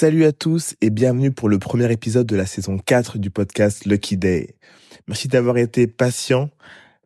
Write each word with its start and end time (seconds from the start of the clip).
Salut 0.00 0.26
à 0.26 0.30
tous 0.30 0.76
et 0.80 0.90
bienvenue 0.90 1.32
pour 1.32 1.48
le 1.48 1.58
premier 1.58 1.90
épisode 1.90 2.24
de 2.24 2.36
la 2.36 2.46
saison 2.46 2.78
4 2.78 3.18
du 3.18 3.32
podcast 3.32 3.84
Lucky 3.84 4.16
Day. 4.16 4.54
Merci 5.08 5.26
d'avoir 5.26 5.56
été 5.56 5.88
patient 5.88 6.50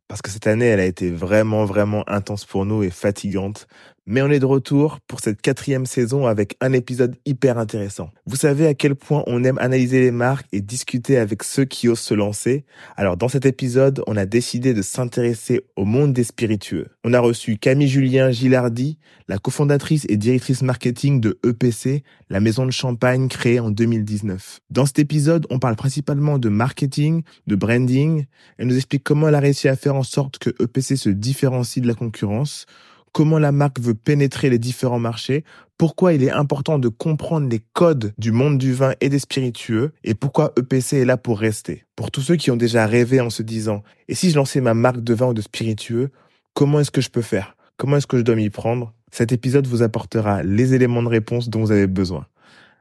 parce 0.08 0.20
que 0.20 0.28
cette 0.28 0.46
année, 0.46 0.66
elle 0.66 0.80
a 0.80 0.84
été 0.84 1.10
vraiment, 1.10 1.64
vraiment 1.64 2.06
intense 2.06 2.44
pour 2.44 2.66
nous 2.66 2.82
et 2.82 2.90
fatigante. 2.90 3.66
Mais 4.04 4.20
on 4.20 4.30
est 4.30 4.40
de 4.40 4.46
retour 4.46 4.98
pour 5.06 5.20
cette 5.20 5.40
quatrième 5.40 5.86
saison 5.86 6.26
avec 6.26 6.56
un 6.60 6.72
épisode 6.72 7.14
hyper 7.24 7.56
intéressant. 7.56 8.10
Vous 8.26 8.34
savez 8.34 8.66
à 8.66 8.74
quel 8.74 8.96
point 8.96 9.22
on 9.28 9.44
aime 9.44 9.58
analyser 9.58 10.00
les 10.00 10.10
marques 10.10 10.48
et 10.50 10.60
discuter 10.60 11.18
avec 11.18 11.44
ceux 11.44 11.64
qui 11.64 11.88
osent 11.88 12.00
se 12.00 12.12
lancer? 12.12 12.64
Alors 12.96 13.16
dans 13.16 13.28
cet 13.28 13.46
épisode, 13.46 14.02
on 14.08 14.16
a 14.16 14.26
décidé 14.26 14.74
de 14.74 14.82
s'intéresser 14.82 15.60
au 15.76 15.84
monde 15.84 16.12
des 16.12 16.24
spiritueux. 16.24 16.88
On 17.04 17.14
a 17.14 17.20
reçu 17.20 17.58
Camille 17.58 17.86
Julien 17.86 18.32
Gilardi, 18.32 18.98
la 19.28 19.38
cofondatrice 19.38 20.04
et 20.08 20.16
directrice 20.16 20.62
marketing 20.62 21.20
de 21.20 21.38
EPC, 21.46 22.02
la 22.28 22.40
maison 22.40 22.66
de 22.66 22.72
champagne 22.72 23.28
créée 23.28 23.60
en 23.60 23.70
2019. 23.70 24.58
Dans 24.70 24.84
cet 24.84 24.98
épisode, 24.98 25.46
on 25.48 25.60
parle 25.60 25.76
principalement 25.76 26.40
de 26.40 26.48
marketing, 26.48 27.22
de 27.46 27.54
branding. 27.54 28.24
Elle 28.58 28.66
nous 28.66 28.76
explique 28.76 29.04
comment 29.04 29.28
elle 29.28 29.36
a 29.36 29.40
réussi 29.40 29.68
à 29.68 29.76
faire 29.76 29.94
en 29.94 30.02
sorte 30.02 30.38
que 30.38 30.50
EPC 30.60 30.96
se 30.96 31.08
différencie 31.08 31.80
de 31.80 31.86
la 31.86 31.94
concurrence 31.94 32.66
comment 33.12 33.38
la 33.38 33.52
marque 33.52 33.80
veut 33.80 33.94
pénétrer 33.94 34.50
les 34.50 34.58
différents 34.58 34.98
marchés, 34.98 35.44
pourquoi 35.78 36.14
il 36.14 36.22
est 36.22 36.30
important 36.30 36.78
de 36.78 36.88
comprendre 36.88 37.48
les 37.48 37.60
codes 37.72 38.14
du 38.18 38.32
monde 38.32 38.58
du 38.58 38.72
vin 38.72 38.94
et 39.00 39.08
des 39.08 39.18
spiritueux, 39.18 39.92
et 40.04 40.14
pourquoi 40.14 40.52
EPC 40.58 40.98
est 40.98 41.04
là 41.04 41.16
pour 41.16 41.38
rester. 41.38 41.84
Pour 41.96 42.10
tous 42.10 42.22
ceux 42.22 42.36
qui 42.36 42.50
ont 42.50 42.56
déjà 42.56 42.86
rêvé 42.86 43.20
en 43.20 43.30
se 43.30 43.42
disant, 43.42 43.82
et 44.08 44.14
si 44.14 44.30
je 44.30 44.36
lançais 44.36 44.60
ma 44.60 44.74
marque 44.74 45.02
de 45.02 45.14
vin 45.14 45.28
ou 45.28 45.34
de 45.34 45.42
spiritueux, 45.42 46.10
comment 46.54 46.80
est-ce 46.80 46.90
que 46.90 47.00
je 47.00 47.10
peux 47.10 47.22
faire? 47.22 47.56
Comment 47.76 47.96
est-ce 47.96 48.06
que 48.06 48.18
je 48.18 48.22
dois 48.22 48.36
m'y 48.36 48.50
prendre? 48.50 48.94
Cet 49.10 49.32
épisode 49.32 49.66
vous 49.66 49.82
apportera 49.82 50.42
les 50.42 50.74
éléments 50.74 51.02
de 51.02 51.08
réponse 51.08 51.48
dont 51.48 51.60
vous 51.60 51.72
avez 51.72 51.86
besoin. 51.86 52.26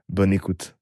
Bonne 0.09 0.33
écoute. 0.33 0.77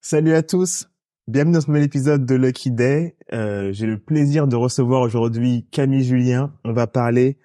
Salut 0.00 0.34
à 0.34 0.42
tous 0.42 0.88
Bienvenue 1.26 1.54
dans 1.54 1.62
ce 1.62 1.68
nouvel 1.68 1.84
épisode 1.84 2.26
de 2.26 2.34
Lucky 2.34 2.70
Day. 2.70 3.16
Euh, 3.32 3.72
J'ai 3.72 3.86
le 3.86 3.98
plaisir 3.98 4.46
de 4.46 4.56
recevoir 4.56 5.00
aujourd'hui 5.00 5.66
Camille 5.70 6.04
Julien. 6.04 6.52
On 6.64 6.74
va 6.74 6.86
parler 6.86 7.38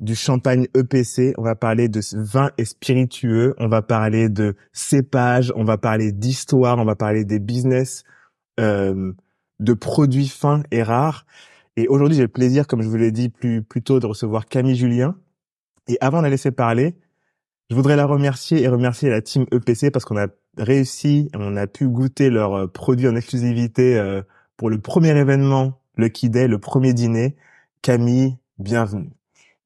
du 0.00 0.14
champagne 0.14 0.66
EPC, 0.74 1.34
on 1.36 1.42
va 1.42 1.54
parler 1.54 1.88
de 1.88 2.00
vin 2.14 2.50
et 2.56 2.64
spiritueux, 2.64 3.54
on 3.58 3.68
va 3.68 3.82
parler 3.82 4.28
de 4.28 4.56
cépage, 4.72 5.52
on 5.54 5.64
va 5.64 5.76
parler 5.76 6.10
d'histoire, 6.10 6.78
on 6.78 6.84
va 6.84 6.96
parler 6.96 7.24
des 7.24 7.38
business, 7.38 8.04
euh, 8.58 9.12
de 9.58 9.72
produits 9.74 10.28
fins 10.28 10.62
et 10.70 10.82
rares. 10.82 11.26
Et 11.76 11.86
aujourd'hui, 11.86 12.16
j'ai 12.16 12.22
le 12.22 12.28
plaisir, 12.28 12.66
comme 12.66 12.82
je 12.82 12.88
vous 12.88 12.96
l'ai 12.96 13.12
dit 13.12 13.28
plus, 13.28 13.62
plus 13.62 13.82
tôt, 13.82 14.00
de 14.00 14.06
recevoir 14.06 14.46
Camille 14.46 14.74
Julien. 14.74 15.16
Et 15.86 15.98
avant 16.00 16.18
de 16.18 16.24
la 16.24 16.30
laisser 16.30 16.50
parler, 16.50 16.96
je 17.68 17.76
voudrais 17.76 17.96
la 17.96 18.06
remercier 18.06 18.62
et 18.62 18.68
remercier 18.68 19.10
la 19.10 19.20
team 19.20 19.44
EPC 19.52 19.90
parce 19.90 20.04
qu'on 20.04 20.18
a 20.18 20.28
réussi, 20.56 21.30
on 21.34 21.56
a 21.56 21.66
pu 21.66 21.88
goûter 21.88 22.30
leurs 22.30 22.54
euh, 22.54 22.66
produits 22.66 23.08
en 23.08 23.16
exclusivité 23.16 23.98
euh, 23.98 24.22
pour 24.56 24.70
le 24.70 24.80
premier 24.80 25.16
événement, 25.16 25.80
le 25.96 26.08
Day, 26.08 26.48
le 26.48 26.58
premier 26.58 26.94
dîner. 26.94 27.36
Camille, 27.82 28.36
bienvenue. 28.58 29.19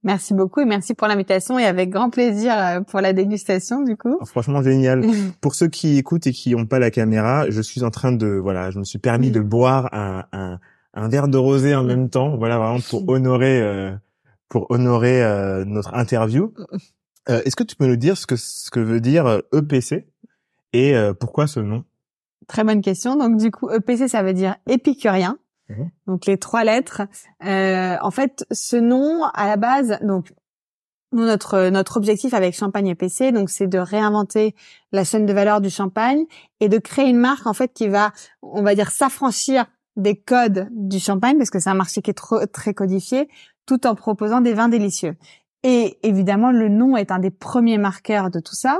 Merci 0.04 0.34
beaucoup 0.34 0.60
et 0.60 0.66
merci 0.66 0.92
pour 0.92 1.08
l'invitation 1.08 1.58
et 1.58 1.64
avec 1.64 1.88
grand 1.88 2.10
plaisir 2.10 2.52
euh, 2.56 2.80
pour 2.82 3.00
la 3.00 3.14
dégustation 3.14 3.82
du 3.82 3.96
coup. 3.96 4.18
Oh, 4.20 4.24
franchement 4.26 4.62
génial. 4.62 5.02
pour 5.40 5.54
ceux 5.54 5.68
qui 5.68 5.96
écoutent 5.96 6.26
et 6.26 6.32
qui 6.32 6.54
n'ont 6.54 6.66
pas 6.66 6.78
la 6.78 6.90
caméra, 6.90 7.48
je 7.48 7.62
suis 7.62 7.82
en 7.82 7.90
train 7.90 8.12
de 8.12 8.26
voilà, 8.26 8.70
je 8.70 8.78
me 8.78 8.84
suis 8.84 8.98
permis 8.98 9.30
de 9.30 9.40
boire 9.40 9.88
un, 9.94 10.24
un, 10.32 10.58
un 10.92 11.08
verre 11.08 11.28
de 11.28 11.38
rosé 11.38 11.74
en 11.74 11.84
même 11.84 12.10
temps, 12.10 12.36
voilà 12.36 12.58
vraiment 12.58 12.80
pour 12.80 13.08
honorer 13.08 13.62
euh, 13.62 13.92
pour 14.50 14.70
honorer 14.70 15.24
euh, 15.24 15.64
notre 15.64 15.94
interview. 15.94 16.52
Est-ce 17.26 17.56
que 17.56 17.64
tu 17.64 17.74
peux 17.74 17.86
nous 17.86 17.96
dire 17.96 18.18
ce 18.18 18.26
que 18.26 18.36
ce 18.36 18.70
que 18.70 18.80
veut 18.80 19.00
dire 19.00 19.40
EPC 19.54 20.06
et 20.74 20.94
pourquoi 21.18 21.46
ce 21.46 21.58
nom? 21.60 21.82
Très 22.48 22.64
bonne 22.64 22.82
question. 22.82 23.16
Donc 23.16 23.38
du 23.38 23.50
coup 23.50 23.70
EPC 23.70 24.08
ça 24.08 24.22
veut 24.22 24.34
dire 24.34 24.56
épicurien. 24.68 25.38
Mhm. 25.68 25.90
Donc 26.06 26.26
les 26.26 26.38
trois 26.38 26.64
lettres. 26.64 27.02
Euh, 27.44 27.96
en 28.00 28.10
fait, 28.10 28.46
ce 28.50 28.76
nom 28.76 29.24
à 29.34 29.46
la 29.46 29.56
base, 29.56 29.98
donc 30.02 30.32
notre 31.12 31.68
notre 31.70 31.96
objectif 31.96 32.34
avec 32.34 32.54
Champagne 32.54 32.88
EPC, 32.88 33.32
donc 33.32 33.48
c'est 33.48 33.68
de 33.68 33.78
réinventer 33.78 34.54
la 34.92 35.04
chaîne 35.04 35.26
de 35.26 35.32
valeur 35.32 35.60
du 35.60 35.70
champagne 35.70 36.24
et 36.60 36.68
de 36.68 36.78
créer 36.78 37.08
une 37.08 37.18
marque 37.18 37.46
en 37.46 37.54
fait 37.54 37.72
qui 37.72 37.88
va, 37.88 38.12
on 38.42 38.62
va 38.62 38.74
dire, 38.74 38.90
s'affranchir 38.90 39.66
des 39.96 40.16
codes 40.16 40.68
du 40.72 40.98
champagne 40.98 41.38
parce 41.38 41.50
que 41.50 41.60
c'est 41.60 41.70
un 41.70 41.74
marché 41.74 42.02
qui 42.02 42.10
est 42.10 42.14
trop, 42.14 42.44
très 42.46 42.74
codifié, 42.74 43.28
tout 43.66 43.86
en 43.86 43.94
proposant 43.94 44.40
des 44.40 44.54
vins 44.54 44.68
délicieux. 44.68 45.16
Et 45.62 45.98
évidemment, 46.02 46.50
le 46.50 46.68
nom 46.68 46.96
est 46.96 47.10
un 47.10 47.18
des 47.18 47.30
premiers 47.30 47.78
marqueurs 47.78 48.30
de 48.30 48.40
tout 48.40 48.54
ça. 48.54 48.78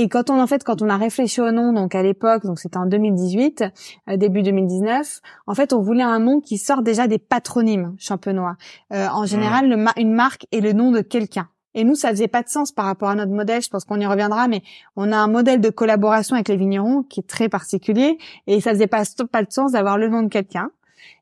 Et 0.00 0.08
quand 0.08 0.30
on 0.30 0.40
en 0.40 0.46
fait, 0.46 0.62
quand 0.62 0.80
on 0.80 0.88
a 0.90 0.96
réfléchi 0.96 1.40
au 1.40 1.50
nom, 1.50 1.72
donc 1.72 1.96
à 1.96 2.04
l'époque, 2.04 2.46
donc 2.46 2.60
c'était 2.60 2.76
en 2.76 2.86
2018, 2.86 3.64
euh, 4.08 4.16
début 4.16 4.44
2019, 4.44 5.20
en 5.48 5.54
fait, 5.56 5.72
on 5.72 5.80
voulait 5.80 6.04
un 6.04 6.20
nom 6.20 6.40
qui 6.40 6.56
sort 6.56 6.82
déjà 6.82 7.08
des 7.08 7.18
patronymes 7.18 7.96
champenois. 7.98 8.54
Euh, 8.92 9.08
en 9.08 9.26
général, 9.26 9.68
le 9.68 9.76
une 9.96 10.12
marque 10.12 10.46
est 10.52 10.60
le 10.60 10.72
nom 10.72 10.92
de 10.92 11.00
quelqu'un. 11.00 11.48
Et 11.74 11.82
nous, 11.82 11.96
ça 11.96 12.10
faisait 12.10 12.28
pas 12.28 12.44
de 12.44 12.48
sens 12.48 12.70
par 12.70 12.84
rapport 12.84 13.08
à 13.08 13.16
notre 13.16 13.32
modèle. 13.32 13.60
Je 13.60 13.70
pense 13.70 13.84
qu'on 13.84 13.98
y 13.98 14.06
reviendra, 14.06 14.46
mais 14.46 14.62
on 14.94 15.10
a 15.10 15.16
un 15.16 15.26
modèle 15.26 15.60
de 15.60 15.68
collaboration 15.68 16.36
avec 16.36 16.46
les 16.46 16.56
vignerons 16.56 17.02
qui 17.02 17.18
est 17.18 17.28
très 17.28 17.48
particulier, 17.48 18.18
et 18.46 18.60
ça 18.60 18.70
faisait 18.70 18.86
pas 18.86 19.02
pas 19.32 19.42
de 19.42 19.50
sens 19.50 19.72
d'avoir 19.72 19.98
le 19.98 20.08
nom 20.08 20.22
de 20.22 20.28
quelqu'un. 20.28 20.70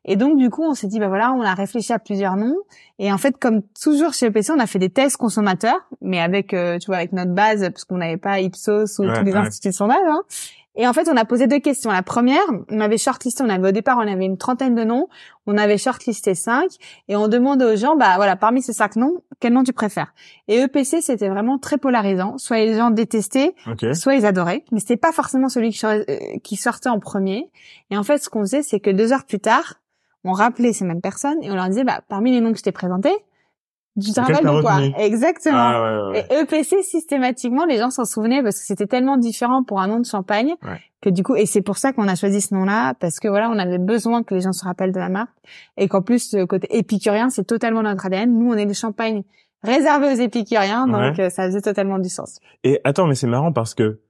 Et 0.05 0.15
donc 0.15 0.37
du 0.37 0.49
coup, 0.49 0.63
on 0.63 0.73
s'est 0.73 0.87
dit 0.87 0.99
bah 0.99 1.07
voilà, 1.07 1.33
on 1.33 1.41
a 1.41 1.53
réfléchi 1.53 1.93
à 1.93 1.99
plusieurs 1.99 2.35
noms. 2.35 2.57
Et 2.99 3.11
en 3.11 3.17
fait, 3.17 3.37
comme 3.37 3.61
toujours 3.79 4.13
chez 4.13 4.27
EPC, 4.27 4.51
on 4.51 4.59
a 4.59 4.67
fait 4.67 4.79
des 4.79 4.89
tests 4.89 5.17
consommateurs, 5.17 5.79
mais 6.01 6.19
avec 6.19 6.53
euh, 6.53 6.79
tu 6.79 6.87
vois 6.87 6.97
avec 6.97 7.13
notre 7.13 7.31
base 7.31 7.61
parce 7.61 7.85
qu'on 7.85 7.97
n'avait 7.97 8.17
pas 8.17 8.39
Ipsos 8.39 8.99
ou 8.99 9.03
tous 9.03 9.23
les 9.23 9.35
instituts 9.35 9.69
de 9.69 9.73
sondage. 9.73 9.97
Hein. 10.07 10.21
Et 10.77 10.87
en 10.87 10.93
fait, 10.93 11.09
on 11.11 11.17
a 11.17 11.25
posé 11.25 11.47
deux 11.47 11.59
questions. 11.59 11.91
La 11.91 12.03
première, 12.03 12.43
on 12.69 12.79
avait 12.79 12.99
shortlisté, 12.99 13.43
on 13.43 13.49
avait 13.49 13.69
au 13.69 13.71
départ, 13.71 13.97
on 13.97 14.07
avait 14.07 14.25
une 14.25 14.37
trentaine 14.37 14.75
de 14.75 14.83
noms, 14.83 15.07
on 15.47 15.57
avait 15.57 15.79
shortlisté 15.79 16.35
cinq, 16.35 16.69
et 17.07 17.15
on 17.15 17.27
demandait 17.27 17.65
aux 17.65 17.75
gens, 17.75 17.95
bah 17.95 18.15
voilà, 18.15 18.35
parmi 18.35 18.61
ces 18.61 18.73
cinq 18.73 18.95
noms, 18.95 19.23
quel 19.39 19.53
nom 19.53 19.63
tu 19.63 19.73
préfères? 19.73 20.13
Et 20.47 20.57
EPC, 20.59 21.01
c'était 21.01 21.29
vraiment 21.29 21.57
très 21.57 21.79
polarisant. 21.79 22.37
Soit 22.37 22.57
les 22.57 22.75
gens 22.75 22.91
détestaient, 22.91 23.55
soit 23.93 24.15
ils 24.15 24.25
adoraient, 24.25 24.63
mais 24.71 24.79
c'était 24.79 24.97
pas 24.97 25.11
forcément 25.11 25.49
celui 25.49 25.77
euh, 25.83 26.03
qui 26.43 26.55
sortait 26.55 26.89
en 26.89 26.99
premier. 26.99 27.49
Et 27.89 27.97
en 27.97 28.03
fait, 28.03 28.19
ce 28.19 28.29
qu'on 28.29 28.41
faisait, 28.41 28.61
c'est 28.61 28.79
que 28.79 28.91
deux 28.91 29.11
heures 29.11 29.25
plus 29.25 29.39
tard, 29.39 29.81
on 30.23 30.31
rappelait 30.31 30.73
ces 30.73 30.85
mêmes 30.85 31.01
personnes 31.01 31.41
et 31.41 31.49
on 31.49 31.55
leur 31.55 31.69
disait, 31.69 31.83
bah 31.85 32.01
parmi 32.07 32.31
les 32.31 32.41
noms 32.41 32.51
que 32.51 32.59
je 32.59 32.63
t'ai 32.63 32.71
présentés, 32.71 33.15
tu 34.01 34.11
te 34.11 34.19
rappelles 34.19 34.45
de 34.45 34.61
quoi 34.61 34.81
Exactement. 34.99 35.57
Ah, 35.57 36.11
et 36.13 36.41
EPC 36.41 36.83
systématiquement, 36.83 37.65
les 37.65 37.77
gens 37.77 37.89
s'en 37.89 38.05
souvenaient 38.05 38.43
parce 38.43 38.59
que 38.59 38.65
c'était 38.65 38.87
tellement 38.87 39.17
différent 39.17 39.63
pour 39.63 39.79
un 39.79 39.87
nom 39.87 39.99
de 39.99 40.05
champagne 40.05 40.53
que 41.01 41.09
du 41.09 41.23
coup, 41.23 41.35
et 41.35 41.45
c'est 41.45 41.61
pour 41.61 41.77
ça 41.77 41.93
qu'on 41.93 42.07
a 42.07 42.15
choisi 42.15 42.41
ce 42.41 42.53
nom-là 42.53 42.93
parce 42.95 43.19
que 43.19 43.27
voilà, 43.27 43.49
on 43.49 43.57
avait 43.57 43.77
besoin 43.77 44.23
que 44.23 44.33
les 44.33 44.41
gens 44.41 44.53
se 44.53 44.63
rappellent 44.63 44.91
de 44.91 44.99
la 44.99 45.09
marque 45.09 45.35
et 45.77 45.87
qu'en 45.87 46.01
plus, 46.01 46.33
le 46.33 46.45
côté 46.45 46.67
épicurien, 46.75 47.29
c'est 47.29 47.45
totalement 47.45 47.83
notre 47.83 48.05
ADN. 48.05 48.37
Nous, 48.37 48.51
on 48.51 48.55
est 48.55 48.65
le 48.65 48.73
champagne 48.73 49.23
réservé 49.63 50.13
aux 50.13 50.17
épicuriens, 50.17 50.87
donc 50.87 51.19
euh, 51.19 51.29
ça 51.29 51.45
faisait 51.47 51.61
totalement 51.61 51.99
du 51.99 52.09
sens. 52.09 52.39
Et 52.63 52.79
attends, 52.83 53.07
mais 53.07 53.15
c'est 53.15 53.27
marrant 53.27 53.51
parce 53.51 53.73
que 53.73 54.01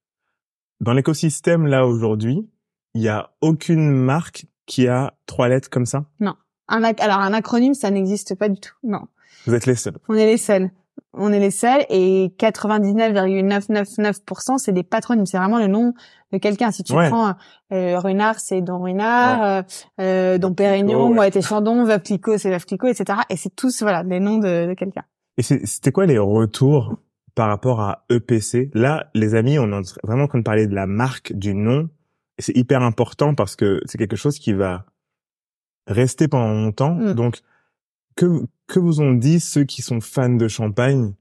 dans 0.81 0.93
l'écosystème 0.93 1.65
là 1.65 1.85
aujourd'hui, 1.85 2.47
il 2.93 3.01
y 3.01 3.09
a 3.09 3.31
aucune 3.41 3.91
marque 3.91 4.45
qui 4.65 4.87
a 4.87 5.13
trois 5.25 5.47
lettres 5.47 5.69
comme 5.69 5.85
ça? 5.85 6.05
Non. 6.19 6.35
Un 6.67 6.83
alors 6.83 7.19
un 7.19 7.33
acronyme, 7.33 7.73
ça 7.73 7.89
n'existe 7.89 8.35
pas 8.35 8.49
du 8.49 8.59
tout. 8.59 8.73
Non. 8.83 9.07
Vous 9.47 9.55
êtes 9.55 9.65
les 9.65 9.75
seuls. 9.75 9.97
On 10.09 10.15
est 10.15 10.25
les 10.25 10.37
seuls. 10.37 10.71
On 11.13 11.31
est 11.31 11.39
les 11.39 11.51
seuls 11.51 11.85
et 11.89 12.33
99,999% 12.37 14.57
c'est 14.57 14.71
des 14.71 14.83
patronymes. 14.83 15.25
C'est 15.25 15.37
vraiment 15.37 15.59
le 15.59 15.67
nom 15.67 15.93
de 16.31 16.37
quelqu'un. 16.37 16.71
Si 16.71 16.83
tu 16.83 16.93
prends 16.93 17.35
euh, 17.71 17.99
Runard, 17.99 18.39
c'est 18.39 18.61
Don 18.61 18.81
Runard, 18.81 19.43
euh, 19.43 19.61
euh, 20.01 20.37
Don 20.37 20.53
Pérignon, 20.53 21.13
moi 21.13 21.31
t'es 21.31 21.41
Chandon, 21.41 21.85
Veuve 21.85 22.01
Clicquot, 22.01 22.37
c'est 22.37 22.51
Veuve 22.51 22.65
Clicquot, 22.65 22.87
etc. 22.87 23.19
Et 23.29 23.37
c'est 23.37 23.55
tous 23.55 23.81
voilà 23.81 24.03
des 24.03 24.19
noms 24.19 24.37
de, 24.37 24.67
de 24.67 24.73
quelqu'un. 24.73 25.03
Et 25.37 25.43
c'était 25.43 25.91
quoi 25.91 26.05
les 26.05 26.17
retours 26.17 26.97
par 27.35 27.47
rapport 27.47 27.79
à 27.79 28.05
EPC 28.09 28.71
Là, 28.73 29.09
les 29.13 29.35
amis, 29.35 29.59
on 29.59 29.71
est 29.71 29.99
vraiment 30.03 30.27
quand 30.27 30.39
on 30.39 30.43
parlait 30.43 30.65
de 30.65 30.73
la 30.73 30.87
marque, 30.87 31.31
du 31.33 31.53
nom, 31.53 31.89
c'est 32.39 32.57
hyper 32.57 32.81
important 32.81 33.35
parce 33.35 33.55
que 33.55 33.81
c'est 33.85 33.99
quelque 33.99 34.15
chose 34.15 34.39
qui 34.39 34.53
va 34.53 34.85
rester 35.85 36.27
pendant 36.27 36.53
longtemps. 36.53 36.95
Mm. 36.95 37.13
Donc, 37.13 37.41
que, 38.17 38.45
que 38.67 38.79
vous 38.79 38.99
ont 38.99 39.13
dit 39.13 39.39
ceux 39.39 39.63
qui 39.63 39.81
sont 39.81 40.01
fans 40.01 40.27
de 40.27 40.49
champagne 40.49 41.13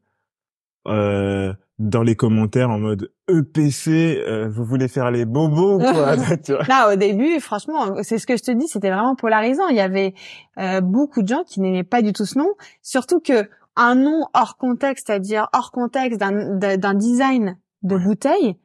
euh, 0.89 1.53
dans 1.79 2.03
les 2.03 2.17
commentaires 2.17 2.71
en 2.71 2.79
mode 2.79 3.13
EPC, 3.29 4.23
euh, 4.27 4.49
vous 4.49 4.65
voulez 4.65 4.89
faire 4.89 5.11
les 5.11 5.25
bobos 5.25 5.79
quoi 5.79 6.17
Là, 6.69 6.93
au 6.93 6.97
début, 6.97 7.39
franchement, 7.39 8.03
c'est 8.03 8.19
ce 8.19 8.27
que 8.27 8.37
je 8.37 8.43
te 8.43 8.51
dis, 8.51 8.67
c'était 8.67 8.91
vraiment 8.91 9.15
polarisant. 9.15 9.69
Il 9.69 9.77
y 9.77 9.81
avait 9.81 10.15
euh, 10.59 10.81
beaucoup 10.81 11.23
de 11.23 11.29
gens 11.29 11.45
qui 11.45 11.61
n'aimaient 11.61 11.85
pas 11.85 12.03
du 12.03 12.13
tout 12.13 12.25
ce 12.25 12.39
nom, 12.39 12.49
surtout 12.83 13.21
que 13.21 13.49
un 13.77 13.95
nom 13.95 14.27
hors 14.33 14.57
contexte, 14.57 15.09
c'est-à-dire 15.09 15.49
hors 15.53 15.71
contexte 15.71 16.19
d'un 16.19 16.95
design 16.95 17.59
de 17.83 17.99
bouteille, 17.99 18.57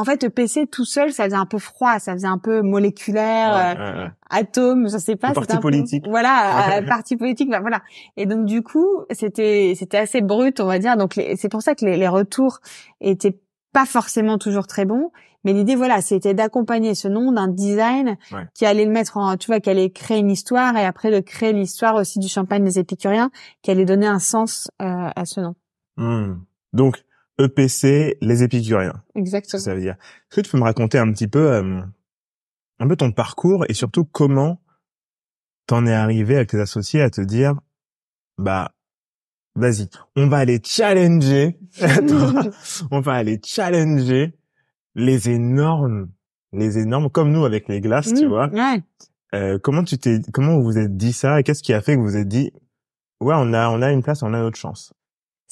en 0.00 0.04
fait, 0.04 0.22
le 0.22 0.30
PC 0.30 0.66
tout 0.66 0.86
seul, 0.86 1.12
ça 1.12 1.24
faisait 1.24 1.36
un 1.36 1.44
peu 1.44 1.58
froid, 1.58 1.98
ça 1.98 2.14
faisait 2.14 2.26
un 2.26 2.38
peu 2.38 2.62
moléculaire, 2.62 3.76
euh, 3.78 4.08
atome, 4.30 4.88
je 4.88 4.96
sais 4.96 5.16
pas. 5.16 5.34
Parti 5.34 5.58
politique. 5.58 6.06
voilà, 6.08 6.78
euh, 6.78 6.86
parti 6.86 7.18
politique, 7.18 7.50
bah, 7.50 7.60
voilà. 7.60 7.82
Et 8.16 8.24
donc 8.24 8.46
du 8.46 8.62
coup, 8.62 9.04
c'était 9.10 9.74
c'était 9.76 9.98
assez 9.98 10.22
brut, 10.22 10.58
on 10.60 10.64
va 10.64 10.78
dire. 10.78 10.96
Donc 10.96 11.20
c'est 11.36 11.48
pour 11.50 11.60
ça 11.60 11.74
que 11.74 11.84
les, 11.84 11.98
les 11.98 12.08
retours 12.08 12.60
étaient 13.02 13.38
pas 13.74 13.84
forcément 13.84 14.38
toujours 14.38 14.66
très 14.66 14.86
bon. 14.86 15.10
Mais 15.44 15.52
l'idée, 15.52 15.74
voilà, 15.74 16.00
c'était 16.00 16.32
d'accompagner 16.32 16.94
ce 16.94 17.08
nom 17.08 17.30
d'un 17.30 17.48
design 17.48 18.16
qui 18.54 18.64
allait 18.64 18.86
le 18.86 18.90
mettre 18.90 19.18
en, 19.18 19.36
tu 19.36 19.48
vois, 19.48 19.60
qui 19.60 19.68
allait 19.68 19.90
créer 19.90 20.18
une 20.18 20.30
histoire 20.30 20.76
et 20.78 20.84
après 20.86 21.10
de 21.10 21.20
créer 21.20 21.52
l'histoire 21.52 21.94
aussi 21.96 22.20
du 22.20 22.28
champagne 22.28 22.64
des 22.64 22.78
épicuriens, 22.78 23.30
qui 23.60 23.70
allait 23.70 23.84
donner 23.84 24.06
un 24.06 24.18
sens 24.18 24.70
euh, 24.80 25.10
à 25.14 25.24
ce 25.26 25.40
nom. 25.40 25.54
Hmm. 25.96 26.36
Donc, 26.72 27.02
EPC, 27.44 28.18
les 28.20 28.42
épicuriens. 28.42 29.02
Exactement. 29.14 29.60
Ça 29.60 29.74
veut 29.74 29.80
dire. 29.80 29.94
Est-ce 29.94 30.36
que 30.36 30.40
tu 30.42 30.50
peux 30.50 30.58
me 30.58 30.64
raconter 30.64 30.98
un 30.98 31.10
petit 31.12 31.28
peu, 31.28 31.52
euh, 31.52 31.80
un 32.78 32.88
peu 32.88 32.96
ton 32.96 33.12
parcours 33.12 33.64
et 33.68 33.74
surtout 33.74 34.04
comment 34.04 34.60
t'en 35.66 35.86
es 35.86 35.92
arrivé 35.92 36.36
avec 36.36 36.50
tes 36.50 36.60
associés 36.60 37.00
à 37.00 37.10
te 37.10 37.20
dire, 37.20 37.54
bah, 38.38 38.72
vas-y, 39.54 39.88
on 40.16 40.26
va 40.26 40.38
aller 40.38 40.60
challenger, 40.64 41.58
on 42.90 43.00
va 43.00 43.12
aller 43.12 43.40
challenger 43.44 44.34
les 44.94 45.30
énormes, 45.30 46.08
les 46.52 46.78
énormes, 46.78 47.10
comme 47.10 47.30
nous 47.30 47.44
avec 47.44 47.68
les 47.68 47.80
glaces, 47.80 48.12
tu 48.12 48.26
mmh, 48.26 48.28
vois. 48.28 48.50
Euh, 49.34 49.58
comment 49.62 49.84
tu 49.84 49.98
t'es, 49.98 50.20
comment 50.32 50.56
vous 50.56 50.64
vous 50.64 50.78
êtes 50.78 50.96
dit 50.96 51.12
ça 51.12 51.38
et 51.38 51.44
qu'est-ce 51.44 51.62
qui 51.62 51.72
a 51.72 51.80
fait 51.80 51.94
que 51.94 52.00
vous 52.00 52.06
vous 52.06 52.16
êtes 52.16 52.28
dit, 52.28 52.52
ouais, 53.20 53.34
on 53.36 53.52
a, 53.52 53.68
on 53.68 53.80
a 53.82 53.92
une 53.92 54.02
place, 54.02 54.22
on 54.22 54.34
a 54.34 54.40
notre 54.40 54.58
chance. 54.58 54.92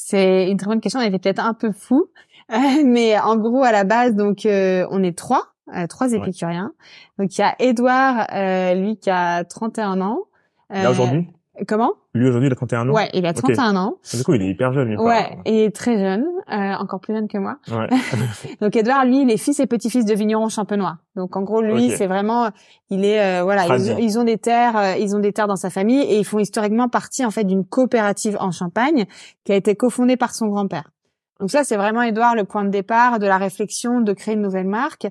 C'est 0.01 0.49
une 0.49 0.57
très 0.57 0.69
bonne 0.69 0.81
question. 0.81 1.01
Elle 1.01 1.09
était 1.09 1.19
peut-être 1.19 1.45
un 1.45 1.55
peu 1.55 1.73
fou, 1.73 2.07
mais 2.49 3.19
en 3.19 3.37
gros 3.37 3.65
à 3.65 3.73
la 3.73 3.83
base, 3.83 4.15
donc 4.15 4.47
euh, 4.47 4.87
on 4.93 5.03
est 5.03 5.19
trois, 5.19 5.49
euh, 5.75 5.89
trois 5.89 6.13
épicuriens. 6.13 6.73
Donc 7.19 7.37
il 7.37 7.41
y 7.41 7.45
a 7.45 7.57
Édouard, 7.59 8.29
lui 8.77 8.97
qui 8.97 9.11
a 9.11 9.43
31 9.43 10.01
ans. 10.01 10.21
Là 10.71 10.91
aujourd'hui? 10.91 11.27
Comment? 11.67 11.93
Lui 12.15 12.29
aujourd'hui 12.29 12.49
il 12.49 12.53
a 12.53 12.57
31 12.57 12.89
ans. 12.89 12.93
Ouais, 12.93 13.09
il 13.13 13.27
a 13.27 13.33
31 13.33 13.77
ans. 13.77 13.97
Du 14.15 14.23
coup 14.23 14.35
il 14.35 14.43
est 14.43 14.49
hyper 14.49 14.73
jeune. 14.73 14.89
Lui, 14.89 14.97
ouais, 14.97 15.39
il 15.45 15.55
est 15.55 15.75
très 15.75 15.99
jeune, 15.99 16.25
euh, 16.51 16.75
encore 16.75 17.01
plus 17.01 17.15
jeune 17.15 17.29
que 17.29 17.39
moi. 17.39 17.57
Ouais. 17.71 17.89
Donc 18.61 18.77
Edouard, 18.77 19.05
lui, 19.05 19.23
il 19.23 19.31
est 19.31 19.37
fils 19.37 19.59
et 19.61 19.67
petit-fils 19.67 20.05
de 20.05 20.15
vignerons 20.15 20.49
champenois. 20.49 20.99
Donc 21.17 21.37
en 21.37 21.43
gros, 21.43 21.61
lui, 21.61 21.91
c'est 21.91 22.07
vraiment, 22.07 22.51
il 22.91 23.05
est, 23.05 23.21
euh, 23.21 23.43
voilà, 23.43 23.67
ils, 23.77 24.19
ont 24.19 24.25
des 24.25 24.39
terres, 24.39 24.77
euh, 24.77 24.97
ils 24.99 25.17
ont 25.17 25.19
des 25.19 25.33
terres 25.33 25.49
dans 25.49 25.57
sa 25.57 25.71
famille 25.71 26.01
et 26.01 26.19
ils 26.19 26.25
font 26.25 26.39
historiquement 26.39 26.89
partie 26.89 27.25
en 27.25 27.31
fait 27.31 27.45
d'une 27.45 27.65
coopérative 27.65 28.37
en 28.41 28.51
Champagne 28.51 29.07
qui 29.45 29.53
a 29.53 29.57
été 29.57 29.75
cofondée 29.75 30.17
par 30.17 30.35
son 30.35 30.47
grand-père. 30.47 30.91
Donc 31.41 31.51
ça, 31.51 31.65
c'est 31.65 31.77
vraiment 31.77 32.03
Edouard 32.03 32.35
le 32.35 32.45
point 32.45 32.65
de 32.65 32.71
départ 32.71 33.19
de 33.19 33.27
la 33.27 33.39
réflexion 33.39 34.01
de 34.01 34.13
créer 34.13 34.35
une 34.35 34.43
nouvelle 34.43 34.67
marque. 34.67 35.07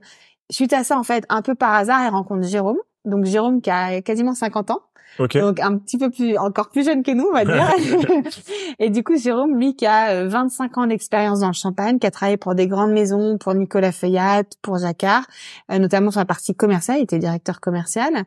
Suite 0.50 0.74
à 0.74 0.84
ça, 0.84 0.98
en 0.98 1.04
fait, 1.04 1.26
un 1.30 1.42
peu 1.42 1.56
par 1.56 1.74
hasard, 1.74 2.02
il 2.06 2.10
rencontre 2.10 2.48
Jérôme. 2.48 2.78
Donc 3.06 3.26
Jérôme 3.26 3.62
qui 3.62 3.70
a 3.70 4.02
quasiment 4.02 4.34
50 4.34 4.72
ans 4.72 4.82
donc 5.19 5.59
un 5.59 5.77
petit 5.77 5.98
peu 5.98 6.09
plus, 6.09 6.38
encore 6.38 6.69
plus 6.69 6.86
jeune 6.86 7.04
que 7.04 7.12
nous, 7.12 7.25
on 7.30 7.33
va 7.33 7.45
dire. 7.45 7.69
et 8.80 8.89
du 8.89 9.04
coup, 9.04 9.18
Jérôme, 9.18 9.57
lui, 9.57 9.75
qui 9.75 9.86
a 9.86 10.25
25 10.25 10.77
euh, 10.77 10.81
ans 10.81 10.88
d'expérience 10.88 11.39
dans 11.39 11.48
le 11.48 11.54
champagne, 11.54 12.00
qui 12.00 12.07
a 12.07 12.12
travaillé 12.12 12.38
pour 12.38 12.56
des 12.56 12.68
grandes 12.68 12.92
maisons, 12.92 13.38
pour 13.38 13.54
Nicolas 13.54 13.92
Feuillat, 13.92 14.44
pour 14.62 14.77
Jacquard, 14.77 15.24
euh, 15.71 15.80
notamment 15.80 16.12
sur 16.12 16.19
la 16.19 16.25
partie 16.25 16.56
commerciale, 16.56 16.98
il 17.00 17.04
était 17.04 17.19
directeur 17.19 17.59
commercial. 17.59 18.24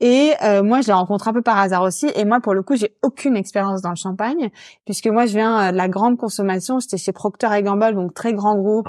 Et 0.00 0.32
euh, 0.42 0.62
moi, 0.62 0.80
je 0.80 0.88
l'ai 0.88 0.92
rencontré 0.92 1.30
un 1.30 1.32
peu 1.32 1.42
par 1.42 1.58
hasard 1.58 1.82
aussi. 1.82 2.10
Et 2.14 2.24
moi, 2.24 2.40
pour 2.40 2.54
le 2.54 2.62
coup, 2.62 2.76
j'ai 2.76 2.94
aucune 3.02 3.36
expérience 3.36 3.82
dans 3.82 3.90
le 3.90 3.96
champagne, 3.96 4.50
puisque 4.84 5.06
moi, 5.06 5.26
je 5.26 5.34
viens 5.34 5.72
de 5.72 5.76
la 5.76 5.88
grande 5.88 6.16
consommation. 6.16 6.80
J'étais 6.80 6.98
chez 6.98 7.12
Procter 7.12 7.48
Gamble, 7.62 7.94
donc 7.94 8.14
très 8.14 8.32
grand 8.32 8.56
groupe 8.56 8.88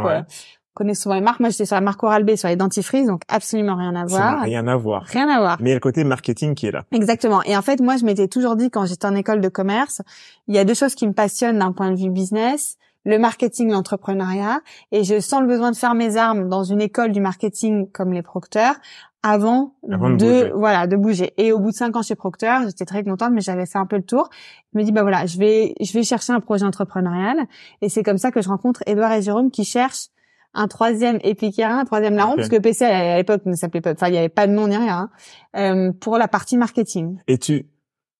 connaît 0.78 0.94
souvent 0.94 1.16
les 1.16 1.22
marques. 1.22 1.40
Moi, 1.40 1.50
j'étais 1.50 1.66
sur 1.66 1.76
la 1.76 1.82
marque 1.82 2.04
Oral-B, 2.04 2.36
sur 2.36 2.48
les 2.48 2.56
dentifrices, 2.56 3.08
donc 3.08 3.24
absolument 3.28 3.76
rien 3.76 3.96
à 3.96 4.06
voir. 4.06 4.42
rien 4.42 4.68
à 4.68 4.76
voir. 4.76 5.04
Rien 5.04 5.28
à 5.28 5.40
voir. 5.40 5.58
Mais 5.60 5.70
il 5.70 5.72
y 5.72 5.74
a 5.74 5.76
le 5.76 5.82
côté 5.82 6.04
marketing 6.04 6.54
qui 6.54 6.68
est 6.68 6.72
là. 6.72 6.84
Exactement. 6.92 7.42
Et 7.44 7.58
en 7.58 7.64
fait, 7.64 7.82
moi, 7.82 7.98
je 7.98 8.06
m'étais 8.06 8.28
toujours 8.28 8.56
dit, 8.56 8.70
quand 8.70 8.86
j'étais 8.86 9.08
en 9.08 9.16
école 9.16 9.42
de 9.42 9.50
commerce, 9.50 10.04
il 10.48 10.56
y 10.56 10.60
a 10.60 10.66
deux 10.66 10.76
choses 10.76 10.94
qui 10.94 11.08
me 11.08 11.14
passionnent 11.14 11.60
d'un 11.60 11.72
point 11.72 11.90
de 11.92 11.98
vue 11.98 12.10
business 12.10 12.78
le 13.06 13.18
marketing, 13.20 13.72
l'entrepreneuriat, 13.72 14.60
et 14.92 15.06
je 15.06 15.22
sens 15.22 15.40
le 15.40 15.48
besoin 15.48 15.72
de 15.72 15.78
faire 15.78 15.96
mes 15.96 16.18
armes 16.18 16.50
dans 16.50 16.66
une 16.66 16.82
école 16.82 17.14
du 17.14 17.22
marketing 17.22 17.90
comme 17.90 18.12
les 18.12 18.22
Procteurs 18.22 18.76
avant, 19.24 19.76
de, 19.84 20.52
voilà 20.54 20.88
de 20.88 20.98
bouger. 20.98 21.34
Et 21.38 21.54
au 21.54 21.60
bout 21.60 21.72
de 21.72 21.76
cinq 21.76 21.96
ans 21.96 22.02
chez 22.02 22.16
Procter, 22.16 22.58
j'étais 22.66 22.84
très 22.84 23.06
contente, 23.06 23.32
mais 23.32 23.40
j'avais 23.40 23.66
fait 23.66 23.78
un 23.78 23.86
peu 23.86 23.96
le 23.96 24.04
tour. 24.04 24.30
Je 24.74 24.80
me 24.80 24.84
dis 24.84 24.92
bah 24.92 25.04
voilà, 25.04 25.26
je 25.26 25.38
vais 25.38 25.74
je 25.80 25.94
vais 25.94 26.04
chercher 26.04 26.34
un 26.34 26.42
projet 26.42 26.66
entrepreneurial, 26.66 27.38
et 27.82 27.88
c'est 27.88 28.04
comme 28.04 28.18
ça 28.18 28.30
que 28.32 28.42
je 28.42 28.50
rencontre 28.50 28.84
Edouard 28.86 29.14
et 29.14 29.22
Jérôme 29.22 29.52
qui 29.52 29.64
cherchent 29.64 30.10
un 30.58 30.68
troisième 30.68 31.20
épicérin, 31.24 31.80
un 31.80 31.86
troisième 31.86 32.16
larron, 32.16 32.36
parce 32.36 32.50
que 32.50 32.58
PC 32.58 32.84
à 32.84 33.16
l'époque 33.18 33.46
ne 33.46 33.56
s'appelait 33.56 33.82
pas, 33.82 33.94
enfin 33.94 34.08
il 34.08 34.14
n'y 34.14 34.18
avait 34.18 34.28
pas 34.28 34.48
de 34.48 34.52
nom 34.52 34.68
ni 34.68 34.76
rien, 34.76 35.10
hein, 35.10 35.10
euh, 35.56 35.92
pour 35.94 36.18
la 36.18 36.28
partie 36.28 36.58
marketing. 36.58 37.20
Et 37.28 37.38
tu, 37.38 37.68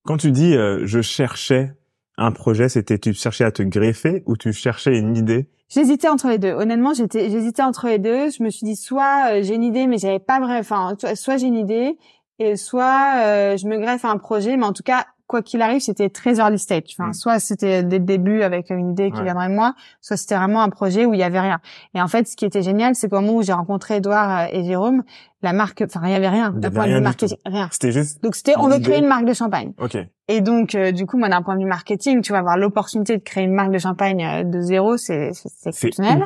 quand 0.06 0.18
tu 0.18 0.32
dis 0.32 0.56
euh, 0.56 0.82
je 0.86 1.02
cherchais 1.02 1.74
un 2.16 2.32
projet, 2.32 2.70
c'était 2.70 3.00
tu 3.00 3.14
cherchais 3.14 3.44
à 3.44 3.52
te 3.52 3.64
greffer 3.64 4.24
ou 4.28 4.38
tu 4.38 4.54
cherchais 4.54 4.98
une 4.98 5.18
idée? 5.18 5.50
J'hésitais 5.70 6.08
entre 6.08 6.30
les 6.30 6.38
deux. 6.38 6.52
Honnêtement, 6.52 6.94
j'étais, 6.94 7.30
j'hésitais 7.30 7.64
entre 7.64 7.88
les 7.88 8.00
deux. 8.00 8.30
Je 8.30 8.42
me 8.42 8.50
suis 8.50 8.66
dit 8.66 8.76
soit 8.76 9.32
euh, 9.32 9.44
j'ai 9.44 9.56
une 9.56 9.64
idée, 9.64 9.88
mais 9.88 9.98
j'avais 9.98 10.20
pas 10.20 10.40
vrai. 10.40 10.60
Enfin, 10.60 10.96
soit 11.16 11.38
j'ai 11.38 11.48
une 11.48 11.58
idée 11.58 11.98
et 12.40 12.56
soit 12.56 13.56
je 13.58 13.68
me 13.68 13.78
greffe 13.80 14.06
à 14.06 14.12
un 14.12 14.18
projet, 14.18 14.58
mais 14.58 14.66
en 14.66 14.74
tout 14.74 14.84
cas 14.84 15.08
quoi 15.28 15.42
qu'il 15.42 15.62
arrive, 15.62 15.82
c'était 15.82 16.10
très 16.10 16.40
early 16.40 16.58
stage. 16.58 16.96
Enfin, 16.98 17.10
mm. 17.10 17.14
soit 17.14 17.40
c'était 17.40 17.84
des 17.84 18.00
débuts 18.00 18.42
avec 18.42 18.70
une 18.70 18.92
idée 18.92 19.12
qui 19.12 19.22
viendrait 19.22 19.50
de 19.50 19.54
moi, 19.54 19.76
soit 20.02 20.18
c'était 20.18 20.36
vraiment 20.36 20.62
un 20.62 20.70
projet 20.70 21.06
où 21.06 21.14
il 21.14 21.20
y 21.20 21.24
avait 21.24 21.40
rien. 21.40 21.60
Et 21.94 22.02
en 22.02 22.08
fait, 22.08 22.28
ce 22.28 22.36
qui 22.36 22.46
était 22.46 22.62
génial, 22.62 22.96
c'est 22.96 23.10
qu'au 23.10 23.22
moment 23.22 23.36
où 23.36 23.42
j'ai 23.44 23.54
rencontré 23.54 23.98
Edouard 23.98 24.40
euh, 24.40 24.46
et 24.52 24.64
Jérôme, 24.64 25.04
la 25.42 25.54
marque, 25.54 25.84
enfin, 25.86 26.02
il 26.06 26.12
y 26.12 26.16
avait 26.16 26.30
rien. 26.30 26.52
D'un 26.52 26.72
point 26.72 26.88
de 26.88 26.94
vue 26.94 27.02
marketing, 27.02 27.38
rien. 27.46 27.70
C'était 27.72 27.92
juste. 27.92 28.24
Donc 28.24 28.36
c'était, 28.36 28.54
on 28.58 28.68
veut 28.68 28.80
créer 28.80 29.00
une 29.00 29.08
marque 29.08 29.26
de 29.26 29.34
champagne. 29.34 29.74
Ok. 29.80 29.98
Et 30.30 30.42
donc, 30.42 30.76
euh, 30.76 30.92
du 30.92 31.06
coup, 31.06 31.18
moi, 31.18 31.30
d'un 31.30 31.42
point 31.42 31.56
de 31.56 31.62
vue 31.62 31.68
marketing, 31.68 32.22
tu 32.22 32.34
vas 32.34 32.40
avoir 32.40 32.58
l'opportunité 32.58 33.16
de 33.16 33.24
créer 33.24 33.46
une 33.46 33.54
marque 33.54 33.72
de 33.72 33.78
champagne 33.78 34.26
euh, 34.26 34.44
de 34.44 34.60
zéro, 34.60 34.98
c'est 34.98 35.32
exceptionnel. 35.66 36.26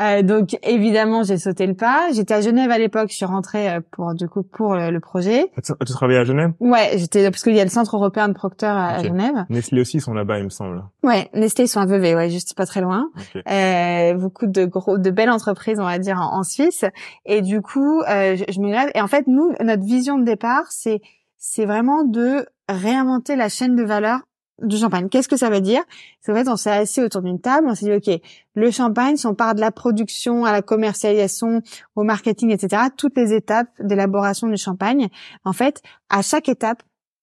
Euh, 0.00 0.22
donc, 0.22 0.58
évidemment, 0.64 1.22
j'ai 1.22 1.38
sauté 1.38 1.66
le 1.66 1.74
pas. 1.74 2.08
J'étais 2.12 2.34
à 2.34 2.40
Genève 2.40 2.72
à 2.72 2.78
l'époque. 2.78 3.08
Je 3.10 3.14
suis 3.14 3.24
rentrée 3.24 3.70
euh, 3.70 3.80
pour, 3.92 4.14
du 4.14 4.28
coup, 4.28 4.42
pour 4.42 4.74
le, 4.74 4.98
projet. 4.98 5.50
Tu, 5.62 5.72
tu 5.86 5.92
travaillais 5.92 6.18
à 6.18 6.24
Genève? 6.24 6.52
Ouais, 6.58 6.92
j'étais 6.96 7.30
parce 7.30 7.44
qu'il 7.44 7.54
y 7.54 7.60
a 7.60 7.64
le 7.64 7.70
Centre 7.70 7.96
européen 7.96 8.26
de 8.26 8.32
Procter 8.32 8.66
à, 8.66 9.00
Genève. 9.02 9.44
Nestlé 9.48 9.80
aussi 9.80 10.00
sont 10.00 10.12
là-bas, 10.12 10.38
il 10.38 10.44
me 10.44 10.50
semble. 10.50 10.84
Ouais, 11.04 11.30
Nestlé 11.32 11.64
ils 11.64 11.68
sont 11.68 11.80
à 11.80 11.86
Vevey, 11.86 12.14
ouais, 12.16 12.30
juste 12.30 12.54
pas 12.56 12.66
très 12.66 12.80
loin. 12.80 13.10
Euh, 13.48 14.14
beaucoup 14.14 14.46
de 14.46 14.64
gros, 14.64 14.98
de 14.98 15.10
belles 15.10 15.30
entreprises, 15.30 15.78
on 15.78 15.84
va 15.84 15.98
dire, 15.98 16.18
en, 16.20 16.42
Suisse. 16.42 16.84
Et 17.26 17.42
du 17.42 17.62
coup, 17.62 18.02
je, 18.36 18.44
je 18.48 18.60
me 18.60 18.70
lève. 18.70 18.90
Et 18.94 19.00
en 19.00 19.08
fait, 19.08 19.26
nous, 19.26 19.52
notre 19.60 19.84
vision 19.84 20.18
de 20.18 20.24
départ, 20.24 20.70
c'est 20.70 21.00
c'est 21.38 21.64
vraiment 21.64 22.04
de 22.04 22.46
réinventer 22.68 23.34
la 23.34 23.48
chaîne 23.48 23.74
de 23.74 23.82
valeur 23.82 24.20
du 24.62 24.76
champagne. 24.76 25.08
Qu'est-ce 25.08 25.28
que 25.28 25.38
ça 25.38 25.48
veut 25.50 25.62
dire? 25.62 25.82
C'est 26.20 26.32
en 26.32 26.34
fait, 26.34 26.48
on 26.48 26.56
s'est 26.56 26.70
assis 26.70 27.00
autour 27.00 27.22
d'une 27.22 27.40
table, 27.40 27.66
on 27.68 27.74
s'est 27.74 27.86
dit, 27.86 28.10
OK, 28.10 28.20
le 28.54 28.70
champagne, 28.70 29.16
si 29.16 29.26
on 29.26 29.34
part 29.34 29.54
de 29.54 29.60
la 29.60 29.70
production 29.70 30.44
à 30.44 30.52
la 30.52 30.60
commercialisation, 30.62 31.62
au 31.96 32.02
marketing, 32.02 32.50
etc., 32.50 32.84
toutes 32.96 33.16
les 33.16 33.32
étapes 33.32 33.68
d'élaboration 33.80 34.48
du 34.48 34.58
champagne, 34.58 35.08
en 35.44 35.54
fait, 35.54 35.82
à 36.10 36.20
chaque 36.20 36.48
étape, 36.48 36.82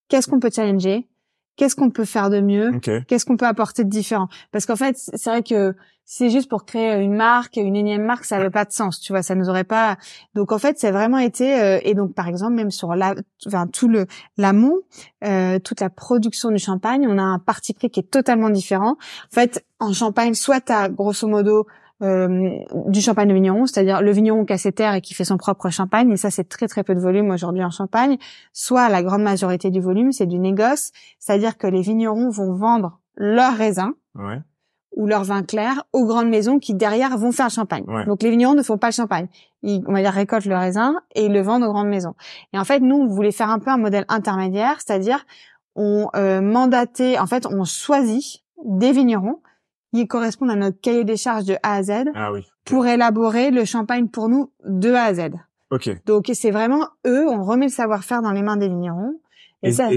qu'est-ce 0.10 0.28
qu'on 0.28 0.40
peut 0.40 0.50
challenger? 0.54 1.08
Qu'est-ce 1.56 1.76
qu'on 1.76 1.90
peut 1.90 2.06
faire 2.06 2.30
de 2.30 2.40
mieux? 2.40 2.72
Qu'est-ce 3.08 3.26
qu'on 3.26 3.38
peut 3.38 3.48
apporter 3.48 3.84
de 3.84 3.90
différent? 3.90 4.28
Parce 4.52 4.66
qu'en 4.66 4.76
fait, 4.76 4.96
c'est 4.98 5.30
vrai 5.30 5.44
que 5.44 5.76
c'est 6.10 6.30
juste 6.30 6.50
pour 6.50 6.64
créer 6.64 7.04
une 7.04 7.16
marque, 7.16 7.58
une 7.58 7.76
énième 7.76 8.04
marque, 8.04 8.24
ça 8.24 8.38
n'avait 8.38 8.50
pas 8.50 8.64
de 8.64 8.72
sens, 8.72 9.02
tu 9.02 9.12
vois, 9.12 9.24
ça 9.24 9.36
nous 9.36 9.50
aurait 9.50 9.66
pas. 9.66 9.98
Donc 10.36 10.54
en 10.54 10.58
fait, 10.58 10.80
c'est 10.80 10.92
vraiment 10.92 11.18
été 11.18 11.60
euh, 11.60 11.80
et 11.84 11.96
donc 11.96 12.14
par 12.14 12.30
exemple 12.30 12.54
même 12.54 12.72
sur 12.72 12.96
la, 12.96 13.14
enfin 13.46 13.68
tout 13.68 13.90
le 13.90 14.08
l'amont, 14.38 14.78
euh, 15.26 15.60
toute 15.60 15.82
la 15.82 15.90
production 15.90 16.50
du 16.50 16.60
champagne, 16.60 17.06
on 17.10 17.18
a 17.18 17.22
un 17.22 17.40
parti 17.40 17.74
pris 17.74 17.90
qui 17.90 18.00
est 18.00 18.10
totalement 18.10 18.50
différent. 18.50 18.92
En 18.92 19.36
fait, 19.36 19.66
en 19.82 19.92
champagne, 19.92 20.34
soit 20.34 20.62
t'as 20.62 20.88
grosso 20.88 21.28
modo 21.28 21.68
euh, 22.02 22.52
du 22.86 23.02
champagne 23.02 23.28
de 23.28 23.34
vigneron, 23.34 23.66
c'est-à-dire 23.66 24.02
le 24.02 24.12
vigneron 24.12 24.46
qui 24.46 24.54
a 24.54 24.58
ses 24.58 24.72
terres 24.72 24.94
et 24.94 25.02
qui 25.02 25.14
fait 25.14 25.26
son 25.26 25.36
propre 25.36 25.70
champagne, 25.70 26.10
et 26.12 26.18
ça 26.18 26.32
c'est 26.32 26.48
très 26.48 26.70
très 26.70 26.86
peu 26.86 26.96
de 26.96 27.02
volume 27.02 27.32
aujourd'hui 27.32 27.66
en 27.66 27.72
champagne, 27.72 28.18
soit 28.54 28.88
la 28.88 29.04
grande 29.04 29.24
majorité 29.24 29.72
du 29.72 29.82
volume 29.82 30.14
c'est 30.14 30.26
du 30.26 30.40
négoce, 30.40 30.92
c'est-à-dire 31.20 31.58
que 31.58 31.68
les 31.68 31.82
vignerons 31.82 32.30
vont 32.30 32.54
vendre 32.54 33.02
leurs 33.18 33.58
raisins, 33.58 33.92
ouais 34.16 34.40
ou 34.96 35.06
leur 35.06 35.24
vin 35.24 35.44
clair 35.44 35.84
aux 35.94 36.06
grandes 36.06 36.29
maisons 36.29 36.60
qui 36.60 36.74
derrière 36.74 37.17
vont 37.17 37.32
faire 37.32 37.48
le 37.48 37.51
champagne. 37.51 37.86
Donc 38.06 38.24
les 38.24 38.29
vignerons 38.29 38.56
ne 38.56 38.63
font 38.63 38.77
pas 38.77 38.88
le 38.88 38.94
champagne. 38.94 39.27
Ils, 39.63 39.84
on 39.88 39.94
va 39.94 40.01
dire, 40.01 40.12
récoltent 40.12 40.46
le 40.46 40.56
raisin 40.56 40.96
et 41.15 41.25
ils 41.25 41.34
le 41.34 41.41
vendent 41.41 41.63
aux 41.63 41.72
grandes 41.72 41.89
maisons. 41.89 42.15
Et 42.53 42.60
en 42.60 42.63
fait, 42.63 42.79
nous, 42.79 42.96
on 42.96 43.08
voulait 43.08 43.32
faire 43.32 43.50
un 43.50 43.60
peu 43.60 43.70
un 43.70 43.77
modèle 43.77 44.06
intermédiaire, 44.08 44.75
c'est-à-dire 44.77 45.25
on 45.75 46.10
euh, 46.15 46.41
mandatait, 46.41 47.20
en 47.20 47.27
fait, 47.27 47.46
on 47.46 47.63
choisit 47.63 48.44
des 48.65 48.91
vignerons 48.91 49.41
qui 49.94 50.08
correspondent 50.08 50.51
à 50.51 50.56
notre 50.56 50.79
cahier 50.82 51.03
des 51.03 51.17
charges 51.17 51.46
de 51.46 51.56
A 51.63 51.75
à 51.75 51.84
Z 51.84 51.91
ah 52.15 52.32
oui. 52.32 52.46
pour 52.65 52.86
élaborer 52.88 53.51
le 53.51 53.65
champagne 53.65 54.08
pour 54.08 54.29
nous 54.29 54.51
de 54.65 54.91
A 54.91 55.03
à 55.03 55.13
Z. 55.13 55.29
Ok. 55.70 55.89
Donc 56.06 56.29
c'est 56.34 56.51
vraiment 56.51 56.88
eux, 57.06 57.27
on 57.27 57.44
remet 57.44 57.65
le 57.65 57.72
savoir-faire 57.72 58.22
dans 58.22 58.32
les 58.32 58.41
mains 58.41 58.58
des 58.58 58.67
vignerons. 58.67 59.20
Et, 59.63 59.72
ça, 59.72 59.89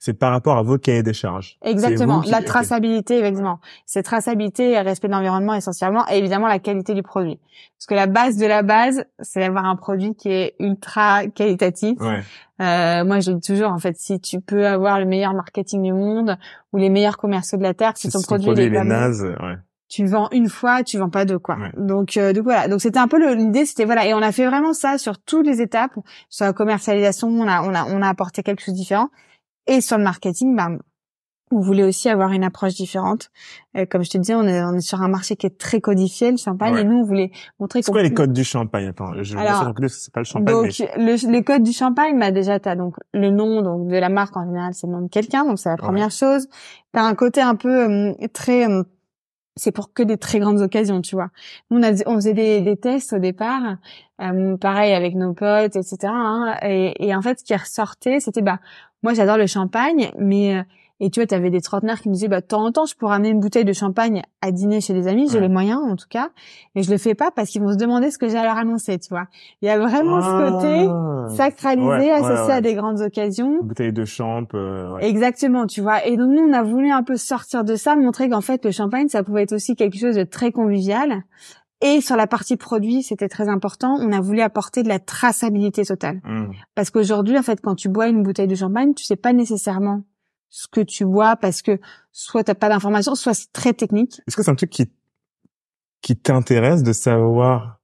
c'est 0.00 0.14
par 0.14 0.32
rapport 0.32 0.56
à 0.56 0.62
votre 0.62 0.82
cahier 0.82 1.02
des 1.02 1.12
charges. 1.12 1.58
Exactement, 1.62 2.22
la 2.26 2.42
traçabilité, 2.42 3.18
exactement. 3.18 3.60
C'est 3.84 4.02
traçabilité 4.02 4.72
et 4.72 4.80
respect 4.80 5.08
de 5.08 5.12
l'environnement 5.12 5.52
essentiellement, 5.52 6.06
et 6.10 6.16
évidemment 6.16 6.48
la 6.48 6.58
qualité 6.58 6.94
du 6.94 7.02
produit. 7.02 7.38
Parce 7.76 7.86
que 7.86 7.94
la 7.94 8.06
base 8.06 8.38
de 8.38 8.46
la 8.46 8.62
base, 8.62 9.04
c'est 9.20 9.40
d'avoir 9.40 9.66
un 9.66 9.76
produit 9.76 10.14
qui 10.14 10.30
est 10.30 10.54
ultra 10.58 11.26
qualitatif. 11.26 12.00
Ouais. 12.00 12.22
Euh, 12.62 13.04
moi, 13.04 13.20
je 13.20 13.30
dis 13.32 13.40
toujours, 13.46 13.70
en 13.70 13.78
fait, 13.78 13.94
si 13.98 14.18
tu 14.20 14.40
peux 14.40 14.66
avoir 14.66 14.98
le 14.98 15.04
meilleur 15.04 15.34
marketing 15.34 15.82
du 15.82 15.92
monde 15.92 16.38
ou 16.72 16.78
les 16.78 16.88
meilleurs 16.88 17.18
commerciaux 17.18 17.58
de 17.58 17.62
la 17.62 17.74
terre, 17.74 17.92
si, 17.94 18.08
ton 18.08 18.22
produit, 18.22 18.62
est, 18.62 18.84
naze, 18.84 19.22
ouais. 19.22 19.56
tu 19.90 20.06
vends 20.06 20.28
une 20.32 20.48
fois, 20.48 20.82
tu 20.82 20.96
vends 20.96 21.10
pas 21.10 21.26
deux 21.26 21.38
quoi. 21.38 21.58
Donc, 21.76 22.16
euh, 22.16 22.32
donc 22.32 22.44
voilà. 22.44 22.68
Donc 22.68 22.80
c'était 22.80 22.98
un 22.98 23.08
peu 23.08 23.34
l'idée, 23.34 23.66
c'était 23.66 23.84
voilà. 23.84 24.06
Et 24.06 24.14
on 24.14 24.22
a 24.22 24.32
fait 24.32 24.46
vraiment 24.46 24.72
ça 24.72 24.96
sur 24.96 25.18
toutes 25.18 25.46
les 25.46 25.60
étapes. 25.60 25.92
Sur 26.30 26.46
la 26.46 26.54
commercialisation, 26.54 27.28
on 27.28 27.46
a 27.46 27.62
on 27.62 27.74
a 27.74 27.84
on 27.84 28.00
a 28.00 28.08
apporté 28.08 28.42
quelque 28.42 28.62
chose 28.62 28.72
de 28.72 28.78
différent. 28.78 29.10
Et 29.70 29.80
sur 29.80 29.96
le 29.96 30.04
marketing, 30.04 30.56
bah, 30.56 30.68
on 31.52 31.60
voulait 31.60 31.84
aussi 31.84 32.08
avoir 32.08 32.32
une 32.32 32.44
approche 32.44 32.74
différente. 32.74 33.30
Euh, 33.76 33.86
comme 33.88 34.02
je 34.02 34.10
te 34.10 34.18
disais, 34.18 34.34
on 34.34 34.42
est, 34.48 34.62
on 34.62 34.74
est 34.74 34.80
sur 34.80 35.00
un 35.00 35.08
marché 35.08 35.36
qui 35.36 35.46
est 35.46 35.56
très 35.58 35.80
codifié, 35.80 36.32
le 36.32 36.36
champagne, 36.36 36.76
et 36.76 36.84
nous, 36.84 36.98
on 36.98 37.04
voulait 37.04 37.30
montrer... 37.58 37.80
C'est 37.82 37.92
quoi 37.92 38.02
les 38.02 38.12
codes 38.12 38.32
du 38.32 38.42
champagne? 38.42 38.88
Attends, 38.88 39.12
je 39.22 39.36
Alors, 39.36 39.72
c'est 39.88 40.12
pas 40.12 40.20
le 40.20 40.24
champagne. 40.24 40.54
Donc, 40.54 40.78
le, 40.96 41.30
les 41.30 41.44
codes 41.44 41.62
du 41.62 41.72
champagne, 41.72 42.18
bah 42.18 42.32
déjà, 42.32 42.58
t'as 42.58 42.74
donc 42.74 42.96
le 43.14 43.30
nom 43.30 43.62
donc 43.62 43.88
de 43.88 43.96
la 43.96 44.08
marque 44.08 44.36
en 44.36 44.44
général, 44.44 44.74
c'est 44.74 44.88
le 44.88 44.92
nom 44.92 45.02
de 45.02 45.08
quelqu'un, 45.08 45.44
donc 45.44 45.58
c'est 45.58 45.68
la 45.68 45.76
première 45.76 46.10
chose. 46.10 46.48
T'as 46.92 47.02
un 47.02 47.14
côté 47.14 47.40
un 47.40 47.54
peu 47.54 47.90
euh, 47.90 48.12
très... 48.32 48.68
Euh, 48.68 48.82
c'est 49.56 49.72
pour 49.72 49.92
que 49.92 50.02
des 50.02 50.16
très 50.16 50.38
grandes 50.38 50.60
occasions, 50.60 51.02
tu 51.02 51.16
vois. 51.16 51.28
on, 51.70 51.82
a, 51.82 51.90
on 52.06 52.14
faisait 52.14 52.32
des, 52.32 52.60
des 52.60 52.76
tests 52.76 53.12
au 53.12 53.18
départ, 53.18 53.76
euh, 54.22 54.56
pareil 54.56 54.94
avec 54.94 55.16
nos 55.16 55.34
potes, 55.34 55.76
etc. 55.76 55.96
Hein, 56.04 56.56
et, 56.62 56.94
et, 57.04 57.14
en 57.14 57.20
fait, 57.20 57.40
ce 57.40 57.44
qui 57.44 57.54
ressortait, 57.54 58.20
c'était 58.20 58.42
bah 58.42 58.60
moi 59.02 59.14
j'adore 59.14 59.38
le 59.38 59.46
champagne, 59.46 60.10
mais 60.18 60.64
et 61.02 61.08
tu 61.08 61.20
vois, 61.20 61.26
tu 61.26 61.34
avais 61.34 61.48
des 61.48 61.62
trentenaires 61.62 62.02
qui 62.02 62.10
me 62.10 62.14
disaient, 62.14 62.28
bah, 62.28 62.42
de 62.42 62.46
temps 62.46 62.62
en 62.62 62.72
temps, 62.72 62.84
je 62.84 62.94
pourrais 62.94 63.16
amener 63.16 63.30
une 63.30 63.40
bouteille 63.40 63.64
de 63.64 63.72
champagne 63.72 64.22
à 64.42 64.52
dîner 64.52 64.82
chez 64.82 64.92
des 64.92 65.08
amis, 65.08 65.28
j'ai 65.32 65.40
les 65.40 65.48
moyens, 65.48 65.80
en 65.82 65.96
tout 65.96 66.08
cas. 66.10 66.28
Et 66.74 66.82
je 66.82 66.90
le 66.90 66.98
fais 66.98 67.14
pas 67.14 67.30
parce 67.30 67.48
qu'ils 67.48 67.62
vont 67.62 67.72
se 67.72 67.78
demander 67.78 68.10
ce 68.10 68.18
que 68.18 68.28
j'ai 68.28 68.36
à 68.36 68.44
leur 68.44 68.58
annoncer, 68.58 68.98
tu 68.98 69.08
vois. 69.08 69.24
Il 69.62 69.66
y 69.66 69.70
a 69.70 69.78
vraiment 69.78 70.20
ce 70.20 70.50
côté 70.50 70.86
ah. 70.90 71.34
sacralisé, 71.34 72.10
associé 72.10 72.52
à 72.52 72.60
des 72.60 72.74
grandes 72.74 73.00
occasions. 73.00 73.62
Bouteille 73.62 73.94
de 73.94 74.04
champ. 74.04 74.42
Euh, 74.52 74.98
Exactement, 74.98 75.66
tu 75.66 75.80
vois. 75.80 76.06
Et 76.06 76.18
donc, 76.18 76.28
nous, 76.28 76.42
on 76.42 76.52
a 76.52 76.62
voulu 76.62 76.90
un 76.90 77.02
peu 77.02 77.16
sortir 77.16 77.64
de 77.64 77.76
ça, 77.76 77.96
montrer 77.96 78.28
qu'en 78.28 78.42
fait, 78.42 78.62
le 78.66 78.70
champagne, 78.70 79.08
ça 79.08 79.22
pouvait 79.22 79.44
être 79.44 79.54
aussi 79.54 79.76
quelque 79.76 79.98
chose 79.98 80.16
de 80.16 80.24
très 80.24 80.52
convivial. 80.52 81.22
Et 81.82 82.00
sur 82.00 82.16
la 82.16 82.26
partie 82.26 82.56
produit, 82.56 83.02
c'était 83.02 83.28
très 83.28 83.48
important. 83.48 83.96
On 84.00 84.12
a 84.12 84.20
voulu 84.20 84.40
apporter 84.40 84.82
de 84.82 84.88
la 84.88 84.98
traçabilité 84.98 85.84
totale. 85.84 86.20
Mmh. 86.24 86.50
Parce 86.74 86.90
qu'aujourd'hui, 86.90 87.38
en 87.38 87.42
fait, 87.42 87.60
quand 87.62 87.74
tu 87.74 87.88
bois 87.88 88.08
une 88.08 88.22
bouteille 88.22 88.48
de 88.48 88.54
champagne, 88.54 88.92
tu 88.94 89.04
sais 89.04 89.16
pas 89.16 89.32
nécessairement 89.32 90.02
ce 90.50 90.66
que 90.66 90.80
tu 90.80 91.04
vois 91.04 91.36
parce 91.36 91.62
que 91.62 91.78
soit 92.12 92.44
t'as 92.44 92.54
pas 92.54 92.68
d'informations, 92.68 93.14
soit 93.14 93.34
c'est 93.34 93.52
très 93.52 93.72
technique. 93.72 94.20
Est-ce 94.26 94.36
que 94.36 94.42
c'est 94.42 94.50
un 94.50 94.56
truc 94.56 94.70
qui 94.70 94.90
qui 96.02 96.16
t'intéresse 96.16 96.82
de 96.82 96.92
savoir 96.92 97.80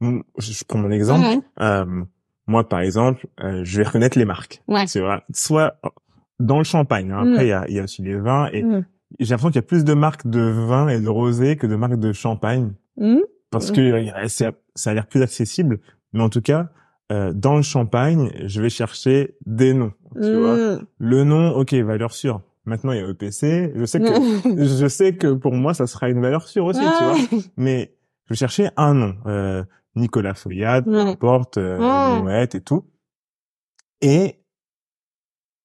Je 0.00 0.64
prends 0.66 0.78
mon 0.78 0.90
exemple. 0.90 1.42
Euh, 1.60 2.04
moi, 2.46 2.68
par 2.68 2.80
exemple, 2.80 3.26
euh, 3.40 3.62
je 3.64 3.78
vais 3.78 3.84
reconnaître 3.84 4.18
les 4.18 4.24
marques. 4.24 4.62
Ouais. 4.68 4.86
C'est 4.86 5.00
vrai. 5.00 5.22
Soit 5.32 5.76
dans 6.38 6.58
le 6.58 6.64
champagne. 6.64 7.10
Hein. 7.10 7.32
Après, 7.32 7.44
mm. 7.44 7.46
il 7.46 7.48
y, 7.48 7.52
a, 7.52 7.70
y, 7.70 7.78
a, 7.80 7.84
aussi 7.84 8.02
les 8.02 8.16
vins 8.16 8.48
et 8.52 8.62
mm. 8.62 8.84
j'ai 9.20 9.30
l'impression 9.30 9.48
qu'il 9.48 9.56
y 9.56 9.64
a 9.64 9.66
plus 9.66 9.84
de 9.84 9.94
marques 9.94 10.26
de 10.26 10.40
vin 10.40 10.88
et 10.88 11.00
de 11.00 11.08
rosé 11.08 11.56
que 11.56 11.66
de 11.66 11.76
marques 11.76 11.98
de 11.98 12.12
champagne 12.12 12.72
mm. 12.96 13.20
parce 13.50 13.70
que 13.70 14.04
ça 14.74 14.90
a 14.90 14.94
l'air 14.94 15.06
plus 15.06 15.22
accessible. 15.22 15.80
Mais 16.12 16.22
en 16.22 16.28
tout 16.28 16.40
cas, 16.40 16.70
euh, 17.12 17.32
dans 17.32 17.56
le 17.56 17.62
champagne, 17.62 18.30
je 18.44 18.62
vais 18.62 18.70
chercher 18.70 19.36
des 19.46 19.74
noms. 19.74 19.92
Tu 20.14 20.34
vois 20.34 20.56
mm. 20.56 20.86
le 20.98 21.24
nom, 21.24 21.50
ok, 21.50 21.74
valeur 21.74 22.12
sûre. 22.12 22.42
Maintenant, 22.66 22.92
il 22.92 23.00
y 23.00 23.02
a 23.02 23.08
EPC. 23.08 23.72
Je 23.74 23.84
sais 23.84 24.00
que 24.00 24.06
je 24.66 24.88
sais 24.88 25.16
que 25.16 25.32
pour 25.34 25.52
moi, 25.52 25.74
ça 25.74 25.86
sera 25.86 26.08
une 26.08 26.20
valeur 26.20 26.48
sûre 26.48 26.64
aussi, 26.64 26.80
tu 26.80 27.04
vois. 27.04 27.40
Mais 27.56 27.94
je 28.26 28.34
vais 28.34 28.38
chercher 28.38 28.68
un 28.76 28.94
nom. 28.94 29.14
Euh, 29.26 29.64
Nicolas 29.96 30.34
Foyade, 30.34 30.86
Porte, 31.18 31.58
euh, 31.58 32.46
et 32.52 32.60
tout. 32.60 32.84
Et 34.00 34.40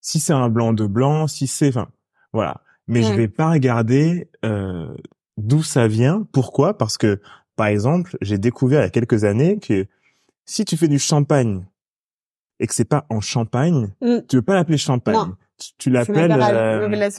si 0.02 0.20
c'est 0.20 0.34
un 0.34 0.50
blanc 0.50 0.74
de 0.74 0.86
blanc, 0.86 1.28
si 1.28 1.48
c'est, 1.48 1.70
enfin, 1.70 1.90
voilà. 2.34 2.62
Mais 2.88 3.04
je 3.04 3.14
vais 3.14 3.28
pas 3.28 3.52
regarder 3.52 4.30
euh, 4.44 4.96
d'où 5.40 5.64
ça 5.64 5.88
vient. 5.88 6.28
Pourquoi? 6.32 6.78
Parce 6.78 6.98
que, 6.98 7.20
par 7.56 7.68
exemple, 7.68 8.18
j'ai 8.22 8.38
découvert 8.38 8.82
il 8.82 8.84
y 8.84 8.88
a 8.88 8.92
quelques 8.92 9.24
années 9.24 9.60
que 9.60 9.88
si 10.46 10.66
tu 10.66 10.78
fais 10.78 10.88
du 10.88 11.00
champagne 11.00 11.66
et 12.60 12.68
que 12.68 12.74
c'est 12.74 12.86
pas 12.86 13.06
en 13.10 13.22
champagne, 13.22 13.90
mm. 14.02 14.20
tu 14.28 14.38
veux 14.38 14.42
pas 14.42 14.56
l'appeler 14.56 14.78
champagne. 14.78 15.16
Non. 15.16 15.36
Tu, 15.78 15.90
l'appelles. 15.90 16.32
Euh... 16.32 17.10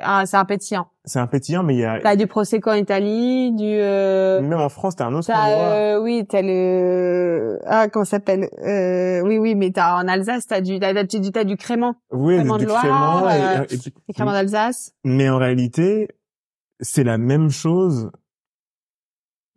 Ah, 0.00 0.26
c'est 0.26 0.36
un 0.36 0.44
pétillant. 0.44 0.88
C'est 1.04 1.20
un 1.20 1.28
pétillant, 1.28 1.62
mais 1.62 1.74
il 1.74 1.78
y 1.78 1.84
a. 1.84 2.00
T'as 2.00 2.16
du 2.16 2.26
prosecco 2.26 2.70
en 2.70 2.74
Italie, 2.74 3.52
du. 3.52 3.64
Euh... 3.64 4.40
Même 4.40 4.58
en 4.58 4.68
France, 4.68 4.96
t'as 4.96 5.06
un 5.06 5.14
autre 5.14 5.30
endroit. 5.30 5.68
Euh, 5.68 6.02
oui, 6.02 6.26
t'as 6.28 6.42
le. 6.42 7.60
Ah, 7.64 7.86
comment 7.88 8.04
s'appelle 8.04 8.48
euh, 8.64 9.20
Oui, 9.20 9.38
oui, 9.38 9.54
mais 9.54 9.70
t'as 9.70 10.02
en 10.02 10.08
Alsace, 10.08 10.48
t'as 10.48 10.60
du, 10.60 10.80
t'as, 10.80 11.04
du, 11.04 11.30
t'as 11.30 11.44
du 11.44 11.56
crément. 11.56 11.94
Oui, 12.10 12.34
crément 12.34 12.56
du 12.56 12.64
de 12.64 12.70
crément. 12.70 13.28
Euh, 13.28 13.64
et, 13.70 13.74
et, 14.08 14.12
crément 14.12 14.32
d'Alsace. 14.32 14.92
Mais 15.04 15.28
en 15.28 15.38
réalité, 15.38 16.08
c'est 16.80 17.04
la 17.04 17.18
même 17.18 17.50
chose 17.50 18.10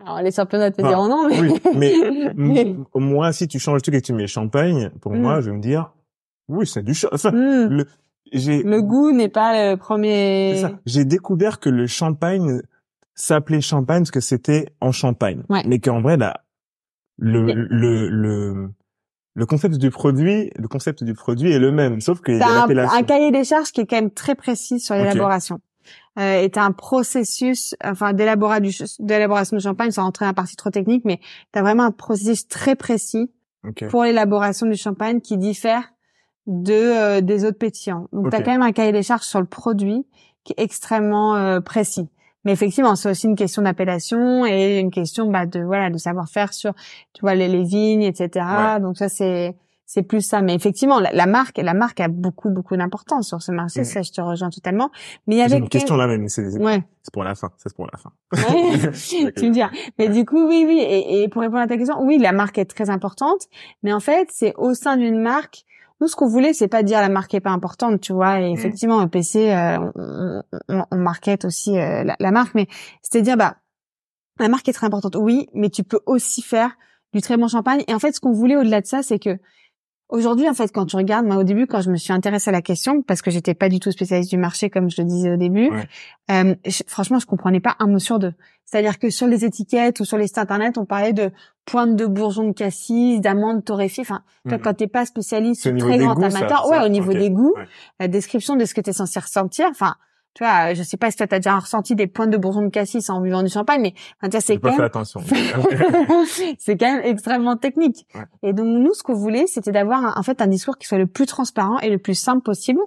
alors 0.01 0.21
les 0.21 0.31
championnats 0.31 0.71
te 0.71 0.81
diront 0.81 1.07
non, 1.07 1.27
mais... 1.27 1.41
Oui, 1.41 2.29
mais, 2.35 2.75
moi, 2.95 3.33
si 3.33 3.47
tu 3.47 3.59
changes 3.59 3.75
le 3.75 3.81
truc 3.81 3.95
et 3.95 4.01
que 4.01 4.05
tu 4.05 4.13
mets 4.13 4.27
champagne, 4.27 4.91
pour 5.01 5.13
moi, 5.13 5.37
mm. 5.37 5.41
je 5.41 5.49
vais 5.49 5.57
me 5.57 5.61
dire, 5.61 5.91
oui, 6.47 6.65
c'est 6.65 6.83
du 6.83 6.93
champagne. 6.93 7.35
Mm. 7.35 7.83
le, 8.31 8.81
goût 8.81 9.11
n'est 9.11 9.29
pas 9.29 9.71
le 9.71 9.75
premier... 9.75 10.63
J'ai 10.85 11.03
découvert 11.03 11.59
que 11.59 11.69
le 11.69 11.85
champagne 11.85 12.61
s'appelait 13.13 13.61
champagne 13.61 14.03
parce 14.03 14.11
que 14.11 14.21
c'était 14.21 14.69
en 14.79 14.93
Champagne. 14.93 15.43
Mais 15.65 15.79
qu'en 15.79 16.01
vrai, 16.01 16.15
là, 16.15 16.45
le, 17.17 17.51
le, 17.51 18.07
le, 18.07 18.69
le 19.33 19.45
concept 19.45 19.75
du 19.75 19.89
produit, 19.89 20.49
le 20.55 20.67
concept 20.69 21.03
du 21.03 21.13
produit 21.13 21.51
est 21.51 21.59
le 21.59 21.73
même, 21.73 21.99
sauf 21.99 22.21
que 22.21 22.31
y 22.31 22.41
a 22.41 22.63
un, 22.63 22.69
un 22.69 23.03
cahier 23.03 23.31
des 23.31 23.43
charges 23.43 23.73
qui 23.73 23.81
est 23.81 23.85
quand 23.85 23.97
même 23.97 24.11
très 24.11 24.35
précis 24.35 24.79
sur 24.79 24.95
l'élaboration 24.95 25.59
est 26.19 26.57
un 26.57 26.71
processus, 26.71 27.75
enfin 27.83 28.13
d'élaboration 28.13 29.57
du 29.57 29.63
champagne, 29.63 29.91
sans 29.91 30.03
rentrer 30.03 30.25
dans 30.25 30.29
la 30.29 30.33
partie 30.33 30.55
trop 30.55 30.69
technique, 30.69 31.05
mais 31.05 31.19
tu 31.53 31.59
as 31.59 31.61
vraiment 31.61 31.83
un 31.83 31.91
processus 31.91 32.47
très 32.47 32.75
précis 32.75 33.31
pour 33.89 34.03
l'élaboration 34.03 34.67
du 34.67 34.75
champagne 34.75 35.21
qui 35.21 35.37
diffère 35.37 35.83
de 36.47 36.73
euh, 36.73 37.21
des 37.21 37.45
autres 37.45 37.57
pétillants. 37.57 38.07
Donc 38.11 38.31
tu 38.31 38.35
as 38.35 38.41
quand 38.41 38.51
même 38.51 38.61
un 38.61 38.71
cahier 38.71 38.91
des 38.91 39.03
charges 39.03 39.23
sur 39.23 39.39
le 39.39 39.45
produit 39.45 40.05
qui 40.43 40.53
est 40.57 40.61
extrêmement 40.61 41.35
euh, 41.35 41.59
précis. 41.59 42.09
Mais 42.45 42.53
effectivement, 42.53 42.95
c'est 42.95 43.09
aussi 43.09 43.27
une 43.27 43.35
question 43.35 43.61
d'appellation 43.61 44.45
et 44.45 44.79
une 44.79 44.91
question 44.91 45.29
bah, 45.29 45.45
de 45.45 45.59
voilà 45.59 45.89
de 45.89 45.97
savoir-faire 45.97 46.53
sur 46.53 46.73
tu 47.13 47.21
vois 47.21 47.35
les, 47.35 47.47
les 47.47 47.63
vignes, 47.63 48.01
etc. 48.01 48.45
Donc 48.81 48.97
ça 48.97 49.09
c'est 49.09 49.55
c'est 49.89 50.03
plus 50.03 50.21
ça. 50.21 50.43
Mais 50.43 50.53
effectivement, 50.53 50.99
la, 50.99 51.25
marque, 51.25 51.57
la 51.57 51.73
marque 51.73 51.99
a 51.99 52.09
beaucoup, 52.09 52.51
beaucoup 52.51 52.77
d'importance 52.77 53.27
sur 53.27 53.41
ce 53.41 53.51
marché. 53.51 53.83
Ça, 53.83 54.03
je 54.03 54.11
te 54.11 54.21
rejoins 54.21 54.51
totalement. 54.51 54.91
Mais 55.25 55.33
il 55.33 55.37
y 55.39 55.41
avait 55.41 55.57
une 55.57 55.67
question 55.67 55.95
là 55.95 56.05
même. 56.05 56.29
C'est 56.29 56.45
ouais. 56.59 56.83
pour 57.11 57.23
la 57.23 57.33
fin. 57.33 57.49
C'est 57.57 57.73
pour 57.73 57.87
la 57.91 57.97
fin. 57.97 58.11
tu 58.93 59.25
me 59.25 59.49
dis. 59.49 59.61
Mais 59.97 60.09
du 60.09 60.25
coup, 60.25 60.47
oui, 60.47 60.63
oui. 60.67 60.77
Et, 60.79 61.23
et, 61.23 61.27
pour 61.27 61.41
répondre 61.41 61.61
à 61.61 61.67
ta 61.67 61.75
question, 61.75 61.99
oui, 62.03 62.19
la 62.19 62.33
marque 62.33 62.59
est 62.59 62.65
très 62.65 62.91
importante. 62.91 63.47
Mais 63.81 63.91
en 63.91 63.99
fait, 63.99 64.29
c'est 64.31 64.53
au 64.57 64.75
sein 64.75 64.95
d'une 64.95 65.19
marque. 65.19 65.63
Nous, 66.01 66.07
ce 66.07 66.15
qu'on 66.15 66.27
voulait, 66.27 66.53
c'est 66.53 66.67
pas 66.67 66.83
dire 66.83 66.99
la 66.99 67.09
marque 67.09 67.33
est 67.33 67.39
pas 67.41 67.49
importante, 67.49 67.99
tu 67.99 68.13
vois. 68.13 68.41
Et 68.41 68.51
mm. 68.51 68.53
effectivement, 68.53 69.07
PC, 69.07 69.49
euh, 69.49 69.79
on, 69.95 70.43
on, 70.69 70.85
on 70.91 70.97
market 70.97 71.45
aussi 71.45 71.75
euh, 71.79 72.03
la, 72.03 72.15
la, 72.19 72.29
marque, 72.29 72.53
mais 72.53 72.67
c'était 73.01 73.23
dire, 73.23 73.37
bah, 73.37 73.55
la 74.37 74.49
marque 74.49 74.69
est 74.69 74.73
très 74.73 74.85
importante, 74.85 75.15
oui, 75.15 75.49
mais 75.55 75.71
tu 75.71 75.83
peux 75.83 75.99
aussi 76.05 76.43
faire 76.43 76.77
du 77.11 77.21
très 77.21 77.37
bon 77.37 77.47
champagne. 77.47 77.83
Et 77.87 77.95
en 77.95 77.99
fait, 77.99 78.11
ce 78.11 78.19
qu'on 78.19 78.33
voulait 78.33 78.55
au-delà 78.55 78.81
de 78.81 78.85
ça, 78.85 79.01
c'est 79.01 79.17
que 79.17 79.39
Aujourd'hui, 80.09 80.49
en 80.49 80.55
fait, 80.55 80.71
quand 80.73 80.87
tu 80.87 80.95
regardes, 80.95 81.27
moi, 81.27 81.37
au 81.37 81.43
début, 81.43 81.67
quand 81.67 81.81
je 81.81 81.91
me 81.91 81.95
suis 81.95 82.11
intéressée 82.11 82.49
à 82.49 82.51
la 82.51 82.63
question, 82.63 83.03
parce 83.03 83.21
que 83.21 83.29
j'étais 83.29 83.53
pas 83.53 83.69
du 83.69 83.79
tout 83.79 83.91
spécialiste 83.91 84.31
du 84.31 84.37
marché, 84.37 84.71
comme 84.71 84.89
je 84.89 84.99
le 84.99 85.07
disais 85.07 85.31
au 85.31 85.37
début, 85.37 85.69
euh, 86.31 86.55
franchement, 86.87 87.19
je 87.19 87.27
comprenais 87.27 87.59
pas 87.59 87.75
un 87.77 87.85
mot 87.85 87.99
sur 87.99 88.17
deux. 88.17 88.33
C'est-à-dire 88.65 88.97
que 88.97 89.11
sur 89.11 89.27
les 89.27 89.45
étiquettes 89.45 89.99
ou 89.99 90.05
sur 90.05 90.17
les 90.17 90.25
sites 90.25 90.39
internet, 90.39 90.79
on 90.79 90.85
parlait 90.85 91.13
de 91.13 91.31
pointe 91.65 91.95
de 91.95 92.07
bourgeon 92.07 92.47
de 92.47 92.53
cassis, 92.53 93.21
d'amandes 93.21 93.63
torréfiées. 93.63 94.01
Enfin, 94.01 94.23
toi, 94.47 94.57
mmh. 94.57 94.61
quand 94.61 94.73
t'es 94.73 94.87
pas 94.87 95.05
spécialiste, 95.05 95.77
très 95.77 95.97
grand 95.99 96.19
amateur, 96.21 96.67
ouais, 96.69 96.83
au 96.83 96.89
niveau 96.89 97.13
des 97.13 97.29
goûts, 97.29 97.53
la 97.99 98.07
description 98.07 98.55
de 98.55 98.65
ce 98.65 98.73
que 98.73 98.81
tu 98.81 98.89
es 98.89 98.93
censé 98.93 99.19
ressentir, 99.19 99.67
enfin, 99.69 99.93
tu 100.35 100.43
vois, 100.43 100.73
je 100.73 100.83
sais 100.83 100.97
pas 100.97 101.11
si 101.11 101.17
toi 101.17 101.27
t'as 101.27 101.39
déjà 101.39 101.57
ressenti 101.57 101.95
des 101.95 102.07
pointes 102.07 102.29
de 102.29 102.37
bourgeon 102.37 102.61
de 102.61 102.69
cassis 102.69 103.09
en 103.09 103.19
buvant 103.19 103.43
du 103.43 103.49
champagne, 103.49 103.81
mais 103.81 103.93
enfin, 104.21 104.39
c'est 104.39 104.57
quand 104.57 104.71
même... 104.71 104.81
attention. 104.81 105.21
c'est 106.59 106.77
quand 106.77 106.93
même 106.93 107.01
extrêmement 107.03 107.57
technique. 107.57 108.07
Et 108.43 108.53
donc 108.53 108.67
nous, 108.67 108.93
ce 108.93 109.03
qu'on 109.03 109.15
voulait, 109.15 109.47
c'était 109.47 109.71
d'avoir 109.71 110.17
en 110.17 110.23
fait 110.23 110.41
un 110.41 110.47
discours 110.47 110.77
qui 110.77 110.87
soit 110.87 110.97
le 110.97 111.07
plus 111.07 111.25
transparent 111.25 111.79
et 111.79 111.89
le 111.89 111.97
plus 111.97 112.15
simple 112.15 112.41
possible. 112.41 112.79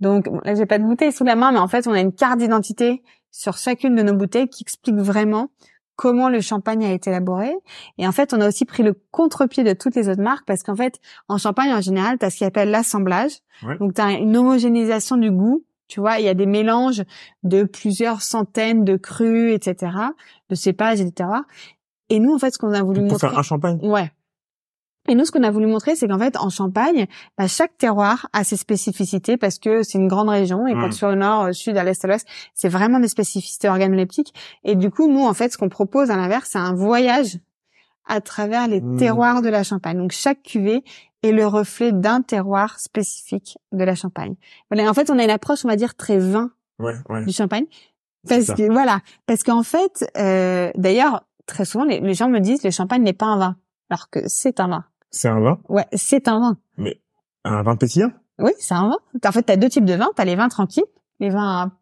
Donc 0.00 0.28
là, 0.44 0.54
j'ai 0.54 0.66
pas 0.66 0.78
de 0.78 0.84
bouteille 0.84 1.12
sous 1.12 1.24
la 1.24 1.34
main, 1.34 1.52
mais 1.52 1.58
en 1.58 1.68
fait, 1.68 1.86
on 1.86 1.92
a 1.92 2.00
une 2.00 2.12
carte 2.12 2.38
d'identité 2.38 3.02
sur 3.30 3.56
chacune 3.56 3.94
de 3.94 4.02
nos 4.02 4.14
bouteilles 4.14 4.48
qui 4.48 4.62
explique 4.62 4.96
vraiment 4.96 5.48
comment 5.96 6.28
le 6.28 6.40
champagne 6.40 6.84
a 6.84 6.92
été 6.92 7.10
élaboré. 7.10 7.54
Et 7.98 8.06
en 8.06 8.12
fait, 8.12 8.34
on 8.34 8.40
a 8.40 8.48
aussi 8.48 8.64
pris 8.64 8.82
le 8.82 8.94
contre-pied 9.10 9.64
de 9.64 9.72
toutes 9.72 9.94
les 9.94 10.08
autres 10.08 10.22
marques 10.22 10.44
parce 10.46 10.62
qu'en 10.62 10.76
fait, 10.76 11.00
en 11.28 11.38
champagne, 11.38 11.72
en 11.72 11.80
général, 11.80 12.18
tu 12.18 12.26
as 12.26 12.30
ce 12.30 12.40
qu'on 12.40 12.46
appelle 12.46 12.70
l'assemblage. 12.70 13.32
Donc, 13.78 13.94
tu 13.94 14.00
as 14.00 14.12
une 14.12 14.36
homogénéisation 14.36 15.16
du 15.16 15.30
goût 15.30 15.64
tu 15.92 16.00
vois, 16.00 16.18
il 16.18 16.24
y 16.24 16.28
a 16.28 16.32
des 16.32 16.46
mélanges 16.46 17.02
de 17.42 17.64
plusieurs 17.64 18.22
centaines 18.22 18.82
de 18.82 18.96
crus, 18.96 19.52
etc., 19.52 19.92
de 20.48 20.54
cépages, 20.54 21.02
etc. 21.02 21.28
Et 22.08 22.18
nous, 22.18 22.32
en 22.32 22.38
fait, 22.38 22.50
ce 22.50 22.56
qu'on 22.56 22.72
a 22.72 22.82
voulu 22.82 23.00
Pour 23.00 23.10
montrer... 23.10 23.28
faire 23.28 23.38
un 23.38 23.42
champagne? 23.42 23.78
Ouais. 23.82 24.10
Et 25.06 25.14
nous, 25.14 25.26
ce 25.26 25.32
qu'on 25.32 25.42
a 25.42 25.50
voulu 25.50 25.66
montrer, 25.66 25.94
c'est 25.94 26.08
qu'en 26.08 26.18
fait, 26.18 26.38
en 26.38 26.48
Champagne, 26.48 27.08
bah, 27.36 27.46
chaque 27.46 27.76
terroir 27.76 28.28
a 28.32 28.42
ses 28.42 28.56
spécificités 28.56 29.36
parce 29.36 29.58
que 29.58 29.82
c'est 29.82 29.98
une 29.98 30.08
grande 30.08 30.30
région 30.30 30.66
et 30.66 30.72
quand 30.72 30.88
tu 30.88 31.04
au 31.04 31.14
nord, 31.14 31.48
au 31.48 31.52
sud, 31.52 31.76
à 31.76 31.84
l'est, 31.84 32.02
à 32.02 32.08
l'ouest, 32.08 32.26
c'est 32.54 32.68
vraiment 32.70 32.98
des 32.98 33.08
spécificités 33.08 33.68
organoleptiques. 33.68 34.32
Et 34.64 34.76
du 34.76 34.90
coup, 34.90 35.12
nous, 35.12 35.26
en 35.26 35.34
fait, 35.34 35.52
ce 35.52 35.58
qu'on 35.58 35.68
propose 35.68 36.10
à 36.10 36.16
l'inverse, 36.16 36.48
c'est 36.52 36.58
un 36.58 36.72
voyage 36.72 37.38
à 38.06 38.20
travers 38.20 38.68
les 38.68 38.80
mmh. 38.80 38.96
terroirs 38.98 39.42
de 39.42 39.48
la 39.48 39.62
Champagne. 39.62 39.98
Donc, 39.98 40.12
chaque 40.12 40.42
cuvée 40.42 40.84
est 41.22 41.32
le 41.32 41.46
reflet 41.46 41.92
d'un 41.92 42.22
terroir 42.22 42.80
spécifique 42.80 43.58
de 43.72 43.84
la 43.84 43.94
Champagne. 43.94 44.34
Voilà. 44.70 44.90
En 44.90 44.94
fait, 44.94 45.10
on 45.10 45.18
a 45.18 45.24
une 45.24 45.30
approche, 45.30 45.64
on 45.64 45.68
va 45.68 45.76
dire, 45.76 45.94
très 45.94 46.18
vin 46.18 46.50
du 47.26 47.32
Champagne. 47.32 47.66
Parce 48.28 48.46
que, 48.46 48.70
voilà. 48.70 49.00
Parce 49.26 49.42
qu'en 49.42 49.62
fait, 49.62 50.04
euh, 50.16 50.70
d'ailleurs, 50.76 51.24
très 51.46 51.64
souvent, 51.64 51.84
les, 51.84 52.00
les 52.00 52.14
gens 52.14 52.28
me 52.28 52.40
disent, 52.40 52.62
le 52.64 52.70
Champagne 52.70 53.02
n'est 53.02 53.12
pas 53.12 53.26
un 53.26 53.38
vin. 53.38 53.56
Alors 53.90 54.10
que 54.10 54.20
c'est 54.26 54.58
un 54.60 54.68
vin. 54.68 54.84
C'est 55.10 55.28
un 55.28 55.40
vin? 55.40 55.60
Ouais, 55.68 55.86
c'est 55.92 56.28
un 56.28 56.40
vin. 56.40 56.56
Mais 56.78 57.00
un 57.44 57.62
vin 57.62 57.76
pétillant? 57.76 58.10
Oui, 58.38 58.52
c'est 58.58 58.74
un 58.74 58.88
vin. 58.88 58.96
En 59.24 59.32
fait, 59.32 59.42
tu 59.42 59.52
as 59.52 59.56
deux 59.56 59.68
types 59.68 59.84
de 59.84 59.94
vins. 59.94 60.10
Tu 60.16 60.22
as 60.22 60.24
les 60.24 60.36
vins 60.36 60.48
tranquilles, 60.48 60.86
les 61.20 61.30
vins 61.30 61.72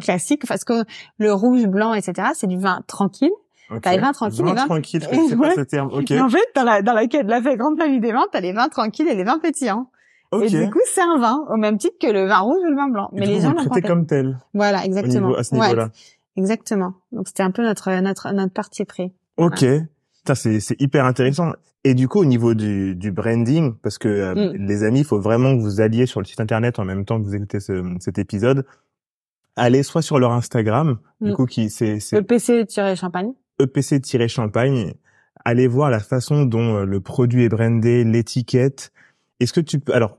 classiques, 0.00 0.46
parce 0.46 0.64
que 0.64 0.84
le 1.18 1.32
rouge, 1.32 1.66
blanc, 1.66 1.94
etc., 1.94 2.28
c'est 2.34 2.46
du 2.46 2.58
vin 2.58 2.82
tranquille. 2.86 3.32
Okay. 3.70 3.80
T'as 3.82 3.92
les 3.92 3.98
vins 3.98 4.12
tranquilles, 4.12 4.44
les 4.46 4.52
vins 4.52 4.66
tranquilles, 4.66 5.02
c'est 5.28 5.36
pas 5.36 5.54
ce 5.54 5.60
terme. 5.60 5.90
Ok. 5.92 6.10
en 6.10 6.28
fait, 6.30 6.38
dans 6.54 6.64
la 6.64 6.80
dans 6.80 6.94
la, 6.94 7.02
la 7.02 7.56
grande 7.56 7.78
famille 7.78 8.00
des 8.00 8.12
vins, 8.12 8.26
t'as 8.32 8.40
les 8.40 8.52
vins 8.52 8.68
tranquilles 8.68 9.08
et 9.08 9.14
les 9.14 9.24
vins 9.24 9.38
pétillants. 9.38 9.90
Okay. 10.30 10.46
Et 10.46 10.64
du 10.64 10.70
coup, 10.70 10.80
c'est 10.86 11.02
un 11.02 11.18
vin 11.18 11.44
au 11.50 11.56
même 11.56 11.78
titre 11.78 11.96
que 12.00 12.06
le 12.06 12.26
vin 12.26 12.38
rouge 12.38 12.60
ou 12.62 12.70
le 12.70 12.76
vin 12.76 12.88
blanc. 12.88 13.08
Mais 13.12 13.26
les 13.26 13.40
gens 13.40 13.52
l'ont 13.52 13.64
comme 13.86 14.06
tel. 14.06 14.38
Voilà, 14.54 14.84
exactement. 14.84 15.34
à 15.34 15.42
ce 15.42 15.54
niveau-là. 15.54 15.90
exactement. 16.36 16.94
Donc 17.12 17.28
c'était 17.28 17.42
un 17.42 17.50
peu 17.50 17.62
notre 17.62 17.90
notre 18.00 18.32
notre 18.32 18.52
partie 18.52 18.84
pris. 18.84 19.12
Ok. 19.36 19.64
Ça 20.26 20.34
c'est 20.34 20.60
c'est 20.60 20.80
hyper 20.80 21.04
intéressant. 21.04 21.52
Et 21.84 21.94
du 21.94 22.08
coup, 22.08 22.20
au 22.20 22.24
niveau 22.24 22.54
du, 22.54 22.96
du 22.96 23.12
branding, 23.12 23.74
parce 23.82 23.98
que 23.98 24.08
euh, 24.08 24.34
mm. 24.34 24.66
les 24.66 24.82
amis, 24.82 25.00
il 25.00 25.04
faut 25.04 25.20
vraiment 25.20 25.56
que 25.56 25.62
vous 25.62 25.80
alliez 25.80 26.06
sur 26.06 26.20
le 26.20 26.26
site 26.26 26.40
internet 26.40 26.78
en 26.78 26.84
même 26.84 27.04
temps 27.04 27.20
que 27.20 27.24
vous 27.24 27.34
écoutez 27.34 27.60
ce, 27.60 27.82
cet 28.00 28.18
épisode. 28.18 28.66
Allez 29.56 29.82
soit 29.82 30.02
sur 30.02 30.18
leur 30.18 30.32
Instagram, 30.32 30.98
du 31.20 31.30
mm. 31.30 31.34
coup, 31.34 31.46
qui 31.46 31.70
c'est 31.70 31.98
EPC-champagne. 32.12 33.32
EPC-champagne. 33.60 34.94
Allez 35.44 35.66
voir 35.66 35.90
la 35.90 36.00
façon 36.00 36.44
dont 36.44 36.76
euh, 36.76 36.84
le 36.84 37.00
produit 37.00 37.44
est 37.44 37.48
brandé, 37.48 38.04
l'étiquette. 38.04 38.92
Est-ce 39.40 39.52
que 39.52 39.60
tu 39.60 39.78
peux 39.78 39.94
alors 39.94 40.18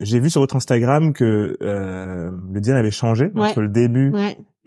j'ai 0.00 0.20
vu 0.20 0.28
sur 0.28 0.42
votre 0.42 0.56
Instagram 0.56 1.12
que 1.12 1.56
euh, 1.62 2.30
le 2.52 2.60
design 2.60 2.76
avait 2.76 2.90
changé 2.90 3.30
entre 3.34 3.62
le 3.62 3.68
début 3.68 4.12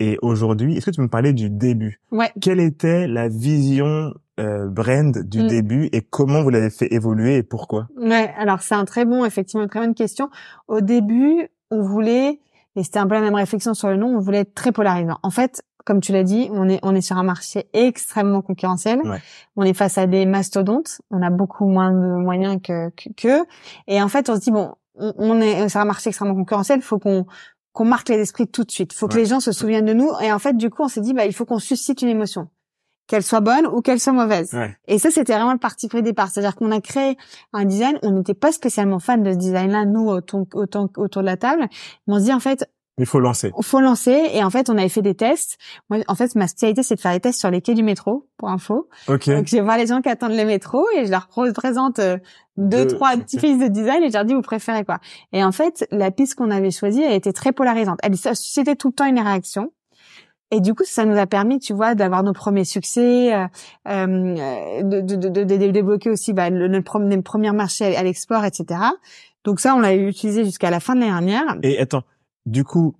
et 0.00 0.18
aujourd'hui. 0.22 0.76
Est-ce 0.76 0.86
que 0.86 0.90
tu 0.90 0.96
peux 0.96 1.04
me 1.04 1.08
parler 1.08 1.32
du 1.32 1.50
début? 1.50 2.00
Ouais. 2.10 2.32
Quelle 2.40 2.58
était 2.58 3.06
la 3.06 3.28
vision 3.28 4.12
euh, 4.40 4.66
brand 4.68 5.16
du 5.18 5.42
mm. 5.42 5.46
début 5.46 5.88
et 5.92 6.00
comment 6.00 6.42
vous 6.42 6.50
l'avez 6.50 6.70
fait 6.70 6.92
évoluer 6.92 7.36
et 7.36 7.42
pourquoi? 7.42 7.86
Ouais, 7.96 8.32
alors 8.38 8.62
c'est 8.62 8.74
un 8.74 8.86
très 8.86 9.04
bon, 9.04 9.24
effectivement, 9.24 9.62
une 9.62 9.68
très 9.68 9.80
bonne 9.80 9.94
question. 9.94 10.30
Au 10.66 10.80
début, 10.80 11.48
on 11.70 11.82
voulait, 11.82 12.40
et 12.74 12.82
c'était 12.82 12.98
un 12.98 13.06
peu 13.06 13.14
la 13.14 13.20
même 13.20 13.34
réflexion 13.34 13.74
sur 13.74 13.88
le 13.88 13.96
nom, 13.96 14.16
on 14.16 14.20
voulait 14.20 14.40
être 14.40 14.54
très 14.54 14.72
polarisant. 14.72 15.18
En 15.22 15.30
fait, 15.30 15.62
comme 15.84 16.00
tu 16.00 16.12
l'as 16.12 16.24
dit, 16.24 16.48
on 16.52 16.68
est 16.68 16.78
on 16.82 16.94
est 16.94 17.00
sur 17.00 17.16
un 17.16 17.22
marché 17.22 17.68
extrêmement 17.72 18.42
concurrentiel. 18.42 19.00
On 19.56 19.62
est 19.62 19.74
face 19.74 19.98
à 19.98 20.06
des 20.06 20.26
mastodontes. 20.26 21.00
On 21.10 21.22
a 21.22 21.30
beaucoup 21.30 21.66
moins 21.66 21.92
de 21.92 22.22
moyens 22.22 22.60
que 22.62 22.90
que, 23.16 23.44
et 23.86 24.02
en 24.02 24.08
fait 24.08 24.28
on 24.28 24.36
se 24.36 24.40
dit 24.40 24.50
bon, 24.50 24.74
on, 24.94 25.40
est 25.40 25.68
sur 25.68 25.80
un 25.80 25.84
marché 25.84 26.08
extrêmement 26.10 26.34
concurrentiel. 26.34 26.80
Il 26.80 26.84
faut 26.84 26.98
qu'on 26.98 27.26
qu'on 27.72 27.84
marque 27.84 28.08
les 28.08 28.18
esprits 28.18 28.48
tout 28.48 28.64
de 28.64 28.70
suite. 28.70 28.92
Il 28.92 28.96
faut 28.96 29.08
que 29.08 29.16
les 29.16 29.26
gens 29.26 29.40
se 29.40 29.52
souviennent 29.52 29.86
de 29.86 29.94
nous. 29.94 30.10
Et 30.20 30.32
en 30.32 30.40
fait, 30.40 30.56
du 30.56 30.70
coup, 30.70 30.82
on 30.82 30.88
s'est 30.88 31.00
dit 31.00 31.14
bah 31.14 31.26
il 31.26 31.32
faut 31.32 31.44
qu'on 31.44 31.60
suscite 31.60 32.02
une 32.02 32.08
émotion 32.08 32.48
qu'elle 33.10 33.24
soit 33.24 33.40
bonne 33.40 33.66
ou 33.66 33.80
qu'elle 33.82 33.98
soit 33.98 34.12
mauvaise. 34.12 34.56
Et 34.86 35.00
ça, 35.00 35.10
c'était 35.10 35.32
vraiment 35.32 35.52
le 35.52 35.58
parti 35.58 35.88
pris 35.88 36.00
départ. 36.00 36.30
C'est-à-dire 36.30 36.54
qu'on 36.54 36.70
a 36.70 36.80
créé 36.80 37.16
un 37.52 37.64
design, 37.64 37.98
on 38.02 38.12
n'était 38.12 38.34
pas 38.34 38.52
spécialement 38.52 39.00
fan 39.00 39.24
de 39.24 39.32
ce 39.32 39.36
design-là, 39.36 39.84
nous, 39.84 40.08
autant, 40.08 40.46
autant, 40.54 40.88
autour 40.96 41.22
de 41.22 41.26
la 41.26 41.36
table. 41.36 41.66
Mais 42.06 42.14
on 42.14 42.18
se 42.20 42.24
dit, 42.24 42.32
en 42.32 42.38
fait, 42.38 42.70
il 43.00 43.06
faut 43.06 43.18
lancer. 43.18 43.50
Il 43.56 43.64
faut 43.64 43.80
lancer. 43.80 44.30
Et 44.32 44.44
en 44.44 44.50
fait, 44.50 44.68
on 44.68 44.76
avait 44.76 44.90
fait 44.90 45.02
des 45.02 45.14
tests. 45.14 45.56
Moi, 45.88 46.00
en 46.06 46.14
fait, 46.14 46.34
ma 46.34 46.46
spécialité, 46.46 46.82
c'est 46.82 46.96
de 46.96 47.00
faire 47.00 47.12
des 47.12 47.20
tests 47.20 47.40
sur 47.40 47.50
les 47.50 47.62
quais 47.62 47.74
du 47.74 47.82
métro, 47.82 48.28
pour 48.36 48.50
info. 48.50 48.88
Ok. 49.08 49.28
Donc, 49.30 49.46
je 49.46 49.56
vois 49.56 49.78
les 49.78 49.86
gens 49.86 50.02
qui 50.02 50.10
attendent 50.10 50.36
le 50.36 50.44
métro 50.44 50.86
et 50.96 51.06
je 51.06 51.10
leur 51.10 51.28
présente 51.54 51.98
euh, 51.98 52.18
deux, 52.58 52.86
trois 52.86 53.16
petites 53.16 53.40
pistes 53.40 53.60
de 53.60 53.68
design 53.68 54.02
et 54.02 54.08
je 54.08 54.12
leur 54.12 54.24
dis, 54.26 54.34
vous 54.34 54.42
préférez 54.42 54.84
quoi? 54.84 54.98
Et 55.32 55.42
en 55.42 55.50
fait, 55.50 55.86
la 55.90 56.10
piste 56.10 56.34
qu'on 56.34 56.50
avait 56.50 56.70
choisie, 56.70 57.02
elle 57.02 57.14
était 57.14 57.32
très 57.32 57.52
polarisante. 57.52 57.98
Elle 58.02 58.16
suscitait 58.16 58.76
tout 58.76 58.88
le 58.88 58.94
temps 58.94 59.06
une 59.06 59.18
réaction. 59.18 59.72
Et 60.52 60.60
du 60.60 60.74
coup, 60.74 60.82
ça 60.84 61.04
nous 61.06 61.16
a 61.16 61.26
permis, 61.26 61.58
tu 61.60 61.72
vois, 61.72 61.94
d'avoir 61.94 62.22
nos 62.22 62.32
premiers 62.32 62.64
succès, 62.64 63.32
euh, 63.32 63.46
euh 63.88 64.82
de, 64.82 65.00
de, 65.00 65.16
de, 65.16 65.44
de, 65.44 65.56
débloquer 65.70 66.10
aussi 66.10 66.32
bah, 66.32 66.50
le, 66.50 66.68
notre 66.68 67.22
premier 67.22 67.52
marché 67.52 67.96
à 67.96 68.02
l'export, 68.02 68.44
etc. 68.44 68.80
Donc 69.44 69.60
ça, 69.60 69.74
on 69.74 69.78
l'a 69.80 69.94
utilisé 69.94 70.44
jusqu'à 70.44 70.70
la 70.70 70.80
fin 70.80 70.94
de 70.94 71.00
l'année 71.00 71.12
dernière. 71.12 71.56
Et 71.62 71.78
attends, 71.78 72.02
du 72.50 72.64
coup, 72.64 72.96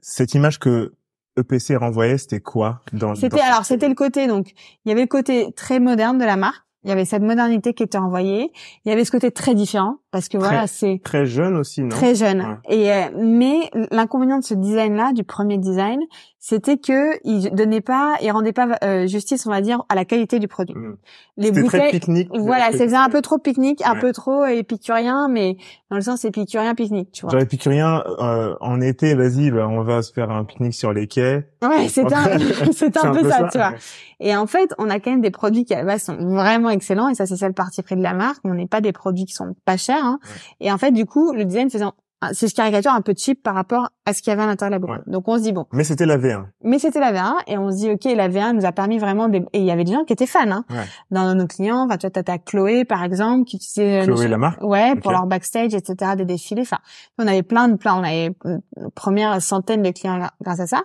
cette 0.00 0.34
image 0.34 0.58
que 0.58 0.94
EPC 1.36 1.76
renvoyait, 1.76 2.18
c'était 2.18 2.40
quoi 2.40 2.80
dans 2.92 3.14
C'était 3.14 3.40
alors 3.40 3.64
c'était 3.64 3.88
le 3.88 3.94
côté 3.94 4.26
donc 4.26 4.52
il 4.84 4.88
y 4.88 4.92
avait 4.92 5.02
le 5.02 5.08
côté 5.08 5.52
très 5.52 5.80
moderne 5.80 6.18
de 6.18 6.24
la 6.24 6.36
marque. 6.36 6.62
Il 6.82 6.90
y 6.90 6.92
avait 6.92 7.06
cette 7.06 7.22
modernité 7.22 7.72
qui 7.72 7.82
était 7.82 7.96
envoyée. 7.96 8.52
Il 8.84 8.90
y 8.90 8.92
avait 8.92 9.06
ce 9.06 9.10
côté 9.10 9.30
très 9.30 9.54
différent 9.54 10.00
parce 10.14 10.28
que 10.28 10.38
voilà, 10.38 10.68
c'est 10.68 11.00
très 11.02 11.26
jeune 11.26 11.56
aussi, 11.56 11.82
non? 11.82 11.88
Très 11.88 12.14
jeune. 12.14 12.60
Et 12.68 12.92
euh, 12.92 13.06
mais 13.16 13.68
l'inconvénient 13.90 14.38
de 14.38 14.44
ce 14.44 14.54
design-là, 14.54 15.12
du 15.12 15.24
premier 15.24 15.58
design, 15.58 15.98
c'était 16.38 16.76
que 16.76 17.18
il 17.24 17.50
donnait 17.52 17.80
pas, 17.80 18.16
il 18.20 18.30
rendait 18.30 18.52
pas 18.52 18.78
euh, 18.84 19.08
justice, 19.08 19.44
on 19.46 19.50
va 19.50 19.60
dire, 19.60 19.82
à 19.88 19.96
la 19.96 20.04
qualité 20.04 20.38
du 20.38 20.46
produit. 20.46 20.76
Mmh. 20.76 20.96
Les 21.38 21.50
bouteilles, 21.50 21.80
très 21.80 21.90
pique-nique. 21.90 22.28
Voilà, 22.32 22.70
c'était 22.70 22.94
un 22.94 23.08
peu 23.08 23.22
trop 23.22 23.38
pique-nique, 23.38 23.82
un 23.84 23.96
peu 23.96 24.12
trop 24.12 24.44
épicurien, 24.44 25.26
mais 25.28 25.56
dans 25.90 25.96
le 25.96 26.02
sens 26.02 26.24
épicurien 26.26 26.74
pique-nique, 26.74 27.10
tu 27.12 27.22
vois. 27.22 27.32
Genre 27.32 27.40
épicurien 27.40 28.04
euh, 28.20 28.54
en 28.60 28.80
été, 28.82 29.14
vas-y, 29.14 29.50
bah, 29.50 29.66
on 29.68 29.82
va 29.82 30.02
se 30.02 30.12
faire 30.12 30.30
un 30.30 30.44
pique-nique 30.44 30.74
sur 30.74 30.92
les 30.92 31.06
quais. 31.06 31.48
Ouais, 31.62 31.88
c'est 31.88 32.04
un, 32.12 32.38
c'est 32.72 32.96
un, 32.98 33.12
peu 33.12 33.28
ça, 33.28 33.48
tu 33.50 33.56
vois. 33.56 33.72
Et 34.20 34.36
en 34.36 34.46
fait, 34.46 34.74
on 34.76 34.90
a 34.90 35.00
quand 35.00 35.10
même 35.10 35.22
des 35.22 35.30
produits 35.30 35.64
qui 35.64 35.72
à 35.72 35.78
la 35.78 35.84
base 35.84 36.02
sont 36.02 36.16
vraiment 36.16 36.68
excellents, 36.68 37.08
et 37.08 37.14
ça 37.14 37.24
c'est 37.24 37.36
ça 37.36 37.48
le 37.48 37.54
parti 37.54 37.82
pris 37.82 37.96
de 37.96 38.02
la 38.02 38.12
marque. 38.12 38.40
On 38.44 38.52
n'est 38.52 38.66
pas 38.66 38.82
des 38.82 38.92
produits 38.92 39.24
qui 39.24 39.32
sont 39.32 39.56
pas 39.64 39.78
chers 39.78 40.03
Hein. 40.04 40.18
Et 40.60 40.70
en 40.70 40.78
fait, 40.78 40.92
du 40.92 41.06
coup, 41.06 41.32
le 41.32 41.44
design 41.44 41.70
faisait 41.70 41.84
c'est 42.32 42.48
ce 42.48 42.54
caricature 42.54 42.92
un 42.92 43.00
peu 43.00 43.14
cheap 43.16 43.42
par 43.42 43.54
rapport 43.54 43.90
à 44.06 44.12
ce 44.12 44.22
qu'il 44.22 44.30
y 44.30 44.32
avait 44.32 44.42
à 44.42 44.46
l'intérieur 44.46 44.78
de 44.78 44.86
la 44.86 44.94
boîte. 44.94 45.08
Donc 45.08 45.28
on 45.28 45.36
se 45.36 45.42
dit 45.42 45.52
bon. 45.52 45.66
Mais 45.72 45.84
c'était 45.84 46.06
la 46.06 46.16
V1. 46.16 46.44
Mais 46.62 46.78
c'était 46.78 47.00
la 47.00 47.12
V1 47.12 47.34
et 47.46 47.58
on 47.58 47.70
se 47.70 47.76
dit 47.76 47.90
ok 47.90 48.04
la 48.16 48.28
V1 48.28 48.52
nous 48.52 48.64
a 48.64 48.72
permis 48.72 48.98
vraiment 48.98 49.30
et 49.30 49.44
il 49.54 49.64
y 49.64 49.70
avait 49.70 49.84
des 49.84 49.92
gens 49.92 50.04
qui 50.04 50.12
étaient 50.12 50.26
fans 50.26 50.50
hein. 50.50 50.64
dans 51.10 51.34
nos 51.34 51.46
clients. 51.46 51.84
Enfin 51.84 51.96
tu 51.96 52.06
vois 52.06 52.22
t'as 52.22 52.38
Chloé 52.38 52.84
par 52.84 53.02
exemple 53.02 53.44
qui 53.44 53.56
utilisait 53.56 54.04
Chloé 54.04 54.28
la 54.28 54.38
marque. 54.38 54.62
Ouais 54.62 54.94
pour 54.96 55.12
leur 55.12 55.26
backstage 55.26 55.74
etc 55.74 56.12
des 56.16 56.24
défilés. 56.24 56.62
Enfin 56.62 56.78
on 57.18 57.26
avait 57.26 57.42
plein 57.42 57.68
de 57.68 57.76
plein 57.76 57.94
on 57.96 58.04
avait 58.04 58.34
une 58.44 58.90
première 58.94 59.40
centaine 59.42 59.82
de 59.82 59.90
clients 59.90 60.28
grâce 60.40 60.60
à 60.60 60.66
ça. 60.66 60.82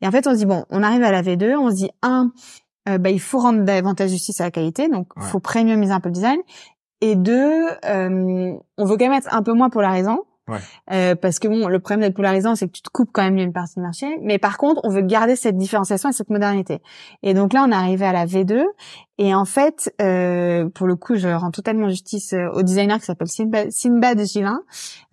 Et 0.00 0.06
en 0.06 0.10
fait 0.10 0.26
on 0.26 0.32
se 0.32 0.38
dit 0.38 0.46
bon 0.46 0.64
on 0.70 0.82
arrive 0.82 1.02
à 1.02 1.10
la 1.10 1.22
V2 1.22 1.56
on 1.56 1.70
se 1.70 1.76
dit 1.76 1.90
un 2.02 2.32
euh, 2.88 2.98
bah, 2.98 3.10
il 3.10 3.20
faut 3.20 3.38
rendre 3.38 3.62
davantage 3.62 4.10
justice 4.10 4.40
à 4.40 4.44
la 4.44 4.50
qualité, 4.50 4.88
donc 4.88 5.06
il 5.16 5.22
faut 5.22 5.38
premiumiser 5.38 5.92
un 5.92 6.00
peu 6.00 6.08
le 6.08 6.14
design. 6.14 6.38
Et 7.02 7.16
deux, 7.16 7.66
euh, 7.84 8.54
on 8.78 8.84
veut 8.84 8.96
quand 8.96 9.08
même 9.08 9.12
être 9.12 9.34
un 9.34 9.42
peu 9.42 9.52
moins 9.52 9.70
polarisant. 9.70 10.20
Ouais. 10.48 10.58
Euh, 10.92 11.14
parce 11.14 11.38
que 11.38 11.48
bon, 11.48 11.68
le 11.68 11.78
problème 11.78 12.00
d'être 12.00 12.14
polarisant, 12.14 12.54
c'est 12.54 12.66
que 12.66 12.72
tu 12.72 12.82
te 12.82 12.90
coupes 12.90 13.10
quand 13.12 13.22
même 13.22 13.38
une 13.38 13.52
partie 13.52 13.74
du 13.74 13.80
marché. 13.80 14.06
Mais 14.22 14.38
par 14.38 14.56
contre, 14.56 14.80
on 14.84 14.88
veut 14.88 15.02
garder 15.02 15.34
cette 15.34 15.56
différenciation 15.56 16.10
et 16.10 16.12
cette 16.12 16.30
modernité. 16.30 16.80
Et 17.24 17.34
donc 17.34 17.52
là, 17.52 17.64
on 17.66 17.72
est 17.72 17.74
arrivé 17.74 18.06
à 18.06 18.12
la 18.12 18.24
V2. 18.24 18.64
Et 19.18 19.34
en 19.34 19.44
fait, 19.44 19.92
euh, 20.00 20.68
pour 20.68 20.86
le 20.86 20.94
coup, 20.94 21.16
je 21.16 21.28
rends 21.28 21.50
totalement 21.50 21.88
justice 21.88 22.32
euh, 22.34 22.48
au 22.54 22.62
designer 22.62 22.98
qui 22.98 23.04
s'appelle 23.04 23.28
Sinbad, 23.28 23.70
Sinbad 23.70 24.24
Gilin. 24.24 24.62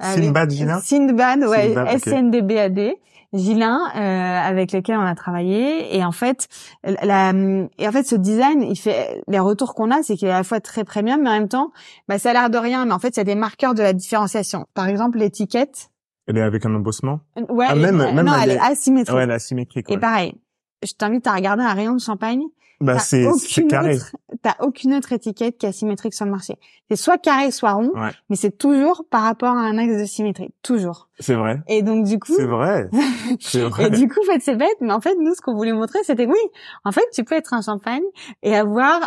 Euh, 0.03 0.15
Sinbad 0.15 0.51
Gilin 0.51 0.79
Sinbad, 0.79 1.43
ouais, 1.43 1.75
S-N-D-B-A-D. 1.87 2.97
Gilin 3.33 3.79
euh, 3.95 3.99
avec 3.99 4.71
lequel 4.71 4.97
on 4.97 5.05
a 5.05 5.15
travaillé. 5.15 5.95
Et 5.95 6.03
en 6.03 6.11
fait 6.11 6.47
la 6.83 7.31
et 7.77 7.87
en 7.87 7.91
fait 7.91 8.03
ce 8.03 8.15
design 8.15 8.63
il 8.63 8.75
fait 8.75 9.21
les 9.27 9.39
retours 9.39 9.75
qu'on 9.75 9.91
a 9.91 10.03
c'est 10.03 10.15
qu'il 10.15 10.27
est 10.27 10.31
à 10.31 10.37
la 10.37 10.43
fois 10.43 10.59
très 10.59 10.83
premium 10.83 11.21
mais 11.21 11.29
en 11.29 11.33
même 11.33 11.49
temps 11.49 11.71
bah 12.07 12.19
ça 12.19 12.31
a 12.31 12.33
l'air 12.33 12.49
de 12.49 12.57
rien 12.57 12.85
mais 12.85 12.93
en 12.93 12.99
fait 12.99 13.09
il 13.09 13.17
y 13.17 13.21
a 13.21 13.25
des 13.25 13.35
marqueurs 13.35 13.73
de 13.73 13.83
la 13.83 13.93
différenciation. 13.93 14.65
Par 14.73 14.87
exemple 14.87 15.17
l'étiquette. 15.17 15.89
Elle 16.27 16.37
est 16.37 16.41
avec 16.41 16.65
un 16.65 16.73
embossement 16.75 17.21
ouais 17.49 17.65
ah, 17.67 17.75
même, 17.75 17.97
même 17.97 18.25
non 18.25 18.33
elle, 18.41 18.51
est 18.51 18.59
asymétrique. 18.59 19.15
Ouais 19.15 19.23
elle 19.23 19.31
est 19.31 19.35
asymétrique 19.35 19.89
et 19.89 19.97
pareil 19.97 20.35
je 20.83 20.93
t'invite 20.93 21.27
à 21.27 21.33
regarder 21.33 21.63
un 21.63 21.73
rayon 21.73 21.93
de 21.93 22.01
champagne. 22.01 22.43
Bah, 22.81 22.99
c'est 22.99 23.27
carré. 23.67 23.97
T'as 24.41 24.55
aucune 24.61 24.93
autre 24.93 25.13
étiquette 25.13 25.57
qui 25.57 25.65
est 25.65 25.69
asymétrique 25.69 26.13
sur 26.13 26.25
le 26.25 26.31
marché. 26.31 26.55
C'est 26.89 26.95
soit 26.95 27.17
carré, 27.17 27.51
soit 27.51 27.73
rond, 27.73 27.91
mais 28.29 28.35
c'est 28.35 28.57
toujours 28.57 29.05
par 29.09 29.21
rapport 29.21 29.55
à 29.55 29.61
un 29.61 29.77
axe 29.77 29.97
de 29.97 30.05
symétrie, 30.05 30.49
toujours. 30.63 31.09
C'est 31.19 31.35
vrai. 31.35 31.61
Et 31.67 31.83
donc 31.83 32.05
du 32.05 32.17
coup. 32.17 32.33
C'est 32.35 32.45
vrai. 32.45 32.89
vrai. 33.53 33.87
et 33.87 33.89
du 33.89 34.07
coup, 34.07 34.19
en 34.21 34.31
fait, 34.31 34.39
c'est 34.39 34.55
bête, 34.55 34.77
mais 34.81 34.93
en 34.93 35.01
fait, 35.01 35.15
nous, 35.19 35.33
ce 35.35 35.41
qu'on 35.41 35.53
voulait 35.53 35.73
montrer, 35.73 35.99
c'était 36.03 36.25
oui, 36.25 36.39
en 36.85 36.91
fait, 36.91 37.05
tu 37.13 37.23
peux 37.23 37.35
être 37.35 37.53
un 37.53 37.61
champagne 37.61 38.03
et 38.41 38.55
avoir 38.55 39.01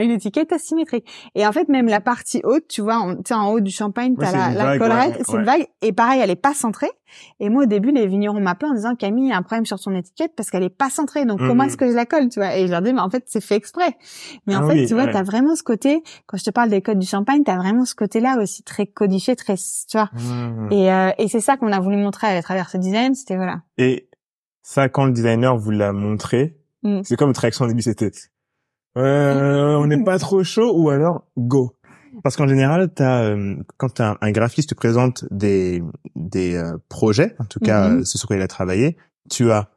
une 0.00 0.12
étiquette 0.12 0.52
asymétrique. 0.52 1.06
Et 1.34 1.46
en 1.46 1.52
fait, 1.52 1.68
même 1.68 1.86
la 1.86 2.00
partie 2.00 2.40
haute, 2.44 2.68
tu 2.68 2.80
vois, 2.80 2.98
en, 2.98 3.16
en 3.32 3.52
haut 3.52 3.60
du 3.60 3.72
champagne, 3.72 4.16
t'as 4.18 4.32
la, 4.32 4.54
la 4.54 4.78
collerette, 4.78 5.22
c'est 5.26 5.36
une 5.36 5.44
vague, 5.44 5.66
et 5.82 5.92
pareil, 5.92 6.20
elle 6.22 6.30
est 6.30 6.36
pas 6.36 6.54
centrée. 6.54 6.90
Et 7.40 7.48
moi, 7.48 7.64
au 7.64 7.66
début, 7.66 7.90
les 7.90 8.06
vignerons 8.06 8.40
m'appelaient 8.40 8.70
en 8.70 8.74
disant 8.74 8.94
Camille, 8.94 9.26
il 9.26 9.30
y 9.30 9.32
a 9.32 9.36
un 9.36 9.42
problème 9.42 9.66
sur 9.66 9.78
son 9.78 9.94
étiquette 9.94 10.32
parce 10.36 10.50
qu'elle 10.50 10.62
est 10.62 10.68
pas 10.68 10.90
centrée. 10.90 11.24
Donc, 11.24 11.38
comment 11.38 11.54
mhm. 11.54 11.68
est-ce 11.68 11.76
que 11.76 11.88
je 11.88 11.94
la 11.94 12.06
colle, 12.06 12.28
tu 12.28 12.40
vois? 12.40 12.56
Et 12.56 12.66
je 12.66 12.70
leur 12.70 12.82
dis, 12.82 12.92
mais 12.92 13.00
en 13.00 13.10
fait, 13.10 13.24
c'est 13.26 13.40
fait 13.40 13.56
exprès. 13.56 13.96
Mais 14.50 14.56
en 14.56 14.64
Ah 14.64 14.66
fait, 14.72 14.80
oui, 14.80 14.86
tu 14.88 14.94
vois, 14.94 15.04
ouais. 15.04 15.12
t'as 15.12 15.22
vraiment 15.22 15.54
ce 15.54 15.62
côté, 15.62 16.02
quand 16.26 16.36
je 16.36 16.42
te 16.44 16.50
parle 16.50 16.68
des 16.70 16.82
codes 16.82 16.98
du 16.98 17.06
champagne, 17.06 17.44
t'as 17.44 17.56
vraiment 17.56 17.84
ce 17.84 17.94
côté-là 17.94 18.36
aussi 18.42 18.62
très 18.64 18.86
codifié, 18.86 19.36
très, 19.36 19.54
tu 19.54 19.96
vois. 19.96 20.10
Mmh. 20.12 20.72
Et, 20.72 20.92
euh, 20.92 21.10
et 21.18 21.28
c'est 21.28 21.40
ça 21.40 21.56
qu'on 21.56 21.70
a 21.70 21.78
voulu 21.78 21.96
montrer 21.96 22.26
à 22.26 22.42
travers 22.42 22.68
ce 22.68 22.76
design, 22.78 23.14
c'était 23.14 23.36
voilà. 23.36 23.62
Et 23.78 24.08
ça, 24.62 24.88
quand 24.88 25.04
le 25.04 25.12
designer 25.12 25.56
vous 25.56 25.70
l'a 25.70 25.92
montré, 25.92 26.56
Mm. 26.82 27.02
c'est 27.04 27.16
comme 27.16 27.28
votre 27.28 27.40
réaction 27.42 27.66
au 27.66 27.68
début, 27.68 27.82
c'était 27.82 28.10
euh, 28.96 29.76
on 29.76 29.86
n'est 29.86 30.02
pas 30.02 30.18
trop 30.18 30.42
chaud 30.42 30.72
ou 30.76 30.90
alors 30.90 31.26
go. 31.36 31.76
Parce 32.24 32.36
qu'en 32.36 32.48
général, 32.48 32.92
t'as, 32.92 33.22
euh, 33.22 33.54
quand 33.76 34.00
un, 34.00 34.16
un 34.20 34.30
graphiste 34.32 34.70
te 34.70 34.74
présente 34.74 35.24
des 35.30 35.82
des 36.16 36.56
euh, 36.56 36.76
projets, 36.88 37.36
en 37.38 37.44
tout 37.44 37.60
cas 37.60 37.88
Mhm. 37.88 37.98
euh, 38.00 38.04
ce 38.04 38.18
sur 38.18 38.26
quoi 38.26 38.36
il 38.36 38.42
a 38.42 38.48
travaillé, 38.48 38.96
tu 39.30 39.52
as 39.52 39.70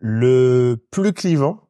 le 0.00 0.76
plus 0.90 1.12
clivant. 1.12 1.63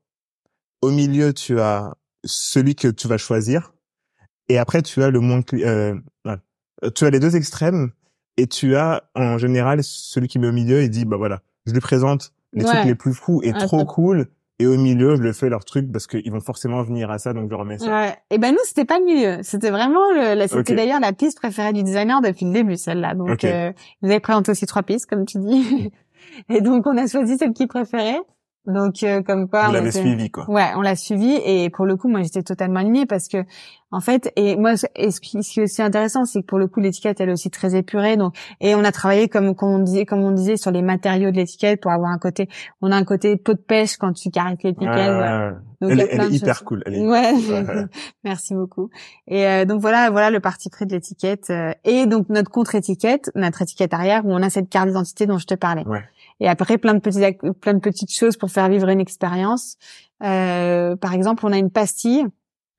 Au 0.85 0.91
milieu, 0.91 1.33
tu 1.33 1.61
as 1.61 1.95
celui 2.25 2.75
que 2.75 2.89
tu 2.89 3.09
vas 3.09 3.19
choisir, 3.19 3.73
et 4.49 4.59
après 4.59 4.83
tu 4.83 5.03
as 5.03 5.11
le 5.11 5.21
moins 5.21 5.41
euh, 5.55 5.95
tu 6.95 7.05
as 7.07 7.11
les 7.11 7.21
deux 7.21 7.37
extrêmes 7.37 7.91
et 8.37 8.47
tu 8.47 8.77
as 8.77 9.05
en 9.15 9.39
général 9.39 9.81
celui 9.83 10.29
qui 10.29 10.39
met 10.39 10.49
au 10.49 10.53
milieu 10.53 10.81
et 10.83 10.89
dit 10.89 11.05
bah 11.05 11.17
voilà 11.17 11.41
je 11.67 11.73
lui 11.73 11.81
présente 11.81 12.33
les 12.53 12.65
Ouais. 12.65 12.71
trucs 12.71 12.85
les 12.85 12.95
plus 12.95 13.15
fous 13.15 13.41
et 13.43 13.53
trop 13.53 13.85
cool 13.87 14.27
et 14.59 14.67
au 14.67 14.77
milieu 14.77 15.17
je 15.17 15.23
le 15.23 15.33
fais 15.33 15.49
leur 15.49 15.65
truc 15.65 15.91
parce 15.91 16.07
qu'ils 16.07 16.31
vont 16.31 16.41
forcément 16.41 16.83
venir 16.83 17.11
à 17.11 17.19
ça 17.19 17.33
donc 17.33 17.45
je 17.47 17.51
leur 17.51 17.61
remets 17.61 17.79
ça 17.79 17.91
Ouais. 17.91 18.17
Et 18.31 18.39
ben 18.39 18.53
nous, 18.53 18.59
c'était 18.65 18.85
pas 18.85 18.99
le 18.99 19.05
milieu. 19.07 19.43
C'était 19.43 19.71
vraiment 19.71 20.11
le, 20.13 20.47
c'était 20.47 20.75
d'ailleurs 20.75 21.01
la 21.01 21.13
piste 21.13 21.39
préférée 21.39 21.73
du 21.73 21.83
designer 21.83 22.21
depuis 22.21 22.45
le 22.47 22.53
début, 22.53 22.77
celle-là. 22.77 23.15
Donc, 23.15 23.31
Ok. 23.31 23.45
euh, 23.45 23.73
vous 24.03 24.11
avez 24.11 24.21
présenté 24.21 24.51
aussi 24.53 24.67
trois 24.67 24.83
pistes, 24.83 25.07
comme 25.09 25.25
tu 25.27 25.39
dis. 25.39 25.91
et 26.49 26.61
donc, 26.61 26.87
on 26.87 26.97
a 26.97 27.07
choisi 27.07 27.37
celle 27.39 27.53
qui 27.53 27.67
préférait. 27.67 28.21
Donc, 28.67 29.03
euh, 29.03 29.23
comme 29.23 29.49
quoi. 29.49 29.65
vous 29.65 29.71
on 29.71 29.73
l'avez 29.73 29.93
suivi 29.93 30.31
quoi 30.31 30.49
Ouais, 30.49 30.69
on 30.77 30.81
l'a 30.81 30.97
suivi 30.97 31.33
et 31.45 31.69
pour 31.71 31.85
le 31.87 31.97
coup, 31.97 32.09
moi, 32.09 32.23
j'étais 32.23 32.43
totalement 32.43 32.81
alignée 32.81 33.05
parce 33.05 33.29
que, 33.29 33.45
en 33.91 34.01
fait, 34.01 34.33
et 34.37 34.57
moi, 34.57 34.77
ce- 34.77 34.87
et 34.97 35.11
ce 35.11 35.21
qui, 35.21 35.43
ce 35.43 35.53
qui 35.53 35.61
est 35.61 35.65
aussi 35.65 35.83
intéressant, 35.83 36.25
c'est 36.25 36.41
que 36.41 36.47
pour 36.47 36.59
le 36.59 36.67
coup, 36.67 36.81
l'étiquette, 36.81 37.21
elle 37.21 37.29
est 37.29 37.33
aussi 37.33 37.51
très 37.51 37.77
épurée. 37.77 38.17
Donc, 38.17 38.35
et 38.61 38.75
on 38.75 38.83
a 38.83 38.91
travaillé 38.91 39.29
comme, 39.29 39.55
comme 39.55 39.69
on 39.69 39.79
disait, 39.81 40.07
comme 40.07 40.21
on 40.21 40.31
disait, 40.33 40.57
sur 40.57 40.71
les 40.71 40.81
matériaux 40.83 41.31
de 41.31 41.37
l'étiquette 41.37 41.81
pour 41.83 41.93
avoir 41.93 42.11
un 42.11 42.19
côté, 42.19 42.49
on 42.81 42.91
a 42.91 42.97
un 42.97 43.05
côté 43.05 43.37
pot 43.37 43.53
de 43.53 43.59
pêche 43.61 43.97
quand 43.99 44.13
tu 44.15 44.31
caresses 44.31 44.57
l'étiquette. 44.65 44.89
voilà. 44.89 45.49
Ouais. 45.51 45.55
Donc, 45.83 45.91
elle, 45.91 46.01
est- 46.01 46.09
elle 46.13 46.35
hyper 46.35 46.55
choses. 46.57 46.65
cool 46.67 46.83
elle 46.87 46.95
est... 46.95 47.07
Ouais, 47.07 47.33
Ouais. 47.35 47.85
merci 48.25 48.55
beaucoup. 48.55 48.89
Et 49.29 49.47
euh, 49.47 49.65
donc 49.67 49.81
voilà, 49.83 50.09
voilà 50.11 50.31
le 50.31 50.41
parti 50.41 50.71
pris 50.71 50.87
de 50.87 50.93
l'étiquette 50.93 51.51
euh, 51.51 51.73
et 51.85 52.07
donc 52.07 52.31
notre 52.31 52.51
contre-étiquette, 52.51 53.31
notre 53.35 53.61
étiquette 53.61 53.93
arrière 53.93 54.25
où 54.25 54.33
on 54.33 54.43
a 54.43 54.49
cette 54.49 54.71
carte 54.71 54.89
d'identité 54.89 55.27
dont 55.27 55.37
je 55.37 55.47
te 55.47 55.55
parlais. 55.55 55.85
Ouais. 55.87 56.03
Et 56.41 56.49
après 56.49 56.79
plein 56.79 56.95
de 56.95 56.99
petites 57.01 57.39
plein 57.61 57.75
de 57.75 57.79
petites 57.81 58.13
choses 58.13 58.37
pour 58.37 58.51
faire 58.51 58.69
vivre 58.69 58.89
une 58.89 59.01
expérience. 59.01 59.77
Euh, 60.23 60.97
par 60.97 61.13
exemple, 61.15 61.47
on 61.47 61.53
a 61.53 61.59
une 61.59 61.71
pastille 61.71 62.27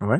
Ouais. 0.01 0.19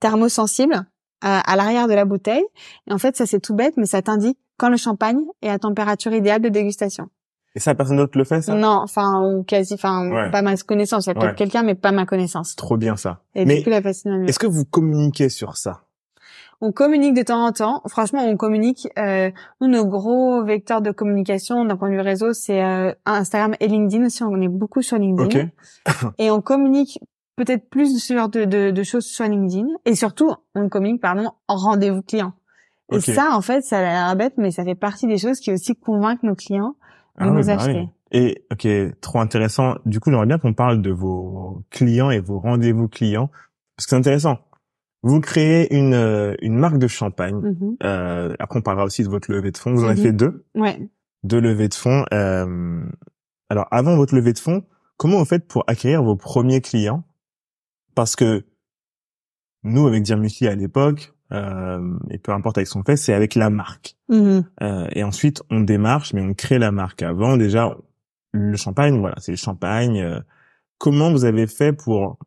thermosensible 0.00 0.86
à, 1.20 1.40
à 1.40 1.56
l'arrière 1.56 1.88
de 1.88 1.94
la 1.94 2.04
bouteille. 2.04 2.44
Et 2.88 2.92
en 2.92 2.98
fait, 2.98 3.16
ça 3.16 3.26
c'est 3.26 3.40
tout 3.40 3.54
bête, 3.54 3.74
mais 3.76 3.86
ça 3.86 4.00
t'indique 4.02 4.38
quand 4.56 4.68
le 4.68 4.76
champagne 4.76 5.20
est 5.42 5.48
à 5.50 5.58
température 5.58 6.12
idéale 6.12 6.40
de 6.42 6.48
dégustation. 6.48 7.08
et 7.54 7.60
ça 7.60 7.74
personne 7.74 7.96
d'autre 7.96 8.16
le 8.16 8.24
fait 8.24 8.40
ça? 8.42 8.54
Non, 8.54 8.80
enfin 8.82 9.20
ou 9.26 9.42
quasi, 9.42 9.74
enfin 9.74 10.08
Ouais. 10.10 10.30
pas 10.30 10.40
ma 10.42 10.56
connaissance. 10.56 11.06
Il 11.06 11.08
y 11.08 11.12
a 11.12 11.14
peut-être 11.14 11.30
Ouais. 11.30 11.34
quelqu'un, 11.34 11.62
mais 11.62 11.74
pas 11.74 11.92
ma 11.92 12.06
connaissance. 12.06 12.56
trop 12.56 12.76
bien 12.76 12.96
ça 12.96 13.22
Et 13.34 13.44
mais 13.44 13.58
du 13.58 13.64
coup, 13.64 13.70
la 13.70 13.82
pastille. 13.82 14.12
est-ce 14.26 14.38
que 14.38 14.46
vous 14.46 14.64
communiquez 14.64 15.28
sur 15.28 15.56
ça? 15.56 15.82
On 16.62 16.72
communique 16.72 17.14
de 17.14 17.22
temps 17.22 17.44
en 17.46 17.52
temps. 17.52 17.82
Franchement, 17.88 18.22
on 18.24 18.36
communique. 18.36 18.88
Euh, 18.98 19.30
nous, 19.60 19.68
nos 19.68 19.86
gros 19.86 20.44
vecteurs 20.44 20.82
de 20.82 20.90
communication 20.90 21.64
d'un 21.64 21.76
point 21.76 21.88
de 21.88 21.94
vue 21.94 22.00
réseau, 22.00 22.32
c'est 22.34 22.62
euh, 22.62 22.92
Instagram 23.06 23.54
et 23.60 23.68
LinkedIn 23.68 24.04
aussi. 24.06 24.22
On 24.24 24.40
est 24.42 24.48
beaucoup 24.48 24.82
sur 24.82 24.98
LinkedIn. 24.98 25.48
ok 25.88 26.12
Et 26.18 26.30
on 26.30 26.40
communique 26.42 26.98
peut-être 27.36 27.70
plus 27.70 27.94
de 27.94 27.98
ce 27.98 28.12
genre 28.14 28.28
de, 28.28 28.44
de, 28.44 28.70
de 28.70 28.82
choses 28.82 29.06
sur 29.06 29.24
LinkedIn. 29.24 29.68
Et 29.86 29.94
surtout, 29.94 30.34
on 30.54 30.68
communique, 30.68 31.00
pardon, 31.00 31.30
en 31.48 31.56
rendez-vous 31.56 32.02
client. 32.02 32.34
Et 32.92 33.00
ça, 33.00 33.30
en 33.32 33.40
fait, 33.40 33.62
ça 33.62 33.78
a 33.78 33.82
l'air 33.82 34.16
bête, 34.16 34.34
mais 34.36 34.50
ça 34.50 34.64
fait 34.64 34.74
partie 34.74 35.06
des 35.06 35.16
choses 35.16 35.38
qui 35.40 35.52
aussi 35.52 35.76
convainquent 35.76 36.24
nos 36.24 36.34
clients 36.34 36.74
de 37.18 37.24
Ah 37.24 37.26
nous 37.26 37.36
oui, 37.36 37.46
bah 37.46 37.52
acheter. 37.54 37.72
oui. 37.72 37.88
Et 38.12 38.44
ok, 38.50 39.00
trop 39.00 39.20
intéressant. 39.20 39.76
Du 39.86 40.00
coup, 40.00 40.10
j'aimerais 40.10 40.26
bien 40.26 40.38
qu'on 40.38 40.52
parle 40.52 40.82
de 40.82 40.90
vos 40.90 41.62
clients 41.70 42.10
et 42.10 42.18
vos 42.18 42.40
rendez-vous 42.40 42.88
clients 42.88 43.30
parce 43.76 43.86
que 43.86 43.90
c'est 43.90 43.96
intéressant. 43.96 44.38
Vous 45.02 45.20
créez 45.20 45.74
une 45.74 45.94
euh, 45.94 46.34
une 46.42 46.56
marque 46.56 46.78
de 46.78 46.86
champagne. 46.88 47.36
Mhm. 47.40 47.76
Euh, 47.84 48.34
après, 48.38 48.58
on 48.58 48.62
parlera 48.62 48.84
aussi 48.84 49.02
de 49.02 49.08
votre 49.08 49.30
levée 49.32 49.50
de 49.50 49.56
fonds. 49.56 49.72
Vous 49.74 49.84
en 49.84 49.88
avez 49.88 49.96
Mhm. 50.00 50.06
fait 50.06 50.12
deux, 50.12 50.44
Ouais. 50.54 50.88
deux 51.22 51.40
levées 51.40 51.68
de 51.68 51.74
fonds. 51.74 52.04
Euh, 52.12 52.82
alors, 53.48 53.66
avant 53.70 53.96
votre 53.96 54.14
levée 54.14 54.32
de 54.34 54.38
fonds, 54.38 54.62
comment 54.98 55.18
vous 55.18 55.24
faites 55.24 55.46
pour 55.48 55.64
acquérir 55.68 56.02
vos 56.02 56.16
premiers 56.16 56.60
clients? 56.60 57.02
Parce 57.94 58.14
que 58.14 58.44
nous, 59.62 59.86
avec 59.86 60.02
Diamusi 60.02 60.46
à 60.46 60.54
l'époque, 60.54 61.12
euh, 61.32 61.96
et 62.10 62.18
peu 62.18 62.32
importe 62.32 62.58
avec 62.58 62.68
son 62.68 62.82
fait, 62.82 62.96
c'est 62.96 63.14
avec 63.14 63.34
la 63.34 63.50
marque. 63.50 63.96
Mhm. 64.10 64.44
Euh, 64.62 64.86
et 64.92 65.02
ensuite, 65.02 65.42
on 65.50 65.60
démarche, 65.60 66.12
mais 66.12 66.20
on 66.20 66.34
crée 66.34 66.58
la 66.58 66.72
marque. 66.72 67.02
Avant, 67.02 67.36
déjà, 67.36 67.76
le 68.32 68.56
champagne, 68.56 68.98
voilà, 69.00 69.16
c'est 69.18 69.32
le 69.32 69.36
champagne. 69.38 69.98
Euh, 70.00 70.20
comment 70.78 71.10
vous 71.10 71.24
avez 71.24 71.46
fait 71.46 71.72
pour 71.72 72.18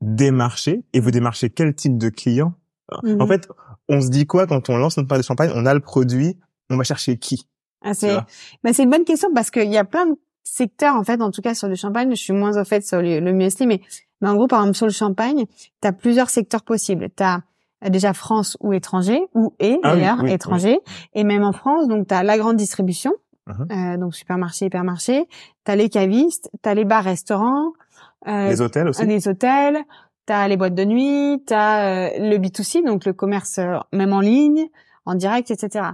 démarcher 0.00 0.82
Et 0.92 1.00
vous 1.00 1.10
démarchez 1.10 1.50
quel 1.50 1.74
type 1.74 1.98
de 1.98 2.08
client? 2.08 2.54
Mhm. 3.02 3.20
En 3.20 3.26
fait, 3.26 3.48
on 3.88 4.00
se 4.00 4.08
dit 4.08 4.26
quoi 4.26 4.46
quand 4.46 4.68
on 4.68 4.76
lance 4.76 4.96
notre 4.96 5.08
marque 5.08 5.20
de 5.22 5.26
champagne? 5.26 5.50
On 5.54 5.66
a 5.66 5.74
le 5.74 5.80
produit, 5.80 6.38
on 6.70 6.76
va 6.76 6.84
chercher 6.84 7.16
qui? 7.18 7.46
Ah, 7.82 7.94
c'est, 7.94 8.14
bah, 8.62 8.72
c'est 8.72 8.82
une 8.82 8.90
bonne 8.90 9.04
question 9.04 9.28
parce 9.34 9.50
qu'il 9.50 9.70
y 9.70 9.78
a 9.78 9.84
plein 9.84 10.06
de 10.06 10.14
secteurs, 10.42 10.96
en 10.96 11.04
fait, 11.04 11.22
en 11.22 11.30
tout 11.30 11.40
cas 11.42 11.54
sur 11.54 11.68
le 11.68 11.74
champagne. 11.76 12.10
Je 12.10 12.16
suis 12.20 12.32
moins 12.32 12.60
au 12.60 12.64
fait 12.64 12.84
sur 12.84 13.00
le, 13.00 13.20
le 13.20 13.32
muesli, 13.32 13.66
mais, 13.66 13.80
mais 14.20 14.28
en 14.28 14.34
gros, 14.34 14.48
par 14.48 14.60
exemple, 14.60 14.76
sur 14.76 14.86
le 14.86 14.92
champagne, 14.92 15.44
tu 15.80 15.88
as 15.88 15.92
plusieurs 15.92 16.30
secteurs 16.30 16.62
possibles. 16.62 17.08
Tu 17.16 17.22
as 17.22 17.42
déjà 17.88 18.12
France 18.12 18.56
ou 18.60 18.72
étranger, 18.72 19.20
ou 19.34 19.54
et 19.60 19.78
Ah 19.82 19.94
d'ailleurs, 19.94 20.18
oui, 20.22 20.32
étranger. 20.32 20.80
Et 21.14 21.24
même 21.24 21.44
en 21.44 21.52
France, 21.52 21.88
donc 21.88 22.08
tu 22.08 22.14
as 22.14 22.22
la 22.22 22.36
grande 22.36 22.56
distribution, 22.56 23.12
Mhm. 23.46 23.66
euh, 23.72 23.96
donc 23.96 24.14
supermarché, 24.14 24.66
hypermarché. 24.66 25.24
Tu 25.64 25.72
as 25.72 25.76
les 25.76 25.88
cavistes, 25.88 26.50
tu 26.62 26.68
as 26.68 26.74
les 26.74 26.84
bars, 26.84 27.02
restaurants, 27.04 27.68
euh, 27.68 27.89
Les 28.26 28.60
hôtels 28.60 28.88
aussi 28.88 29.04
les 29.06 29.28
hôtels, 29.28 29.78
t'as 30.26 30.46
les 30.48 30.56
boîtes 30.56 30.74
de 30.74 30.84
nuit, 30.84 31.42
t'as 31.46 32.08
euh, 32.08 32.18
le 32.18 32.36
B2C, 32.38 32.84
donc 32.84 33.04
le 33.04 33.12
commerce 33.12 33.58
euh, 33.58 33.78
même 33.92 34.12
en 34.12 34.20
ligne, 34.20 34.66
en 35.06 35.14
direct, 35.14 35.50
etc. 35.50 35.90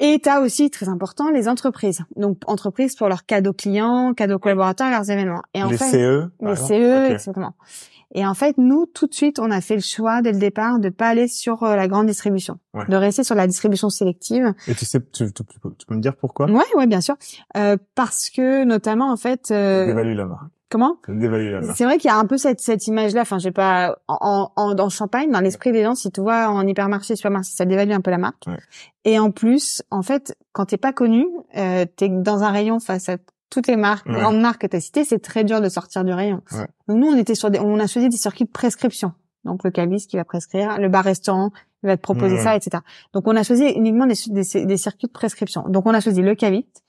Et 0.00 0.18
t'as 0.20 0.40
aussi, 0.40 0.70
très 0.70 0.88
important, 0.88 1.30
les 1.30 1.48
entreprises. 1.48 2.00
Donc, 2.16 2.38
entreprises 2.46 2.96
pour 2.96 3.08
leurs 3.08 3.24
cadeaux 3.26 3.52
clients, 3.52 4.12
cadeaux 4.12 4.40
collaborateurs, 4.40 4.90
leurs 4.90 5.08
événements. 5.08 5.42
Et 5.54 5.62
en 5.62 5.68
Les 5.68 5.78
fait, 5.78 5.90
CE 5.90 6.30
les 6.40 6.56
CE, 6.56 7.04
Ok. 7.06 7.12
exactement. 7.12 7.54
Et 8.16 8.26
en 8.26 8.34
fait, 8.34 8.58
nous, 8.58 8.86
tout 8.86 9.06
de 9.06 9.14
suite, 9.14 9.38
on 9.38 9.50
a 9.50 9.60
fait 9.60 9.76
le 9.76 9.80
choix 9.82 10.20
dès 10.20 10.32
le 10.32 10.38
départ 10.38 10.78
de 10.78 10.88
pas 10.88 11.08
aller 11.08 11.26
sur 11.28 11.62
euh, 11.62 11.74
la 11.76 11.88
grande 11.88 12.06
distribution, 12.06 12.58
Ouais. 12.74 12.84
de 12.88 12.96
rester 12.96 13.24
sur 13.24 13.34
la 13.36 13.46
distribution 13.46 13.88
sélective. 13.88 14.52
Et 14.68 14.74
tu 14.74 14.84
sais, 14.84 15.00
tu, 15.00 15.32
tu- 15.32 15.44
tu 15.44 15.58
peux, 15.60 15.70
tu 15.78 15.86
peux 15.86 15.94
me 15.94 16.00
dire 16.00 16.16
pourquoi? 16.16 16.46
Ouais, 16.50 16.62
ouais, 16.76 16.86
bien 16.86 17.00
sûr, 17.00 17.16
Euh, 17.56 17.76
parce 17.94 18.30
que 18.30 18.64
notamment, 18.64 19.10
en 19.12 19.16
fait, 19.16 19.50
euh, 19.52 19.86
Dévalue 19.86 20.16
la 20.16 20.26
marque. 20.26 20.50
Comment? 20.70 20.96
Dévalue 21.08 21.52
la 21.52 21.60
marque. 21.60 21.76
C'est 21.76 21.84
vrai 21.84 21.98
qu'il 21.98 22.08
y 22.08 22.12
a 22.12 22.16
un 22.16 22.26
peu 22.26 22.36
cette, 22.36 22.60
cette 22.60 22.86
image-là. 22.86 23.22
Enfin, 23.22 23.38
j'ai 23.38 23.50
pas 23.52 23.96
en, 24.08 24.50
en, 24.56 24.78
en 24.78 24.88
Champagne, 24.88 25.30
dans 25.30 25.40
l'esprit 25.40 25.72
des 25.72 25.82
gens, 25.82 25.94
si 25.94 26.10
tu 26.10 26.20
vois 26.20 26.48
en 26.48 26.66
hypermarché, 26.66 27.16
supermarché, 27.16 27.52
ça 27.54 27.64
dévalue 27.64 27.92
un 27.92 28.00
peu 28.00 28.10
la 28.10 28.18
marque. 28.18 28.44
Ouais. 28.46 28.58
Et 29.04 29.18
en 29.18 29.30
plus, 29.30 29.82
en 29.90 30.02
fait, 30.02 30.36
quand 30.52 30.66
t'es 30.66 30.78
pas 30.78 30.92
connu, 30.92 31.26
euh, 31.56 31.84
t'es 31.96 32.08
dans 32.08 32.42
un 32.42 32.50
rayon 32.50 32.80
face 32.80 33.08
à 33.08 33.16
toutes 33.50 33.66
les 33.68 33.76
marques, 33.76 34.06
Ouais. 34.06 34.14
grandes 34.20 34.40
marques 34.40 34.62
que 34.62 34.66
t'as 34.66 34.80
citées, 34.80 35.04
c'est 35.04 35.20
très 35.20 35.44
dur 35.44 35.60
de 35.60 35.68
sortir 35.68 36.02
du 36.04 36.12
rayon. 36.12 36.40
Ouais. 36.52 36.66
Donc 36.88 36.98
nous, 36.98 37.06
on 37.06 37.16
était 37.16 37.34
sur 37.36 37.50
des, 37.50 37.60
on 37.60 37.78
a 37.78 37.86
choisi 37.86 38.08
des 38.08 38.16
circuits 38.16 38.46
de 38.46 38.50
prescription. 38.50 39.12
Donc 39.44 39.62
le 39.62 39.70
caviste 39.70 40.08
qui 40.10 40.16
va 40.16 40.24
prescrire, 40.24 40.78
le 40.80 40.88
bar-restaurant 40.88 41.50
il 41.82 41.88
va 41.88 41.98
te 41.98 42.02
proposer 42.02 42.38
ça, 42.38 42.56
etc. 42.56 42.78
Donc 43.12 43.28
on 43.28 43.36
a 43.36 43.42
choisi 43.42 43.64
uniquement 43.66 44.06
des, 44.06 44.14
des, 44.28 44.64
des 44.64 44.76
circuits 44.78 45.06
de 45.06 45.12
prescription. 45.12 45.64
Donc 45.68 45.84
on 45.84 45.92
a 45.92 46.00
choisi 46.00 46.22
le 46.22 46.34
caviste 46.34 46.82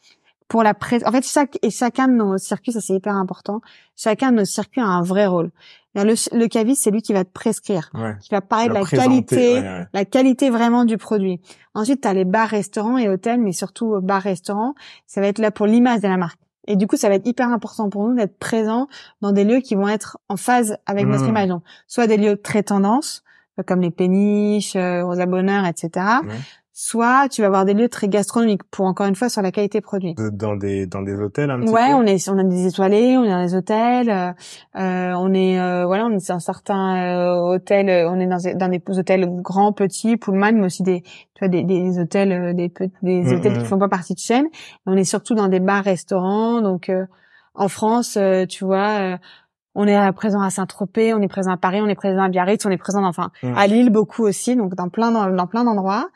pour 0.48 0.64
la 0.64 0.74
pré... 0.74 1.00
En 1.06 1.12
fait, 1.12 1.26
chaque 1.26 1.58
et 1.62 1.70
chacun 1.72 2.08
de 2.08 2.14
nos 2.14 2.38
circuits, 2.38 2.72
ça 2.72 2.82
c'est 2.82 2.94
hyper 2.94 3.16
important. 3.16 3.62
Chacun 3.96 4.32
de 4.32 4.38
nos 4.38 4.46
circuits 4.46 4.82
a 4.82 4.86
un 4.86 5.02
vrai 5.02 5.26
rôle. 5.26 5.52
Le, 5.96 6.04
le 6.38 6.48
caviste, 6.48 6.84
c'est 6.84 6.92
lui 6.92 7.02
qui 7.02 7.14
va 7.14 7.24
te 7.24 7.32
prescrire, 7.32 7.90
Ouais. 7.94 8.16
qui 8.22 8.30
va 8.32 8.42
parler 8.42 8.68
de 8.68 8.74
La 8.74 8.84
qualité, 8.84 9.54
ouais, 9.56 9.62
ouais. 9.62 9.86
la 9.94 10.04
qualité 10.06 10.50
vraiment 10.50 10.84
du 10.84 10.98
produit. 10.98 11.40
Ensuite, 11.74 12.02
tu 12.02 12.08
as 12.08 12.14
les 12.14 12.26
bars, 12.26 12.50
restaurants 12.50 12.98
et 12.98 13.08
hôtels, 13.08 13.40
mais 13.40 13.54
surtout 13.54 13.96
euh, 13.96 14.02
bars, 14.02 14.22
restaurants, 14.22 14.76
ça 15.08 15.22
va 15.22 15.28
être 15.28 15.40
là 15.40 15.52
pour 15.52 15.66
l'image 15.68 16.02
de 16.02 16.08
la 16.10 16.18
marque. 16.18 16.40
Et 16.68 16.76
du 16.76 16.86
coup, 16.88 16.98
ça 16.98 17.08
va 17.10 17.16
être 17.16 17.26
hyper 17.28 17.48
important 17.50 17.90
pour 17.90 18.08
nous 18.10 18.16
d'être 18.16 18.38
présents 18.38 18.88
dans 19.22 19.32
des 19.32 19.46
lieux 19.46 19.62
qui 19.62 19.76
vont 19.76 19.88
être 19.88 20.18
en 20.30 20.36
phase 20.36 20.78
avec 20.86 21.06
notre 21.06 21.24
Mmh. 21.26 21.30
image. 21.30 21.48
Donc, 21.48 21.64
soit 21.88 22.08
des 22.08 22.18
lieux 22.18 22.36
très 22.42 22.64
tendance, 22.64 23.24
euh, 23.60 23.64
comme 23.64 23.80
les 23.82 23.92
péniches, 23.92 24.74
Rosa 24.76 25.26
Bonheur, 25.28 25.66
etc. 25.66 25.90
Ouais. 26.28 26.34
Soit 26.78 27.30
tu 27.30 27.40
vas 27.40 27.48
avoir 27.48 27.64
des 27.64 27.74
lieux 27.74 27.88
très 27.88 28.10
gastronomiques 28.10 28.64
pour 28.70 28.86
encore 28.86 29.08
une 29.08 29.16
fois 29.16 29.30
sur 29.30 29.42
la 29.42 29.54
qualité 29.54 29.80
produit. 29.80 30.14
Dans 30.34 30.58
des 30.58 30.86
dans 30.88 31.02
des 31.02 31.14
hôtels 31.16 31.50
un 31.50 31.62
petit 31.62 31.72
Ouais, 31.72 31.88
peu. 31.88 31.94
on 31.94 32.06
est 32.06 32.28
on 32.30 32.38
a 32.38 32.44
des 32.44 32.68
étoilés, 32.68 33.16
on 33.18 33.24
est 33.24 33.30
dans 33.30 33.42
les 33.42 33.56
hôtels, 33.56 34.10
euh, 34.10 34.34
euh, 34.78 35.14
on 35.14 35.34
est 35.34 35.58
euh, 35.58 35.86
voilà, 35.86 36.06
on 36.06 36.12
est 36.12 36.28
dans 36.28 36.40
certains 36.42 36.98
euh, 36.98 37.54
hôtels, 37.56 37.88
euh, 37.90 38.10
on 38.10 38.20
est 38.20 38.28
dans, 38.28 38.40
dans 38.58 38.68
des 38.70 38.82
hôtels 39.00 39.26
grands, 39.42 39.72
petits, 39.72 40.18
Pullman, 40.18 40.52
mais 40.52 40.66
aussi 40.66 40.84
des 40.84 41.02
tu 41.02 41.40
vois 41.40 41.48
des, 41.48 41.64
des 41.64 41.98
hôtels 41.98 42.34
euh, 42.34 42.54
des 42.54 42.68
des 43.02 43.22
Mm, 43.24 43.36
hôtels 43.38 43.54
mm. 43.54 43.58
qui 43.60 43.66
font 43.66 43.80
pas 43.80 43.88
partie 43.88 44.14
de 44.14 44.20
chaîne. 44.20 44.46
On 44.86 44.98
est 44.98 45.06
surtout 45.06 45.34
dans 45.34 45.48
des 45.48 45.62
bars, 45.62 45.86
restaurants, 45.86 46.60
donc 46.60 46.90
euh, 46.90 47.06
en 47.54 47.70
France, 47.70 48.18
euh, 48.18 48.46
tu 48.46 48.66
vois, 48.66 49.18
on 49.76 49.88
est 49.88 50.12
présent 50.14 50.42
à 50.42 50.50
Saint-Tropez, 50.50 51.14
on 51.14 51.22
est 51.22 51.28
présent 51.28 51.52
à 51.52 51.58
Paris, 51.58 51.82
on 51.82 51.88
est 51.88 51.96
présent 51.96 52.24
à 52.24 52.30
Biarritz, 52.30 52.66
on 52.66 52.72
est 52.72 52.78
présent 52.78 53.06
enfin 53.06 53.30
mmh. 53.44 53.54
à 53.56 53.68
Lille 53.68 53.90
beaucoup 53.90 54.24
aussi, 54.24 54.56
donc 54.56 54.74
dans 54.76 54.90
plein 54.90 55.12
dans, 55.12 55.48
plein 55.48 55.64
d'endroits. 55.64 56.10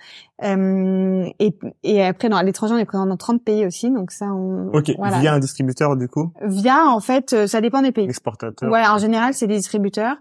Euh, 0.43 1.26
et, 1.39 1.54
et 1.84 2.04
après, 2.04 2.34
à 2.34 2.43
l'étranger, 2.43 2.74
on 2.74 2.78
est 2.78 2.86
présent 2.86 3.06
dans 3.06 3.17
30 3.17 3.43
pays 3.43 3.65
aussi, 3.65 3.91
donc 3.91 4.12
ça, 4.12 4.28
on. 4.28 4.69
Ok. 4.74 4.91
Via 5.19 5.34
un 5.34 5.39
distributeur 5.39 5.98
du 5.98 6.08
coup? 6.08 6.32
Via, 6.41 6.88
en 6.88 7.02
fait, 7.02 7.34
euh, 7.34 7.48
ça 7.48 7.62
dépend 7.62 7.82
des 7.82 7.91
pays. 7.91 8.06
Exportateur. 8.06 8.72
Ouais, 8.72 8.88
en 8.88 8.98
général, 8.98 9.34
c'est 9.34 9.48
des 9.48 9.58
distributeurs 9.58 10.15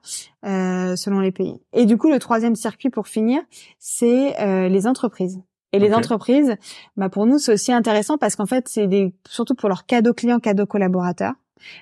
euh, 0.44 0.96
selon 0.96 1.20
les 1.20 1.33
pays. 1.33 1.61
Et 1.72 1.87
du 1.87 1.96
coup, 1.96 2.11
le 2.11 2.18
troisième 2.18 2.57
circuit 2.57 2.90
pour 2.90 3.07
finir, 3.07 3.40
c'est 3.79 4.40
euh, 4.40 4.68
les 4.68 4.87
entreprises. 4.87 5.40
Et 5.72 5.79
les 5.79 5.92
entreprises, 5.92 6.57
bah 6.96 7.11
pour 7.11 7.27
nous, 7.27 7.38
c'est 7.38 7.53
aussi 7.53 7.72
intéressant 7.72 8.16
parce 8.16 8.37
qu'en 8.37 8.46
fait, 8.46 8.68
c'est 8.68 8.87
des 8.87 9.14
surtout 9.29 9.55
pour 9.55 9.68
leurs 9.68 9.85
cadeaux 9.85 10.14
clients, 10.14 10.38
cadeaux 10.38 10.64
collaborateurs. 10.64 11.35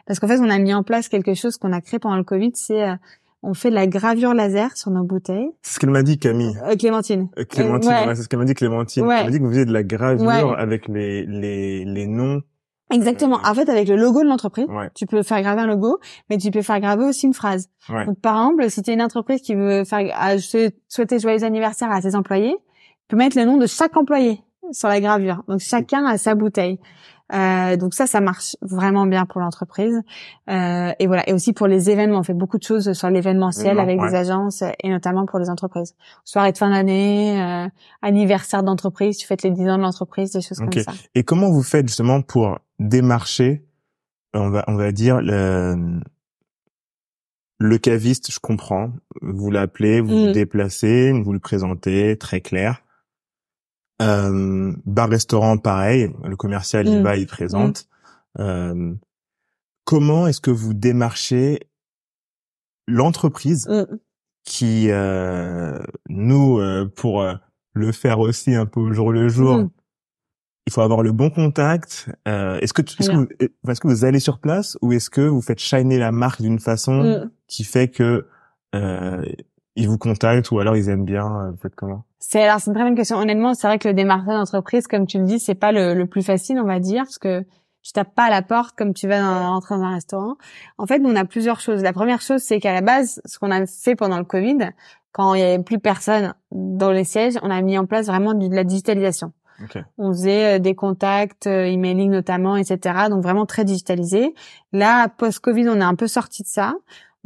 Parce 0.07 0.21
qu'en 0.21 0.29
fait, 0.29 0.39
on 0.39 0.51
a 0.51 0.59
mis 0.59 0.75
en 0.75 0.83
place 0.83 1.09
quelque 1.09 1.35
chose 1.35 1.57
qu'on 1.57 1.73
a 1.73 1.81
créé 1.81 1.99
pendant 1.99 2.17
le 2.17 2.25
Covid, 2.25 2.53
c'est 2.55 2.83
euh, 2.83 2.95
on 3.43 3.55
fait 3.55 3.71
de 3.71 3.75
la 3.75 3.87
gravure 3.87 4.35
laser 4.35 4.77
sur 4.77 4.91
nos 4.91 5.05
bouteilles. 5.05 5.51
C'est 5.63 5.75
ce 5.75 5.79
qu'elle 5.79 5.91
m'a 5.91 6.03
dit 6.03 6.19
Camille. 6.19 6.57
Euh, 6.65 6.77
Clémentine. 6.77 7.29
Euh, 7.39 7.45
Clémentine, 7.45 7.91
ouais. 7.91 8.15
c'est 8.15 8.23
ce 8.23 8.29
qu'elle 8.29 8.39
m'a 8.39 8.45
dit 8.45 8.55
Clémentine. 8.55 9.05
Elle 9.05 9.25
m'a 9.25 9.31
dit 9.31 9.39
que 9.39 9.45
vous 9.45 9.51
faisiez 9.51 9.65
de 9.67 9.73
la 9.73 9.83
gravure 9.83 10.59
avec 10.59 10.89
les, 10.89 11.25
les, 11.27 11.85
les 11.85 12.07
noms. 12.07 12.43
Exactement. 12.91 13.41
En 13.45 13.55
fait, 13.55 13.69
avec 13.69 13.89
le 13.89 13.97
logo 13.97 14.23
de 14.23 14.29
l'entreprise, 14.29 14.67
tu 14.95 15.07
peux 15.07 15.23
faire 15.23 15.43
graver 15.43 15.63
un 15.63 15.67
logo, 15.67 15.99
mais 16.31 16.39
tu 16.39 16.51
peux 16.51 16.63
faire 16.63 16.81
graver 16.81 17.05
aussi 17.05 17.27
une 17.27 17.35
phrase. 17.35 17.69
Donc, 17.89 18.21
par 18.21 18.37
exemple, 18.37 18.71
si 18.71 18.83
tu 18.83 18.91
es 18.91 18.95
une 18.95 19.03
entreprise 19.03 19.43
qui 19.43 19.55
veut 19.55 19.85
faire 19.85 20.39
souhaiter 20.89 21.19
joyeux 21.19 21.43
anniversaire 21.43 21.91
à 21.91 22.01
ses 22.01 22.15
employés, 22.15 22.57
tu 23.09 23.09
peux 23.09 23.17
mettre 23.17 23.37
le 23.37 23.45
nom 23.45 23.57
de 23.57 23.67
chaque 23.67 23.97
employé 23.97 24.41
sur 24.73 24.89
la 24.89 25.01
gravure. 25.01 25.43
Donc, 25.49 25.61
chacun 25.61 26.05
a 26.07 26.17
sa 26.17 26.35
bouteille. 26.35 26.79
Euh, 27.33 27.77
donc 27.77 27.95
ça, 27.95 28.07
ça 28.07 28.21
marche 28.21 28.57
vraiment 28.63 29.07
bien 29.07 29.27
pour 29.27 29.41
l'entreprise. 29.41 30.01
Euh, 30.49 30.93
et 30.99 31.07
voilà. 31.07 31.29
Et 31.29 31.33
aussi 31.33 31.53
pour 31.53 31.67
les 31.67 31.91
événements, 31.91 32.19
on 32.19 32.23
fait 32.23 32.35
beaucoup 32.35 32.59
de 32.59 32.63
choses 32.63 32.93
sur 32.93 33.11
l'événementiel 33.11 33.79
avec 33.79 34.01
des 34.01 34.15
agences 34.15 34.63
et 34.63 34.89
notamment 34.89 35.27
pour 35.27 35.39
les 35.39 35.51
entreprises. 35.51 35.95
Soirée 36.25 36.53
de 36.53 36.59
fin 36.59 36.71
d'année, 36.71 37.43
euh, 37.43 37.69
anniversaire 38.03 38.63
d'entreprise, 38.63 39.17
tu 39.17 39.27
fêtes 39.27 39.43
les 39.43 39.51
10 39.51 39.69
ans 39.69 39.79
de 39.79 39.83
l'entreprise, 39.83 40.33
des 40.33 40.41
choses 40.41 40.59
comme 40.59 40.73
ça. 40.73 40.93
Et 41.15 41.25
comment 41.25 41.51
vous 41.51 41.63
faites 41.63 41.89
justement 41.89 42.23
pour 42.23 42.59
démarcher, 42.79 43.65
on 44.35 44.51
va, 44.51 44.65
on 44.69 44.75
va 44.75 44.93
dire 44.93 45.21
le, 45.21 46.01
le 47.59 47.79
caviste, 47.79 48.31
je 48.31 48.39
comprends. 48.39 48.93
Vous 49.23 49.51
l'appelez, 49.51 50.01
vous 50.01 50.09
vous 50.09 50.29
mmh. 50.29 50.33
déplacez, 50.33 51.13
vous 51.13 51.33
le 51.33 51.41
présentez, 51.41 52.17
très 52.19 52.41
clair. 52.41 52.83
Euh, 54.03 54.75
bar-restaurant, 54.85 55.59
pareil. 55.59 56.13
Le 56.25 56.37
commercial, 56.37 56.87
il 56.87 57.01
mm. 57.01 57.03
va, 57.03 57.17
il 57.17 57.27
présente. 57.27 57.89
Mm. 58.39 58.43
Euh, 58.43 58.95
comment 59.85 60.27
est-ce 60.27 60.41
que 60.41 60.51
vous 60.51 60.75
démarchez 60.75 61.61
l'entreprise 62.87 63.67
mm. 63.69 63.99
qui, 64.45 64.91
euh, 64.91 65.79
nous, 66.09 66.59
euh, 66.59 66.91
pour 66.95 67.23
euh, 67.23 67.35
le 67.73 67.93
faire 67.93 68.19
aussi 68.19 68.55
un 68.55 68.67
peu 68.67 68.81
au 68.81 68.93
jour 68.93 69.13
le 69.13 69.29
jour, 69.29 69.69
il 70.67 70.73
faut 70.73 70.83
avoir 70.83 71.03
le 71.03 71.13
bon 71.13 71.31
contact. 71.31 72.11
est-ce 72.27 72.73
que, 72.73 72.83
est-ce 72.83 73.11
que, 73.11 73.17
vous, 73.17 73.29
est-ce 73.69 73.81
que 73.81 73.89
vous 73.89 74.05
allez 74.05 74.19
sur 74.19 74.41
place 74.41 74.77
ou 74.83 74.93
est-ce 74.93 75.11
que 75.11 75.21
vous 75.21 75.41
faites 75.41 75.61
shiner 75.61 75.99
la 75.99 76.11
marque 76.11 76.43
d'une 76.43 76.59
façon 76.59 77.31
qui 77.47 77.63
fait 77.63 77.89
que 77.89 78.27
ils 79.77 79.89
vous 79.89 79.99
contactent 79.99 80.51
ou 80.51 80.59
alors 80.59 80.77
ils 80.77 80.89
aiment 80.89 81.05
bien 81.05 81.51
Vous 81.51 81.59
faites 81.59 81.75
comment? 81.75 82.05
C'est 82.19 82.43
alors 82.43 82.61
c'est 82.61 82.71
une 82.71 82.75
très 82.75 82.85
bonne 82.85 82.97
question. 82.97 83.19
Honnêtement, 83.19 83.55
c'est 83.55 83.67
vrai 83.67 83.79
que 83.79 83.89
le 83.89 83.95
démarrage 83.95 84.27
d'entreprise, 84.27 84.87
comme 84.87 85.07
tu 85.07 85.19
le 85.19 85.25
dis, 85.25 85.39
c'est 85.39 85.55
pas 85.55 85.71
le, 85.71 85.95
le, 85.95 86.07
plus 86.07 86.23
facile, 86.23 86.59
on 86.59 86.67
va 86.67 86.81
dire, 86.81 87.05
parce 87.05 87.19
que 87.19 87.45
tu 87.83 87.93
tapes 87.93 88.15
pas 88.15 88.25
à 88.25 88.31
la 88.31 88.43
porte 88.43 88.77
comme 88.77 88.95
tu 88.95 89.07
vas 89.07 89.21
dans, 89.21 89.53
rentrer 89.53 89.77
dans 89.77 89.83
un 89.83 89.95
restaurant. 89.95 90.37
En 90.77 90.87
fait, 90.87 91.01
on 91.05 91.15
a 91.15 91.25
plusieurs 91.25 91.61
choses. 91.61 91.83
La 91.83 91.93
première 91.93 92.21
chose, 92.21 92.43
c'est 92.43 92.59
qu'à 92.59 92.73
la 92.73 92.81
base, 92.81 93.21
ce 93.25 93.39
qu'on 93.39 93.53
a 93.53 93.65
fait 93.67 93.95
pendant 93.95 94.19
le 94.19 94.25
Covid, 94.25 94.71
quand 95.13 95.35
il 95.35 95.41
y 95.41 95.45
avait 95.45 95.63
plus 95.63 95.79
personne 95.79 96.35
dans 96.51 96.91
les 96.91 97.05
sièges, 97.05 97.35
on 97.43 97.51
a 97.51 97.63
mis 97.63 97.79
en 97.79 97.87
place 97.87 98.07
vraiment 98.07 98.35
de 98.35 98.53
la 98.55 98.65
digitalisation. 98.65 99.33
Okay. 99.65 99.83
On 99.99 100.13
faisait 100.13 100.57
euh, 100.57 100.59
des 100.59 100.75
contacts, 100.75 101.47
euh, 101.47 101.65
emailing 101.65 102.11
notamment, 102.11 102.57
etc. 102.57 103.07
Donc 103.09 103.23
vraiment 103.23 103.47
très 103.47 103.65
digitalisé. 103.65 104.35
Là, 104.73 105.09
post-Covid, 105.09 105.69
on 105.69 105.81
est 105.81 105.85
un 105.85 105.95
peu 105.95 106.09
sorti 106.09 106.43
de 106.43 106.49
ça. 106.49 106.75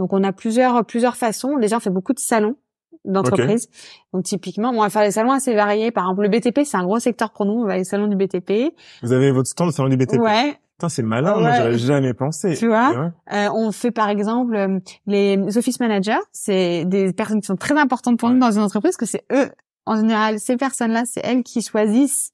Donc 0.00 0.14
on 0.14 0.24
a 0.24 0.32
plusieurs 0.32 0.82
plusieurs 0.86 1.14
façons. 1.14 1.58
Déjà, 1.58 1.76
on 1.76 1.80
fait 1.80 1.90
beaucoup 1.90 2.14
de 2.14 2.18
salons 2.18 2.56
d'entreprise. 3.04 3.68
Donc 4.14 4.24
typiquement, 4.24 4.70
on 4.70 4.80
va 4.80 4.88
faire 4.88 5.02
des 5.02 5.10
salons 5.10 5.30
assez 5.30 5.54
variés. 5.54 5.90
Par 5.90 6.04
exemple, 6.04 6.22
le 6.22 6.28
BTP, 6.30 6.64
c'est 6.64 6.78
un 6.78 6.84
gros 6.84 6.98
secteur 6.98 7.32
pour 7.32 7.44
nous. 7.44 7.52
On 7.52 7.66
va 7.66 7.76
les 7.76 7.84
salons 7.84 8.06
du 8.06 8.16
BTP. 8.16 8.74
Vous 9.02 9.12
avez 9.12 9.30
votre 9.30 9.48
stand 9.48 9.68
de 9.68 9.74
salon 9.74 9.90
du 9.90 9.98
BTP. 9.98 10.18
Ouais. 10.18 10.58
Putain, 10.78 10.88
c'est 10.88 11.02
malin. 11.02 11.38
Moi, 11.38 11.52
j'aurais 11.54 11.78
jamais 11.78 12.14
pensé. 12.14 12.56
Tu 12.56 12.66
vois. 12.66 13.12
Euh, 13.30 13.48
on 13.54 13.72
fait 13.72 13.90
par 13.90 14.08
exemple 14.08 14.56
euh, 14.56 14.80
les 15.06 15.58
office 15.58 15.80
managers. 15.80 16.18
C'est 16.32 16.86
des 16.86 17.12
personnes 17.12 17.42
qui 17.42 17.46
sont 17.46 17.56
très 17.56 17.78
importantes 17.78 18.18
pour 18.18 18.30
nous 18.30 18.38
dans 18.38 18.52
une 18.52 18.62
entreprise, 18.62 18.96
que 18.96 19.04
c'est 19.04 19.24
eux, 19.30 19.50
en 19.84 19.96
général, 19.96 20.40
ces 20.40 20.56
personnes-là, 20.56 21.02
c'est 21.04 21.20
elles 21.22 21.42
qui 21.42 21.60
choisissent 21.60 22.32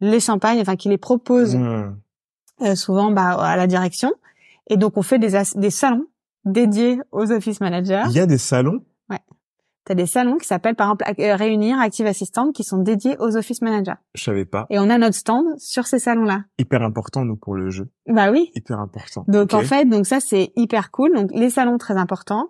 les 0.00 0.20
champagnes, 0.20 0.60
enfin 0.60 0.76
qui 0.76 0.88
les 0.88 0.96
proposent 0.96 1.56
mmh. 1.56 1.96
euh, 2.62 2.74
souvent 2.74 3.10
bah, 3.10 3.32
à 3.32 3.56
la 3.56 3.66
direction. 3.66 4.10
Et 4.70 4.78
donc 4.78 4.96
on 4.96 5.02
fait 5.02 5.18
des, 5.18 5.32
des 5.56 5.70
salons 5.70 6.06
dédiés 6.44 7.00
aux 7.12 7.30
office 7.32 7.60
managers. 7.60 8.04
Il 8.06 8.12
y 8.12 8.20
a 8.20 8.26
des 8.26 8.38
salons 8.38 8.80
tu 9.86 9.92
as 9.92 9.94
des 9.94 10.06
salons 10.06 10.38
qui 10.38 10.46
s'appellent 10.46 10.76
par 10.76 10.86
exemple 10.86 11.20
euh, 11.20 11.36
Réunir 11.36 11.78
Active 11.78 12.06
Assistant 12.06 12.52
qui 12.52 12.64
sont 12.64 12.78
dédiés 12.78 13.16
aux 13.18 13.36
office 13.36 13.60
managers. 13.60 13.98
Je 14.14 14.24
savais 14.24 14.46
pas. 14.46 14.66
Et 14.70 14.78
on 14.78 14.88
a 14.88 14.96
notre 14.96 15.16
stand 15.16 15.44
sur 15.58 15.86
ces 15.86 15.98
salons-là. 15.98 16.44
Hyper 16.58 16.82
important 16.82 17.24
nous 17.24 17.36
pour 17.36 17.54
le 17.54 17.68
jeu. 17.70 17.90
Bah 18.06 18.30
oui. 18.30 18.50
Hyper 18.54 18.80
important. 18.80 19.24
Donc 19.28 19.52
en 19.52 19.60
fait, 19.60 19.84
donc 19.84 20.06
ça 20.06 20.20
c'est 20.20 20.52
hyper 20.56 20.90
cool. 20.90 21.14
Donc 21.14 21.30
les 21.34 21.50
salons 21.50 21.76
très 21.76 21.96
importants. 21.96 22.48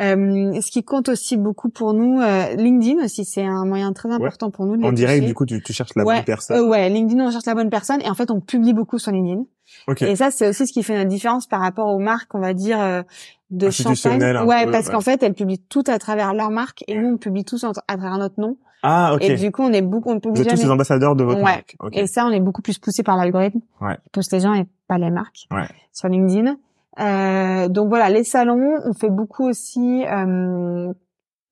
Euh, 0.00 0.60
ce 0.60 0.70
qui 0.70 0.84
compte 0.84 1.08
aussi 1.08 1.36
beaucoup 1.36 1.70
pour 1.70 1.92
nous, 1.94 2.20
euh, 2.20 2.54
LinkedIn 2.54 3.04
aussi 3.04 3.24
c'est 3.24 3.44
un 3.44 3.64
moyen 3.64 3.92
très 3.92 4.10
important 4.10 4.52
pour 4.52 4.66
nous. 4.66 4.76
De 4.76 4.84
en 4.84 4.92
direct 4.92 5.26
du 5.26 5.34
coup 5.34 5.46
tu, 5.46 5.60
tu 5.60 5.72
cherches 5.72 5.96
la 5.96 6.04
bonne 6.04 6.24
personne. 6.24 6.58
Euh, 6.58 6.68
ouais, 6.68 6.88
LinkedIn 6.88 7.26
on 7.26 7.30
cherche 7.32 7.46
la 7.46 7.54
bonne 7.56 7.70
personne 7.70 8.00
et 8.02 8.08
en 8.08 8.14
fait 8.14 8.30
on 8.30 8.40
publie 8.40 8.72
beaucoup 8.72 8.98
sur 8.98 9.10
LinkedIn. 9.10 9.42
Okay. 9.88 10.10
Et 10.10 10.16
ça 10.16 10.30
c'est 10.30 10.48
aussi 10.48 10.66
ce 10.66 10.72
qui 10.72 10.82
fait 10.82 10.94
la 10.94 11.06
différence 11.06 11.46
par 11.46 11.60
rapport 11.60 11.88
aux 11.88 11.98
marques, 11.98 12.34
on 12.34 12.40
va 12.40 12.54
dire 12.54 12.80
euh, 12.80 13.02
de 13.50 13.70
champagne. 13.70 14.22
Ouais, 14.44 14.70
parce 14.70 14.90
qu'en 14.90 15.00
fait, 15.00 15.22
elles 15.22 15.34
publient 15.34 15.62
tout 15.68 15.84
à 15.86 15.98
travers 15.98 16.34
leur 16.34 16.50
marque 16.50 16.84
et 16.86 16.94
nous, 16.98 17.14
on 17.14 17.16
publie 17.16 17.44
tous 17.44 17.64
à 17.64 17.72
travers 17.72 18.18
notre 18.18 18.38
nom. 18.40 18.56
Ah, 18.82 19.14
ok. 19.14 19.24
Et 19.24 19.34
du 19.36 19.50
coup, 19.50 19.62
on 19.62 19.72
est 19.72 19.82
beaucoup, 19.82 20.10
on 20.10 20.20
publie 20.20 20.42
Vous 20.42 20.48
êtes 20.48 20.54
tous 20.54 20.62
les 20.62 20.70
ambassadeurs 20.70 21.16
de 21.16 21.24
votre 21.24 21.40
marque. 21.40 21.76
Et 21.92 22.06
ça, 22.06 22.26
on 22.26 22.30
est 22.30 22.40
beaucoup 22.40 22.62
plus 22.62 22.78
poussé 22.78 23.02
par 23.02 23.16
l'algorithme. 23.16 23.60
Ouais. 23.80 23.96
Pousse 24.12 24.30
les 24.30 24.40
gens 24.40 24.54
et 24.54 24.66
pas 24.86 24.98
les 24.98 25.10
marques. 25.10 25.46
Ouais. 25.50 25.66
Sur 25.92 26.08
LinkedIn. 26.08 26.56
Euh, 27.00 27.68
donc 27.68 27.88
voilà, 27.88 28.10
les 28.10 28.24
salons, 28.24 28.76
on 28.84 28.92
fait 28.92 29.10
beaucoup 29.10 29.48
aussi, 29.48 30.04
euh, 30.04 30.92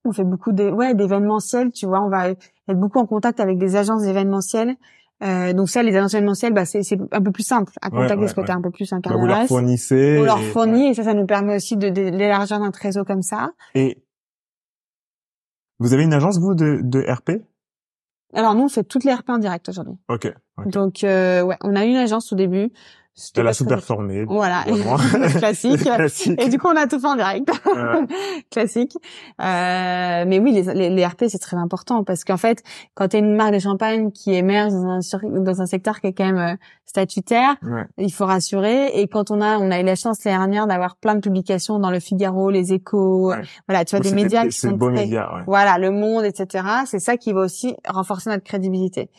on 0.03 0.11
fait 0.11 0.25
beaucoup 0.25 0.51
de, 0.51 0.69
ouais, 0.69 0.93
d'événementiels, 0.93 1.71
tu 1.71 1.85
vois, 1.85 2.01
on 2.01 2.09
va 2.09 2.29
être 2.31 2.43
beaucoup 2.73 2.99
en 2.99 3.05
contact 3.05 3.39
avec 3.39 3.57
des 3.57 3.77
agences 3.77 4.01
d'événementiels 4.01 4.75
euh, 5.23 5.53
donc 5.53 5.69
ça, 5.69 5.81
les 5.81 5.95
annonces 5.95 6.13
événementielles, 6.13 6.53
bah, 6.53 6.65
c'est 6.65 6.81
un 7.11 7.21
peu 7.21 7.31
plus 7.31 7.43
simple 7.43 7.73
à 7.81 7.89
contacter 7.89 8.21
ouais, 8.21 8.27
ce 8.27 8.35
côté 8.35 8.51
un 8.51 8.61
peu 8.61 8.69
plus 8.69 8.91
un 8.93 8.99
bah, 8.99 9.11
Vous 9.15 9.25
leur 9.25 9.47
fournissez. 9.47 10.17
On 10.19 10.23
leur 10.23 10.41
fournit 10.41 10.89
et 10.89 10.93
ça, 10.93 11.03
ça 11.03 11.13
nous 11.13 11.25
permet 11.25 11.55
aussi 11.55 11.75
de, 11.75 11.89
d'élargir 11.89 12.59
notre 12.59 12.79
réseau 12.79 13.03
comme 13.03 13.23
ça. 13.23 13.51
Et 13.73 14.03
vous 15.79 15.93
avez 15.93 16.03
une 16.03 16.13
agence 16.13 16.39
vous 16.39 16.53
de, 16.53 16.79
de 16.83 16.99
RP 17.01 17.43
Alors 18.33 18.53
nous, 18.53 18.63
on 18.63 18.69
fait 18.69 18.83
toutes 18.83 19.03
les 19.03 19.13
RP 19.13 19.29
en 19.29 19.39
direct 19.39 19.67
aujourd'hui. 19.69 19.95
Ok. 20.07 20.31
Donc 20.67 21.03
euh, 21.03 21.41
ouais, 21.41 21.57
on 21.61 21.75
a 21.75 21.85
une 21.85 21.97
agence 21.97 22.31
au 22.31 22.35
début. 22.35 22.71
Elle 23.35 23.47
a 23.47 23.53
sous-performé. 23.53 24.25
Voilà, 24.25 24.63
classique. 25.39 25.77
classique. 25.83 26.39
Et 26.39 26.49
du 26.49 26.59
coup, 26.59 26.67
on 26.67 26.75
a 26.75 26.85
tout 26.85 26.99
fait 26.99 27.07
en 27.07 27.15
direct. 27.15 27.49
classique. 28.51 28.95
Euh, 29.41 30.23
mais 30.27 30.39
oui, 30.39 30.51
les, 30.51 30.89
les, 30.91 31.05
RP, 31.05 31.25
c'est 31.27 31.39
très 31.39 31.57
important 31.57 32.03
parce 32.03 32.23
qu'en 32.23 32.37
fait, 32.37 32.61
quand 32.93 33.07
tu 33.09 33.17
une 33.17 33.35
marque 33.35 33.53
de 33.53 33.59
champagne 33.59 34.11
qui 34.11 34.33
émerge 34.33 34.71
dans 34.71 34.99
un, 34.99 35.41
dans 35.41 35.61
un 35.61 35.65
secteur 35.65 35.99
qui 35.99 36.07
est 36.07 36.13
quand 36.13 36.25
même 36.25 36.37
euh, 36.37 36.55
statutaire, 36.85 37.55
il 37.97 38.13
faut 38.13 38.25
rassurer. 38.25 38.91
Et 38.93 39.07
quand 39.07 39.31
on 39.31 39.41
a, 39.41 39.57
on 39.57 39.71
a 39.71 39.79
eu 39.79 39.83
la 39.83 39.95
chance 39.95 40.23
l'année 40.23 40.37
dernière 40.37 40.67
d'avoir 40.67 40.95
plein 40.95 41.15
de 41.15 41.19
publications 41.19 41.79
dans 41.79 41.89
le 41.89 41.99
Figaro, 41.99 42.51
les 42.51 42.71
Échos, 42.73 43.33
voilà, 43.67 43.83
tu 43.83 43.95
vois, 43.95 43.99
des 43.99 44.13
médias 44.13 44.45
qui 44.45 44.51
sont 44.57 44.77
très, 44.77 44.91
médias, 44.91 45.43
voilà, 45.47 45.79
Le 45.79 45.89
Monde, 45.89 46.23
etc. 46.23 46.65
C'est 46.85 46.99
ça 46.99 47.17
qui 47.17 47.33
va 47.33 47.41
aussi 47.41 47.75
renforcer 47.87 48.29
notre 48.29 48.43
crédibilité. 48.43 49.09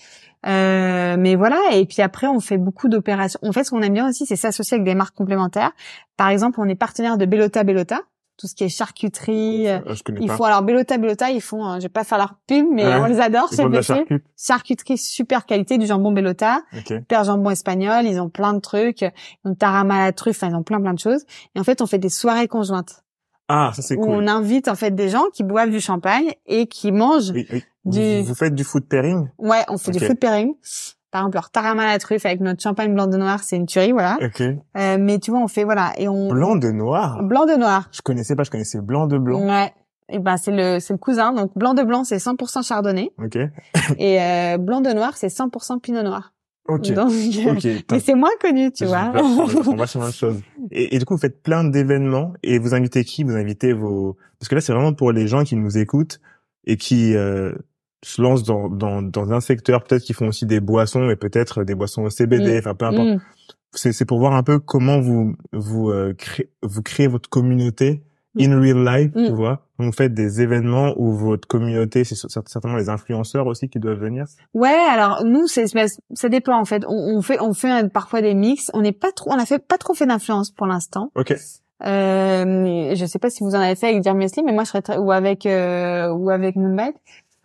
Euh, 0.47 1.17
mais 1.19 1.35
voilà, 1.35 1.59
et 1.73 1.85
puis 1.85 2.03
après, 2.03 2.27
on 2.27 2.41
fait 2.41 2.59
beaucoup 2.59 2.89
d'opérations. 2.89 3.41
En 3.43 3.53
fait, 3.53 3.65
ce 3.65 3.71
qu'on 3.71 3.83
aime 3.83 3.95
bien 3.95 4.09
aussi, 4.09 4.27
c'est 4.27 4.37
s'associer 4.37 4.77
avec 4.77 4.85
des 4.85 4.95
marques 4.95 5.17
complémentaires. 5.17 5.73
Par 6.17 6.29
exemple, 6.29 6.61
on 6.61 6.69
est 6.69 6.77
partenaire 6.77 7.19
de 7.19 7.27
Bellota 7.27 7.65
Bellota, 7.65 8.01
tout 8.37 8.47
ce 8.47 8.55
qui 8.55 8.65
est 8.65 8.69
charcuterie. 8.69 9.69
Euh, 9.69 9.81
ils 10.21 10.31
font 10.31 10.45
alors 10.45 10.63
Bellota 10.63 10.97
Bellota, 10.97 11.31
ils 11.31 11.41
font, 11.41 11.67
euh, 11.67 11.77
je 11.77 11.83
vais 11.83 11.89
pas 11.89 12.05
faire 12.05 12.19
leur 12.19 12.35
pub, 12.47 12.67
mais 12.71 12.87
on 12.87 13.07
les 13.07 13.21
adore 13.21 13.49
chez 13.51 13.57
charcuterie. 13.57 14.21
charcuterie 14.37 14.99
super 14.99 15.45
qualité 15.45 15.77
du 15.77 15.87
jambon 15.87 16.13
Bellota, 16.13 16.63
okay. 16.77 16.99
super 17.01 17.25
jambon 17.25 17.51
espagnol, 17.51 18.07
ils 18.07 18.21
ont 18.21 18.29
plein 18.29 18.55
de 18.55 18.61
trucs, 18.61 19.05
donc 19.45 19.59
tarama 19.59 19.97
à 19.97 20.05
la 20.07 20.13
truffe, 20.13 20.37
enfin, 20.37 20.53
ils 20.53 20.57
ont 20.57 20.63
plein 20.63 20.81
plein 20.81 20.95
de 20.95 21.01
choses. 21.01 21.25
Et 21.57 21.61
en 21.61 21.65
fait, 21.65 21.83
on 21.83 21.87
fait 21.87 21.99
des 21.99 22.11
soirées 22.11 22.49
conjointes. 22.49 23.03
Ah, 23.49 23.73
ça 23.75 23.83
c'est 23.83 23.97
cool. 23.97 24.09
on 24.11 24.27
invite 24.29 24.69
en 24.69 24.75
fait 24.75 24.91
des 24.95 25.09
gens 25.09 25.25
qui 25.33 25.43
boivent 25.43 25.71
du 25.71 25.81
champagne 25.81 26.33
et 26.47 26.67
qui 26.67 26.93
mangent 26.93 27.33
du. 27.85 28.21
Vous, 28.23 28.35
faites 28.35 28.55
du 28.55 28.65
food 28.65 28.85
pairing? 28.87 29.29
Ouais, 29.39 29.65
on 29.69 29.79
fait 29.79 29.91
du 29.93 30.01
food 30.01 30.19
pairing. 30.19 30.53
par 31.11 31.23
exemple, 31.23 31.37
leur 31.37 31.51
tarama 31.51 31.85
à 31.85 31.87
la 31.93 31.99
truffe 31.99 32.27
avec 32.27 32.41
notre 32.41 32.63
champagne 32.63 32.93
blanc 32.93 33.07
de 33.07 33.17
noir, 33.17 33.43
c'est 33.43 33.57
une 33.57 33.65
tuerie, 33.67 33.93
voilà. 33.93 34.19
Ok. 34.21 34.43
Euh, 34.43 34.97
mais 35.01 35.19
tu 35.19 35.31
vois, 35.31 35.41
on 35.41 35.49
fait 35.49 35.65
voilà 35.65 35.93
et 35.97 36.09
on 36.09 36.29
Blanc 36.29 36.57
de 36.57 36.71
noir? 36.71 37.23
blanc 37.23 37.47
de 37.47 37.55
noir. 37.55 37.89
Je 37.93 38.03
connaissais 38.03 38.37
pas, 38.37 38.43
je 38.45 38.51
connaissais 38.51 38.81
blanc 38.81 39.07
de 39.07 39.17
blanc. 39.17 39.41
Ouais. 39.47 39.73
Et 40.11 40.19
ben 40.19 40.37
c'est 40.39 40.53
le 40.53 40.79
c'est 40.81 40.93
le 40.95 40.99
cousin. 40.99 41.33
Donc 41.33 41.51
blanc 41.57 41.75
de 41.75 41.83
blanc, 41.83 42.05
c'est 42.05 42.17
100% 42.17 42.67
chardonnay 42.67 43.11
Ok. 43.23 43.37
et 43.99 44.23
euh, 44.23 44.59
blanc 44.59 44.81
de 44.83 44.91
noir, 44.91 45.17
c'est 45.17 45.29
100% 45.29 45.81
pinot 45.81 46.03
noir. 46.03 46.33
Ok. 46.69 46.93
Donc, 46.93 47.11
Ok. 47.47 47.67
mais 47.91 48.01
c'est 48.01 48.15
moins 48.15 48.31
connu, 48.41 48.71
tu 48.71 48.85
vois. 48.85 49.13
On 49.17 49.75
va 49.77 49.87
sur 49.87 50.01
la 50.01 50.07
même 50.07 50.15
chose. 50.15 50.41
Et, 50.71 50.95
et 50.95 50.99
du 50.99 51.05
coup, 51.07 51.15
vous 51.15 51.21
faites 51.21 51.43
plein 51.43 51.65
d'événements 51.65 52.35
et 52.43 52.59
vous 52.59 52.75
invitez 52.75 53.05
qui? 53.05 53.25
Vous 53.25 53.35
invitez 53.37 53.73
vos... 53.73 54.17
Parce 54.39 54.49
que 54.49 54.55
là, 54.55 54.61
c'est 54.61 54.73
vraiment 54.75 54.93
pour 54.93 55.13
les 55.13 55.27
gens 55.27 55.45
qui 55.45 55.57
nous 55.57 55.79
écoutent 55.79 56.21
et 56.67 56.77
qui 56.77 57.15
euh, 57.17 57.53
se 58.05 58.21
lancent 58.21 58.43
dans, 58.45 58.69
dans, 58.69 59.01
dans 59.01 59.33
un 59.33 59.41
secteur, 59.41 59.83
peut-être 59.83 60.03
qui 60.03 60.13
font 60.13 60.29
aussi 60.29 60.45
des 60.45 60.61
boissons 60.61 61.09
et 61.09 61.17
peut-être 61.17 61.65
des 61.65 61.75
boissons 61.75 62.03
au 62.03 62.11
CBD, 62.11 62.57
Mm. 62.57 62.59
enfin 62.59 62.75
peu 62.75 62.85
importe. 62.85 63.09
Mm. 63.09 63.21
C'est, 63.73 63.93
c'est 63.93 64.05
pour 64.05 64.19
voir 64.19 64.35
un 64.35 64.43
peu 64.43 64.59
comment 64.59 65.01
vous 65.01 65.35
vous 65.53 65.91
euh, 65.91 66.13
créez, 66.15 66.51
vous 66.63 66.83
créez 66.83 67.07
votre 67.07 67.29
communauté 67.31 68.03
in 68.39 68.61
real 68.61 68.85
life, 68.85 69.13
Mm. 69.15 69.27
tu 69.27 69.33
vois. 69.33 69.68
Vous 69.81 69.93
faites 69.93 70.13
des 70.13 70.41
événements 70.41 70.93
où 70.97 71.13
votre 71.13 71.47
communauté, 71.47 72.03
c'est 72.03 72.17
cer- 72.17 72.43
certainement 72.49 72.77
les 72.77 72.89
influenceurs 72.89 73.47
aussi 73.47 73.69
qui 73.69 73.79
doivent 73.79 74.01
venir. 74.01 74.25
Ouais, 74.55 74.69
alors 74.91 75.25
nous 75.25 75.47
c'est 75.47 75.67
ça 76.15 76.29
dépend 76.29 76.59
en 76.59 76.65
fait. 76.65 76.85
On, 76.89 77.17
on 77.17 77.23
fait 77.23 77.41
on 77.41 77.53
fait 77.55 77.89
parfois 77.93 78.21
des 78.21 78.35
mix. 78.35 78.71
On 78.75 78.81
n'est 78.83 78.93
pas 78.93 79.13
trop 79.13 79.31
on 79.31 79.39
a 79.39 79.47
fait 79.47 79.61
pas 79.65 79.79
trop 79.79 79.95
fait 79.95 80.07
d'influence 80.07 80.51
pour 80.51 80.67
l'instant. 80.67 81.13
Ok. 81.15 81.33
Euh, 81.87 82.95
je 82.97 83.07
sais 83.07 83.19
pas 83.21 83.31
si 83.31 83.45
vous 83.45 83.55
en 83.55 83.61
avez 83.61 83.77
fait 83.77 83.89
avec 83.91 84.03
Dear 84.03 84.15
Mesli, 84.17 84.43
mais 84.43 84.53
moi 84.53 84.65
je 84.65 84.69
serais 84.71 84.83
très, 84.83 84.99
ou 84.99 85.13
avec 85.13 85.47
euh, 85.47 86.09
ou 86.11 86.31
avec 86.31 86.57
Moonbite. 86.57 86.97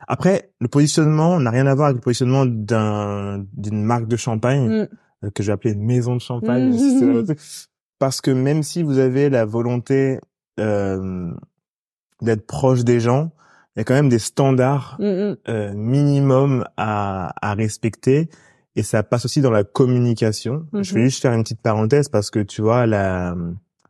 Après, 0.08 0.50
le 0.60 0.68
positionnement 0.68 1.40
n'a 1.40 1.50
rien 1.52 1.68
à 1.68 1.76
voir 1.76 1.88
avec 1.90 1.98
le 1.98 2.02
positionnement 2.04 2.46
d'un 2.46 3.46
d'une 3.54 3.84
marque 3.84 4.08
de 4.08 4.16
champagne 4.18 4.68
Mm. 4.68 4.88
euh, 5.26 5.30
que 5.34 5.44
j'ai 5.44 5.52
appelé 5.52 5.74
une 5.74 5.86
maison 5.86 6.16
de 6.16 6.22
champagne. 6.22 6.74
Mm. 7.02 7.26
Parce 8.00 8.20
que 8.22 8.32
même 8.32 8.64
si 8.64 8.84
vous 8.84 8.98
avez 8.98 9.30
la 9.30 9.46
volonté 9.46 10.20
euh, 10.60 11.32
d'être 12.24 12.46
proche 12.48 12.84
des 12.84 13.00
gens, 13.00 13.32
il 13.76 13.80
y 13.80 13.82
a 13.82 13.84
quand 13.84 13.94
même 13.94 14.10
des 14.10 14.20
standards 14.20 14.98
Mm, 15.00 15.04
mm. 15.06 15.38
euh, 15.50 15.74
minimum 15.74 16.64
à, 16.78 17.34
à 17.42 17.54
respecter 17.54 18.30
et 18.76 18.84
ça 18.84 19.04
passe 19.04 19.26
aussi 19.26 19.42
dans 19.42 19.52
la 19.52 19.64
communication. 19.64 20.66
Je 20.74 20.94
vais 20.94 21.02
Mhm. 21.02 21.06
juste 21.08 21.22
faire 21.22 21.34
une 21.34 21.44
petite 21.44 21.62
parenthèse 21.62 22.10
parce 22.10 22.30
que 22.32 22.40
tu 22.40 22.62
vois 22.62 22.86
la 22.88 23.36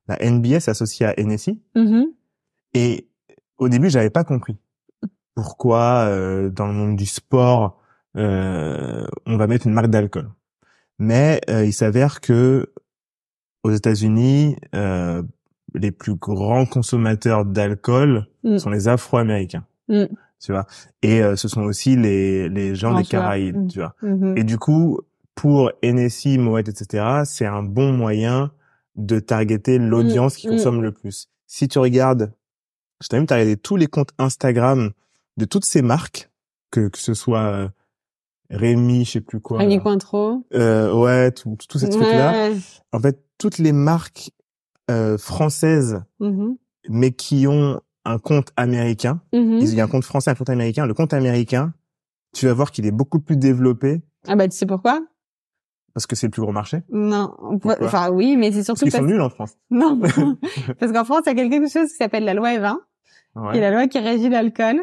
la 0.10 0.18
NBA 0.22 0.60
s'associe 0.60 1.10
à 1.10 1.14
NSI 1.22 1.62
Mhm. 1.76 2.06
et 2.74 3.08
au 3.58 3.70
début 3.70 3.90
j'avais 3.90 4.10
pas 4.10 4.24
compris 4.26 4.58
pourquoi 5.36 6.06
euh, 6.10 6.50
dans 6.50 6.68
le 6.68 6.74
monde 6.74 6.96
du 6.98 7.06
sport 7.06 7.80
euh, 8.18 9.06
on 9.26 9.38
va 9.38 9.48
mettre 9.48 9.66
une 9.68 9.74
marque 9.74 9.88
d'alcool. 9.90 10.30
Mais 11.00 11.42
euh, 11.50 11.66
il 11.66 11.74
s'avère 11.74 12.20
que 12.22 12.72
aux 13.64 13.72
États-Unis 13.72 14.56
euh, 14.76 15.24
les 15.74 15.92
plus 15.92 16.16
grands 16.16 16.66
consommateurs 16.66 17.46
d'alcool 17.46 18.28
Mm. 18.44 18.58
sont 18.58 18.70
les 18.70 18.88
Afro-Américains. 18.88 19.66
Mm. 19.88 20.04
Tu 20.42 20.52
vois. 20.52 20.66
Et 21.02 21.24
euh, 21.24 21.36
ce 21.38 21.48
sont 21.48 21.62
aussi 21.62 21.96
les 21.96 22.50
les 22.50 22.76
gens 22.76 22.96
des. 22.98 23.04
Caraïbes, 23.06 23.56
Mm. 23.58 23.68
tu 23.68 23.80
vois. 23.80 23.96
Mhm. 24.02 24.38
Et 24.38 24.44
du 24.44 24.58
coup, 24.58 25.00
pour 25.36 25.72
NSI, 25.82 26.38
Moet, 26.38 26.68
etc., 26.68 27.22
c'est 27.26 27.46
un 27.46 27.64
bon 27.64 27.94
moyen 27.94 28.52
de 28.96 29.20
targeter 29.20 29.78
l'audience 29.80 30.36
qui 30.36 30.48
Mm, 30.48 30.52
consomme 30.52 30.82
le 30.82 30.92
plus. 30.92 31.30
Si 31.48 31.68
tu 31.68 31.80
regardes, 31.80 32.34
je 33.02 33.08
t'invite 33.08 33.32
à 33.32 33.36
regarder 33.36 33.58
tous 33.58 33.76
les 33.78 33.88
comptes 33.88 34.12
Instagram 34.20 34.92
de 35.38 35.46
toutes 35.46 35.66
ces 35.66 35.82
marques, 35.82 36.30
que, 36.72 36.90
que 36.90 36.98
ce 37.00 37.14
soit 37.14 37.40
euh, 37.42 37.68
Rémi, 38.50 39.06
je 39.06 39.12
sais 39.14 39.22
plus 39.22 39.40
quoi. 39.40 39.58
Rémi 39.60 39.80
Cointreau. 39.82 40.46
Euh, 40.54 40.94
ouais, 40.94 41.32
tous 41.32 41.58
ces 41.78 41.90
trucs-là. 41.90 42.50
Ouais. 42.50 42.58
En 42.92 43.00
fait, 43.00 43.24
toutes 43.40 43.58
les 43.58 43.72
marques 43.72 44.30
euh, 44.92 45.18
françaises, 45.18 46.04
Mhm. 46.20 46.58
mais 46.90 47.12
qui 47.12 47.48
ont 47.48 47.80
un 48.06 48.20
compte 48.20 48.50
américain, 48.58 49.22
Mhm. 49.34 49.60
il 49.62 49.74
y 49.76 49.82
a 49.82 49.86
un 49.86 49.88
compte 49.88 50.04
français, 50.04 50.32
un 50.32 50.36
compte 50.36 50.50
américain. 50.50 50.86
Le 50.86 50.94
compte 50.94 51.14
américain, 51.14 51.74
tu 52.34 52.48
vas 52.48 52.54
voir 52.54 52.72
qu'il 52.72 52.86
est 52.86 52.92
beaucoup 52.92 53.20
plus 53.20 53.38
développé 53.38 54.02
Ah 54.28 54.36
bah 54.36 54.48
tu 54.48 54.58
sais 54.58 54.66
pourquoi? 54.66 55.02
Parce 55.94 56.08
que 56.08 56.16
c'est 56.16 56.28
le 56.28 56.32
plus 56.32 56.42
gros 56.42 56.52
marché. 56.52 56.80
Non. 56.92 57.34
Pourquoi? 57.62 57.78
Enfin 57.82 58.10
oui, 58.12 58.36
mais 58.36 58.52
c'est 58.52 58.58
Parce 58.58 58.66
surtout 58.66 58.84
qu'ils 58.86 58.92
sont 58.92 58.98
parce... 59.00 59.12
nuls 59.12 59.22
en 59.22 59.30
France. 59.30 59.54
non. 59.70 60.00
parce 60.80 60.92
qu'en 60.92 61.06
France, 61.06 61.22
il 61.28 61.38
y 61.38 61.42
a 61.42 61.50
quelque 61.50 61.70
chose 61.72 61.90
qui 61.90 61.96
s'appelle 61.98 62.26
la 62.26 62.34
loi 62.34 62.54
Evin, 62.54 62.80
qui 63.36 63.40
est 63.40 63.42
Ouais. 63.42 63.60
la 63.62 63.72
loi 63.72 63.88
qui 63.88 64.00
régit 64.00 64.30
l'alcool, 64.30 64.82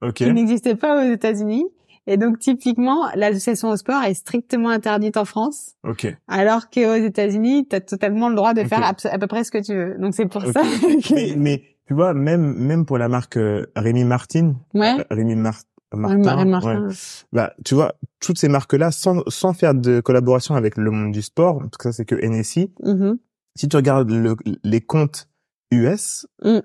Ok. 0.00 0.14
qui 0.14 0.32
n'existait 0.32 0.76
pas 0.76 1.04
aux 1.04 1.10
États-Unis. 1.12 1.64
Et 2.06 2.16
donc 2.16 2.38
typiquement, 2.40 3.08
l'association 3.14 3.70
au 3.70 3.76
sport 3.76 4.02
est 4.02 4.14
strictement 4.14 4.70
interdite 4.70 5.16
en 5.16 5.24
France, 5.24 5.72
Ok. 5.84 6.06
alors 6.26 6.68
qu'aux 6.70 6.94
États-Unis, 6.94 7.66
tu 7.68 7.76
as 7.76 7.80
totalement 7.80 8.28
le 8.28 8.34
droit 8.34 8.54
de 8.54 8.64
faire 8.64 8.82
à 8.84 8.94
peu 9.18 9.26
près 9.28 9.44
ce 9.44 9.50
que 9.52 9.58
tu 9.62 9.74
veux. 9.74 9.96
Donc 9.98 10.14
c'est 10.14 10.26
pour 10.26 10.42
ça. 10.42 10.52
que- 10.62 11.14
mais, 11.14 11.34
mais 11.36 11.62
tu 11.86 11.94
vois, 11.94 12.12
même 12.14 12.54
même 12.54 12.86
pour 12.86 12.98
la 12.98 13.08
marque 13.08 13.36
euh, 13.36 13.66
Rémi 13.76 14.04
Martin, 14.04 14.54
Ouais. 14.74 14.98
euh, 14.98 15.04
Rémi 15.10 15.36
Mar- 15.36 15.62
Martin, 15.94 16.44
Martin. 16.46 16.88
ouais. 16.88 16.94
bah 17.32 17.52
tu 17.64 17.74
vois, 17.74 17.94
toutes 18.18 18.38
ces 18.38 18.48
marques-là, 18.48 18.90
sans 18.90 19.22
sans 19.28 19.52
faire 19.52 19.74
de 19.74 20.00
collaboration 20.00 20.54
avec 20.56 20.76
le 20.78 20.90
monde 20.90 21.12
du 21.12 21.22
sport, 21.22 21.58
parce 21.58 21.76
que 21.76 21.82
ça 21.84 21.92
c'est 21.92 22.04
que 22.04 22.14
NSI. 22.16 22.72
Mhm. 22.82 23.18
Si 23.56 23.68
tu 23.68 23.76
regardes 23.76 24.10
le, 24.10 24.34
les 24.64 24.80
comptes 24.80 25.28
US, 25.70 26.26
Mm. 26.42 26.58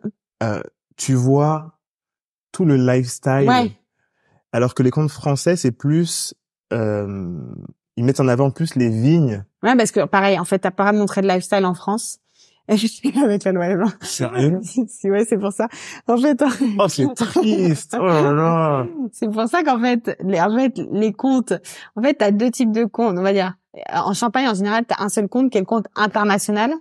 euh, 0.44 0.62
tu 0.96 1.14
vois 1.14 1.78
tout 2.54 2.64
le 2.66 2.76
lifestyle. 2.78 3.48
Ouais. 3.48 3.72
Alors 4.58 4.74
que 4.74 4.82
les 4.82 4.90
comptes 4.90 5.12
français, 5.12 5.56
c'est 5.56 5.72
plus 5.72 6.34
euh, 6.74 7.30
ils 7.96 8.04
mettent 8.04 8.20
en 8.20 8.28
avant 8.28 8.50
plus 8.50 8.74
les 8.76 8.90
vignes. 8.90 9.46
Ouais, 9.62 9.76
parce 9.76 9.92
que 9.92 10.04
pareil, 10.06 10.40
en 10.40 10.46
fait, 10.46 10.58
t'as 10.58 10.72
pas 10.72 10.92
montré 10.94 11.22
de 11.22 11.28
lifestyle 11.28 11.64
en 11.64 11.76
France. 11.76 12.18
avec 13.24 13.44
la 13.44 13.52
loi 13.52 13.68
Evin. 13.68 13.94
Sérieux? 14.02 14.60
Si, 14.88 15.12
ouais, 15.12 15.26
c'est 15.26 15.38
pour 15.38 15.54
ça. 15.54 15.68
En 16.08 16.18
fait, 16.18 16.44
Oh, 16.80 16.88
c'est 16.88 17.14
triste. 17.16 17.96
Oh 18.00 18.04
là 18.04 18.34
là. 18.34 18.88
c'est 19.12 19.32
pour 19.32 19.48
ça 19.48 19.62
qu'en 19.64 19.80
fait, 19.80 20.18
les, 20.24 20.42
en 20.42 20.56
fait, 20.58 20.82
les 20.92 21.14
comptes, 21.14 21.54
en 21.96 22.02
fait, 22.02 22.16
t'as 22.16 22.32
deux 22.32 22.50
types 22.50 22.72
de 22.72 22.86
comptes, 22.86 23.16
on 23.16 23.22
va 23.22 23.32
dire. 23.32 23.54
En 23.94 24.14
Champagne, 24.14 24.48
en 24.48 24.54
général, 24.54 24.86
t'as 24.86 25.04
un 25.04 25.10
seul 25.10 25.28
compte 25.28 25.52
qui 25.52 25.58
est 25.58 25.62
le 25.62 25.66
compte 25.66 25.86
international. 25.96 26.72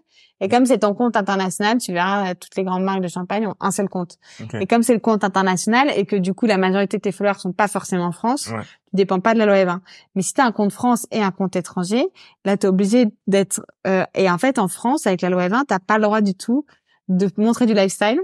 Et 0.40 0.48
comme 0.48 0.66
c'est 0.66 0.78
ton 0.80 0.92
compte 0.92 1.16
international, 1.16 1.78
tu 1.78 1.94
verras, 1.94 2.30
euh, 2.30 2.34
toutes 2.38 2.56
les 2.56 2.62
grandes 2.64 2.82
marques 2.84 3.00
de 3.00 3.08
champagne 3.08 3.46
ont 3.46 3.54
un 3.58 3.70
seul 3.70 3.88
compte. 3.88 4.18
Et 4.60 4.66
comme 4.66 4.82
c'est 4.82 4.92
le 4.92 5.00
compte 5.00 5.24
international 5.24 5.90
et 5.96 6.04
que 6.04 6.16
du 6.16 6.34
coup, 6.34 6.44
la 6.44 6.58
majorité 6.58 6.98
de 6.98 7.02
tes 7.02 7.10
followers 7.12 7.38
sont 7.38 7.52
pas 7.52 7.68
forcément 7.68 8.04
en 8.04 8.12
France, 8.12 8.48
Ouais. 8.48 8.60
tu 8.62 8.96
dépends 8.96 9.20
pas 9.20 9.32
de 9.32 9.38
la 9.38 9.46
loi 9.46 9.56
Evin. 9.58 9.80
Mais 10.14 10.20
si 10.20 10.34
t'as 10.34 10.44
un 10.44 10.52
compte 10.52 10.72
France 10.72 11.06
et 11.10 11.22
un 11.22 11.30
compte 11.30 11.56
étranger, 11.56 12.06
là, 12.44 12.58
t'es 12.58 12.66
obligé 12.66 13.06
d'être, 13.26 13.62
euh, 13.86 14.04
et 14.14 14.30
en 14.30 14.36
fait, 14.36 14.58
en 14.58 14.68
France, 14.68 15.06
avec 15.06 15.22
la 15.22 15.30
loi 15.30 15.46
Evin, 15.46 15.64
t'as 15.66 15.78
pas 15.78 15.96
le 15.96 16.02
droit 16.04 16.20
du 16.20 16.34
tout 16.34 16.66
de 17.08 17.30
montrer 17.38 17.64
du 17.64 17.72
lifestyle, 17.72 18.20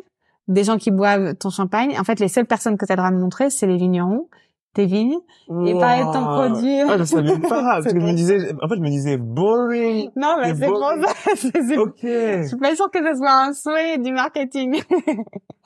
des 0.49 0.65
gens 0.65 0.77
qui 0.77 0.91
boivent 0.91 1.35
ton 1.37 1.49
champagne. 1.49 1.99
En 1.99 2.05
fait, 2.05 2.21
les 2.21 2.29
seules 2.29 2.47
personnes 2.47 2.77
que 2.77 2.85
t'as 2.85 2.95
le 2.95 2.99
droit 2.99 3.11
de 3.11 3.17
montrer, 3.17 3.49
c'est 3.49 3.67
les 3.67 3.79
vignerons, 3.79 4.29
tes 4.75 4.87
vignes, 4.87 5.19
et 5.67 5.75
pas 5.75 5.99
être 5.99 6.13
ton 6.13 6.23
produit. 6.25 6.81
Ah, 6.81 6.97
je 6.99 7.05
savais 7.05 7.39
pas. 7.39 7.49
parce 7.83 7.93
que 7.93 8.01
je 8.01 8.05
me 8.07 8.13
disais, 8.13 8.55
en 8.63 8.69
fait, 8.69 8.77
je 8.77 8.81
me 8.81 8.89
disais 8.89 9.17
boring. 9.19 10.11
Non, 10.17 10.37
mais 10.41 10.55
C'est 10.55 10.67
pour 10.67 10.79
ça. 10.81 11.13
c'est- 11.37 11.63
c'est- 11.63 11.77
Ok. 11.79 11.99
Je 12.03 12.45
suis 12.49 12.57
pas 12.57 12.75
sûre 12.75 12.91
que 12.91 12.99
ce 13.07 13.17
soit 13.19 13.33
un 13.33 13.53
souhait 13.53 13.99
du 13.99 14.13
marketing. 14.13 14.83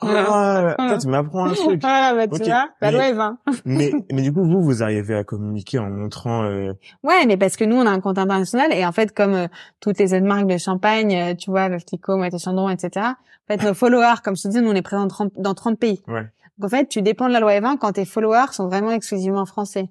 Ah, 0.01 0.75
putain, 0.77 0.97
tu 0.97 1.07
m'apprends 1.07 1.45
un 1.45 1.53
truc. 1.53 1.81
voilà, 1.81 2.13
bah, 2.15 2.27
tu 2.27 2.43
vois, 2.43 2.69
la 2.81 2.91
Mais- 2.91 2.91
loi 2.91 3.07
Evin. 3.09 3.37
mais, 3.65 3.91
mais 4.11 4.21
du 4.21 4.31
coup, 4.33 4.43
vous, 4.43 4.61
vous 4.61 4.83
arrivez 4.83 5.15
à 5.15 5.23
communiquer 5.23 5.79
en 5.79 5.89
montrant. 5.89 6.43
Euh... 6.43 6.73
Ouais, 7.03 7.25
mais 7.25 7.37
parce 7.37 7.55
que 7.57 7.63
nous, 7.63 7.75
on 7.77 7.85
a 7.85 7.89
un 7.89 7.99
compte 7.99 8.17
international 8.17 8.71
et 8.73 8.85
en 8.85 8.91
fait, 8.91 9.13
comme 9.15 9.33
euh, 9.33 9.47
toutes 9.79 9.97
les 9.99 10.13
autres 10.13 10.25
marques 10.25 10.47
de 10.47 10.57
champagne, 10.57 11.15
euh, 11.15 11.33
tu 11.33 11.49
vois, 11.49 11.67
Veftico, 11.69 12.15
Moët 12.17 12.33
et 12.33 12.37
Chandon, 12.39 12.69
etc. 12.69 13.05
En 13.49 13.53
fait, 13.57 13.63
nos 13.65 13.73
followers, 13.73 14.15
comme 14.23 14.35
je 14.35 14.43
te 14.43 14.47
dis, 14.49 14.61
nous, 14.61 14.69
on 14.69 14.75
est 14.75 14.81
présents 14.81 15.03
dans 15.03 15.07
30, 15.07 15.31
dans 15.37 15.53
30 15.53 15.79
pays. 15.79 16.01
Ouais. 16.07 16.25
Donc, 16.57 16.73
en 16.73 16.77
fait, 16.77 16.87
tu 16.87 17.01
dépends 17.01 17.27
de 17.27 17.33
la 17.33 17.39
loi 17.39 17.55
Evin 17.55 17.77
quand 17.77 17.93
tes 17.93 18.05
followers 18.05 18.51
sont 18.51 18.67
vraiment 18.67 18.91
exclusivement 18.91 19.45
français. 19.45 19.89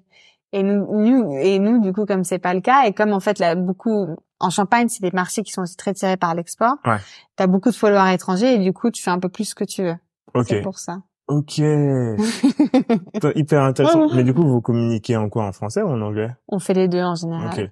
Et 0.53 0.63
nous, 0.63 0.87
nous, 0.89 1.37
et 1.37 1.59
nous, 1.59 1.81
du 1.81 1.93
coup, 1.93 2.05
comme 2.05 2.23
c'est 2.23 2.39
pas 2.39 2.53
le 2.53 2.61
cas, 2.61 2.85
et 2.85 2.93
comme 2.93 3.11
en 3.11 3.19
fait, 3.19 3.39
là, 3.39 3.55
beaucoup, 3.55 4.07
en 4.39 4.49
Champagne, 4.49 4.87
c'est 4.87 5.01
des 5.01 5.11
marchés 5.11 5.43
qui 5.43 5.51
sont 5.51 5.63
aussi 5.63 5.75
très 5.75 5.93
tirés 5.93 6.17
par 6.17 6.35
l'export. 6.35 6.75
Ouais. 6.85 6.97
T'as 7.35 7.47
beaucoup 7.47 7.69
de 7.69 7.75
followers 7.75 8.13
étrangers 8.13 8.53
et 8.53 8.57
du 8.57 8.71
coup, 8.73 8.91
tu 8.91 9.03
fais 9.03 9.11
un 9.11 9.19
peu 9.19 9.29
plus 9.29 9.45
ce 9.45 9.55
que 9.55 9.65
tu 9.65 9.83
veux. 9.83 9.97
Ok. 10.33 10.45
C'est 10.47 10.61
pour 10.61 10.79
ça. 10.79 11.01
Ok. 11.27 11.57
Hyper 13.35 13.63
intéressant. 13.63 14.07
mais 14.15 14.23
du 14.23 14.33
coup, 14.33 14.47
vous 14.47 14.61
communiquez 14.61 15.17
en 15.17 15.29
quoi? 15.29 15.45
En 15.45 15.51
français 15.51 15.81
ou 15.81 15.89
en 15.89 16.01
anglais? 16.01 16.29
On 16.47 16.59
fait 16.59 16.73
les 16.73 16.87
deux 16.87 17.01
en 17.01 17.15
général. 17.15 17.49
Ok. 17.51 17.69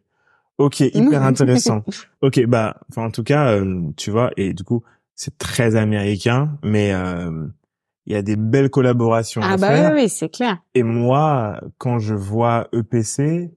Ok, 0.57 0.79
hyper 0.79 1.21
intéressant. 1.23 1.83
ok, 2.21 2.45
bah, 2.45 2.77
enfin, 2.89 3.07
en 3.07 3.11
tout 3.11 3.23
cas, 3.23 3.51
euh, 3.51 3.81
tu 3.97 4.09
vois, 4.09 4.31
et 4.37 4.53
du 4.53 4.63
coup, 4.63 4.83
c'est 5.13 5.37
très 5.37 5.75
américain, 5.75 6.57
mais 6.63 6.93
euh, 6.93 7.47
il 8.07 8.13
y 8.13 8.15
a 8.15 8.21
des 8.21 8.35
belles 8.35 8.69
collaborations 8.69 9.41
à 9.41 9.51
Ah 9.53 9.57
bah 9.57 9.67
faire. 9.67 9.93
oui, 9.93 10.01
oui, 10.03 10.09
c'est 10.09 10.29
clair. 10.29 10.57
Et 10.73 10.83
moi, 10.83 11.59
quand 11.77 11.99
je 11.99 12.13
vois 12.13 12.67
EPC, 12.73 13.51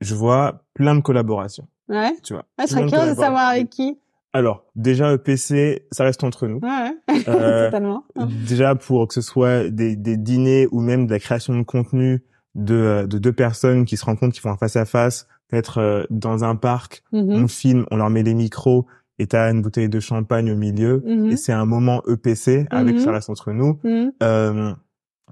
je 0.00 0.14
vois 0.14 0.62
plein 0.74 0.94
de 0.94 1.00
collaborations, 1.00 1.66
Ouais. 1.88 2.14
tu 2.22 2.34
vois. 2.34 2.44
Ah, 2.58 2.64
je 2.66 2.72
serais 2.72 2.86
curieuse 2.86 3.10
de 3.16 3.20
savoir 3.20 3.48
avec 3.50 3.70
qui. 3.70 3.98
Alors, 4.32 4.64
déjà 4.74 5.12
EPC, 5.14 5.86
ça 5.92 6.04
reste 6.04 6.24
entre 6.24 6.46
nous. 6.48 6.58
Ouais, 6.58 6.92
ouais. 7.08 7.22
Euh, 7.28 7.66
Totalement. 7.70 8.04
Déjà 8.46 8.74
pour 8.74 9.06
que 9.08 9.14
ce 9.14 9.20
soit 9.20 9.68
des, 9.70 9.94
des 9.96 10.16
dîners 10.16 10.66
ou 10.72 10.80
même 10.80 11.06
de 11.06 11.12
la 11.12 11.20
création 11.20 11.56
de 11.56 11.62
contenu, 11.62 12.24
de, 12.56 13.06
de 13.08 13.18
deux 13.18 13.32
personnes 13.32 13.84
qui 13.84 13.96
se 13.96 14.04
rencontrent, 14.04 14.34
qui 14.34 14.40
font 14.40 14.50
un 14.50 14.56
face 14.56 14.76
à 14.76 14.84
face, 14.84 15.28
peut-être 15.48 16.06
dans 16.10 16.42
un 16.44 16.56
parc, 16.56 17.02
on 17.12 17.46
filme, 17.48 17.86
on 17.92 17.96
leur 17.96 18.10
met 18.10 18.22
les 18.24 18.34
micros 18.34 18.86
et 19.18 19.26
t'as 19.26 19.50
une 19.50 19.62
bouteille 19.62 19.88
de 19.88 20.00
champagne 20.00 20.50
au 20.50 20.56
milieu 20.56 21.02
et 21.30 21.36
c'est 21.36 21.52
un 21.52 21.66
moment 21.66 22.02
EPC 22.08 22.66
avec 22.70 23.00
ça 23.00 23.12
reste 23.12 23.30
entre 23.30 23.52
nous. 23.52 23.78
Euh, 24.22 24.72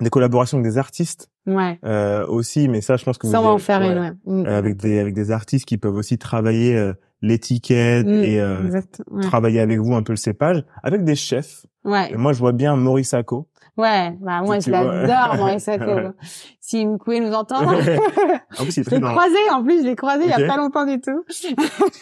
des 0.01 0.11
collaborations 0.11 0.59
avec 0.59 0.71
des 0.71 0.79
artistes 0.79 1.31
ouais. 1.47 1.79
euh, 1.85 2.27
aussi, 2.27 2.69
mais 2.69 2.81
ça, 2.81 2.97
je 2.97 3.05
pense 3.05 3.19
que 3.19 3.27
ça 3.29 3.39
vous 3.39 3.45
on 3.45 3.49
va 3.49 3.55
en 3.55 3.59
faire 3.59 3.81
ouais, 3.81 3.93
une. 3.93 3.99
Ouais. 3.99 4.13
Mm. 4.25 4.47
euh, 4.47 4.59
avec 4.59 4.77
des 4.77 4.99
avec 4.99 5.15
des 5.15 5.31
artistes 5.31 5.67
qui 5.67 5.77
peuvent 5.79 5.95
aussi 5.95 6.19
travailler 6.19 6.77
euh, 6.77 6.93
l'étiquette 7.21 8.07
Mm, 8.07 8.25
et 8.25 8.41
euh, 8.41 8.65
exact. 8.65 9.03
Travailler 9.21 9.61
avec 9.61 9.79
vous 9.79 9.95
un 9.95 10.03
peu 10.03 10.13
le 10.13 10.17
cépage, 10.17 10.65
avec 10.83 11.05
des 11.05 11.15
chefs. 11.15 11.67
ouais. 11.85 12.11
Et 12.13 12.17
moi, 12.17 12.33
je 12.33 12.39
vois 12.39 12.53
bien 12.53 12.75
Maurice 12.77 13.11
Sacco. 13.11 13.49
Ouais, 13.79 14.11
bah 14.21 14.43
moi 14.43 14.61
je 14.61 14.71
l'adore 14.71 15.37
Maurice 15.37 15.65
Sacco. 15.65 16.13
Si 16.61 16.85
Mkoué 16.85 17.21
nous 17.21 17.33
entend, 17.33 17.57
en 17.67 17.75
plus, 17.75 18.77
il 18.77 18.81
est 18.81 18.85
je 18.85 18.91
l'ai 18.91 19.01
croisé 19.01 19.37
en 19.51 19.65
plus, 19.65 19.81
je 19.83 19.87
l'ai 19.87 19.97
croisé 19.97 20.25
il 20.25 20.31
y 20.31 20.33
a 20.45 20.47
pas 20.47 20.59
longtemps 20.59 20.85
du 20.85 21.01
tout. 21.01 21.25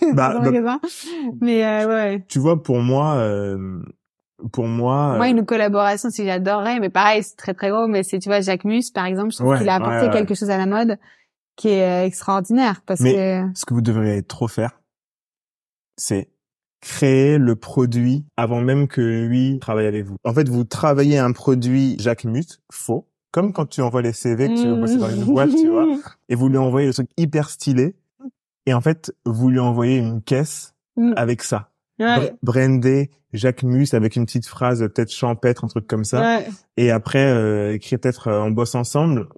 Bah, 0.15 0.41
bah-. 0.41 0.81
Mais 1.41 1.65
euh, 1.65 1.87
ouais. 1.89 2.25
Tu 2.29 2.41
vois, 2.41 2.61
pour 2.61 2.79
moi, 2.81 3.15
euh, 3.19 3.81
pour 4.53 4.67
moi, 4.67 5.17
Moi 5.17 5.27
euh, 5.27 5.31
une 5.31 5.47
collaboration 5.47 6.11
si 6.11 6.25
j'adorerais, 6.25 6.81
mais 6.81 6.91
pareil 6.91 7.23
c'est 7.23 7.37
très 7.37 7.55
très 7.55 7.71
gros, 7.71 7.87
mais 7.87 8.03
c'est 8.03 8.19
tu 8.19 8.29
vois 8.29 8.41
Jacques 8.41 8.65
Mus 8.65 8.91
par 8.93 9.05
exemple, 9.05 9.31
je 9.31 9.37
trouve 9.37 9.51
Ouais, 9.51 9.59
qu'il 9.59 9.69
a 9.69 9.77
apporté 9.77 10.07
ouais, 10.07 10.11
quelque 10.13 10.35
chose 10.35 10.51
à 10.51 10.59
la 10.59 10.67
mode 10.67 10.99
qui 11.57 11.69
est 11.69 11.85
euh, 12.03 12.05
extraordinaire 12.07 12.81
parce 12.85 13.01
Mais- 13.01 13.15
que 13.15 13.59
ce 13.59 13.65
que 13.65 13.75
vous 13.75 13.83
devriez 13.83 14.23
trop 14.25 14.49
faire, 14.49 14.81
c'est 15.97 16.31
créer 16.81 17.39
le 17.39 17.57
produit 17.57 18.25
avant 18.37 18.61
même 18.61 18.89
que 18.89 19.01
lui 19.27 19.59
travaille 19.61 19.87
avec 19.87 20.05
vous. 20.05 20.17
En 20.25 20.33
fait, 20.35 20.49
vous 20.49 20.65
travaillez 20.65 21.19
un 21.19 21.33
produit 21.33 21.97
Jacques 21.99 22.25
Mut 22.25 22.61
faux, 22.73 23.07
comme 23.33 23.53
quand 23.53 23.67
tu 23.67 23.81
envoies 23.83 24.03
les 24.03 24.13
CV 24.13 24.49
que 24.49 24.61
tu 24.61 24.67
veux 24.69 24.77
bosser 24.81 24.97
dans 24.97 25.11
une 25.11 25.25
boîte, 25.25 25.51
tu 25.51 25.69
vois, 25.69 25.87
et 26.29 26.35
vous 26.35 26.49
lui 26.49 26.59
envoyez 26.59 26.87
le 26.87 26.93
truc 26.95 27.09
hyper 27.17 27.51
stylé, 27.51 27.95
et 28.67 28.75
en 28.75 28.81
fait, 28.81 29.13
vous 29.25 29.51
lui 29.51 29.59
envoyez 29.61 29.97
une 29.99 30.23
caisse 30.23 30.75
Mm. 30.97 31.13
avec 31.17 31.43
ça. 31.45 31.71
Ouais. 32.01 32.07
Br- 32.19 32.33
Brandé 32.43 33.11
Jacques 33.33 33.63
Mus 33.63 33.87
avec 33.95 34.17
une 34.17 34.27
petite 34.27 34.47
phrase 34.47 34.81
peut-être 34.81 35.13
champêtre, 35.13 35.65
un 35.65 35.69
truc 35.69 35.87
comme 35.87 36.05
ça. 36.05 36.21
Ouais. 36.39 36.49
Et 36.77 36.91
après, 36.91 37.25
euh, 37.31 37.75
écrire 37.75 38.01
peut-être 38.01 38.27
euh, 38.27 38.41
on 38.41 38.51
bosse 38.51 38.75
ensemble. 38.75 39.29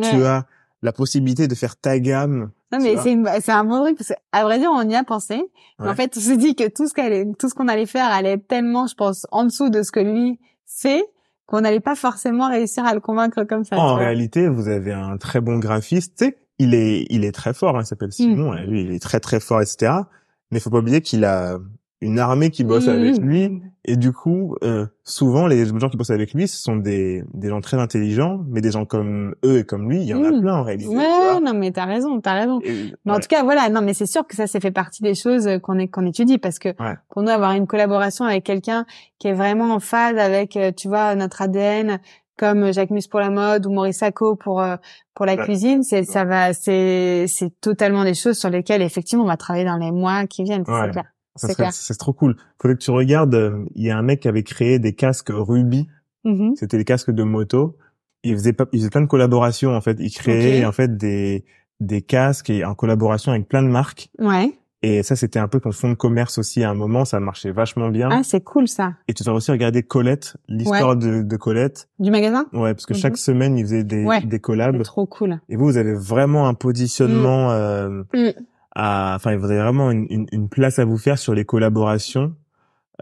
Tu 0.00 0.24
as 0.24 0.46
la 0.82 0.92
possibilité 0.92 1.46
de 1.46 1.54
faire 1.54 1.76
ta 1.76 1.98
gamme. 2.00 2.50
Non 2.78 2.84
mais 2.84 2.94
c'est 3.02 3.12
une- 3.12 3.28
c'est 3.40 3.52
un 3.52 3.64
bon 3.64 3.82
truc 3.82 3.96
parce 3.98 4.08
que 4.08 4.14
à 4.32 4.42
vrai 4.44 4.58
dire 4.58 4.70
on 4.72 4.88
y 4.88 4.94
a 4.94 5.04
pensé. 5.04 5.42
Mais 5.78 5.88
en 5.88 5.94
fait 5.94 6.12
on 6.16 6.20
s'est 6.20 6.36
dit 6.36 6.54
que 6.54 6.68
tout 6.68 6.86
ce 6.88 6.94
qu'allait 6.94 7.26
tout 7.38 7.48
ce 7.48 7.54
qu'on 7.54 7.68
allait 7.68 7.86
faire 7.86 8.06
allait 8.06 8.32
être 8.32 8.46
tellement 8.46 8.86
je 8.86 8.94
pense 8.94 9.26
en 9.32 9.44
dessous 9.44 9.70
de 9.70 9.82
ce 9.82 9.90
que 9.92 10.00
lui 10.00 10.38
fait 10.66 11.04
qu'on 11.46 11.60
n'allait 11.60 11.80
pas 11.80 11.94
forcément 11.94 12.48
réussir 12.48 12.84
à 12.86 12.94
le 12.94 13.00
convaincre 13.00 13.44
comme 13.44 13.64
ça. 13.64 13.76
En 13.76 13.94
réalité, 13.96 14.48
vous 14.48 14.68
avez 14.68 14.92
un 14.92 15.18
très 15.18 15.40
bon 15.42 15.58
graphiste. 15.58 16.16
Tu 16.16 16.24
sais, 16.26 16.38
il 16.58 16.74
est, 16.74 17.06
il 17.10 17.24
est 17.24 17.32
très 17.32 17.52
fort. 17.52 17.76
Hein, 17.76 17.82
il 17.82 17.86
s'appelle 17.86 18.12
Simon. 18.12 18.54
et 18.54 18.64
Lui, 18.66 18.82
il 18.82 18.92
est 18.92 18.98
très 19.02 19.20
très 19.20 19.40
fort, 19.40 19.60
etc. 19.60 19.92
Mais 20.50 20.58
faut 20.60 20.70
pas 20.70 20.78
oublier 20.78 21.02
qu'il 21.02 21.24
a 21.24 21.58
une 22.04 22.18
armée 22.18 22.50
qui 22.50 22.64
bosse 22.64 22.86
Mm. 22.86 22.90
avec 22.90 23.18
lui. 23.18 23.62
Et 23.86 23.96
du 23.96 24.12
coup, 24.12 24.56
euh, 24.64 24.86
souvent, 25.02 25.46
les 25.46 25.66
gens 25.66 25.88
qui 25.90 25.96
bossent 25.96 26.10
avec 26.10 26.32
lui, 26.32 26.48
ce 26.48 26.56
sont 26.56 26.76
des, 26.76 27.22
des 27.34 27.48
gens 27.48 27.60
très 27.60 27.76
intelligents, 27.78 28.40
mais 28.48 28.60
des 28.62 28.70
gens 28.70 28.84
comme 28.86 29.34
eux 29.44 29.58
et 29.58 29.64
comme 29.64 29.90
lui, 29.90 30.00
il 30.00 30.06
y 30.06 30.14
en 30.14 30.24
a 30.24 30.30
Mm. 30.30 30.40
plein 30.40 30.54
en 30.56 30.62
réalité. 30.62 30.88
tu 30.90 30.96
Ouais, 30.96 31.04
vois. 31.04 31.40
non 31.40 31.52
mais 31.54 31.70
t'as 31.70 31.84
raison, 31.84 32.20
t'as 32.20 32.34
raison. 32.34 32.60
Et- 32.64 32.92
Mais 33.04 33.12
en 33.12 33.20
tout 33.20 33.28
cas, 33.28 33.42
voilà, 33.42 33.68
non, 33.68 33.82
mais 33.82 33.92
c'est 33.94 34.06
sûr 34.06 34.26
que 34.26 34.34
ça, 34.36 34.46
ça 34.46 34.58
fait 34.60 34.70
partie 34.70 35.02
des 35.02 35.14
choses 35.14 35.48
qu'on 35.62 35.78
est 35.78 35.88
qu'on 35.88 36.06
étudie 36.06 36.38
parce 36.38 36.58
que 36.58 36.68
Ouais. 36.80 36.94
pour 37.10 37.22
nous 37.22 37.30
avoir 37.30 37.52
une 37.52 37.66
collaboration 37.66 38.24
avec 38.24 38.44
quelqu'un 38.44 38.86
qui 39.18 39.28
est 39.28 39.34
vraiment 39.34 39.74
en 39.74 39.80
phase 39.80 40.16
avec, 40.18 40.56
euh, 40.56 40.72
tu 40.74 40.88
vois, 40.88 41.14
notre 41.14 41.42
ADN, 41.42 41.98
comme 42.36 42.72
Jacques 42.72 42.90
Mus 42.90 43.06
pour 43.08 43.20
la 43.20 43.30
mode 43.30 43.64
ou 43.66 43.70
Maurice 43.70 43.98
Sacco 43.98 44.34
pour 44.34 44.60
euh, 44.60 44.76
pour 45.14 45.24
la 45.26 45.34
Ouais. 45.36 45.44
cuisine, 45.44 45.82
c'est 45.84 46.02
ça 46.02 46.24
va, 46.24 46.52
c'est 46.52 47.26
c'est 47.28 47.52
totalement 47.60 48.02
des 48.02 48.14
choses 48.14 48.36
sur 48.38 48.50
lesquelles 48.50 48.82
effectivement 48.82 49.22
on 49.24 49.28
va 49.28 49.36
travailler 49.36 49.64
dans 49.66 49.76
les 49.76 49.92
mois 49.92 50.26
qui 50.26 50.42
viennent, 50.42 50.64
Ouais. 50.66 50.90
C'est 51.36 51.98
trop 51.98 52.12
cool. 52.12 52.36
Faudrait 52.60 52.76
que 52.76 52.82
tu 52.82 52.90
regardes. 52.90 53.34
euh, 53.34 53.64
Il 53.74 53.82
y 53.84 53.90
a 53.90 53.98
un 53.98 54.02
mec 54.02 54.20
qui 54.20 54.28
avait 54.28 54.42
créé 54.42 54.78
des 54.78 54.92
casques 54.94 55.30
Ruby. 55.32 55.88
Mhm. 56.24 56.54
C'était 56.56 56.78
des 56.78 56.84
casques 56.84 57.10
de 57.10 57.22
moto. 57.22 57.76
Il 58.22 58.32
faisait, 58.34 58.52
pas, 58.54 58.64
il 58.72 58.78
faisait 58.78 58.90
plein 58.90 59.02
de 59.02 59.06
collaborations 59.06 59.74
en 59.74 59.80
fait. 59.80 59.96
Il 60.00 60.10
créait 60.10 60.64
en 60.64 60.72
fait 60.72 60.96
des 60.96 61.44
des 61.80 62.00
casques 62.02 62.50
et 62.50 62.64
en 62.64 62.74
collaboration 62.74 63.32
avec 63.32 63.48
plein 63.48 63.62
de 63.62 63.68
marques. 63.68 64.08
Ouais. 64.18 64.52
Et 64.86 65.02
ça, 65.02 65.16
c'était 65.16 65.38
un 65.38 65.48
peu 65.48 65.60
ton 65.60 65.72
fond 65.72 65.88
de 65.88 65.94
commerce 65.94 66.36
aussi 66.38 66.62
à 66.62 66.70
un 66.70 66.74
moment. 66.74 67.04
Ça 67.06 67.18
marchait 67.18 67.50
vachement 67.50 67.88
bien. 67.88 68.10
Ah, 68.12 68.20
c'est 68.22 68.42
cool 68.42 68.68
ça. 68.68 68.92
Et 69.08 69.14
tu 69.14 69.22
dois 69.24 69.34
aussi 69.34 69.50
regarder 69.50 69.82
Colette, 69.82 70.36
l'histoire 70.48 70.94
de, 70.96 71.22
de 71.22 71.36
Colette. 71.36 71.88
Du 71.98 72.10
magasin? 72.10 72.44
Ouais, 72.52 72.74
parce 72.74 72.84
que 72.86 72.92
Mhm. 72.94 72.98
chaque 73.00 73.16
semaine, 73.16 73.56
il 73.58 73.64
faisait 73.64 73.82
des, 73.84 74.04
Ouais. 74.04 74.20
des 74.22 74.38
collabs. 74.40 74.80
Trop 74.82 75.06
cool. 75.06 75.40
Et 75.48 75.56
vous, 75.56 75.64
vous 75.64 75.76
avez 75.78 75.94
vraiment 75.94 76.48
un 76.48 76.54
positionnement, 76.54 77.50
euh, 77.50 78.02
Mm. 78.14 78.30
À, 78.74 79.14
enfin, 79.16 79.36
vous 79.36 79.44
avez 79.46 79.60
vraiment 79.60 79.90
une, 79.90 80.06
une, 80.10 80.26
une 80.32 80.48
place 80.48 80.78
à 80.78 80.84
vous 80.84 80.98
faire 80.98 81.18
sur 81.18 81.34
les 81.34 81.44
collaborations. 81.44 82.34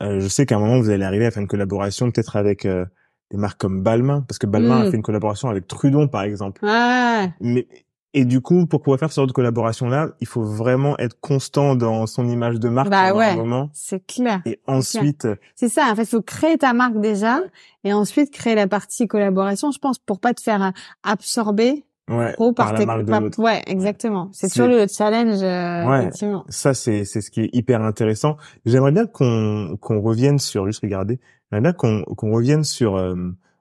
Euh, 0.01 0.21
je 0.21 0.29
sais 0.29 0.47
qu'à 0.47 0.57
un 0.57 0.61
moment, 0.61 0.79
vous 0.79 0.91
allez 0.91 1.05
arriver 1.05 1.27
à 1.27 1.31
faire 1.31 1.43
une 1.43 1.49
collaboration 1.49 2.11
peut-être 2.11 2.37
avec 2.37 2.65
euh, 2.67 2.85
des 3.31 3.37
marques 3.37 3.61
comme 3.61 3.83
Balmain, 3.83 4.23
parce 4.27 4.39
que 4.39 4.47
Balmain 4.47 4.81
Mm. 4.85 4.87
a 4.87 4.91
fait 4.91 4.97
une 4.97 5.03
collaboration 5.03 5.49
avec 5.49 5.67
Trudon, 5.67 6.09
par 6.09 6.23
exemple. 6.23 6.65
Ouais. 6.65 7.33
Mais 7.41 7.67
et 8.15 8.27
du 8.27 8.43
coup, 8.43 8.67
pour 8.67 8.83
pouvoir 8.83 8.99
faire 9.01 9.11
ce 9.11 9.17
genre 9.17 9.27
de 9.27 9.33
collaboration-là, 9.33 10.11
il 10.21 10.27
faut 10.27 10.43
vraiment 10.43 10.99
être 10.99 11.19
constant 11.21 11.75
dans 11.77 12.07
son 12.07 12.29
image 12.29 12.61
de 12.61 12.69
marque 12.69 12.91
Bah 12.91 13.15
ouais. 13.15 13.35
C'est 13.73 14.07
clair. 14.07 14.43
Et 14.45 14.61
ensuite, 14.67 15.27
C'est 15.55 15.71
ça, 15.71 15.87
en 15.91 15.97
fait, 15.97 16.03
il 16.03 16.09
faut 16.09 16.21
créer 16.21 16.59
ta 16.59 16.75
marque 16.75 17.01
déjà 17.01 17.41
et 17.85 17.95
ensuite 17.95 18.31
créer 18.31 18.55
la 18.55 18.67
partie 18.67 19.07
collaboration, 19.07 19.71
je 19.71 19.79
pense, 19.79 19.99
pour 19.99 20.21
pas 20.21 20.35
te 20.35 20.43
faire 20.43 20.63
euh, 20.63 20.71
absorber 21.05 21.85
ouais, 22.11 22.35
par 22.39 22.55
par, 22.55 22.73
la 22.75 22.87
marque 22.87 23.05
de 23.05 23.13
l'autre. 23.13 23.39
Ouais, 23.39 23.63
exactement. 23.67 24.29
C'est 24.33 24.49
toujours 24.49 24.69
le 24.69 24.87
challenge, 24.89 25.43
euh, 25.43 25.89
Ouais. 25.89 26.01
effectivement. 26.03 26.45
Ça, 26.49 26.75
c'est 26.75 27.05
c'est 27.05 27.21
ce 27.21 27.31
qui 27.31 27.43
est 27.43 27.51
hyper 27.53 27.83
intéressant. 27.83 28.37
J'aimerais 28.65 28.93
bien 28.93 29.07
qu'on 29.07 29.77
qu'on 29.81 30.01
revienne 30.01 30.39
sur, 30.39 30.67
juste 30.67 30.83
regarder, 30.83 31.21
j'aimerais 31.51 31.63
bien 31.63 31.73
qu'on 31.73 32.03
qu'on 32.17 32.33
revienne 32.33 32.65
sur 32.65 32.97
euh, 32.97 33.15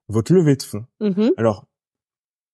votre 0.08 0.34
levée 0.34 0.56
de 0.56 0.64
fonds. 0.64 0.86
Mhm. 1.00 1.32
Alors, 1.38 1.66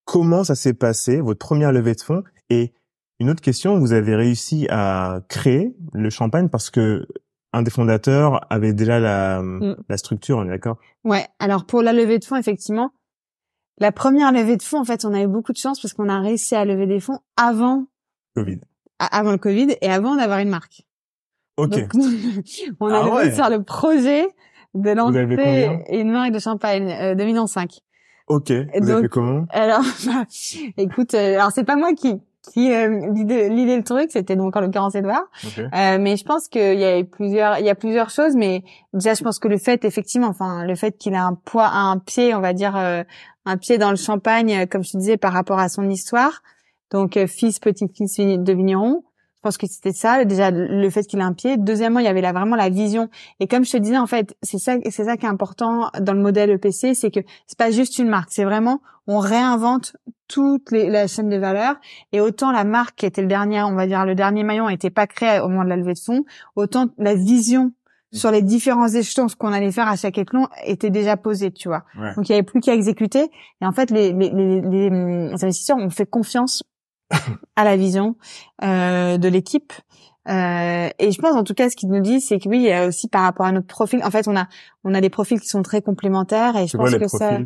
comment 0.06 0.44
ça 0.44 0.56
s'est 0.56 0.74
passé, 0.74 1.22
votre 1.22 1.40
première 1.40 1.72
levée 1.72 1.94
de 1.96 2.02
fonds? 2.02 2.24
Et 2.50 2.74
une 3.20 3.30
autre 3.30 3.42
question, 3.42 3.80
vous 3.80 3.94
avez 3.94 4.16
réussi 4.16 4.68
à 4.70 5.22
créer 5.28 5.76
le 5.94 6.10
champagne 6.10 6.50
parce 6.50 6.70
que 6.70 7.08
un 7.54 7.62
des 7.64 7.72
fondateurs 7.72 8.42
avait 8.52 8.74
déjà 8.74 9.00
la, 9.00 9.42
Mm. 9.42 9.76
la 9.90 9.98
structure, 9.98 10.38
on 10.38 10.44
est 10.46 10.50
d'accord? 10.50 10.78
Ouais. 11.04 11.26
Alors 11.40 11.66
pour 11.66 11.82
la 11.82 11.94
levée 11.94 12.20
de 12.20 12.26
fonds, 12.26 12.36
effectivement, 12.36 12.92
la 13.80 13.92
première 13.92 14.32
levée 14.32 14.58
de 14.58 14.64
fonds, 14.64 14.80
en 14.80 14.84
fait, 14.86 15.06
on 15.06 15.14
a 15.14 15.22
eu 15.22 15.28
beaucoup 15.28 15.52
de 15.54 15.58
chance 15.58 15.80
parce 15.80 15.94
qu'on 15.94 16.10
a 16.10 16.20
réussi 16.20 16.56
à 16.56 16.66
lever 16.66 16.88
des 16.88 17.00
fonds 17.00 17.20
avant, 17.36 17.86
Covid. 18.36 18.60
avant 19.00 19.32
le 19.32 19.38
Covid 19.38 19.76
et 19.82 19.90
avant 19.90 20.16
d'avoir 20.16 20.40
une 20.40 20.50
marque. 20.50 20.82
Ok. 21.58 21.70
Donc, 21.72 21.92
on 22.80 22.88
a 22.88 23.00
Ah 23.04 23.10
ouais. 23.16 23.34
sur 23.34 23.50
le 23.50 23.64
projet 23.64 24.28
de 24.74 24.90
avez 24.90 24.96
lancer 24.96 25.80
une 25.90 26.12
marque 26.12 26.32
de 26.32 26.40
champagne, 26.40 26.92
euh, 27.02 27.16
2 27.16 27.24
millions 27.26 27.48
cinq. 27.48 27.80
Ok. 28.28 28.52
Vous 28.52 28.56
avez 28.60 28.80
donc- 28.94 29.02
fait 29.04 29.10
comment? 29.10 29.46
Alors, 29.50 29.82
bah, 30.06 30.26
écoute, 30.78 31.14
euh, 31.14 31.36
alors 31.36 31.52
c'est 31.52 31.64
pas 31.64 31.76
moi 31.76 31.94
qui 31.94 32.20
qui 32.54 32.72
euh, 32.72 33.12
l'idée 33.14 33.76
le 33.76 33.84
truc, 33.84 34.10
c'était 34.10 34.38
donc 34.38 34.56
en 34.56 34.62
l'occurrence 34.62 34.96
Edouard. 34.96 35.26
Ok. 35.46 35.60
Euh, 35.60 35.98
mais 36.00 36.16
je 36.16 36.24
pense 36.24 36.48
qu'il 36.48 36.80
y 36.80 36.84
a 36.86 36.98
eu 37.00 37.04
plusieurs 37.06 37.60
il 37.60 37.66
y 37.66 37.70
a 37.70 37.76
plusieurs 37.76 38.10
choses, 38.10 38.36
mais 38.38 38.64
déjà 38.94 39.16
je 39.16 39.24
pense 39.24 39.38
que 39.40 39.50
le 39.50 39.58
fait 39.58 39.84
effectivement, 39.84 40.28
enfin 40.28 40.66
le 40.66 40.76
fait 40.76 40.98
qu'il 40.98 41.14
a 41.16 41.26
un 41.26 41.34
poids, 41.34 41.68
un 41.68 41.98
pied, 41.98 42.34
on 42.36 42.40
va 42.40 42.54
dire 42.54 42.78
euh, 42.78 43.04
un 43.48 43.58
pied 43.58 43.78
dans 43.78 43.89
le 43.89 43.95
champagne, 43.95 44.54
euh, 44.54 44.66
comme 44.66 44.84
je 44.84 44.91
te 44.91 44.98
disais 44.98 45.18
par 45.18 45.34
rapport 45.34 45.60
à 45.60 45.70
son 45.70 45.89
histoire. 45.89 46.43
Donc 46.91 47.18
euh, 47.18 47.28
fils 47.28 47.60
petit-fils 47.60 48.18
de 48.18 48.54
vigneron. 48.54 49.04
Je 49.38 49.41
pense 49.41 49.58
que 49.58 49.68
c'était 49.68 49.93
ça 49.93 50.26
déjà 50.26 50.52
le 50.52 50.89
fait 50.89 51.04
qu'il 51.04 51.22
a 51.22 51.26
un 51.26 51.34
pied. 51.34 51.58
Deuxièmement, 51.58 52.00
il 52.00 52.06
y 52.06 52.10
avait 52.10 52.22
là 52.22 52.34
vraiment 52.34 52.56
la 52.56 52.70
vision. 52.70 53.10
Et 53.39 53.48
comme 53.48 53.64
je 53.64 53.72
te 53.72 53.78
disais 53.78 53.98
en 53.98 54.08
fait, 54.08 54.36
c'est 54.41 54.58
ça 54.58 54.76
c'est 54.89 55.06
ça 55.06 55.16
qui 55.16 55.26
est 55.26 55.30
important 55.30 55.89
dans 56.00 56.14
le 56.14 56.20
modèle 56.20 56.50
EPC, 56.50 56.95
c'est 56.95 57.12
que 57.12 57.22
c'est 57.45 57.58
pas 57.58 57.72
juste 57.72 58.00
une 58.00 58.10
marque, 58.10 58.30
c'est 58.32 58.43
vraiment 58.43 58.82
on 59.06 59.20
réinvente 59.20 59.95
toute 60.28 60.72
les, 60.72 60.89
la 60.89 61.08
chaîne 61.08 61.30
de 61.30 61.38
valeur 61.38 61.76
et 62.12 62.20
autant 62.20 62.52
la 62.52 62.66
marque 62.66 62.98
qui 62.98 63.06
était 63.06 63.22
le 63.22 63.28
dernier, 63.28 63.62
on 63.64 63.76
va 63.76 63.88
dire 63.88 64.06
le 64.06 64.16
dernier 64.16 64.43
maillon, 64.43 64.68
n'était 64.68 64.89
pas 64.89 65.08
créé 65.08 65.39
au 65.39 65.48
moment 65.48 65.64
de 65.64 65.70
la 65.70 65.78
levée 65.78 65.93
de 65.93 66.00
fonds, 66.00 66.26
autant 66.58 66.88
la 66.98 67.16
vision 67.16 67.72
sur 68.14 68.32
les 68.32 68.41
différents 68.41 68.88
échelons, 68.88 69.28
ce 69.28 69.36
qu'on 69.36 69.51
allait 69.51 69.72
faire 69.72 69.88
à 69.88 69.95
chaque 69.95 70.18
échelon, 70.18 70.47
était 70.66 70.89
déjà 70.89 71.18
posée, 71.18 71.51
tu 71.51 71.68
vois. 71.68 71.84
Ouais. 71.99 72.16
Donc 72.16 72.30
il 72.30 72.32
y 72.32 72.36
avait 72.36 72.43
plus 72.43 72.62
qu'à 72.62 72.74
exécuter. 72.74 73.30
Et 73.62 73.66
en 73.66 73.72
fait, 73.72 73.91
les, 73.91 74.14
les, 74.14 74.30
les, 74.30 74.62
les, 74.62 74.89
investisseurs 75.34 75.78
ont 75.78 75.89
fait 75.89 76.05
confiance 76.05 76.64
à 77.55 77.64
la 77.64 77.76
vision 77.78 78.16
euh, 78.64 79.18
de 79.18 79.28
l'équipe. 79.28 79.74
Euh, 80.30 80.89
et 80.99 81.12
je 81.12 81.22
pense 81.22 81.36
en 81.36 81.45
tout 81.45 81.53
cas 81.53 81.70
ce 81.70 81.78
qu'ils 81.78 81.88
nous 81.88 82.01
disent 82.01 82.28
c'est 82.28 82.38
que 82.38 82.49
oui 82.49 82.58
il 82.58 82.64
y 82.64 82.72
a 82.74 82.86
aussi 82.86 83.08
par 83.08 83.22
rapport 83.22 83.45
à 83.45 83.53
notre 83.53 83.68
profil 83.68 84.03
en 84.03 84.12
fait 84.12 84.28
on 84.28 84.36
a 84.36 84.49
on 84.84 84.93
a 84.93 84.99
des 84.99 85.10
profils 85.10 85.39
qui 85.39 85.47
sont 85.47 85.62
très 85.62 85.82
complémentaires 85.82 86.58
et 86.58 86.68
je 86.68 86.76
pense 86.76 86.89
quoi 86.89 86.99
que 86.99 87.08
ça 87.08 87.38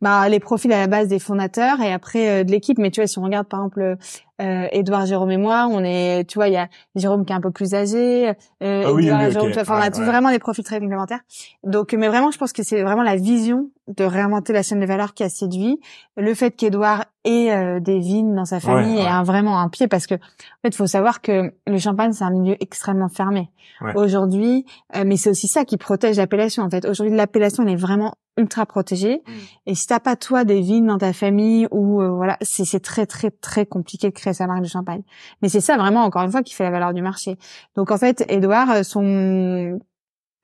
bah 0.00 0.28
les 0.28 0.38
profils 0.38 0.72
à 0.72 0.78
la 0.78 0.86
base 0.86 1.08
des 1.08 1.18
fondateurs 1.18 1.80
et 1.80 1.92
après 1.92 2.28
euh, 2.28 2.44
de 2.44 2.52
l'équipe 2.52 2.78
mais 2.78 2.92
tu 2.92 3.00
vois 3.00 3.08
si 3.08 3.18
on 3.18 3.24
regarde 3.24 3.48
par 3.48 3.58
exemple 3.58 3.96
euh, 4.40 4.68
Edouard, 4.72 5.06
Jérôme 5.06 5.30
et 5.30 5.36
moi, 5.36 5.68
on 5.70 5.82
est, 5.84 6.28
tu 6.28 6.38
vois, 6.38 6.48
il 6.48 6.54
y 6.54 6.56
a 6.56 6.68
Jérôme 6.94 7.24
qui 7.24 7.32
est 7.32 7.36
un 7.36 7.40
peu 7.40 7.50
plus 7.50 7.74
âgé, 7.74 8.28
euh, 8.62 8.84
ah 8.86 8.92
oui, 8.92 9.04
Jérôme, 9.04 9.52
enfin, 9.58 9.78
on 9.78 9.82
a 9.82 9.90
tous 9.90 10.02
vraiment 10.02 10.30
des 10.30 10.38
profils 10.38 10.64
très 10.64 10.80
complémentaires. 10.80 11.20
Donc, 11.64 11.92
mais 11.92 12.08
vraiment, 12.08 12.30
je 12.30 12.38
pense 12.38 12.52
que 12.52 12.62
c'est 12.62 12.82
vraiment 12.82 13.02
la 13.02 13.16
vision 13.16 13.70
de 13.88 14.04
réinventer 14.04 14.52
la 14.52 14.62
chaîne 14.62 14.80
de 14.80 14.86
valeur 14.86 15.14
qui 15.14 15.22
a 15.24 15.28
séduit. 15.28 15.80
Le 16.16 16.34
fait 16.34 16.50
qu'Edouard 16.52 17.06
ait 17.24 17.50
euh, 17.50 17.80
des 17.80 17.98
vignes 17.98 18.34
dans 18.34 18.44
sa 18.44 18.60
famille 18.60 18.98
est 18.98 19.22
vraiment 19.24 19.58
un 19.60 19.68
pied 19.68 19.88
parce 19.88 20.06
que, 20.06 20.14
en 20.14 20.62
fait, 20.62 20.68
il 20.68 20.74
faut 20.74 20.86
savoir 20.86 21.20
que 21.20 21.52
le 21.66 21.78
champagne, 21.78 22.12
c'est 22.12 22.24
un 22.24 22.30
milieu 22.30 22.56
extrêmement 22.60 23.08
fermé. 23.08 23.50
Aujourd'hui, 23.94 24.66
euh, 24.96 25.04
mais 25.06 25.16
c'est 25.16 25.30
aussi 25.30 25.48
ça 25.48 25.64
qui 25.64 25.76
protège 25.76 26.16
l'appellation, 26.16 26.64
en 26.64 26.70
fait. 26.70 26.84
Aujourd'hui, 26.84 27.14
l'appellation, 27.14 27.62
elle 27.62 27.70
est 27.70 27.76
vraiment 27.76 28.14
ultra 28.38 28.64
protégée. 28.66 29.22
Mm. 29.26 29.32
Et 29.66 29.74
si 29.74 29.86
t'as 29.86 30.00
pas, 30.00 30.16
toi, 30.16 30.44
des 30.44 30.60
vignes 30.60 30.86
dans 30.86 30.98
ta 30.98 31.12
famille 31.12 31.66
ou, 31.70 32.00
euh, 32.00 32.08
voilà, 32.08 32.36
c'est 32.40 32.80
très, 32.80 33.06
très, 33.06 33.30
très 33.30 33.66
compliqué 33.66 34.08
de 34.08 34.14
créer 34.14 34.32
sa 34.32 34.46
marque 34.46 34.62
de 34.62 34.68
champagne. 34.68 35.02
Mais 35.42 35.48
c'est 35.48 35.60
ça, 35.60 35.76
vraiment, 35.76 36.02
encore 36.04 36.22
une 36.22 36.30
fois, 36.30 36.42
qui 36.42 36.54
fait 36.54 36.64
la 36.64 36.70
valeur 36.70 36.94
du 36.94 37.02
marché. 37.02 37.36
Donc, 37.76 37.90
en 37.90 37.98
fait, 37.98 38.24
Edouard, 38.28 38.84
son 38.84 39.78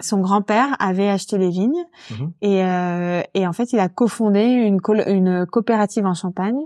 son 0.03 0.21
grand-père 0.21 0.75
avait 0.81 1.09
acheté 1.09 1.39
les 1.39 1.51
vignes 1.51 1.85
mhm. 2.11 2.33
et, 2.43 2.65
euh, 2.65 3.23
et 3.35 3.47
en 3.47 3.53
fait 3.53 3.73
il 3.73 3.79
a 3.79 3.89
cofondé 3.89 4.43
une, 4.43 4.81
une 5.07 5.47
coopérative 5.47 6.05
en 6.05 6.15
Champagne 6.15 6.59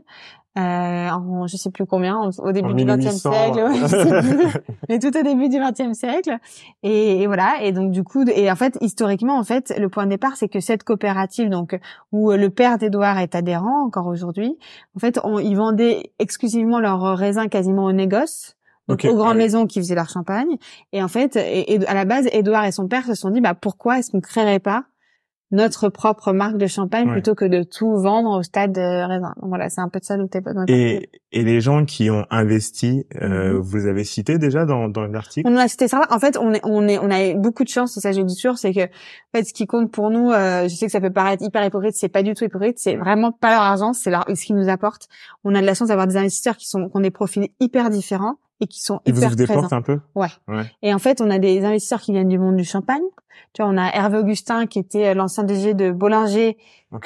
euh, 0.58 1.10
en 1.10 1.46
je 1.46 1.56
sais 1.56 1.70
plus 1.70 1.86
combien 1.86 2.18
au 2.38 2.52
début 2.52 2.74
du 2.74 2.84
XXe 2.84 3.16
siècle 3.16 3.64
mais 4.88 4.98
tout 4.98 5.16
au 5.16 5.22
début 5.22 5.48
du 5.48 5.58
XXe 5.58 5.96
siècle. 5.96 6.38
Et, 6.82 7.26
voilà. 7.26 7.62
Et 7.62 7.72
donc 7.72 7.90
du 7.92 8.02
coup 8.02 8.24
et 8.28 8.50
en 8.50 8.56
fait 8.56 8.76
historiquement 8.80 9.38
en 9.38 9.44
fait 9.44 9.72
le 9.78 9.88
point 9.88 10.04
de 10.04 10.10
départ 10.10 10.36
c'est 10.36 10.48
que 10.48 10.60
cette 10.60 10.84
coopérative 10.84 11.48
donc 11.48 11.78
où 12.12 12.32
le 12.32 12.50
père 12.50 12.78
d'Édouard 12.78 13.18
est 13.18 13.34
adhérent 13.34 13.84
encore 13.86 14.06
aujourd'hui 14.06 14.58
en 14.96 14.98
fait 14.98 15.20
on, 15.24 15.38
ils 15.38 15.56
vendaient 15.56 16.12
exclusivement 16.18 16.80
leurs 16.80 17.16
raisins 17.16 17.48
quasiment 17.48 17.84
au 17.84 17.92
négoce 17.92 18.56
donc 18.88 19.04
aux 19.04 19.14
grandes 19.14 19.36
maisons 19.36 19.66
qui 19.66 19.80
faisaient 19.80 19.94
leur 19.94 20.08
champagne. 20.08 20.56
Et 20.92 21.02
en 21.02 21.08
fait, 21.08 21.36
et, 21.36 21.86
à 21.86 21.94
la 21.94 22.06
base, 22.06 22.26
Édouard 22.32 22.64
et 22.64 22.72
son 22.72 22.88
père 22.88 23.04
se 23.04 23.14
sont 23.14 23.30
dit, 23.30 23.40
bah 23.42 23.54
pourquoi 23.54 23.98
est-ce 23.98 24.10
qu'on 24.10 24.20
créerait 24.20 24.60
pas 24.60 24.84
notre 25.50 25.88
propre 25.88 26.32
marque 26.32 26.58
de 26.58 26.66
champagne 26.66 27.10
plutôt 27.10 27.34
que 27.34 27.46
de 27.46 27.62
tout 27.62 27.96
vendre 27.96 28.38
au 28.38 28.42
stade 28.42 28.76
raisin. 28.76 29.34
Donc 29.40 29.48
voilà, 29.48 29.70
c'est 29.70 29.80
un 29.80 29.88
peu 29.88 29.98
de 29.98 30.04
ça 30.04 30.16
dont 30.16 30.26
t'es 30.26 30.42
pas 30.42 30.50
Et, 30.68 31.08
et 31.32 31.42
les 31.42 31.60
gens 31.60 31.86
qui 31.86 32.10
ont 32.10 32.26
investi, 32.30 33.06
euh, 33.22 33.54
mhm. 33.54 33.58
vous 33.58 33.86
avez 33.86 34.04
cité 34.04 34.38
déjà 34.38 34.66
dans, 34.66 34.88
dans 34.88 35.06
l'article? 35.06 35.48
On 35.50 35.56
a 35.56 35.66
cité 35.68 35.88
ça. 35.88 36.02
En 36.10 36.18
fait, 36.18 36.36
on 36.36 36.52
est, 36.52 36.60
on 36.64 36.86
est, 36.86 36.98
on 36.98 37.10
a 37.10 37.34
beaucoup 37.34 37.64
de 37.64 37.68
chance, 37.68 37.92
c'est 37.94 38.00
ça 38.00 38.12
j'ai 38.12 38.24
dit 38.24 38.34
sûr, 38.34 38.58
c'est 38.58 38.74
que 38.74 38.84
en 38.84 39.38
fait, 39.38 39.44
ce 39.44 39.54
qui 39.54 39.66
compte 39.66 39.90
pour 39.90 40.10
nous, 40.10 40.30
euh, 40.30 40.68
je 40.68 40.74
sais 40.74 40.86
que 40.86 40.92
ça 40.92 41.00
peut 41.00 41.12
paraître 41.12 41.42
hyper 41.42 41.64
hypocrite, 41.64 41.94
c'est 41.94 42.08
pas 42.08 42.22
du 42.22 42.34
tout 42.34 42.44
hypocrite, 42.44 42.78
c'est 42.78 42.96
vraiment 42.96 43.32
pas 43.32 43.50
leur 43.52 43.62
argent, 43.62 43.94
c'est 43.94 44.10
leur, 44.10 44.26
ce 44.28 44.44
qui 44.44 44.52
nous 44.52 44.68
apporte. 44.68 45.08
On 45.44 45.54
a 45.54 45.60
de 45.60 45.66
la 45.66 45.74
chance 45.74 45.88
d'avoir 45.88 46.06
des 46.06 46.18
investisseurs 46.18 46.56
qui 46.56 46.68
sont, 46.68 46.88
qui 46.88 46.96
ont 46.96 47.00
des 47.00 47.10
profils 47.10 47.48
hyper 47.60 47.88
différents 47.88 48.36
et 48.60 48.66
qui 48.66 48.82
sont 48.82 49.00
Ils 49.06 49.16
hyper 49.16 49.30
vous 49.30 49.36
déportent 49.36 49.72
un 49.72 49.82
peu? 49.82 50.00
Ouais. 50.14 50.28
ouais. 50.48 50.64
Et 50.82 50.92
en 50.92 50.98
fait, 50.98 51.20
on 51.20 51.30
a 51.30 51.38
des 51.38 51.64
investisseurs 51.64 52.00
qui 52.00 52.12
viennent 52.12 52.28
du 52.28 52.38
monde 52.38 52.56
du 52.56 52.64
champagne. 52.64 53.02
Tu 53.52 53.62
vois, 53.62 53.70
on 53.70 53.76
a 53.76 53.88
Hervé 53.88 54.18
Augustin 54.18 54.66
qui 54.66 54.78
était 54.78 55.08
euh, 55.08 55.14
l'ancien 55.14 55.44
DG 55.44 55.74
de 55.74 55.90
Bollinger 55.90 56.56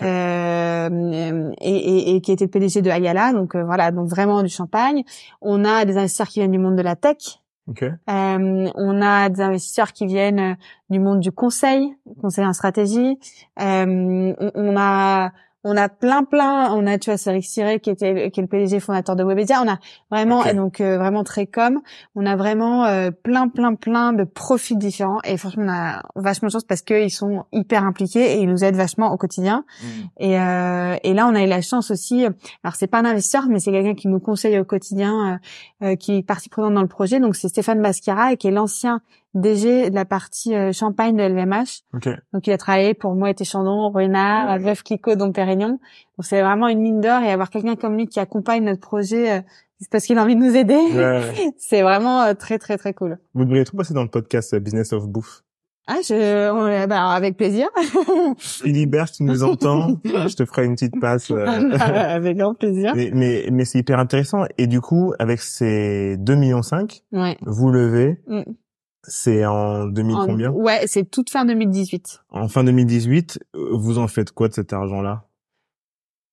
euh, 0.02 1.50
et, 1.60 1.76
et, 1.76 2.16
et, 2.16 2.20
qui 2.20 2.32
était 2.32 2.48
PDG 2.48 2.82
de 2.82 2.90
Ayala. 2.90 3.32
Donc 3.32 3.54
euh, 3.54 3.64
voilà, 3.64 3.90
donc 3.90 4.08
vraiment 4.08 4.42
du 4.42 4.48
champagne. 4.48 5.02
On 5.40 5.64
a 5.64 5.84
des 5.84 5.96
investisseurs 5.96 6.28
qui 6.28 6.40
viennent 6.40 6.52
du 6.52 6.58
monde 6.58 6.76
de 6.76 6.82
la 6.82 6.96
tech. 6.96 7.42
Okay. 7.68 7.92
Euh, 8.10 8.70
on 8.74 9.02
a 9.02 9.28
des 9.28 9.40
investisseurs 9.40 9.92
qui 9.92 10.06
viennent 10.06 10.40
euh, 10.40 10.54
du 10.90 10.98
monde 10.98 11.20
du 11.20 11.30
conseil, 11.30 11.94
conseil 12.20 12.44
en 12.44 12.52
stratégie. 12.52 13.18
Euh, 13.60 14.34
on, 14.38 14.50
on, 14.54 14.76
a 14.76 15.30
on 15.64 15.76
a 15.76 15.88
plein 15.88 16.24
plein 16.24 16.72
on 16.72 16.86
a 16.86 16.98
tu 16.98 17.10
vois 17.10 17.16
Cédric 17.16 17.44
Siré 17.44 17.80
qui 17.80 17.90
était 17.90 18.30
qui 18.30 18.40
est 18.40 18.42
le 18.42 18.48
PDG 18.48 18.80
fondateur 18.80 19.16
de 19.16 19.24
Webedia. 19.24 19.62
On 19.62 19.68
a 19.68 19.78
vraiment 20.10 20.42
donc 20.54 20.80
euh, 20.80 20.98
vraiment 20.98 21.24
très 21.24 21.46
com. 21.46 21.80
On 22.14 22.26
a 22.26 22.36
vraiment 22.36 22.84
euh, 22.86 23.10
plein 23.10 23.48
plein 23.48 23.74
plein 23.74 24.12
de 24.12 24.24
profils 24.24 24.78
différents. 24.78 25.20
Et 25.24 25.36
franchement 25.36 25.64
on 25.64 25.70
a 25.70 26.02
vachement 26.16 26.48
de 26.48 26.52
chance 26.52 26.64
parce 26.64 26.82
qu'ils 26.82 27.10
sont 27.10 27.44
hyper 27.52 27.84
impliqués 27.84 28.34
et 28.34 28.40
ils 28.40 28.48
nous 28.48 28.64
aident 28.64 28.76
vachement 28.76 29.12
au 29.12 29.16
quotidien. 29.16 29.64
Mmh. 29.82 29.86
et 30.18 30.40
euh, 30.40 30.96
et 31.02 31.14
là 31.14 31.28
on 31.28 31.34
a 31.34 31.42
eu 31.42 31.48
la 31.48 31.60
chance 31.60 31.90
aussi 31.90 32.24
alors 32.64 32.74
c'est 32.74 32.86
pas 32.86 32.98
un 32.98 33.04
investisseur 33.04 33.46
mais 33.48 33.58
c'est 33.58 33.70
quelqu'un 33.70 33.94
qui 33.94 34.08
nous 34.08 34.20
conseille 34.20 34.58
au 34.58 34.64
quotidien 34.64 35.40
qui 35.98 36.18
est 36.18 36.22
partie 36.22 36.48
prenante 36.48 36.74
dans 36.74 36.82
le 36.82 36.88
projet. 36.88 37.20
Donc 37.20 37.36
c'est 37.36 37.48
Stéphane 37.48 37.80
Basquiara 37.80 38.32
et 38.32 38.36
qui 38.36 38.48
est 38.48 38.52
l'ancien 38.52 39.00
DG 39.34 39.88
de 39.90 39.94
la 39.94 40.04
partie 40.04 40.54
euh, 40.54 40.72
champagne 40.72 41.16
de 41.16 41.22
LVMH. 41.22 41.84
Donc 42.32 42.46
il 42.46 42.52
a 42.52 42.58
travaillé 42.58 42.94
pour 42.94 43.14
Moët 43.14 43.40
et 43.40 43.44
Chandon, 43.44 43.90
Renard, 43.90 44.58
Veuve 44.58 44.82
Clicquot, 44.82 45.16
Dom 45.16 45.32
Pérignon. 45.32 45.78
Donc 46.18 46.24
c'est 46.24 46.42
vraiment 46.42 46.68
une 46.68 46.80
mine 46.80 47.00
d'or 47.00 47.22
et 47.22 47.30
avoir 47.30 47.48
quelqu'un 47.50 47.76
comme 47.76 47.96
lui 47.96 48.06
qui 48.06 48.20
accompagne 48.20 48.64
notre 48.64 48.80
projet, 48.80 49.38
euh, 49.38 49.40
c'est 49.80 49.90
parce 49.90 50.04
qu'il 50.04 50.18
a 50.18 50.22
envie 50.22 50.36
de 50.36 50.40
nous 50.40 50.54
aider. 50.54 50.78
c'est 51.56 51.82
vraiment 51.82 52.22
euh, 52.22 52.34
très 52.34 52.58
très 52.58 52.76
très 52.76 52.92
cool. 52.92 53.18
Vous 53.34 53.44
devriez 53.44 53.64
trop 53.64 53.78
passer 53.78 53.94
dans 53.94 54.02
le 54.02 54.10
podcast 54.10 54.54
Business 54.56 54.92
of 54.92 55.08
Bouffe. 55.08 55.42
Ah, 55.88 55.96
je, 56.06 56.86
bah, 56.86 57.08
avec 57.08 57.36
plaisir. 57.36 57.66
Philibert, 58.38 59.10
tu 59.10 59.24
nous 59.24 59.42
entends, 59.42 59.98
je 60.04 60.36
te 60.36 60.44
ferai 60.44 60.64
une 60.64 60.74
petite 60.74 61.00
passe. 61.00 61.32
avec 61.32 62.36
grand 62.36 62.54
plaisir. 62.54 62.92
Mais, 62.94 63.10
mais, 63.12 63.48
mais 63.50 63.64
c'est 63.64 63.80
hyper 63.80 63.98
intéressant. 63.98 64.44
Et 64.58 64.68
du 64.68 64.80
coup, 64.80 65.12
avec 65.18 65.40
ces 65.40 66.16
2 66.18 66.34
millions 66.36 66.60
ouais. 67.12 67.36
vous 67.42 67.70
levez 67.70 68.20
mm. 68.28 68.42
C'est 69.04 69.44
en 69.44 69.86
2000 69.86 70.16
combien? 70.26 70.50
Ouais, 70.50 70.82
c'est 70.86 71.10
toute 71.10 71.30
fin 71.30 71.44
2018. 71.44 72.22
En 72.30 72.48
fin 72.48 72.62
2018, 72.62 73.40
euh, 73.56 73.70
vous 73.72 73.98
en 73.98 74.06
faites 74.06 74.30
quoi 74.30 74.48
de 74.48 74.54
cet 74.54 74.72
argent-là? 74.72 75.24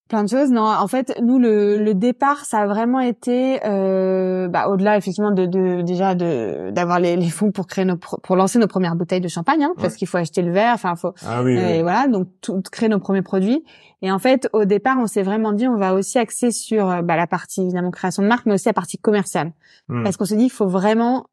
Plein 0.08 0.24
de 0.24 0.30
choses. 0.30 0.50
Non, 0.50 0.64
en 0.64 0.88
fait, 0.88 1.14
nous 1.22 1.38
le, 1.38 1.78
le 1.78 1.94
départ, 1.94 2.44
ça 2.44 2.62
a 2.62 2.68
vraiment 2.68 3.00
été 3.00 3.60
euh, 3.64 4.48
bah, 4.48 4.68
au-delà 4.68 4.98
effectivement 4.98 5.32
de, 5.32 5.46
de 5.46 5.84
déjà 5.84 6.16
de 6.16 6.72
d'avoir 6.72 7.00
les, 7.00 7.16
les, 7.16 7.30
fonds 7.30 7.52
pour 7.52 7.68
créer 7.68 7.86
nos 7.86 7.96
pour 7.96 8.36
lancer 8.36 8.58
nos 8.58 8.66
premières 8.66 8.96
bouteilles 8.96 9.22
de 9.22 9.28
champagne, 9.28 9.64
hein, 9.64 9.74
parce 9.78 9.96
qu'il 9.96 10.08
faut 10.08 10.18
acheter 10.18 10.42
le 10.42 10.52
verre. 10.52 10.74
Enfin, 10.74 10.96
faut. 10.96 11.14
Ah 11.24 11.44
oui, 11.44 11.56
Et 11.56 11.84
voilà, 11.84 12.08
donc 12.08 12.28
tout, 12.42 12.60
créer 12.72 12.90
nos 12.90 12.98
premiers 12.98 13.22
produits. 13.22 13.64
Et 14.02 14.12
en 14.12 14.18
fait, 14.18 14.50
au 14.52 14.66
départ, 14.66 14.98
on 15.00 15.06
s'est 15.06 15.22
vraiment 15.22 15.52
dit, 15.52 15.68
on 15.68 15.78
va 15.78 15.94
aussi 15.94 16.18
axer 16.18 16.50
sur 16.50 16.90
euh, 16.90 17.02
bah, 17.04 17.16
la 17.16 17.28
partie 17.28 17.62
évidemment 17.62 17.92
création 17.92 18.24
de 18.24 18.28
marque, 18.28 18.48
mais 18.48 18.54
aussi 18.54 18.68
la 18.68 18.74
partie 18.74 18.98
commerciale, 18.98 19.54
hmm. 19.90 20.04
parce 20.04 20.18
qu'on 20.18 20.26
s'est 20.26 20.38
dit, 20.38 20.46
il 20.46 20.52
faut 20.52 20.68
vraiment 20.68 21.28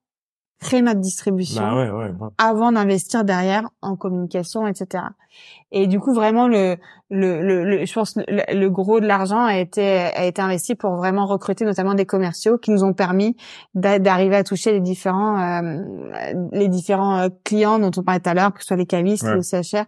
créer 0.60 0.82
notre 0.82 1.00
distribution 1.00 1.62
bah 1.62 2.30
avant 2.38 2.72
d'investir 2.72 3.24
derrière 3.24 3.68
en 3.82 3.96
communication, 3.96 4.66
etc. 4.66 5.04
Et 5.70 5.86
du 5.86 6.00
coup, 6.00 6.14
vraiment, 6.14 6.48
le, 6.48 6.76
le, 7.10 7.42
le, 7.42 7.84
je 7.84 7.92
pense 7.92 8.16
le, 8.16 8.68
gros 8.68 9.00
de 9.00 9.06
l'argent 9.06 9.44
a 9.44 9.58
été 9.58 9.82
a 9.82 10.24
été 10.24 10.40
investi 10.40 10.74
pour 10.74 10.96
vraiment 10.96 11.26
recruter 11.26 11.64
notamment 11.64 11.94
des 11.94 12.06
commerciaux 12.06 12.56
qui 12.56 12.70
nous 12.70 12.84
ont 12.84 12.94
permis 12.94 13.36
d'arriver 13.74 14.36
à 14.36 14.44
toucher 14.44 14.72
les 14.72 14.80
différents 14.80 15.62
euh, 15.62 15.82
les 16.52 16.68
différents 16.68 17.18
euh, 17.18 17.28
clients 17.44 17.78
dont 17.78 17.90
on 17.96 18.02
parlait 18.02 18.20
tout 18.20 18.30
à 18.30 18.34
l'heure, 18.34 18.54
que 18.54 18.60
ce 18.60 18.68
soit 18.68 18.76
les 18.76 18.86
cavistes, 18.86 19.26
les 19.26 19.42
CHR, 19.42 19.84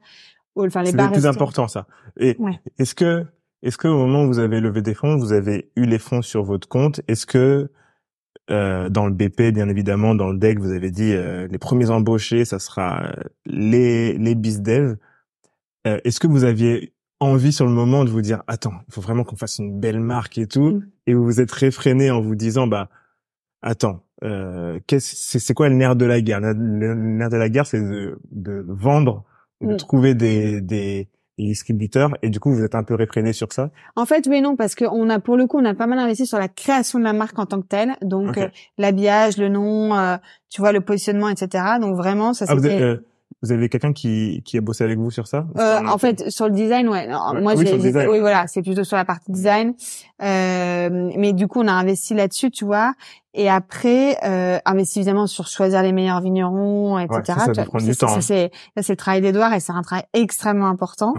ou 0.54 0.66
enfin 0.66 0.82
les 0.82 0.92
bars. 0.92 1.08
C'est 1.08 1.16
le 1.16 1.20
plus 1.20 1.26
important 1.26 1.66
ça. 1.68 1.86
Et 2.18 2.36
est-ce 2.78 2.94
que 2.94 3.24
est-ce 3.62 3.78
que 3.78 3.88
au 3.88 3.96
moment 3.96 4.24
où 4.24 4.26
vous 4.26 4.38
avez 4.38 4.60
levé 4.60 4.82
des 4.82 4.94
fonds, 4.94 5.16
vous 5.16 5.32
avez 5.32 5.70
eu 5.76 5.86
les 5.86 5.98
fonds 5.98 6.22
sur 6.22 6.44
votre 6.44 6.68
compte? 6.68 7.00
Est-ce 7.08 7.26
que 7.26 7.70
euh, 8.50 8.88
dans 8.88 9.06
le 9.06 9.12
BP, 9.12 9.52
bien 9.52 9.68
évidemment, 9.68 10.14
dans 10.14 10.30
le 10.30 10.38
deck, 10.38 10.58
vous 10.58 10.72
avez 10.72 10.90
dit 10.90 11.12
euh, 11.12 11.46
les 11.48 11.58
premiers 11.58 11.90
embauchés, 11.90 12.44
ça 12.44 12.58
sera 12.58 13.04
euh, 13.04 13.12
les 13.46 14.16
les 14.16 14.34
bizdev. 14.34 14.96
Euh, 15.86 15.98
Est-ce 16.04 16.20
que 16.20 16.26
vous 16.26 16.44
aviez 16.44 16.92
envie 17.20 17.52
sur 17.52 17.66
le 17.66 17.72
moment 17.72 18.04
de 18.04 18.10
vous 18.10 18.22
dire 18.22 18.42
attends, 18.46 18.74
il 18.88 18.94
faut 18.94 19.00
vraiment 19.00 19.24
qu'on 19.24 19.36
fasse 19.36 19.58
une 19.58 19.78
belle 19.78 20.00
marque 20.00 20.38
et 20.38 20.46
tout, 20.46 20.70
mm. 20.70 20.86
et 21.06 21.14
vous 21.14 21.24
vous 21.24 21.40
êtes 21.40 21.52
réfréné 21.52 22.10
en 22.10 22.20
vous 22.20 22.34
disant 22.34 22.66
bah 22.66 22.88
attends, 23.62 24.02
euh, 24.24 24.78
c'est 24.98 25.54
quoi 25.54 25.68
le 25.68 25.74
nerf 25.74 25.96
de 25.96 26.06
la 26.06 26.20
guerre? 26.20 26.40
Le, 26.40 26.94
nerf 26.94 27.30
de 27.30 27.36
la 27.36 27.48
guerre, 27.48 27.66
c'est 27.66 27.80
de, 27.80 28.18
de, 28.30 28.64
vendre, 28.66 29.24
de 29.60 29.74
mm. 29.74 29.76
trouver 29.76 30.14
des, 30.14 30.60
des 30.60 31.08
distributeurs 31.46 32.10
et 32.22 32.30
du 32.30 32.40
coup 32.40 32.52
vous 32.52 32.62
êtes 32.62 32.74
un 32.74 32.82
peu 32.82 32.94
réfréné 32.94 33.32
sur 33.32 33.52
ça? 33.52 33.70
En 33.96 34.06
fait 34.06 34.26
oui 34.28 34.40
non 34.40 34.56
parce 34.56 34.74
qu'on 34.74 35.08
a 35.10 35.18
pour 35.18 35.36
le 35.36 35.46
coup 35.46 35.58
on 35.58 35.64
a 35.64 35.74
pas 35.74 35.86
mal 35.86 35.98
investi 35.98 36.26
sur 36.26 36.38
la 36.38 36.48
création 36.48 36.98
de 36.98 37.04
la 37.04 37.12
marque 37.12 37.38
en 37.38 37.46
tant 37.46 37.60
que 37.60 37.66
telle. 37.66 37.96
Donc 38.02 38.38
euh, 38.38 38.48
l'habillage 38.76 39.36
le 39.38 39.48
nom 39.48 39.96
euh, 39.96 40.16
tu 40.50 40.60
vois 40.60 40.72
le 40.72 40.80
positionnement 40.80 41.28
etc 41.28 41.64
donc 41.80 41.96
vraiment 41.96 42.32
ça 42.34 42.46
ah, 42.48 42.54
c'était 42.56 42.82
euh, 42.82 43.04
vous 43.42 43.52
avez 43.52 43.68
quelqu'un 43.68 43.92
qui, 43.92 44.42
qui 44.44 44.58
a 44.58 44.60
bossé 44.60 44.82
avec 44.82 44.98
vous 44.98 45.10
sur 45.10 45.26
ça? 45.28 45.46
Euh, 45.58 45.86
En 45.86 45.98
fait, 45.98 46.28
sur 46.30 46.46
le 46.46 46.52
design, 46.52 46.88
ouais. 46.88 47.06
Moi, 47.06 47.54
oui, 47.56 47.66
oui, 47.72 48.20
voilà, 48.20 48.46
c'est 48.48 48.62
plutôt 48.62 48.82
sur 48.84 48.96
la 48.96 49.04
partie 49.04 49.30
design. 49.30 49.74
Euh, 50.22 51.10
mais 51.16 51.32
du 51.32 51.46
coup, 51.46 51.60
on 51.60 51.68
a 51.68 51.72
investi 51.72 52.14
là-dessus, 52.14 52.50
tu 52.50 52.64
vois. 52.64 52.94
Et 53.34 53.48
après, 53.48 54.16
euh, 54.24 54.58
investi 54.64 54.98
évidemment 54.98 55.28
sur 55.28 55.46
choisir 55.46 55.82
les 55.82 55.92
meilleurs 55.92 56.20
vignerons, 56.20 56.98
etc. 56.98 57.22
ça, 57.26 57.34
ça, 57.38 57.54
ça 57.54 57.64
prend 57.64 57.78
du 57.78 57.94
temps. 57.94 58.08
Ça, 58.08 58.20
c'est 58.20 58.50
le 58.88 58.96
travail 58.96 59.20
d'Edouard 59.20 59.54
et 59.54 59.60
c'est 59.60 59.72
un 59.72 59.82
travail 59.82 60.04
extrêmement 60.14 60.66
important. 60.66 61.14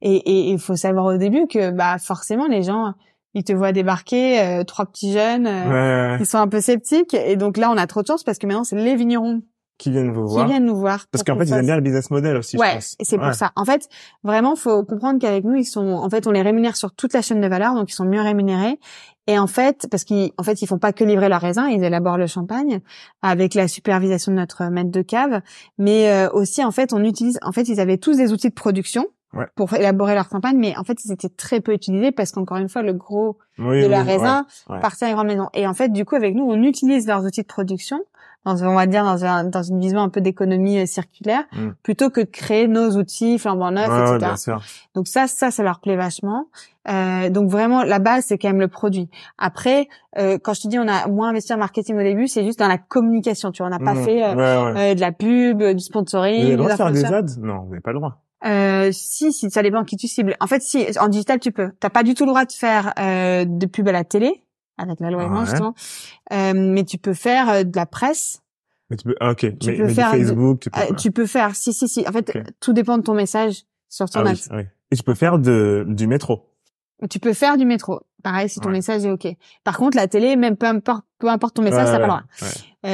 Et 0.00 0.50
il 0.50 0.58
faut 0.60 0.76
savoir 0.76 1.06
au 1.06 1.16
début 1.16 1.46
que, 1.48 1.70
bah, 1.72 1.96
forcément, 1.98 2.46
les 2.46 2.62
gens 2.62 2.94
ils 3.34 3.44
te 3.44 3.52
voient 3.52 3.72
débarquer 3.72 4.40
euh, 4.40 4.64
trois 4.64 4.86
petits 4.86 5.12
jeunes 5.12 5.46
euh, 5.46 6.16
qui 6.18 6.24
sont 6.24 6.38
un 6.38 6.46
peu 6.48 6.60
sceptiques 6.60 7.14
et 7.14 7.36
donc 7.36 7.56
là 7.56 7.70
on 7.70 7.76
a 7.76 7.86
trop 7.86 8.00
de 8.02 8.06
chance 8.06 8.22
parce 8.22 8.38
que 8.38 8.46
maintenant 8.46 8.64
c'est 8.64 8.76
les 8.76 8.94
vignerons 8.94 9.42
qui 9.78 9.90
viennent 9.90 10.12
vous 10.12 10.26
voir. 10.26 10.44
Qui 10.46 10.50
viennent 10.52 10.64
nous 10.66 10.76
voir. 10.76 11.06
Parce 11.10 11.24
qu'en 11.24 11.36
fait, 11.36 11.44
ils 11.44 11.52
aiment 11.52 11.66
bien 11.66 11.76
le 11.76 11.82
business 11.82 12.10
model 12.10 12.36
aussi, 12.36 12.56
ouais, 12.56 12.68
je 12.68 12.74
pense. 12.74 12.96
et 13.00 13.04
c'est 13.04 13.18
pour 13.18 13.34
ça. 13.34 13.50
En 13.56 13.64
fait, 13.64 13.88
vraiment, 14.22 14.54
faut 14.56 14.84
comprendre 14.84 15.18
qu'avec 15.20 15.44
nous, 15.44 15.56
ils 15.56 15.64
sont, 15.64 15.86
en 15.88 16.08
fait, 16.08 16.26
on 16.26 16.30
les 16.30 16.42
rémunère 16.42 16.76
sur 16.76 16.92
toute 16.92 17.12
la 17.12 17.22
chaîne 17.22 17.40
de 17.40 17.46
valeur, 17.48 17.74
donc 17.74 17.90
ils 17.90 17.94
sont 17.94 18.04
mieux 18.04 18.20
rémunérés. 18.20 18.78
Et 19.26 19.38
en 19.38 19.46
fait, 19.46 19.86
parce 19.90 20.04
qu'ils, 20.04 20.32
en 20.38 20.42
fait, 20.42 20.60
ils 20.62 20.66
font 20.66 20.78
pas 20.78 20.92
que 20.92 21.02
livrer 21.02 21.28
leur 21.28 21.40
raisin, 21.40 21.68
ils 21.68 21.82
élaborent 21.82 22.18
le 22.18 22.26
champagne 22.26 22.80
avec 23.22 23.54
la 23.54 23.68
supervision 23.68 24.32
de 24.32 24.36
notre 24.36 24.64
maître 24.64 24.90
de 24.90 25.02
cave, 25.02 25.40
mais 25.78 26.10
euh, 26.12 26.30
aussi, 26.30 26.62
en 26.64 26.70
fait, 26.70 26.92
on 26.92 27.02
utilise, 27.02 27.38
en 27.42 27.50
fait, 27.52 27.62
ils 27.68 27.80
avaient 27.80 27.98
tous 27.98 28.16
des 28.18 28.32
outils 28.32 28.48
de 28.50 28.54
production. 28.54 29.06
Ouais. 29.36 29.46
pour 29.56 29.74
élaborer 29.74 30.14
leur 30.14 30.30
champagne, 30.30 30.56
mais 30.56 30.76
en 30.78 30.84
fait, 30.84 31.04
ils 31.04 31.10
étaient 31.10 31.28
très 31.28 31.60
peu 31.60 31.72
utilisés 31.72 32.12
parce 32.12 32.30
qu'encore 32.30 32.58
une 32.58 32.68
fois, 32.68 32.82
le 32.82 32.92
gros 32.92 33.36
Oui, 33.58 33.80
de 33.80 33.86
oui, 33.86 33.88
la 33.88 34.04
raisin 34.04 34.46
ouais, 34.68 34.76
ouais. 34.76 34.80
partir 34.80 35.08
à 35.08 35.10
une 35.10 35.16
grande 35.16 35.26
maison. 35.26 35.48
Et 35.54 35.66
en 35.66 35.74
fait, 35.74 35.88
du 35.88 36.04
coup, 36.04 36.14
avec 36.14 36.36
nous, 36.36 36.44
on 36.44 36.62
utilise 36.62 37.08
leurs 37.08 37.24
outils 37.24 37.42
de 37.42 37.46
production, 37.48 37.98
dans, 38.44 38.62
on 38.62 38.74
va 38.74 38.86
dire 38.86 39.04
dans, 39.04 39.24
un, 39.24 39.44
dans 39.44 39.62
une 39.62 39.80
vision 39.80 40.00
un 40.00 40.08
peu 40.08 40.20
d'économie 40.20 40.78
euh, 40.78 40.86
circulaire, 40.86 41.44
Mm. 41.52 41.70
plutôt 41.82 42.10
que 42.10 42.20
de 42.20 42.26
créer 42.26 42.68
nos 42.68 42.90
outils 42.96 43.38
flambant 43.38 43.70
neufs, 43.70 43.88
Ouais, 43.88 43.94
ouais, 43.96 44.02
etc. 44.02 44.18
bien 44.18 44.36
sûr. 44.36 44.62
Donc 44.94 45.08
ça, 45.08 45.26
ça, 45.26 45.50
ça 45.50 45.62
leur 45.62 45.80
plaît 45.80 45.96
vachement. 45.96 46.46
Euh, 46.88 47.30
donc 47.30 47.48
vraiment, 47.50 47.82
la 47.82 47.98
base, 47.98 48.24
c'est 48.26 48.36
quand 48.38 48.48
même 48.48 48.60
le 48.60 48.68
produit. 48.68 49.08
Après, 49.38 49.88
euh, 50.18 50.36
quand 50.42 50.52
je 50.54 50.62
te 50.62 50.68
dis 50.68 50.78
on 50.78 50.86
a 50.86 51.06
moins 51.08 51.30
investi 51.30 51.54
en 51.54 51.58
marketing 51.58 51.96
au 51.96 52.02
début, 52.02 52.28
c'est 52.28 52.44
juste 52.44 52.58
dans 52.58 52.68
la 52.68 52.76
communication. 52.78 53.52
Tu 53.52 53.62
vois, 53.62 53.68
on 53.68 53.70
n'a 53.70 53.78
pas 53.78 53.94
Mhm. 53.94 54.04
fait 54.04 54.22
euh, 54.22 54.34
Ouais, 54.34 54.72
ouais. 54.74 54.90
euh, 54.90 54.94
de 54.94 55.00
la 55.00 55.12
pub, 55.12 55.62
euh, 55.62 55.68
du 55.72 55.74
Vous 55.76 55.80
sponsoring, 55.80 56.42
avez 56.42 56.50
le 56.50 56.56
droit 56.56 56.70
de 56.70 56.76
faire 56.76 56.92
des 56.92 57.04
ads? 57.06 57.22
Non, 57.40 57.60
vous 57.62 57.70
n'avez 57.70 57.80
pas 57.80 57.92
le 57.92 57.98
droit. 57.98 58.20
Euh, 58.44 58.90
si, 58.92 59.32
si, 59.32 59.50
ça 59.50 59.62
dépend 59.62 59.84
qui 59.84 59.96
tu 59.96 60.06
cibles. 60.06 60.36
En 60.38 60.46
fait, 60.46 60.60
si, 60.60 60.86
en 61.00 61.08
digital, 61.08 61.40
tu 61.40 61.50
peux. 61.50 61.70
T'as 61.80 61.88
pas 61.88 62.02
du 62.02 62.12
tout 62.12 62.24
le 62.24 62.28
droit 62.30 62.44
de 62.44 62.52
faire 62.52 62.92
euh, 63.00 63.46
de 63.48 63.64
pub 63.64 63.88
à 63.88 63.92
la 63.92 64.04
télé, 64.04 64.43
avec 64.78 65.00
la 65.00 65.10
loi 65.10 65.24
Elan, 65.24 65.44
justement. 65.44 65.74
Euh, 66.32 66.52
mais 66.54 66.84
tu 66.84 66.98
peux 66.98 67.14
faire 67.14 67.48
euh, 67.48 67.62
de 67.64 67.74
la 67.76 67.86
presse. 67.86 68.42
Mais 68.90 68.96
tu 68.96 69.04
peux, 69.04 69.14
ah, 69.20 69.30
ok. 69.30 69.42
mais, 69.42 69.50
peux 69.76 69.84
mais 69.86 69.94
faire 69.94 70.12
de- 70.12 70.18
Facebook, 70.18 70.60
tu 70.60 70.70
peux. 70.70 70.80
Euh, 70.80 70.94
tu 70.94 71.10
peux 71.10 71.26
faire, 71.26 71.54
si, 71.56 71.72
si, 71.72 71.88
si. 71.88 72.04
En 72.08 72.12
fait, 72.12 72.36
tout 72.60 72.72
dépend 72.72 72.98
de 72.98 73.02
ton 73.02 73.14
message 73.14 73.62
sur 73.88 74.08
ton 74.10 74.20
ah, 74.26 74.32
oui, 74.32 74.40
oui. 74.52 74.62
Et 74.90 74.96
tu 74.96 75.02
peux 75.02 75.14
faire 75.14 75.38
de, 75.38 75.84
du 75.88 76.06
métro. 76.06 76.50
Tu 77.10 77.18
peux 77.18 77.32
faire 77.32 77.56
du 77.56 77.64
métro. 77.64 78.00
Pareil, 78.22 78.48
si 78.48 78.60
ton 78.60 78.68
Ouais. 78.68 78.76
message 78.76 79.04
est 79.04 79.10
OK. 79.10 79.26
Par 79.64 79.76
contre, 79.76 79.96
la 79.96 80.06
télé, 80.08 80.36
même 80.36 80.56
peu 80.56 80.66
importe, 80.66 81.04
peu 81.18 81.28
importe 81.28 81.54
ton 81.56 81.62
message, 81.62 81.86
Ouais, 81.86 81.92
ça 81.92 81.98
pas 81.98 81.98
ouais, 81.98 82.02
le 82.02 82.08
droit. 82.08 82.22
ouais. 82.42 82.48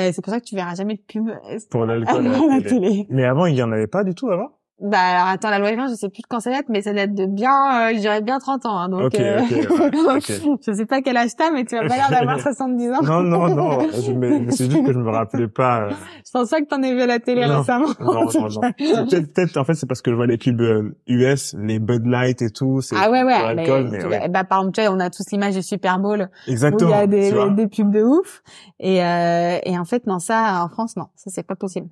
Euh, 0.09 0.12
c'est 0.12 0.22
pour 0.22 0.33
ça 0.33 0.41
que 0.41 0.45
tu 0.45 0.55
verras 0.57 0.74
jamais 0.74 0.95
de 0.97 1.03
pub 1.03 1.28
Pour 1.70 1.85
l'alcool. 1.87 2.24
la 2.24 2.31
la 2.31 2.39
télé. 2.62 2.64
télé. 2.64 3.07
Mais 3.11 3.24
avant, 3.24 3.47
il 3.47 3.55
y 3.57 3.62
en 3.62 3.70
avait 3.72 3.87
pas 3.87 4.03
du 4.05 4.14
tout 4.14 4.28
avant? 4.31 4.59
Bah 4.83 4.99
alors 4.99 5.26
attends, 5.28 5.51
la 5.51 5.59
loi 5.59 5.70
Evin, 5.72 5.89
je 5.89 5.95
sais 5.95 6.09
plus 6.09 6.22
de 6.22 6.26
quand 6.26 6.41
ça 6.41 6.51
date, 6.51 6.66
mais 6.70 6.81
ça 6.81 6.93
date 6.95 7.12
de 7.14 7.26
bien, 7.26 7.91
euh, 7.91 7.95
je 7.95 7.99
dirais 8.01 8.22
bien 8.22 8.39
30 8.39 8.64
ans. 8.64 8.78
hein, 8.78 8.89
donc, 8.89 9.03
Ok, 9.03 9.20
euh, 9.20 9.41
ouais, 9.41 10.20
je 10.66 10.72
sais 10.72 10.87
pas 10.87 11.03
quel 11.03 11.16
âge 11.18 11.31
t'as, 11.37 11.51
mais 11.51 11.64
tu 11.66 11.76
as 11.76 11.83
pas 11.87 11.97
l'air 11.97 12.09
d'avoir 12.11 12.41
70 12.43 12.91
ans. 12.93 13.03
Non, 13.03 13.20
non, 13.20 13.55
non. 13.55 13.78
C'est 13.93 14.70
juste 14.70 14.85
que 14.87 14.93
je 14.93 14.99
me 14.99 15.11
rappelais 15.11 15.49
pas. 15.49 15.83
euh, 15.83 15.91
Je 16.24 16.31
pense 16.33 16.49
pas 16.49 16.61
que 16.61 16.66
t'en 16.66 16.83
aies 16.83 16.95
vu 16.95 17.03
à 17.03 17.07
la 17.07 17.18
télé 17.18 17.47
Non. 17.47 17.59
récemment. 17.59 17.89
Non, 18.01 18.24
non, 18.24 18.49
non. 18.49 18.72
Peut-être, 19.11 19.57
en 19.59 19.64
fait, 19.64 19.74
c'est 19.74 19.87
parce 19.87 20.01
que 20.01 20.11
je 20.11 20.16
vois 20.16 20.26
les 20.26 20.39
pubs 20.39 20.61
euh, 20.62 20.97
US, 21.07 21.55
les 21.59 21.78
Bud 21.78 22.07
Light 22.07 22.41
et 22.41 22.51
tout. 22.51 22.81
Ah 22.97 23.11
ouais, 23.11 23.22
ouais. 23.22 23.55
mais, 23.55 23.66
mais 23.85 24.05
ouais. 24.07 24.28
bah, 24.31 24.45
par 24.45 24.61
exemple, 24.61 24.74
tu 24.76 24.81
vois, 24.83 24.91
on 24.95 25.01
a 25.01 25.11
tous 25.11 25.31
l'image 25.31 25.55
du 25.57 25.62
Super 25.62 25.99
Bowl 25.99 26.22
où 26.22 26.26
il 26.47 26.53
Exactement. 26.53 26.91
y 26.91 26.95
a 26.95 27.07
des 27.07 27.66
pubs 27.68 27.91
de 27.93 28.03
ouf. 28.03 28.43
Et, 28.78 29.05
euh, 29.05 29.59
et 29.62 29.78
en 29.78 29.85
fait, 29.85 30.07
non, 30.07 30.18
ça, 30.20 30.64
en 30.64 30.68
France, 30.70 30.97
non, 30.97 31.07
ça 31.16 31.31
c'est 31.31 31.43
pas 31.47 31.55
possible. 31.57 31.89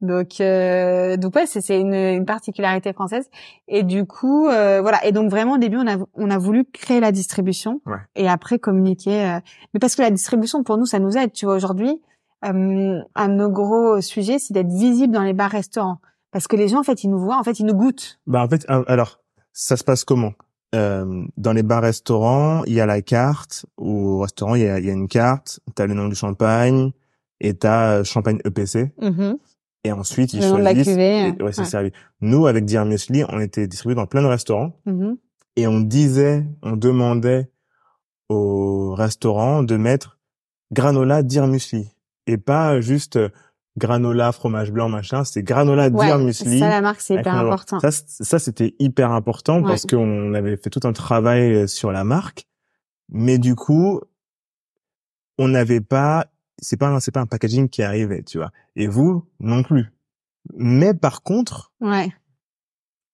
Donc, 0.00 0.40
euh, 0.40 1.16
donc 1.16 1.34
ouais, 1.34 1.46
c'est 1.46 1.80
une, 1.80 1.92
une 1.94 2.24
particularité 2.24 2.92
française. 2.92 3.28
Et 3.66 3.82
du 3.82 4.04
coup, 4.06 4.46
euh, 4.48 4.80
voilà. 4.80 5.04
Et 5.04 5.10
donc 5.12 5.28
vraiment, 5.30 5.54
au 5.54 5.58
début, 5.58 5.76
on 5.78 5.86
a 5.88 5.96
on 6.14 6.30
a 6.30 6.38
voulu 6.38 6.64
créer 6.64 7.00
la 7.00 7.10
distribution 7.12 7.80
Ouais. 7.86 7.96
et 8.14 8.28
après 8.28 8.58
communiquer. 8.60 9.24
euh, 9.24 9.40
mais 9.74 9.80
parce 9.80 9.96
que 9.96 10.02
la 10.02 10.10
distribution, 10.10 10.62
pour 10.62 10.78
nous, 10.78 10.86
ça 10.86 10.98
nous 11.00 11.16
aide. 11.18 11.32
Tu 11.32 11.46
vois, 11.46 11.56
aujourd'hui, 11.56 12.00
euh, 12.44 13.00
un 13.14 13.28
de 13.28 13.34
nos 13.34 13.50
gros 13.50 14.00
sujets, 14.00 14.38
c'est 14.38 14.54
d'être 14.54 14.70
visible 14.70 15.12
dans 15.12 15.22
les 15.24 15.32
bars-restaurants. 15.32 15.98
Parce 16.30 16.46
que 16.46 16.54
les 16.56 16.68
gens, 16.68 16.78
en 16.80 16.84
fait, 16.84 17.02
ils 17.02 17.10
nous 17.10 17.18
voient, 17.18 17.38
en 17.38 17.42
fait, 17.42 17.58
ils 17.58 17.66
nous 17.66 17.74
goûtent. 17.74 18.20
Bah 18.26 18.42
en 18.44 18.48
fait, 18.48 18.64
euh, 18.70 18.84
alors 18.86 19.18
ça 19.52 19.76
se 19.76 19.82
passe 19.82 20.04
comment? 20.04 20.32
Euh, 20.74 21.24
Dans 21.38 21.52
les 21.54 21.62
bars-restaurants, 21.64 22.62
il 22.66 22.74
y 22.74 22.80
a 22.80 22.86
la 22.86 23.00
carte. 23.02 23.66
Au 23.78 24.20
restaurant, 24.20 24.54
il 24.54 24.62
y 24.62 24.68
a, 24.68 24.78
il 24.78 24.84
y 24.86 24.90
a 24.90 24.92
une 24.92 25.08
carte. 25.08 25.58
T'as 25.74 25.86
le 25.86 25.94
nom 25.94 26.06
du 26.06 26.14
champagne 26.14 26.92
et 27.40 27.54
t'as 27.54 27.98
euh, 28.00 28.04
champagne 28.04 28.38
EPC. 28.44 28.92
Et 29.88 29.92
ensuite, 29.92 30.34
ils 30.34 30.40
Le 30.40 30.52
de 30.52 30.56
la 30.58 30.70
choisissent. 30.72 30.88
cuvée, 30.88 31.28
et- 31.28 31.42
ouais, 31.42 31.52
c'est 31.52 31.62
ouais. 31.62 31.66
servi. 31.66 31.92
Nous, 32.20 32.46
avec 32.46 32.66
Dear 32.66 32.84
Muesli, 32.84 33.24
on 33.28 33.40
était 33.40 33.66
distribués 33.66 33.94
dans 33.94 34.06
plein 34.06 34.20
de 34.22 34.26
restaurants 34.26 34.72
Mhm. 34.84 35.16
et 35.56 35.66
on 35.66 35.80
disait, 35.80 36.44
on 36.62 36.76
demandait 36.76 37.50
au 38.28 38.94
restaurant 38.94 39.62
de 39.62 39.76
mettre 39.76 40.18
granola 40.72 41.22
Dear 41.22 41.46
Muesli 41.46 41.88
et 42.26 42.36
pas 42.36 42.80
juste 42.82 43.16
euh, 43.16 43.30
granola 43.78 44.32
fromage 44.32 44.70
blanc 44.72 44.90
machin. 44.90 45.24
C'est 45.24 45.42
granola 45.42 45.88
Dear 45.88 46.18
Ouais, 46.18 46.24
Muesli. 46.24 46.58
ça, 46.58 46.68
la 46.68 46.80
marque, 46.82 47.00
c'est 47.00 47.14
hyper 47.14 47.34
important. 47.36 47.80
Ça, 47.80 47.90
ça 47.92 48.38
c'était 48.38 48.74
hyper 48.78 49.12
important 49.12 49.60
Ouais. 49.62 49.68
parce 49.68 49.86
qu'on 49.86 50.34
avait 50.34 50.56
fait 50.58 50.68
tout 50.68 50.80
un 50.86 50.92
travail 50.92 51.54
euh, 51.54 51.66
sur 51.66 51.92
la 51.92 52.04
marque, 52.04 52.44
mais 53.08 53.38
du 53.38 53.54
coup, 53.54 54.00
on 55.38 55.48
n'avait 55.48 55.80
pas, 55.80 56.26
c'est 56.58 56.76
pas, 56.76 56.98
c'est 57.00 57.12
pas 57.12 57.20
un 57.20 57.26
packaging 57.26 57.68
qui 57.68 57.82
arrivait, 57.82 58.22
tu 58.22 58.38
vois. 58.38 58.50
Et 58.76 58.86
vous 58.86 59.26
non 59.40 59.62
plus. 59.62 59.92
Mais 60.54 60.94
par 60.94 61.22
contre, 61.22 61.72
Ouais, 61.80 62.12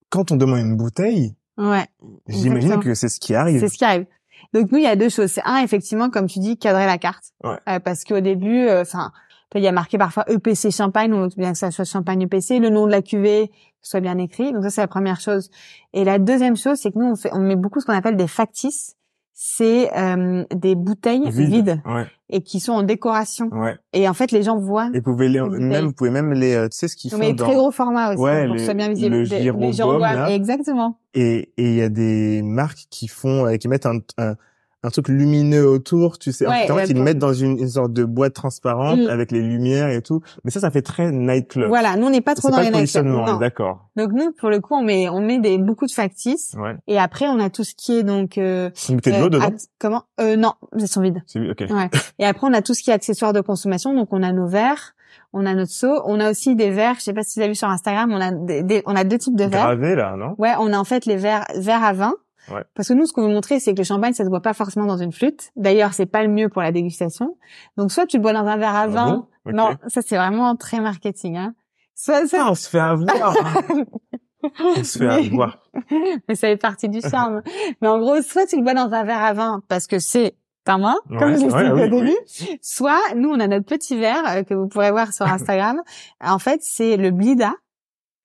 quand 0.09 0.31
on 0.31 0.37
demande 0.37 0.61
une 0.61 0.77
bouteille, 0.77 1.35
ouais. 1.59 1.87
j'imagine 2.29 2.79
que 2.81 2.95
c'est 2.95 3.09
ce 3.09 3.19
qui 3.19 3.35
arrive. 3.35 3.61
C'est 3.61 3.69
ce 3.69 3.79
qui 3.79 3.85
arrive. 3.85 4.07
Donc 4.53 4.71
nous, 4.71 4.79
il 4.79 4.85
y 4.85 4.89
a 4.89 4.95
deux 4.97 5.09
choses. 5.09 5.31
C'est 5.33 5.43
un, 5.45 5.59
effectivement, 5.59 6.11
comme 6.11 6.27
tu 6.27 6.39
dis, 6.39 6.57
cadrer 6.57 6.87
la 6.87 6.99
carte. 6.99 7.33
Ouais. 7.43 7.59
Euh, 7.69 7.81
parce 7.81 8.05
qu'au 8.05 8.21
début, 8.21 8.67
euh, 8.69 8.83
enfin, 8.83 9.11
il 9.55 9.63
y 9.63 9.67
a 9.67 9.73
marqué 9.73 9.99
parfois 9.99 10.25
EPC 10.29 10.71
champagne, 10.71 11.13
on 11.13 11.23
veut 11.23 11.29
bien 11.37 11.53
que 11.53 11.59
ça 11.59 11.71
soit 11.71 11.85
champagne 11.85 12.23
EPC, 12.23 12.59
le 12.61 12.71
nom 12.71 12.87
de 12.87 12.91
la 12.93 13.03
cuvée 13.03 13.51
soit 13.83 14.01
bien 14.01 14.19
écrit. 14.19 14.53
Donc 14.53 14.63
ça, 14.63 14.71
c'est 14.71 14.81
la 14.81 14.89
première 14.89 15.21
chose. 15.21 15.51
Et 15.93 16.05
la 16.05 16.19
deuxième 16.19 16.57
chose, 16.57 16.79
c'est 16.79 16.93
que 16.93 16.99
nous, 16.99 17.07
on, 17.07 17.17
fait, 17.17 17.31
on 17.33 17.41
met 17.41 17.57
beaucoup 17.57 17.81
ce 17.81 17.87
qu'on 17.87 17.93
appelle 17.93 18.17
des 18.17 18.29
factices. 18.29 18.97
C'est 19.37 19.91
euh, 19.99 20.45
des 20.55 20.77
bouteilles 20.77 21.29
Vide. 21.29 21.49
vides 21.51 21.83
Ouais, 21.87 22.07
et 22.31 22.41
qui 22.43 22.61
sont 22.61 22.73
en 22.73 22.85
décoration. 22.85 23.49
ouais. 23.53 23.75
Et 23.93 24.09
en 24.09 24.15
fait, 24.15 24.31
les 24.31 24.45
gens 24.45 24.59
voient. 24.59 24.91
Et 24.95 24.99
vous 25.01 25.03
pouvez 25.13 25.29
les, 25.29 25.41
même, 25.41 25.87
vous 25.87 25.93
pouvez 25.93 26.11
même 26.11 26.33
les, 26.33 26.55
euh, 26.55 26.69
tu 26.69 26.77
sais 26.79 26.87
ce 26.87 26.95
qu'ils 26.95 27.13
On 27.15 27.19
font 27.19 27.25
des 27.25 27.33
dans, 27.33 27.45
très 27.47 27.55
gros 27.57 27.73
formats 27.73 28.13
aussi 28.13 28.23
Ouais, 28.23 28.45
pour 28.47 28.53
que 28.53 28.53
les- 28.55 28.59
ce 28.61 28.65
soit 28.67 28.75
bien 28.75 28.89
visible. 28.89 29.17
le 29.17 29.23
les 29.25 29.73
gens 29.73 29.99
voient. 29.99 30.31
Exactement. 30.31 30.99
et 31.15 31.53
et 31.57 31.65
il 31.71 31.75
y 31.75 31.83
a 31.83 31.89
des 31.89 32.43
marques 32.43 32.85
qui 32.91 33.09
font 33.09 33.47
euh, 33.47 33.57
qui 33.57 33.67
mettent 33.67 33.87
un, 33.87 33.99
un 34.19 34.37
un 34.85 34.91
truc 34.91 35.09
lumineux 35.09 35.67
autour 35.67 36.19
tu 36.19 36.31
sais 36.33 36.47
Ouais, 36.47 36.71
en 36.71 36.77
fait 36.77 36.89
ils 36.91 36.97
le 36.97 37.03
mettent 37.03 37.19
dans 37.19 37.33
une, 37.33 37.59
une 37.59 37.69
sorte 37.69 37.93
de 37.93 38.05
boîte 38.05 38.35
transparente 38.35 39.01
Mm. 39.01 39.09
avec 39.09 39.33
les 39.33 39.41
lumières 39.41 39.89
et 39.89 40.03
tout 40.03 40.21
mais 40.45 40.51
ça 40.51 40.61
ça 40.61 40.71
fait 40.71 40.83
très 40.83 41.11
nightclub 41.11 41.69
Voilà, 41.69 41.97
nous 41.97 42.07
on 42.07 42.11
n'est 42.11 42.21
pas 42.21 42.35
trop 42.35 42.51
dans 42.51 42.57
pas 42.59 42.63
les 42.65 42.71
le 42.71 42.77
nightclubs. 42.77 43.41
d'accord 43.41 43.89
Donc 43.97 44.11
nous, 44.13 44.31
pour 44.33 44.51
le 44.51 44.61
coup, 44.61 44.75
on 44.75 44.83
met 44.83 45.09
on 45.09 45.21
met 45.21 45.39
des 45.41 45.59
beaucoup 45.59 45.87
de 45.87 45.93
factices 45.93 46.55
ouais 46.59 46.77
et 46.87 46.99
après 46.99 47.27
on 47.27 47.39
a 47.41 47.51
tout 47.51 47.65
ce 47.65 47.75
qui 47.75 47.99
est 47.99 48.03
donc 48.03 48.39
euh, 48.39 48.71
vous 48.89 48.95
mettez 48.95 49.11
de 49.13 49.17
l'eau 49.19 49.27
euh, 49.27 49.31
dedans 49.31 49.49
comment? 49.79 50.03
Euh, 50.21 50.37
non, 50.37 50.53
ils 50.79 50.87
sont 50.89 51.01
vides. 51.01 51.23
c'est 51.27 51.41
ok 51.41 51.65
Ouais. 51.71 51.89
Et 52.19 52.27
après 52.27 52.47
on 52.47 52.53
a 52.53 52.63
tout 52.63 52.75
ce 52.75 52.83
qui 52.83 52.91
est 52.91 52.95
accessoires 52.95 53.33
de 53.33 53.41
consommation. 53.41 53.95
Donc 53.95 54.09
on 54.13 54.23
a 54.23 54.33
nos 54.33 54.47
verres, 54.47 54.95
on 55.33 55.47
a 55.47 55.55
notre 55.55 55.73
seau, 55.73 56.01
on 56.05 56.21
a 56.21 56.31
aussi 56.31 56.55
des 56.57 56.71
verres. 56.71 56.97
Je 56.99 57.05
sais 57.05 57.13
pas 57.13 57.23
si 57.23 57.39
vous 57.39 57.43
avez 57.43 57.51
vu 57.53 57.55
sur 57.57 57.69
Instagram, 57.69 58.13
on 58.13 58.21
a 58.21 58.31
des, 58.33 58.63
des- 58.63 58.83
on 58.87 58.95
a 58.95 59.05
deux 59.05 59.19
types 59.19 59.37
de 59.37 59.45
verres. 59.45 59.65
gravé 59.77 59.95
là 59.95 60.15
non? 60.17 60.35
Ouais, 60.39 60.53
on 60.59 60.73
a 60.73 60.79
en 60.79 60.85
fait 60.85 61.07
les 61.07 61.17
verres 61.17 61.47
verres 61.57 61.83
à 61.85 61.93
vin. 61.93 62.15
Ouais. 62.51 62.63
Parce 62.75 62.89
que 62.89 62.95
nous, 62.95 63.07
ce 63.07 63.13
qu'on 63.13 63.23
veut 63.27 63.33
montrer, 63.33 63.59
c'est 63.61 63.73
que 63.73 63.79
le 63.79 63.85
champagne, 63.85 64.13
ça 64.13 64.25
se 64.25 64.29
boit 64.29 64.43
pas 64.43 64.53
forcément 64.55 64.87
dans 64.87 64.99
une 64.99 65.13
flûte. 65.13 65.51
D'ailleurs, 65.57 65.95
c'est 65.95 66.07
pas 66.07 66.23
le 66.23 66.29
mieux 66.29 66.49
pour 66.49 66.63
la 66.63 66.73
dégustation. 66.73 67.37
Donc, 67.77 67.91
soit 67.93 68.07
tu 68.07 68.17
le 68.19 68.23
bois 68.23 68.33
dans 68.33 68.47
un 68.47 68.57
verre 68.57 68.75
à 68.75 68.83
Ah 68.83 68.87
vin. 68.89 69.27
bon? 69.45 69.53
Non, 69.53 69.71
ça 69.89 70.01
c'est 70.03 70.17
vraiment 70.17 70.55
très 70.57 70.81
marketing. 70.81 71.37
Hein. 71.37 71.55
Soit, 71.95 72.27
soit 72.27 72.41
Ah, 72.43 72.51
on 72.51 72.55
se 72.55 72.69
fait 72.69 72.79
avoir 72.81 73.35
on 74.77 74.85
se 74.85 74.99
fait 74.99 75.07
Mais- 75.07 75.27
avoir 75.31 75.59
mais 76.29 76.35
ça 76.35 76.49
fait 76.49 76.57
partie 76.57 76.89
du 76.89 77.01
charme. 77.01 77.43
mais 77.81 77.89
en 77.89 77.99
gros, 77.99 78.21
soit 78.23 78.47
tu 78.47 78.57
le 78.57 78.63
bois 78.63 78.75
dans 78.75 78.93
un 78.93 79.05
verre 79.05 79.23
à 79.23 79.33
vin 79.33 79.63
parce 79.69 79.87
que 79.87 79.99
c'est 79.99 80.37
ta 80.65 80.77
main, 80.79 80.97
Ouais, 81.11 81.19
comme 81.19 81.35
je 81.39 81.45
ouais, 81.45 81.71
oui, 81.71 81.71
au 81.71 81.77
début. 81.91 81.97
oui. 82.41 82.59
Soit, 82.63 82.99
nous, 83.17 83.29
on 83.31 83.39
a 83.41 83.47
notre 83.47 83.67
petit 83.67 83.99
verre 83.99 84.23
euh, 84.29 84.43
que 84.45 84.55
vous 84.55 84.67
pourrez 84.69 84.91
voir 84.91 85.13
sur 85.13 85.27
Instagram. 85.33 85.81
en 86.23 86.39
fait, 86.39 86.61
c'est 86.63 86.97
le 86.97 87.11
Blida. 87.11 87.53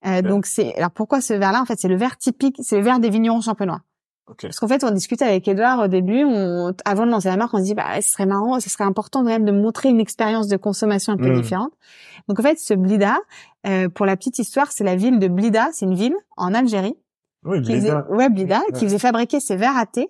Euh, 0.06 0.22
donc 0.22 0.46
c'est 0.46 0.74
alors 0.76 0.92
pourquoi 0.92 1.20
ce 1.20 1.34
verre-là? 1.34 1.62
En 1.62 1.66
fait, 1.66 1.78
c'est 1.78 1.90
le 1.90 1.98
verre 1.98 2.18
typique, 2.18 2.56
c'est 2.62 2.78
le 2.78 2.84
verre 2.84 3.00
des 3.00 3.10
vignerons 3.10 3.42
champenois. 3.42 3.82
Parce 4.42 4.60
qu'en 4.60 4.68
fait, 4.68 4.84
on 4.84 4.92
discutait 4.92 5.26
avec 5.26 5.48
Edouard 5.48 5.80
au 5.80 5.88
début, 5.88 6.24
on, 6.26 6.74
avant 6.86 7.06
de 7.06 7.12
lancer 7.12 7.30
la 7.30 7.38
marque, 7.38 7.54
on 7.54 7.58
se 7.58 7.64
dit 7.64 7.74
bah 7.74 8.02
ce 8.02 8.10
serait 8.10 8.26
marrant, 8.26 8.60
ce 8.60 8.70
serait 8.70 8.84
important 8.84 9.20
quand 9.22 9.30
même 9.30 9.46
de 9.46 9.52
montrer 9.52 9.90
une 9.90 10.00
expérience 10.00 10.48
de 10.48 10.58
consommation 10.58 11.14
un 11.14 11.18
peu 11.18 11.32
Mm. 11.32 11.42
différente. 11.42 11.72
Donc 12.28 12.40
en 12.40 12.44
fait, 12.44 12.60
ce 12.60 12.74
Blida, 12.74 13.18
euh, 13.68 13.90
pour 13.90 14.06
la 14.06 14.16
petite 14.18 14.40
histoire, 14.40 14.72
c'est 14.72 14.84
la 14.84 14.96
ville 14.96 15.20
de 15.20 15.28
Blida, 15.28 15.70
c'est 15.74 15.86
une 15.86 15.96
ville 15.96 16.16
en 16.38 16.54
Algérie 16.54 16.96
oui 17.44 17.62
qui 17.62 17.74
faisait, 17.74 17.90
Blida. 17.92 18.08
ouais, 18.12 18.30
Blida, 18.30 18.60
Ouais. 18.60 18.74
qui 18.78 18.86
faisait 18.86 19.00
fabriquer 19.00 19.40
ses 19.40 19.56
verres 19.56 19.78
à 19.78 19.86
thé 19.86 20.10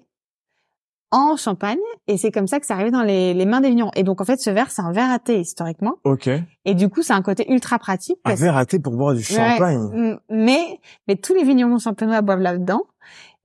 en 1.11 1.37
Champagne, 1.37 1.79
et 2.07 2.17
c'est 2.17 2.29
comme 2.29 2.45
ça 2.45 2.59
que 2.59 2.67
c'est 2.67 2.73
arrivé 2.73 2.91
dans 2.91 3.01
les, 3.01 3.33
les 3.33 3.45
mains 3.47 3.61
des 3.61 3.69
vignerons. 3.69 3.89
Et 3.95 4.03
donc 4.03 4.21
en 4.21 4.25
fait, 4.25 4.39
ce 4.39 4.51
verre, 4.51 4.69
c'est 4.69 4.83
un 4.83 4.91
verre 4.91 5.09
à 5.09 5.17
thé 5.17 5.39
historiquement, 5.39 5.95
ok 6.03 6.29
et 6.65 6.75
du 6.75 6.87
coup, 6.89 7.01
c'est 7.01 7.13
un 7.13 7.23
côté 7.23 7.51
ultra 7.51 7.79
pratique. 7.79 8.19
un 8.25 8.35
verre 8.35 8.55
à 8.55 8.65
thé 8.67 8.77
pour 8.77 8.93
boire 8.95 9.15
du 9.15 9.23
champagne 9.23 10.19
Mais 10.29 10.79
mais 11.07 11.15
tous 11.15 11.33
les 11.33 11.43
vignerons 11.43 11.79
champenois 11.79 12.21
boivent 12.21 12.41
là-dedans. 12.41 12.81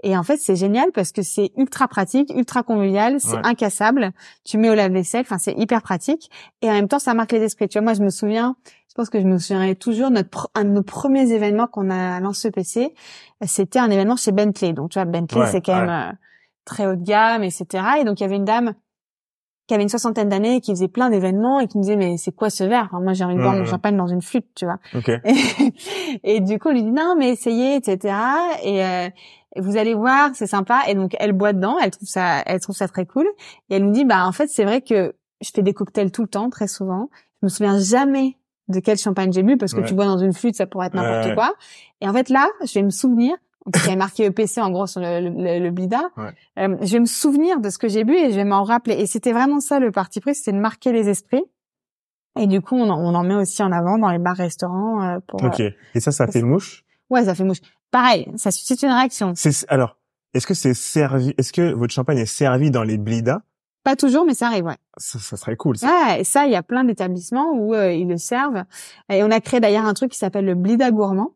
Et 0.04 0.16
en 0.16 0.22
fait, 0.22 0.36
c'est 0.36 0.54
génial 0.54 0.92
parce 0.92 1.12
que 1.12 1.22
c'est 1.22 1.50
ultra 1.56 1.88
pratique, 1.88 2.30
ultra 2.36 2.62
convivial, 2.62 3.20
c'est 3.20 3.38
incassable. 3.42 4.12
Tu 4.44 4.58
mets 4.58 4.68
au 4.68 4.74
lave-vaisselle, 4.74 5.22
enfin 5.22 5.38
c'est 5.38 5.54
hyper 5.58 5.80
pratique. 5.80 6.30
Et 6.60 6.68
en 6.68 6.74
même 6.74 6.88
temps, 6.88 6.98
ça 6.98 7.14
marque 7.14 7.32
les 7.32 7.42
esprits. 7.42 7.68
Tu 7.68 7.78
vois, 7.78 7.84
moi, 7.84 7.94
je 7.94 8.02
me 8.02 8.10
souviens, 8.10 8.54
je 8.94 8.94
pense 8.94 9.08
que 9.08 9.18
je 9.18 9.24
me 9.24 9.38
souviendrai 9.38 9.76
toujours, 9.76 10.10
notre 10.10 10.50
un 10.54 10.64
de 10.64 10.70
nos 10.70 10.82
premiers 10.82 11.32
événements 11.32 11.66
qu'on 11.66 11.88
a 11.88 12.20
lancé 12.20 12.50
PC, 12.50 12.94
c'était 13.46 13.78
un 13.78 13.90
événement 13.90 14.16
chez 14.16 14.30
Bentley. 14.30 14.74
Donc 14.74 14.90
tu 14.90 14.98
vois, 14.98 15.06
Bentley, 15.06 15.46
c'est 15.46 15.62
quand 15.62 15.80
même 15.80 15.88
euh, 15.88 16.12
très 16.66 16.86
haut 16.86 16.96
de 16.96 17.02
gamme, 17.02 17.42
etc. 17.42 17.66
Et 18.00 18.04
donc 18.04 18.20
il 18.20 18.24
y 18.24 18.26
avait 18.26 18.36
une 18.36 18.44
dame 18.44 18.74
qui 19.66 19.74
avait 19.74 19.82
une 19.82 19.88
soixantaine 19.88 20.28
d'années, 20.28 20.60
qui 20.60 20.72
faisait 20.72 20.88
plein 20.88 21.08
d'événements 21.08 21.58
et 21.58 21.66
qui 21.66 21.78
me 21.78 21.82
disait 21.82 21.96
mais 21.96 22.18
c'est 22.18 22.32
quoi 22.32 22.50
ce 22.50 22.64
verre? 22.64 22.90
Moi 22.92 23.14
j'ai 23.14 23.24
envie 23.24 23.36
de 23.36 23.40
boire 23.40 23.54
mon 23.54 23.64
champagne 23.64 23.96
dans 23.96 24.06
une 24.06 24.20
flûte, 24.20 24.46
tu 24.54 24.66
vois. 24.66 24.78
Et, 26.22 26.40
du 26.40 26.58
coup 26.58 26.68
on 26.68 26.72
lui 26.72 26.82
dit 26.82 26.92
non 26.92 27.16
mais 27.18 27.30
essayez, 27.30 27.76
etc. 27.76 28.14
Et 28.62 28.84
euh, 28.84 29.08
vous 29.56 29.76
allez 29.76 29.94
voir, 29.94 30.30
c'est 30.34 30.46
sympa. 30.46 30.82
Et 30.88 30.94
donc 30.94 31.14
elle 31.18 31.32
boit 31.32 31.52
dedans, 31.52 31.76
elle 31.82 31.90
trouve 31.90 32.08
ça, 32.08 32.42
elle 32.46 32.60
trouve 32.60 32.76
ça 32.76 32.88
très 32.88 33.06
cool. 33.06 33.26
Et 33.70 33.76
elle 33.76 33.84
nous 33.84 33.92
dit 33.92 34.04
bah 34.04 34.26
en 34.26 34.32
fait 34.32 34.48
c'est 34.48 34.64
vrai 34.64 34.80
que 34.80 35.14
je 35.40 35.50
fais 35.54 35.62
des 35.62 35.74
cocktails 35.74 36.10
tout 36.10 36.22
le 36.22 36.28
temps, 36.28 36.50
très 36.50 36.68
souvent. 36.68 37.10
Je 37.42 37.46
me 37.46 37.48
souviens 37.48 37.78
jamais 37.78 38.36
de 38.68 38.80
quel 38.80 38.96
champagne 38.96 39.32
j'ai 39.32 39.42
bu 39.42 39.56
parce 39.56 39.74
que 39.74 39.80
tu 39.80 39.94
bois 39.94 40.06
dans 40.06 40.18
une 40.18 40.32
flûte, 40.32 40.54
ça 40.54 40.66
pourrait 40.66 40.86
être 40.86 40.94
n'importe 40.94 41.34
quoi. 41.34 41.54
Et 42.00 42.08
en 42.08 42.12
fait 42.12 42.28
là, 42.28 42.48
je 42.64 42.74
vais 42.74 42.82
me 42.82 42.90
souvenir 42.90 43.34
qui 43.72 43.90
a 43.90 43.96
marqué 43.96 44.24
EPC 44.26 44.60
en 44.60 44.70
gros 44.70 44.86
sur 44.86 45.00
le, 45.00 45.20
le, 45.20 45.58
le 45.58 45.70
Blida. 45.70 46.10
Euh, 46.58 46.76
je 46.82 46.92
vais 46.92 47.00
me 47.00 47.06
souvenir 47.06 47.60
de 47.60 47.70
ce 47.70 47.78
que 47.78 47.88
j'ai 47.88 48.04
bu 48.04 48.14
et 48.14 48.30
je 48.30 48.36
vais 48.36 48.44
m'en 48.44 48.62
rappeler. 48.62 48.94
Et 48.96 49.06
c'était 49.06 49.32
vraiment 49.32 49.60
ça 49.60 49.80
le 49.80 49.90
parti 49.90 50.20
pris, 50.20 50.34
c'était 50.34 50.52
de 50.52 50.60
marquer 50.60 50.92
les 50.92 51.08
esprits. 51.08 51.44
Et 52.38 52.46
du 52.46 52.60
coup, 52.60 52.76
on 52.76 52.90
en, 52.90 53.00
on 53.00 53.14
en 53.14 53.22
met 53.22 53.36
aussi 53.36 53.62
en 53.62 53.72
avant 53.72 53.96
dans 53.96 54.10
les 54.10 54.18
bars-restaurants. 54.18 55.02
Euh, 55.02 55.18
pour, 55.26 55.42
ok. 55.42 55.60
Euh, 55.60 55.70
et 55.94 56.00
ça, 56.00 56.10
ça 56.10 56.26
fait 56.26 56.42
mouche? 56.42 56.84
Ouais, 57.10 57.24
ça 57.24 57.34
fait 57.34 57.44
mouche. 57.44 57.60
Pareil, 57.90 58.28
ça 58.36 58.50
suscite 58.50 58.82
une 58.82 58.90
réaction. 58.90 59.32
C'est 59.36 59.68
alors, 59.68 59.96
est-ce 60.32 60.46
que 60.46 60.54
c'est 60.54 60.74
servi 60.74 61.34
Est-ce 61.38 61.52
que 61.52 61.72
votre 61.72 61.92
champagne 61.92 62.18
est 62.18 62.26
servi 62.26 62.70
dans 62.70 62.82
les 62.82 62.98
Blida? 62.98 63.42
Pas 63.84 63.96
toujours, 63.96 64.24
mais 64.24 64.34
ça 64.34 64.46
arrive, 64.46 64.64
ouais. 64.64 64.78
Ça, 64.96 65.18
ça 65.18 65.36
serait 65.36 65.56
cool. 65.56 65.76
Ça. 65.76 65.86
Ouais, 65.86 66.20
et 66.20 66.24
ça, 66.24 66.46
il 66.46 66.52
y 66.52 66.56
a 66.56 66.62
plein 66.62 66.84
d'établissements 66.84 67.52
où 67.52 67.74
ils 67.74 68.08
le 68.08 68.16
servent. 68.16 68.64
Et 69.10 69.22
on 69.22 69.30
a 69.30 69.40
créé 69.40 69.60
d'ailleurs 69.60 69.84
un 69.84 69.92
truc 69.92 70.12
qui 70.12 70.18
s'appelle 70.18 70.46
le 70.46 70.54
Blida 70.54 70.90
gourmand. 70.90 71.32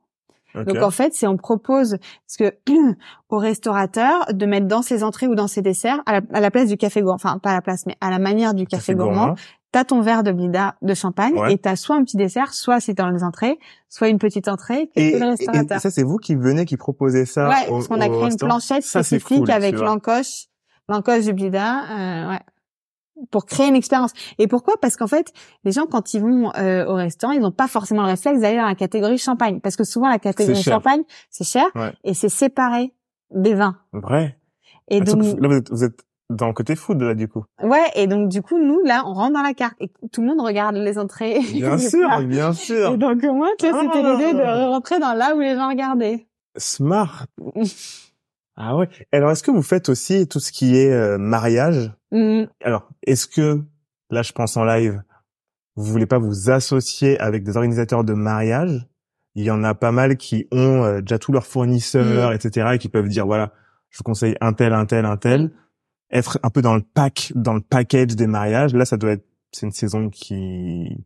Donc 0.55 0.79
en 0.83 0.91
fait, 0.91 1.15
c'est 1.15 1.27
on 1.27 1.37
propose 1.37 1.99
parce 2.27 2.37
que 2.39 2.57
au 3.29 3.39
restaurateur 3.39 4.27
de 4.33 4.47
mettre 4.47 4.67
dans 4.67 4.83
ses 4.83 5.05
entrées 5.05 5.27
ou 5.27 5.35
dans 5.35 5.47
ses 5.47 5.63
desserts 5.63 6.03
à 6.07 6.21
la, 6.21 6.51
place 6.51 6.69
du 6.69 6.77
café 6.77 7.01
gourmand, 7.03 7.17
enfin 7.17 7.39
pas 7.39 7.51
à 7.51 7.55
la 7.55 7.63
place, 7.63 7.87
mais 7.87 7.97
à 8.01 8.11
la 8.11 8.19
manière 8.19 8.55
du 8.55 8.67
café, 8.67 8.95
gourmand. 8.95 9.35
T'as 9.71 9.85
ton 9.85 10.01
verre 10.01 10.23
de 10.23 10.33
blida 10.33 10.77
de 10.81 10.95
champagne 10.95 11.39
et 11.51 11.59
t'as 11.59 11.77
soit 11.77 11.97
un 11.97 12.03
petit 12.03 12.17
dessert, 12.17 12.55
soit 12.55 12.81
c'est 12.81 12.95
dans 12.95 13.11
les 13.11 13.23
entrées, 13.23 13.59
soit 13.91 14.09
une 14.09 14.19
petite 14.19 14.49
entrée. 14.49 14.91
Et, 14.97 15.17
et 15.17 15.79
ça, 15.79 15.91
c'est 15.91 16.03
vous 16.03 16.17
qui 16.17 16.35
venez, 16.35 16.65
qui 16.65 16.79
proposez 16.79 17.27
ça. 17.27 17.49
Ouais, 17.49 17.67
parce 17.69 17.89
qu'on 17.89 18.01
a 18.01 18.09
créé 18.09 18.31
une 18.31 18.37
planchette 18.37 18.83
spécifique 18.83 19.49
avec 19.51 19.79
l'encoche, 19.79 20.47
l'encoche 20.89 21.25
du 21.25 21.35
blida. 21.35 21.83
Euh, 21.91 22.31
ouais 22.31 22.41
pour 23.31 23.47
créer 23.47 23.69
une 23.69 23.75
expérience. 23.75 24.13
Et 24.39 24.47
pourquoi? 24.47 24.75
Parce 24.81 24.97
qu'en 24.97 25.07
fait, 25.07 25.33
les 25.65 25.73
gens 25.73 25.87
quand 25.87 26.15
ils 26.15 26.21
vont 26.21 26.53
euh, 26.57 26.87
au 26.87 26.95
restaurant, 26.95 27.33
ils 27.33 27.41
n'ont 27.41 27.53
pas 27.53 27.69
forcément 27.69 28.03
le 28.03 28.09
réflexe 28.09 28.41
d'aller 28.41 28.57
dans 28.57 28.67
la 28.67 28.75
catégorie 28.75 29.19
champagne, 29.19 29.61
parce 29.61 29.77
que 29.77 29.85
souvent 29.85 30.09
la 30.09 30.19
catégorie 30.19 30.63
champagne 30.63 31.03
c'est 31.31 31.45
cher 31.45 31.67
et 32.05 32.15
c'est 32.15 32.29
séparé 32.29 32.95
des 33.31 33.55
vins. 33.55 33.77
Vrai. 33.93 34.39
Et 34.89 35.01
ah, 35.01 35.05
donc 35.05 35.41
là 35.41 35.61
vous 35.71 35.85
êtes, 35.85 36.01
dans 36.31 36.47
le 36.47 36.53
côté 36.53 36.77
food 36.77 37.03
là 37.03 37.15
du 37.15 37.29
coup. 37.29 37.45
Ouais, 37.63 37.87
et 37.95 38.07
donc 38.07 38.29
du 38.29 38.43
coup 38.43 38.59
nous 38.59 38.81
là 38.85 39.05
on 39.07 39.13
rentre 39.13 39.35
dans 39.35 39.43
la 39.43 39.55
carte 39.55 39.77
et 39.81 39.91
tout 40.13 40.21
le 40.21 40.29
monde 40.29 40.41
regarde 40.41 40.77
les 40.77 40.99
entrées. 40.99 41.41
Bien 41.53 41.79
sûr, 41.79 42.09
bien 42.27 42.53
sûr. 42.53 42.93
Et 42.93 42.97
donc 42.97 43.23
moi 43.25 43.49
tu 43.59 43.69
vois, 43.69 43.83
c'était 43.83 44.03
l'idée 44.03 44.35
de 44.35 44.69
rentrer 44.69 44.99
dans 44.99 45.15
là 45.15 45.35
où 45.35 45.41
les 45.41 45.55
gens 45.55 45.69
regardaient. 45.69 46.27
Smart. 46.57 47.27
Ah 48.61 48.77
ouais. 48.77 48.89
Alors, 49.13 49.31
est-ce 49.31 49.45
que 49.45 49.53
vous 49.53 49.63
faites 49.63 49.89
aussi 49.89 50.27
tout 50.27 50.41
ce 50.41 50.51
qui 50.51 50.77
est 50.77 50.93
euh, 50.93 51.17
mariage? 51.17 51.93
Mmh. 52.11 52.47
Alors, 52.65 52.91
est-ce 53.05 53.29
que 53.29 53.63
là, 54.11 54.23
je 54.23 54.33
pense 54.33 54.57
en 54.57 54.65
live, 54.65 55.01
vous 55.77 55.85
voulez 55.85 56.07
pas 56.07 56.19
vous 56.19 56.51
associer 56.51 57.21
avec 57.21 57.45
des 57.45 57.57
organisateurs 57.57 58.03
de 58.03 58.15
mariage? 58.15 58.89
Il 59.37 59.45
y 59.45 59.53
en 59.53 59.63
a 59.63 59.77
pas 59.77 59.93
mal 59.93 60.17
qui 60.17 60.49
ont 60.51 60.83
euh, 60.83 61.01
déjà 61.01 61.21
tous 61.21 61.31
leurs 61.31 61.47
fournisseurs, 61.47 62.33
mmh. 62.33 62.35
etc., 62.35 62.71
et 62.75 62.79
qui 62.79 62.89
peuvent 62.89 63.07
dire 63.07 63.27
voilà, 63.27 63.53
je 63.91 63.99
vous 63.99 64.05
conseille 64.05 64.35
un 64.41 64.53
tel, 64.53 64.73
un 64.73 64.87
tel, 64.87 65.05
un 65.05 65.17
tel. 65.17 65.45
Mmh. 65.45 65.51
Être 66.11 66.39
un 66.43 66.51
peu 66.51 66.63
dans 66.63 66.75
le 66.75 66.83
pack, 66.83 67.33
dans 67.35 67.55
le 67.55 67.61
package 67.61 68.17
des 68.17 68.27
mariages. 68.27 68.75
Là, 68.75 68.85
ça 68.85 68.97
doit 68.97 69.13
être, 69.13 69.27
c'est 69.53 69.67
une 69.67 69.73
saison 69.73 70.09
qui 70.09 71.05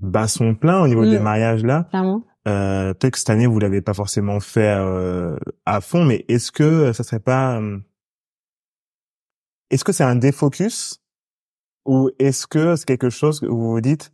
bat 0.00 0.28
son 0.28 0.54
plein 0.54 0.82
au 0.82 0.88
niveau 0.88 1.04
des 1.04 1.18
mariages 1.18 1.64
là. 1.64 1.86
Clairement. 1.90 2.22
Euh, 2.48 2.94
peut-être 2.94 3.12
que 3.12 3.18
cette 3.18 3.30
année 3.30 3.46
vous 3.46 3.58
l'avez 3.58 3.82
pas 3.82 3.92
forcément 3.92 4.40
fait 4.40 4.74
euh, 4.78 5.36
à 5.66 5.80
fond, 5.80 6.04
mais 6.04 6.24
est-ce 6.28 6.50
que 6.50 6.92
ça 6.92 7.04
serait 7.04 7.20
pas, 7.20 7.60
euh, 7.60 7.78
est-ce 9.70 9.84
que 9.84 9.92
c'est 9.92 10.04
un 10.04 10.16
défocus 10.16 11.02
ou 11.84 12.10
est-ce 12.18 12.46
que 12.46 12.76
c'est 12.76 12.86
quelque 12.86 13.10
chose 13.10 13.40
que 13.40 13.46
vous 13.46 13.72
vous 13.72 13.80
dites, 13.80 14.12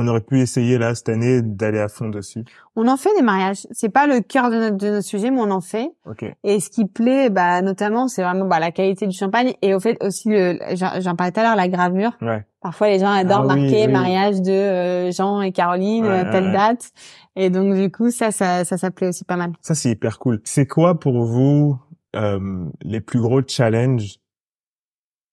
on 0.00 0.08
aurait 0.08 0.20
pu 0.20 0.40
essayer 0.40 0.78
là 0.78 0.94
cette 0.94 1.08
année 1.08 1.42
d'aller 1.42 1.78
à 1.78 1.88
fond 1.88 2.08
dessus. 2.08 2.44
On 2.76 2.88
en 2.88 2.96
fait 2.96 3.14
des 3.16 3.22
mariages. 3.22 3.66
C'est 3.70 3.88
pas 3.88 4.06
le 4.06 4.20
cœur 4.20 4.50
de 4.50 4.56
notre, 4.56 4.76
de 4.76 4.90
notre 4.90 5.06
sujet, 5.06 5.30
mais 5.30 5.40
on 5.40 5.50
en 5.50 5.60
fait. 5.60 5.90
Okay. 6.06 6.34
Et 6.44 6.60
ce 6.60 6.70
qui 6.70 6.86
plaît, 6.86 7.30
bah 7.30 7.62
notamment, 7.62 8.08
c'est 8.08 8.22
vraiment 8.22 8.46
bah, 8.46 8.58
la 8.58 8.70
qualité 8.70 9.06
du 9.06 9.16
champagne 9.16 9.54
et 9.62 9.74
au 9.74 9.80
fait 9.80 10.02
aussi 10.02 10.28
le, 10.28 10.58
j'en 10.74 11.16
parlais 11.16 11.32
tout 11.32 11.40
à 11.40 11.42
l'heure, 11.42 11.56
la 11.56 11.68
gravure. 11.68 12.12
Ouais. 12.22 12.44
Parfois, 12.60 12.88
les 12.88 12.98
gens 12.98 13.10
adorent 13.10 13.50
ah 13.50 13.56
marquer 13.56 13.88
mariage 13.88 14.42
de 14.42 14.50
euh, 14.50 15.12
Jean 15.12 15.40
et 15.40 15.52
Caroline, 15.52 16.04
euh, 16.04 16.30
telle 16.30 16.52
date. 16.52 16.90
Et 17.36 17.48
donc 17.48 17.74
du 17.74 17.90
coup, 17.90 18.10
ça, 18.10 18.32
ça, 18.32 18.64
ça, 18.64 18.76
ça 18.76 18.90
plaît 18.90 19.08
aussi 19.08 19.24
pas 19.24 19.36
mal. 19.36 19.52
Ça, 19.62 19.74
c'est 19.74 19.90
hyper 19.90 20.18
cool. 20.18 20.40
C'est 20.44 20.66
quoi 20.66 21.00
pour 21.00 21.24
vous 21.24 21.78
euh, 22.16 22.66
les 22.82 23.00
plus 23.00 23.20
gros 23.20 23.40
challenges 23.46 24.19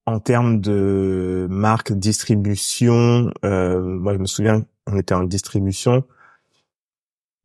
en 0.07 0.19
termes 0.19 0.61
de 0.61 1.47
marque, 1.49 1.91
distribution, 1.91 3.29
euh, 3.43 3.81
moi 3.81 4.13
je 4.13 4.19
me 4.19 4.25
souviens, 4.25 4.65
on 4.87 4.97
était 4.97 5.13
en 5.13 5.23
distribution, 5.23 6.05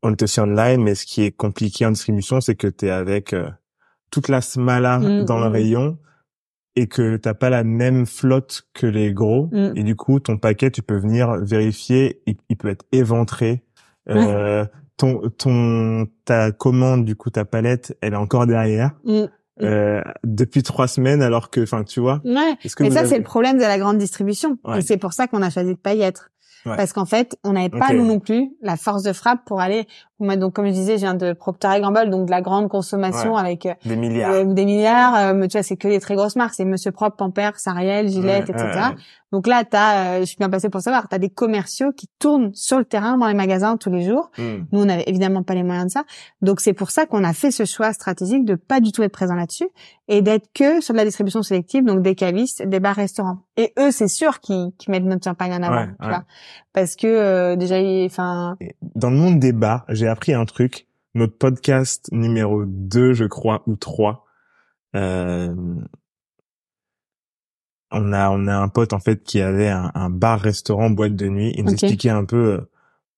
on 0.01 0.13
était 0.13 0.23
aussi 0.23 0.39
online, 0.39 0.81
mais 0.81 0.95
ce 0.95 1.05
qui 1.05 1.23
est 1.23 1.31
compliqué 1.31 1.85
en 1.85 1.91
distribution, 1.91 2.39
c'est 2.39 2.55
que 2.55 2.67
tu 2.67 2.85
es 2.85 2.89
avec 2.89 3.33
euh, 3.33 3.49
toute 4.11 4.29
la 4.29 4.39
smala 4.39 4.99
mmh, 4.99 5.25
dans 5.25 5.39
le 5.39 5.49
mmh. 5.49 5.53
rayon 5.53 5.97
et 6.77 6.87
que 6.87 7.17
t'as 7.17 7.33
pas 7.33 7.49
la 7.49 7.65
même 7.65 8.05
flotte 8.05 8.65
que 8.73 8.87
les 8.87 9.11
gros 9.11 9.49
mmh. 9.51 9.73
et 9.75 9.83
du 9.83 9.95
coup 9.95 10.19
ton 10.19 10.37
paquet 10.37 10.71
tu 10.71 10.81
peux 10.81 10.97
venir 10.97 11.35
vérifier 11.35 12.23
il, 12.25 12.57
peut 12.57 12.69
être 12.69 12.83
éventré 12.91 13.63
euh, 14.09 14.65
ton 14.97 15.29
ton 15.37 16.07
ta 16.25 16.51
commande 16.51 17.05
du 17.05 17.15
coup 17.15 17.29
ta 17.29 17.45
palette 17.45 17.95
elle 18.01 18.13
est 18.13 18.17
encore 18.17 18.47
derrière 18.47 18.91
Mm. 19.03 19.25
Euh, 19.61 20.01
depuis 20.23 20.63
trois 20.63 20.87
semaines 20.87 21.21
alors 21.21 21.51
que 21.51 21.61
enfin 21.61 21.83
tu 21.83 21.99
vois 21.99 22.21
ouais. 22.25 22.55
mais 22.79 22.89
ça 22.89 23.05
c'est 23.05 23.19
le 23.19 23.23
problème 23.23 23.57
de 23.57 23.63
la 23.63 23.77
grande 23.77 23.99
distribution 23.99 24.57
et 24.75 24.81
c'est 24.81 24.97
pour 24.97 25.13
ça 25.13 25.27
qu'on 25.27 25.43
a 25.43 25.51
choisi 25.51 25.75
de 25.75 25.79
pas 25.79 25.93
y 25.93 26.01
être 26.01 26.31
parce 26.63 26.93
qu'en 26.93 27.05
fait, 27.05 27.37
on 27.43 27.53
n'avait 27.53 27.69
pas 27.69 27.93
nous 27.93 28.05
non 28.05 28.19
plus 28.19 28.51
la 28.61 28.77
force 28.77 29.03
de 29.03 29.13
frappe 29.13 29.45
pour 29.45 29.59
aller. 29.59 29.87
Donc 30.37 30.53
comme 30.53 30.65
je 30.65 30.71
disais, 30.71 30.93
je 30.93 31.01
viens 31.01 31.13
de 31.13 31.33
Procter 31.33 31.79
Gamble, 31.81 32.09
donc 32.09 32.25
de 32.25 32.31
la 32.31 32.41
grande 32.41 32.69
consommation 32.69 33.35
avec 33.37 33.65
euh, 33.65 33.73
des 33.85 33.95
milliards. 33.95 34.31
Euh, 34.31 34.43
des 34.45 34.65
milliards. 34.65 35.15
Euh, 35.15 35.47
tu 35.47 35.57
vois, 35.57 35.63
c'est 35.63 35.77
que 35.77 35.87
les 35.87 35.99
très 35.99 36.15
grosses 36.15 36.35
marques, 36.35 36.53
c'est 36.55 36.65
Monsieur 36.65 36.91
Propre, 36.91 37.17
Pampers, 37.17 37.53
Ariel, 37.65 38.07
Gillette, 38.09 38.49
etc. 38.49 38.93
Donc 39.31 39.47
là, 39.47 39.63
t'as, 39.63 40.19
je 40.19 40.25
suis 40.25 40.37
bien 40.37 40.49
passé 40.49 40.69
pour 40.69 40.81
savoir, 40.81 41.07
t'as 41.09 41.17
des 41.17 41.29
commerciaux 41.29 41.91
qui 41.91 42.07
tournent 42.19 42.51
sur 42.53 42.77
le 42.77 42.85
terrain 42.85 43.17
dans 43.17 43.27
les 43.27 43.33
magasins 43.33 43.77
tous 43.77 43.89
les 43.89 44.03
jours. 44.03 44.29
Hmm. 44.37 44.65
Nous, 44.71 44.81
on 44.81 44.85
n'avait 44.85 45.05
évidemment 45.07 45.41
pas 45.41 45.55
les 45.55 45.63
moyens 45.63 45.87
de 45.87 45.91
ça. 45.91 46.03
Donc 46.43 46.59
c'est 46.59 46.73
pour 46.73 46.91
ça 46.91 47.07
qu'on 47.07 47.23
a 47.23 47.33
fait 47.33 47.49
ce 47.49 47.65
choix 47.65 47.93
stratégique 47.93 48.45
de 48.45 48.53
pas 48.53 48.79
du 48.79 48.91
tout 48.91 49.01
être 49.01 49.11
présent 49.11 49.33
là-dessus 49.33 49.67
et 50.07 50.21
d'être 50.21 50.49
que 50.53 50.81
sur 50.81 50.93
de 50.93 50.99
la 50.99 51.05
distribution 51.05 51.41
sélective, 51.43 51.83
donc 51.83 52.01
des 52.01 52.13
cavistes, 52.13 52.61
des 52.61 52.79
bars-restaurants. 52.79 53.39
Et 53.55 53.73
eux, 53.79 53.91
c'est 53.91 54.07
sûr 54.07 54.39
qu'ils 54.39 54.71
mettent 54.87 55.03
notre 55.03 55.23
champagne 55.23 55.53
en 55.53 55.63
avant, 55.63 55.87
tu 56.01 56.07
vois, 56.07 56.23
parce 56.73 56.95
que 56.95 57.07
euh, 57.07 57.55
déjà, 57.55 57.77
enfin. 58.05 58.57
Dans 58.95 59.09
le 59.09 59.15
monde 59.15 59.39
des 59.39 59.53
bars, 59.53 59.85
j'ai 59.89 60.07
appris 60.13 60.33
un 60.33 60.45
truc. 60.45 60.87
Notre 61.15 61.37
podcast 61.37 62.07
numéro 62.11 62.63
2, 62.65 63.13
je 63.13 63.25
crois, 63.25 63.61
ou 63.67 63.75
3, 63.75 64.25
euh, 64.95 65.53
on 67.91 68.13
a 68.13 68.29
on 68.31 68.47
a 68.47 68.55
un 68.55 68.67
pote 68.69 68.93
en 68.93 68.99
fait 68.99 69.23
qui 69.23 69.39
avait 69.41 69.69
un, 69.69 70.09
bar 70.09 70.39
restaurant 70.39 70.89
boîte 70.89 71.15
de 71.15 71.27
nuit. 71.27 71.53
Il 71.55 71.65
nous 71.65 71.73
expliquait 71.73 72.09
un 72.09 72.25
peu 72.25 72.53
euh, 72.53 72.71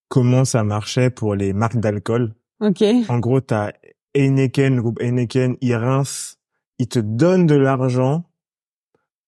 comment 0.10 0.46
ça 0.46 0.64
marchait 0.64 1.10
pour 1.10 1.36
les 1.36 1.54
marques 1.54 1.78
d'alcool. 1.78 2.34
Ok. 2.60 2.84
En 3.10 3.20
gros 3.20 3.42
t'as 3.42 3.72
Heineken 4.14 4.76
le 4.76 4.82
groupe 4.82 5.02
Heineken 5.02 5.58
ils 5.62 5.76
rincent 5.76 6.38
ils 6.78 6.88
te 6.88 7.00
donnent 7.00 7.48
de 7.48 7.56
l'argent 7.56 8.26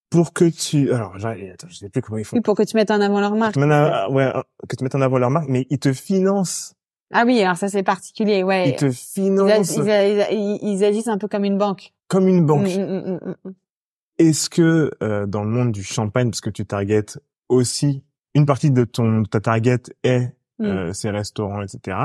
pour 0.10 0.34
que 0.34 0.46
tu 0.46 0.92
alors 0.92 1.16
attends, 1.16 1.68
je 1.70 1.76
sais 1.76 1.90
plus 1.90 2.02
comment 2.02 2.18
ils 2.18 2.26
font. 2.26 2.42
Pour 2.42 2.56
que 2.56 2.64
tu 2.64 2.76
mettes 2.76 2.92
en 2.92 3.02
avant 3.02 3.20
leur 3.20 3.36
marque. 3.36 3.56
ouais 3.56 4.34
que 4.68 4.76
tu 4.76 4.84
mettes 4.84 4.96
en 4.96 5.02
avant 5.02 5.18
leur 5.18 5.30
marque 5.30 5.48
mais 5.50 5.68
ils 5.70 5.80
te 5.80 5.94
financent 5.94 6.77
ah 7.14 7.24
oui 7.26 7.42
alors 7.42 7.56
ça 7.56 7.70
c'est 7.70 7.84
particulier 7.84 8.44
ouais. 8.44 8.70
Ils 8.70 8.76
te 8.76 8.92
financent. 8.92 9.78
ils, 9.78 10.84
agissent 10.84 11.08
un 11.08 11.18
peu 11.18 11.28
comme 11.28 11.46
une 11.46 11.58
banque. 11.58 11.94
Comme 12.08 12.28
une 12.28 12.46
banque. 12.46 12.68
Mm, 12.68 12.82
mm, 12.82 13.20
mm, 13.46 13.54
est-ce 14.18 14.50
que 14.50 14.92
euh, 15.04 15.26
dans 15.26 15.44
le 15.44 15.50
monde 15.50 15.72
du 15.72 15.84
champagne, 15.84 16.30
parce 16.30 16.42
que 16.42 16.50
tu 16.50 16.66
targetes 16.66 17.20
aussi 17.50 18.04
une 18.34 18.46
partie 18.46 18.72
de 18.72 18.84
ton 18.84 19.24
ta 19.24 19.40
target 19.40 19.84
est 20.04 20.34
euh, 20.62 20.92
ces 20.94 21.10
restaurants, 21.10 21.62
etc. 21.62 21.98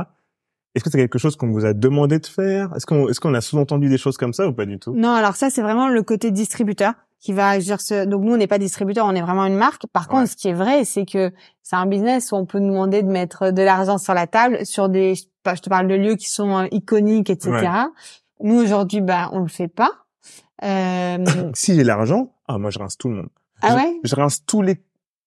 Est-ce 0.75 0.85
que 0.85 0.91
c'est 0.91 0.99
quelque 0.99 1.19
chose 1.19 1.37
qu'on 1.37 1.51
vous 1.51 1.65
a 1.65 1.75
demandé 1.75 2.19
de 2.19 2.27
faire? 2.27 2.75
Est-ce 2.77 2.87
qu'on 2.87 3.09
est-ce 3.09 3.21
qu'on 3.21 3.35
a 3.35 3.41
sous-entendu 3.41 3.89
des 3.89 3.99
choses 3.99 4.17
comme 4.17 4.33
ça 4.33 4.47
ou 4.47 4.53
pas 4.53 4.67
du 4.67 4.79
tout? 4.79 4.95
Non, 4.95 5.11
alors 5.11 5.37
ça 5.37 5.51
c'est 5.51 5.63
vraiment 5.63 5.89
le 5.89 6.03
côté 6.03 6.31
distributeur 6.31 6.95
qui 7.23 7.33
va 7.33 7.51
agir 7.51 7.81
ce 7.81 8.05
donc 8.05 8.23
nous 8.23 8.35
on 8.35 8.37
n'est 8.37 8.49
pas 8.49 8.59
distributeur, 8.59 9.07
on 9.07 9.15
est 9.15 9.23
vraiment 9.23 9.47
une 9.47 9.57
marque. 9.57 9.87
Par 9.87 10.09
contre, 10.09 10.29
ce 10.29 10.37
qui 10.37 10.49
est 10.49 10.55
vrai, 10.55 10.85
c'est 10.85 11.07
que 11.07 11.33
c'est 11.63 11.77
un 11.77 11.87
business 11.87 12.33
où 12.33 12.35
on 12.35 12.45
peut 12.45 12.59
nous 12.59 12.73
demander 12.73 13.03
de 13.03 13.09
mettre 13.09 13.53
de 13.53 13.63
l'argent 13.63 13.97
sur 13.97 14.13
la 14.13 14.27
table 14.27 14.67
sur 14.67 14.89
des 14.89 15.15
je 15.15 15.61
te 15.61 15.71
parle 15.71 15.89
de 15.89 15.95
lieux 15.95 16.17
qui 16.17 16.29
sont 16.29 16.59
euh, 16.59 16.67
iconiques 16.73 17.31
etc. 17.31 17.69
Nous 18.41 18.61
aujourd'hui 18.61 19.01
bah 19.01 19.31
on 19.33 19.39
le 19.39 19.49
fait 19.49 19.69
pas. 19.69 19.93
Euh... 20.65 21.25
si 21.55 21.75
j'ai 21.75 21.85
l'argent, 21.85 22.33
ah 22.49 22.59
moi 22.59 22.71
je 22.71 22.81
rince 22.81 22.99
tout 22.99 23.09
le 23.09 23.17
monde. 23.17 23.29
Ah 23.63 23.77
ouais? 23.77 24.01
Je 24.03 24.15
rince 24.17 24.45
tous 24.45 24.61
les 24.61 24.83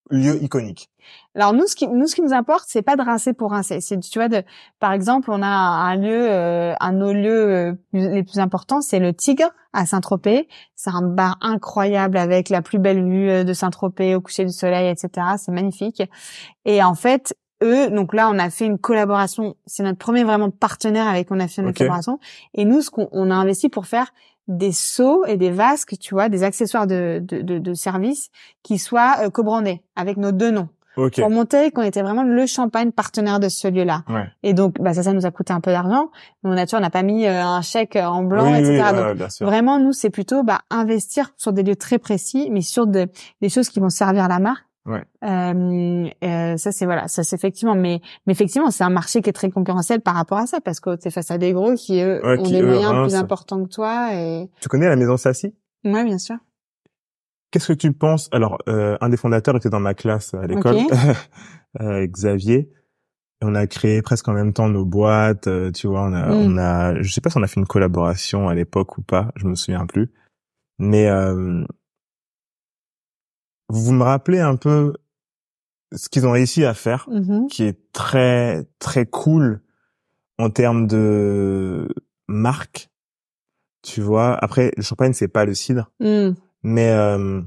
lieux 0.09 0.41
iconiques. 0.43 0.89
Alors 1.35 1.53
nous, 1.53 1.67
ce 1.67 1.75
qui 1.75 1.87
nous, 1.87 2.07
ce 2.07 2.15
qui 2.15 2.21
nous 2.21 2.33
importe, 2.33 2.65
c'est 2.67 2.81
pas 2.81 2.95
de 2.95 3.01
rincer 3.01 3.33
pour 3.33 3.51
rincer. 3.51 3.81
C'est 3.81 3.99
tu 3.99 4.19
vois, 4.19 4.27
de, 4.27 4.43
par 4.79 4.93
exemple, 4.93 5.29
on 5.31 5.41
a 5.41 5.47
un 5.47 5.95
lieu, 5.95 6.27
euh, 6.29 6.73
un 6.79 6.93
de 6.93 6.97
nos 6.97 7.13
lieux 7.13 7.49
euh, 7.51 7.73
les 7.93 8.23
plus 8.23 8.39
importants, 8.39 8.81
c'est 8.81 8.99
le 8.99 9.13
Tigre 9.13 9.49
à 9.73 9.85
Saint-Tropez. 9.85 10.47
C'est 10.75 10.91
un 10.91 11.01
bar 11.01 11.37
incroyable 11.41 12.17
avec 12.17 12.49
la 12.49 12.61
plus 12.61 12.79
belle 12.79 13.03
vue 13.03 13.29
euh, 13.29 13.43
de 13.43 13.53
Saint-Tropez 13.53 14.15
au 14.15 14.21
coucher 14.21 14.45
du 14.45 14.51
soleil, 14.51 14.89
etc. 14.89 15.27
C'est 15.37 15.51
magnifique. 15.51 16.01
Et 16.65 16.81
en 16.83 16.95
fait, 16.95 17.35
eux, 17.63 17.89
donc 17.89 18.13
là, 18.13 18.29
on 18.31 18.39
a 18.39 18.49
fait 18.49 18.65
une 18.65 18.77
collaboration. 18.77 19.55
C'est 19.65 19.83
notre 19.83 19.97
premier 19.97 20.23
vraiment 20.23 20.49
partenaire 20.49 21.07
avec 21.07 21.31
on 21.31 21.39
a 21.39 21.47
fait 21.47 21.61
une 21.61 21.73
collaboration. 21.73 22.19
Et 22.53 22.65
nous, 22.65 22.81
ce 22.81 22.89
qu'on 22.89 23.09
on 23.11 23.31
a 23.31 23.35
investi 23.35 23.69
pour 23.69 23.85
faire 23.85 24.11
des 24.47 24.71
seaux 24.71 25.25
et 25.25 25.37
des 25.37 25.51
vasques, 25.51 25.97
tu 25.99 26.13
vois, 26.13 26.29
des 26.29 26.43
accessoires 26.43 26.87
de, 26.87 27.19
de, 27.21 27.41
de, 27.41 27.57
de 27.57 27.73
service 27.73 28.29
qui 28.63 28.77
soient 28.77 29.15
euh, 29.21 29.29
co-brandés 29.29 29.81
avec 29.95 30.17
nos 30.17 30.31
deux 30.31 30.51
noms. 30.51 30.69
Pour 30.95 31.29
montrer 31.29 31.71
qu'on 31.71 31.81
était 31.81 32.01
vraiment 32.01 32.23
le 32.23 32.45
champagne 32.45 32.91
partenaire 32.91 33.41
de 33.41 33.49
ce 33.49 33.67
lieu-là. 33.67 34.03
Ouais. 34.07 34.27
Et 34.43 34.53
donc, 34.53 34.79
bah, 34.79 34.93
ça, 34.93 35.03
ça 35.03 35.11
nous 35.11 35.25
a 35.25 35.31
coûté 35.31 35.51
un 35.51 35.59
peu 35.59 35.71
d'argent. 35.71 36.09
Mais 36.43 36.51
on 36.51 36.57
a, 36.57 36.65
on 36.73 36.79
n'a 36.79 36.89
pas 36.89 37.03
mis 37.03 37.25
euh, 37.25 37.43
un 37.43 37.61
chèque 37.61 37.97
en 37.97 38.23
blanc, 38.23 38.55
etc. 38.55 38.83
donc, 38.93 39.29
vraiment, 39.41 39.77
nous, 39.77 39.91
c'est 39.91 40.09
plutôt 40.09 40.43
bah, 40.43 40.61
investir 40.69 41.33
sur 41.35 41.51
des 41.51 41.63
lieux 41.63 41.75
très 41.75 41.99
précis, 41.99 42.47
mais 42.49 42.61
sur 42.61 42.87
des 42.87 43.09
choses 43.49 43.67
qui 43.67 43.79
vont 43.79 43.89
servir 43.89 44.29
la 44.29 44.39
marque. 44.39 44.64
Ouais. 44.85 45.03
Euh, 45.23 46.09
euh, 46.23 46.57
ça 46.57 46.71
c'est 46.71 46.85
voilà, 46.85 47.07
ça 47.07 47.23
c'est 47.23 47.35
effectivement, 47.35 47.75
mais 47.75 48.01
mais 48.27 48.33
effectivement 48.33 48.69
c'est 48.69 48.83
un 48.83 48.89
marché 48.89 49.21
qui 49.21 49.29
est 49.29 49.33
très 49.33 49.49
concurrentiel 49.49 50.01
par 50.01 50.13
rapport 50.13 50.37
à 50.37 50.45
ça 50.45 50.61
parce 50.61 50.79
que 50.79 50.95
t'es 50.95 51.09
face 51.09 51.31
à 51.31 51.39
des 51.39 51.53
gros 51.53 51.73
qui 51.73 52.01
eux 52.01 52.21
ont 52.23 52.43
des 52.43 52.61
moyens 52.61 53.01
plus 53.01 53.15
importants 53.15 53.63
que 53.63 53.69
toi 53.69 54.13
et. 54.13 54.49
Tu 54.61 54.69
connais 54.69 54.87
la 54.87 54.95
maison 54.95 55.17
Sassy? 55.17 55.55
Ouais, 55.83 56.03
bien 56.03 56.17
sûr. 56.17 56.37
Qu'est-ce 57.55 57.69
que 57.69 57.73
tu 57.73 57.93
penses? 57.93 58.27
Alors, 58.33 58.57
euh, 58.67 58.97
un 58.99 59.07
des 59.07 59.15
fondateurs 59.15 59.55
était 59.55 59.69
dans 59.69 59.79
ma 59.79 59.93
classe 59.93 60.33
à 60.33 60.45
l'école, 60.45 60.75
euh, 61.81 62.05
Xavier. 62.05 62.69
on 63.41 63.55
a 63.55 63.65
créé 63.65 64.01
presque 64.01 64.27
en 64.27 64.33
même 64.33 64.51
temps 64.51 64.67
nos 64.67 64.83
boîtes. 64.83 65.47
Euh, 65.47 65.71
tu 65.71 65.87
vois, 65.87 66.01
on 66.01 66.13
a, 66.13 66.27
mm. 66.27 66.33
on 66.33 66.57
a, 66.57 67.01
je 67.01 67.13
sais 67.13 67.21
pas 67.21 67.29
si 67.29 67.37
on 67.37 67.43
a 67.43 67.47
fait 67.47 67.59
une 67.59 67.65
collaboration 67.65 68.49
à 68.49 68.55
l'époque 68.55 68.97
ou 68.97 69.03
pas. 69.03 69.31
Je 69.37 69.47
me 69.47 69.55
souviens 69.55 69.85
plus. 69.85 70.11
Mais 70.79 71.07
euh, 71.07 71.63
vous 73.69 73.93
me 73.93 74.03
rappelez 74.03 74.39
un 74.39 74.55
peu 74.55 74.93
ce 75.93 76.09
qu'ils 76.09 76.25
ont 76.27 76.31
réussi 76.31 76.65
à 76.65 76.73
faire, 76.73 77.07
mm-hmm. 77.09 77.47
qui 77.47 77.63
est 77.63 77.91
très 77.93 78.65
très 78.79 79.05
cool 79.05 79.61
en 80.37 80.49
termes 80.49 80.87
de 80.87 81.87
marque. 82.27 82.89
Tu 83.81 84.01
vois, 84.01 84.35
après 84.43 84.71
le 84.77 84.83
champagne 84.83 85.13
c'est 85.13 85.27
pas 85.27 85.45
le 85.45 85.53
cidre, 85.53 85.91
mais 85.99 86.89
euh, 86.89 87.41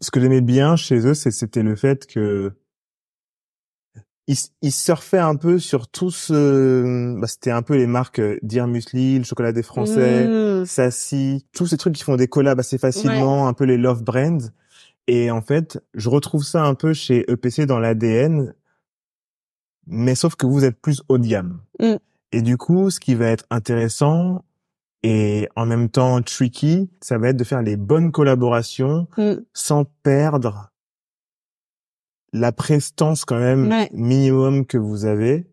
ce 0.00 0.10
que 0.10 0.20
j'aimais 0.20 0.42
bien 0.42 0.76
chez 0.76 1.06
eux, 1.06 1.14
c'était 1.14 1.62
le 1.62 1.74
fait 1.76 2.06
que 2.06 2.52
ils, 4.28 4.36
ils 4.60 4.72
surfaient 4.72 5.18
un 5.18 5.36
peu 5.36 5.58
sur 5.58 5.88
tout 5.88 6.10
ce, 6.10 7.18
bah, 7.18 7.26
c'était 7.26 7.50
un 7.50 7.62
peu 7.62 7.76
les 7.76 7.86
marques 7.86 8.20
euh, 8.20 8.38
Dear 8.42 8.68
Musli, 8.68 9.18
le 9.18 9.24
chocolat 9.24 9.52
des 9.52 9.62
Français, 9.62 10.28
mmh. 10.28 10.66
Sassy, 10.66 11.46
tous 11.54 11.66
ces 11.66 11.78
trucs 11.78 11.94
qui 11.94 12.04
font 12.04 12.16
des 12.16 12.28
collabs 12.28 12.60
assez 12.60 12.76
facilement, 12.76 13.48
un 13.48 13.54
peu 13.54 13.64
les 13.64 13.78
love 13.78 14.04
brands. 14.04 14.50
Et 15.06 15.30
en 15.30 15.40
fait, 15.40 15.82
je 15.94 16.10
retrouve 16.10 16.44
ça 16.44 16.62
un 16.62 16.74
peu 16.74 16.92
chez 16.92 17.24
EPC 17.30 17.64
dans 17.64 17.78
l'ADN, 17.78 18.54
mais 19.86 20.14
sauf 20.14 20.36
que 20.36 20.46
vous 20.46 20.62
êtes 20.62 20.78
plus 20.78 21.02
haut 21.08 21.16
de 21.16 21.26
gamme. 21.26 21.62
Mmh. 21.80 21.94
Et 22.32 22.42
du 22.42 22.58
coup, 22.58 22.90
ce 22.90 23.00
qui 23.00 23.14
va 23.14 23.28
être 23.28 23.46
intéressant 23.48 24.44
et 25.02 25.48
en 25.56 25.64
même 25.64 25.88
temps 25.88 26.20
tricky, 26.20 26.90
ça 27.00 27.16
va 27.16 27.30
être 27.30 27.38
de 27.38 27.44
faire 27.44 27.62
les 27.62 27.76
bonnes 27.76 28.12
collaborations 28.12 29.08
mmh. 29.16 29.36
sans 29.54 29.86
perdre 30.02 30.70
la 32.32 32.52
prestance 32.52 33.24
quand 33.24 33.38
même 33.38 33.86
minimum 33.92 34.66
que 34.66 34.78
vous 34.78 35.04
avez. 35.04 35.46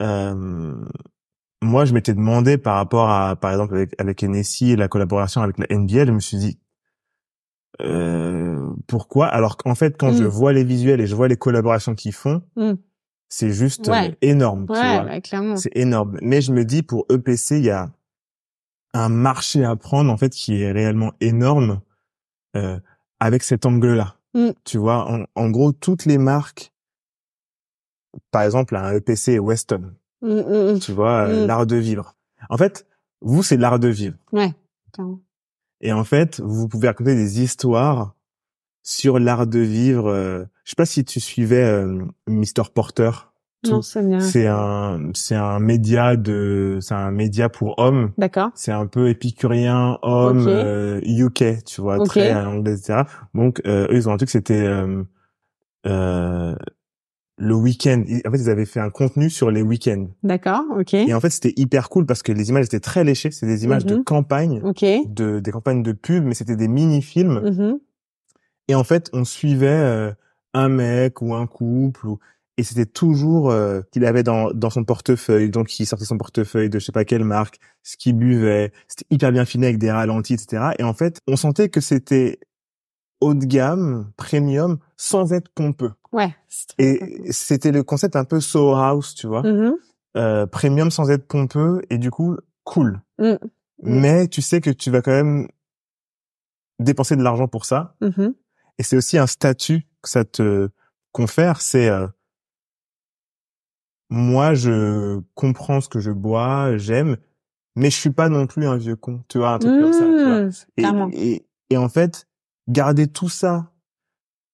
Euh, 0.00 0.74
moi, 1.60 1.84
je 1.84 1.92
m'étais 1.92 2.14
demandé 2.14 2.56
par 2.56 2.76
rapport 2.76 3.10
à, 3.10 3.36
par 3.36 3.50
exemple, 3.50 3.74
avec, 3.74 4.00
avec 4.00 4.22
NSI 4.22 4.72
et 4.72 4.76
la 4.76 4.88
collaboration 4.88 5.42
avec 5.42 5.58
la 5.58 5.66
NBA, 5.76 6.06
je 6.06 6.12
me 6.12 6.20
suis 6.20 6.36
dit, 6.36 6.58
euh, 7.80 8.70
pourquoi? 8.86 9.26
Alors 9.26 9.56
qu'en 9.56 9.74
fait, 9.74 9.96
quand 9.96 10.12
je 10.12 10.24
mm. 10.24 10.28
vois 10.28 10.52
les 10.52 10.64
visuels 10.64 11.00
et 11.00 11.06
je 11.06 11.14
vois 11.14 11.28
les 11.28 11.36
collaborations 11.36 11.94
qu'ils 11.94 12.12
font, 12.12 12.42
mm. 12.56 12.72
c'est 13.28 13.50
juste 13.50 13.88
euh, 13.88 14.10
énorme. 14.22 14.66
Ouais, 14.68 15.20
clairement. 15.20 15.56
C'est 15.56 15.76
énorme. 15.76 16.18
Mais 16.22 16.40
je 16.40 16.52
me 16.52 16.64
dis, 16.64 16.82
pour 16.82 17.06
EPC, 17.10 17.58
il 17.58 17.64
y 17.64 17.70
a 17.70 17.90
un 18.94 19.08
marché 19.08 19.64
à 19.64 19.76
prendre, 19.76 20.12
en 20.12 20.16
fait, 20.16 20.30
qui 20.30 20.62
est 20.62 20.72
réellement 20.72 21.12
énorme 21.20 21.80
euh, 22.56 22.78
avec 23.20 23.42
cet 23.42 23.66
angle-là. 23.66 24.16
Mm. 24.34 24.50
Tu 24.64 24.78
vois, 24.78 25.26
en, 25.34 25.50
gros, 25.50 25.72
toutes 25.72 26.04
les 26.04 26.18
marques, 26.18 26.72
par 28.30 28.42
exemple, 28.42 28.76
un 28.76 28.92
EPC 28.92 29.38
Weston, 29.38 29.94
mm, 30.22 30.28
mm, 30.28 30.78
tu 30.80 30.92
vois, 30.92 31.28
euh, 31.28 31.46
l'art 31.46 31.66
de 31.66 31.76
vivre. 31.76 32.14
En 32.50 32.56
fait, 32.56 32.86
vous, 33.20 33.42
c'est 33.42 33.56
l'art 33.56 33.78
de 33.78 33.88
vivre. 33.88 34.16
Ouais. 34.32 34.54
Et 35.80 35.92
en 35.92 36.04
fait, 36.04 36.40
vous 36.40 36.68
pouvez 36.68 36.88
raconter 36.88 37.14
des 37.14 37.40
histoires 37.40 38.14
sur 38.82 39.18
l'art 39.18 39.46
de 39.46 39.60
vivre. 39.60 40.08
Euh, 40.08 40.44
je 40.64 40.70
sais 40.70 40.76
pas 40.76 40.86
si 40.86 41.04
tu 41.04 41.20
suivais 41.20 41.62
euh, 41.62 42.04
Mr 42.26 42.70
Porter. 42.74 43.10
Non, 43.66 43.82
c'est 43.82 44.46
un 44.46 45.10
c'est 45.14 45.34
un 45.34 45.58
média 45.58 46.16
de 46.16 46.78
c'est 46.80 46.94
un 46.94 47.10
média 47.10 47.48
pour 47.48 47.78
hommes. 47.78 48.12
D'accord. 48.16 48.50
C'est 48.54 48.70
un 48.70 48.86
peu 48.86 49.08
épicurien 49.08 49.98
homme 50.02 50.48
UK, 51.02 51.42
euh, 51.42 51.54
tu 51.66 51.80
vois, 51.80 51.98
très 52.04 52.34
anglais 52.34 52.74
etc. 52.74 53.02
Donc 53.34 53.60
eux 53.66 53.88
ils 53.90 54.08
ont 54.08 54.12
un 54.12 54.16
truc 54.16 54.30
c'était 54.30 54.64
euh, 55.86 56.54
le 57.36 57.54
week-end. 57.54 58.04
En 58.26 58.30
fait, 58.30 58.38
ils 58.38 58.50
avaient 58.50 58.64
fait 58.64 58.80
un 58.80 58.90
contenu 58.90 59.30
sur 59.30 59.50
les 59.50 59.62
week-ends. 59.62 60.08
D'accord, 60.24 60.64
ok. 60.76 60.94
Et 60.94 61.14
en 61.14 61.20
fait, 61.20 61.30
c'était 61.30 61.52
hyper 61.56 61.88
cool 61.88 62.04
parce 62.04 62.22
que 62.22 62.32
les 62.32 62.48
images 62.48 62.66
étaient 62.66 62.80
très 62.80 63.04
léchées. 63.04 63.30
C'est 63.30 63.46
des 63.46 63.64
images 63.64 63.86
de 63.86 63.96
mhm. 63.96 64.04
campagne, 64.04 64.60
ok. 64.64 64.84
de 65.06 65.38
des 65.38 65.50
campagnes 65.50 65.82
de 65.82 65.92
pub, 65.92 66.24
mais 66.24 66.34
c'était 66.34 66.56
des 66.56 66.68
mini-films. 66.68 67.40
Mhm. 67.40 67.78
Et 68.68 68.74
en 68.74 68.84
fait, 68.84 69.08
on 69.12 69.24
suivait 69.24 70.14
un 70.54 70.68
mec 70.68 71.22
ou 71.22 71.34
un 71.34 71.46
couple 71.46 72.06
ou 72.06 72.18
et 72.58 72.64
c'était 72.64 72.86
toujours 72.86 73.50
euh, 73.50 73.82
qu'il 73.92 74.04
avait 74.04 74.24
dans, 74.24 74.50
dans 74.50 74.68
son 74.68 74.82
portefeuille, 74.82 75.48
donc 75.48 75.78
il 75.78 75.86
sortait 75.86 76.04
son 76.04 76.18
portefeuille 76.18 76.68
de 76.68 76.80
je 76.80 76.84
sais 76.84 76.92
pas 76.92 77.04
quelle 77.04 77.24
marque, 77.24 77.60
ce 77.84 77.96
qu'il 77.96 78.16
buvait, 78.16 78.72
c'était 78.88 79.06
hyper 79.10 79.30
bien 79.30 79.44
fini 79.44 79.64
avec 79.64 79.78
des 79.78 79.92
ralentis, 79.92 80.34
etc. 80.34 80.72
Et 80.78 80.82
en 80.82 80.92
fait, 80.92 81.20
on 81.28 81.36
sentait 81.36 81.68
que 81.68 81.80
c'était 81.80 82.40
haut 83.20 83.34
de 83.34 83.44
gamme, 83.44 84.10
premium, 84.16 84.78
sans 84.96 85.32
être 85.32 85.48
pompeux. 85.54 85.92
Ouais. 86.12 86.34
Et 86.78 87.30
c'était 87.30 87.70
le 87.70 87.84
concept 87.84 88.16
un 88.16 88.24
peu 88.24 88.40
Soho 88.40 88.74
House, 88.74 89.14
tu 89.14 89.28
vois, 89.28 89.42
mm-hmm. 89.42 89.72
euh, 90.16 90.46
premium 90.46 90.90
sans 90.90 91.10
être 91.10 91.28
pompeux 91.28 91.80
et 91.90 91.98
du 91.98 92.10
coup 92.10 92.36
cool. 92.64 93.00
Mm. 93.20 93.34
Mais 93.84 94.26
tu 94.26 94.42
sais 94.42 94.60
que 94.60 94.70
tu 94.70 94.90
vas 94.90 95.00
quand 95.00 95.12
même 95.12 95.46
dépenser 96.80 97.14
de 97.14 97.22
l'argent 97.22 97.46
pour 97.46 97.64
ça. 97.64 97.94
Mm-hmm. 98.02 98.34
Et 98.78 98.82
c'est 98.82 98.96
aussi 98.96 99.16
un 99.16 99.28
statut 99.28 99.86
que 100.02 100.08
ça 100.08 100.24
te 100.24 100.70
confère, 101.12 101.60
c'est 101.60 101.88
euh, 101.88 102.08
moi, 104.10 104.54
je 104.54 105.20
comprends 105.34 105.80
ce 105.80 105.88
que 105.88 106.00
je 106.00 106.10
bois, 106.10 106.76
j'aime, 106.76 107.16
mais 107.76 107.90
je 107.90 107.96
suis 107.96 108.10
pas 108.10 108.28
non 108.28 108.46
plus 108.46 108.66
un 108.66 108.76
vieux 108.76 108.96
con, 108.96 109.22
tu 109.28 109.38
vois, 109.38 109.50
un 109.50 109.58
truc 109.58 109.80
comme 109.80 109.92
ça. 109.92 110.04
Tu 110.76 110.82
vois. 110.82 110.92
Mmh, 110.92 111.10
et, 111.14 111.46
et, 111.70 111.76
en 111.76 111.88
fait, 111.88 112.26
garder 112.68 113.06
tout 113.06 113.28
ça 113.28 113.72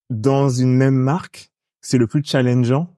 dans 0.09 0.49
une 0.49 0.75
même 0.75 0.95
marque, 0.95 1.51
c'est 1.81 1.97
le 1.97 2.07
plus 2.07 2.23
challengeant. 2.23 2.95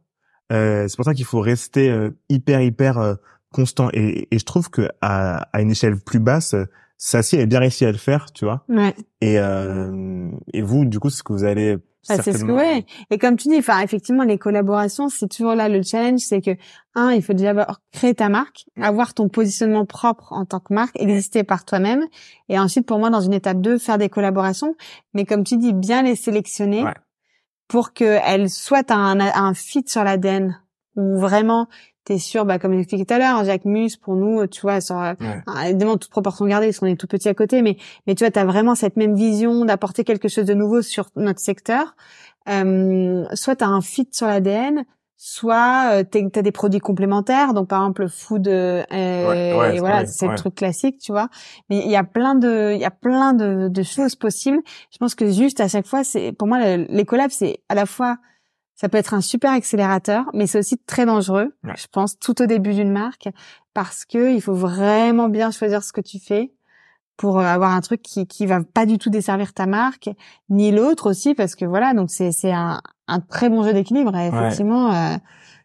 Euh, 0.51 0.87
c'est 0.87 0.95
pour 0.95 1.05
ça 1.05 1.13
qu'il 1.13 1.25
faut 1.25 1.41
rester 1.41 1.89
euh, 1.89 2.11
hyper 2.29 2.61
hyper 2.61 2.97
euh, 2.97 3.15
constant. 3.51 3.89
Et, 3.93 4.27
et, 4.31 4.39
je 4.39 4.45
trouve 4.45 4.69
que 4.69 4.89
à, 5.01 5.47
à 5.53 5.61
une 5.61 5.71
échelle 5.71 5.99
plus 5.99 6.19
basse, 6.19 6.55
Sassy 6.97 7.37
a 7.39 7.45
bien 7.45 7.59
réussi 7.59 7.85
à 7.85 7.91
le 7.91 7.97
faire, 7.97 8.31
tu 8.31 8.45
vois. 8.45 8.63
Ouais. 8.69 8.95
Et 9.21 9.39
euh, 9.39 10.29
et 10.53 10.61
vous, 10.61 10.85
du 10.85 10.99
coup, 10.99 11.09
ce 11.09 11.21
que 11.21 11.31
vous 11.31 11.43
allez 11.43 11.77
bah, 12.07 12.21
c'est 12.21 12.33
ce 12.33 12.45
que 12.45 12.51
ouais. 12.51 12.85
Et 13.09 13.17
comme 13.17 13.35
tu 13.35 13.47
dis, 13.47 13.57
enfin 13.57 13.79
effectivement 13.81 14.23
les 14.23 14.37
collaborations, 14.37 15.09
c'est 15.09 15.27
toujours 15.27 15.55
là 15.55 15.69
le 15.69 15.81
challenge, 15.81 16.19
c'est 16.19 16.41
que 16.41 16.51
un, 16.95 17.11
il 17.11 17.21
faut 17.21 17.33
déjà 17.33 17.67
créer 17.91 18.15
ta 18.15 18.29
marque, 18.29 18.65
avoir 18.81 19.13
ton 19.13 19.29
positionnement 19.29 19.85
propre 19.85 20.33
en 20.33 20.45
tant 20.45 20.59
que 20.59 20.73
marque, 20.73 20.99
exister 20.99 21.43
par 21.43 21.65
toi-même, 21.65 22.03
et 22.49 22.57
ensuite 22.57 22.85
pour 22.85 22.99
moi 22.99 23.09
dans 23.09 23.21
une 23.21 23.33
étape 23.33 23.61
2, 23.61 23.77
faire 23.77 23.97
des 23.97 24.09
collaborations, 24.09 24.75
mais 25.13 25.25
comme 25.25 25.43
tu 25.43 25.57
dis, 25.57 25.73
bien 25.73 26.01
les 26.01 26.15
sélectionner 26.15 26.85
pour 27.67 27.93
qu'elles 27.93 28.49
soient 28.49 28.91
un, 28.91 29.19
un 29.19 29.53
fit 29.53 29.83
sur 29.85 30.03
l'ADN 30.03 30.59
où 30.95 31.17
vraiment 31.17 31.67
t'es 32.07 32.19
sûr, 32.19 32.45
bah, 32.45 32.57
comme 32.57 32.73
j'expliquais 32.73 33.03
tout 33.03 33.13
à 33.13 33.17
l'heure, 33.17 33.43
Jacques 33.43 33.65
Mus, 33.65 33.97
pour 33.97 34.15
nous, 34.15 34.47
tu 34.47 34.61
vois, 34.61 34.79
sur, 34.79 34.95
évidemment, 35.65 35.97
toute 35.97 36.09
proportion 36.09 36.45
gardée, 36.45 36.67
parce 36.67 36.79
qu'on 36.79 36.85
est 36.85 36.95
tout 36.95 37.07
petit 37.07 37.27
à 37.27 37.33
côté, 37.33 37.61
mais, 37.61 37.75
mais 38.07 38.15
tu 38.15 38.23
vois, 38.23 38.31
t'as 38.31 38.45
vraiment 38.45 38.75
cette 38.75 38.95
même 38.95 39.13
vision 39.13 39.65
d'apporter 39.65 40.05
quelque 40.05 40.29
chose 40.29 40.45
de 40.45 40.53
nouveau 40.53 40.81
sur 40.81 41.09
notre 41.17 41.41
secteur. 41.41 41.97
Euh, 42.47 43.25
soit 43.33 43.57
t'as 43.57 43.67
un 43.67 43.81
fit 43.81 44.07
sur 44.13 44.25
l'ADN, 44.27 44.85
soit 45.17 45.89
euh, 45.91 46.03
t'as 46.03 46.41
des 46.41 46.51
produits 46.51 46.79
complémentaires 46.79 47.53
donc 47.53 47.67
par 47.67 47.81
exemple 47.81 48.03
le 48.03 48.07
food 48.07 48.47
euh, 48.47 48.83
et 48.91 49.79
voilà 49.79 50.05
c'est 50.05 50.27
le 50.27 50.35
truc 50.35 50.55
classique 50.55 50.99
tu 50.99 51.11
vois. 51.11 51.27
Mais 51.69 51.79
il 51.79 51.91
y 51.91 51.97
a 51.97 52.05
plein 52.05 52.35
de 52.35 52.71
il 52.73 52.79
y 52.79 52.85
a 52.85 52.91
plein 52.91 53.33
de, 53.33 53.67
de, 53.67 53.83
choses 53.83 54.15
possibles. 54.15 54.59
Je 54.91 54.97
pense 54.97 55.13
que 55.13 55.29
juste 55.29 55.59
à 55.59 55.67
chaque 55.67 55.87
fois 55.87 56.05
c'est 56.05 56.31
pour 56.31 56.47
moi 56.47 56.77
les 56.77 57.05
collabs 57.05 57.31
c'est 57.31 57.59
à 57.67 57.75
la 57.75 57.85
fois 57.85 58.17
ça 58.77 58.87
peut 58.87 58.97
être 58.97 59.13
un 59.13 59.21
super 59.21 59.51
accélérateur 59.51 60.25
mais 60.33 60.47
c'est 60.47 60.59
aussi 60.59 60.77
très 60.77 61.05
dangereux 61.05 61.53
je 61.75 61.87
pense 61.91 62.17
tout 62.17 62.41
au 62.41 62.45
début 62.45 62.73
d'une 62.73 62.91
marque 62.91 63.27
parce 63.73 64.05
que 64.05 64.33
il 64.33 64.41
faut 64.41 64.55
vraiment 64.55 65.27
bien 65.27 65.51
choisir 65.51 65.83
ce 65.83 65.91
que 65.91 66.01
tu 66.01 66.19
fais 66.19 66.53
pour 67.17 67.39
avoir 67.39 67.71
un 67.71 67.81
truc 67.81 68.01
qui 68.01 68.25
qui 68.27 68.45
va 68.45 68.63
pas 68.63 68.85
du 68.85 68.97
tout 68.97 69.09
desservir 69.09 69.53
ta 69.53 69.65
marque 69.65 70.09
ni 70.49 70.71
l'autre 70.71 71.09
aussi 71.09 71.35
parce 71.35 71.55
que 71.55 71.65
voilà 71.65 71.93
donc 71.93 72.09
c'est 72.09 72.31
c'est 72.31 72.53
un 72.53 72.79
un 73.07 73.19
très 73.19 73.49
bon 73.49 73.63
jeu 73.63 73.73
d'équilibre, 73.73 74.15
effectivement. 74.15 74.93
Euh... 74.93 75.17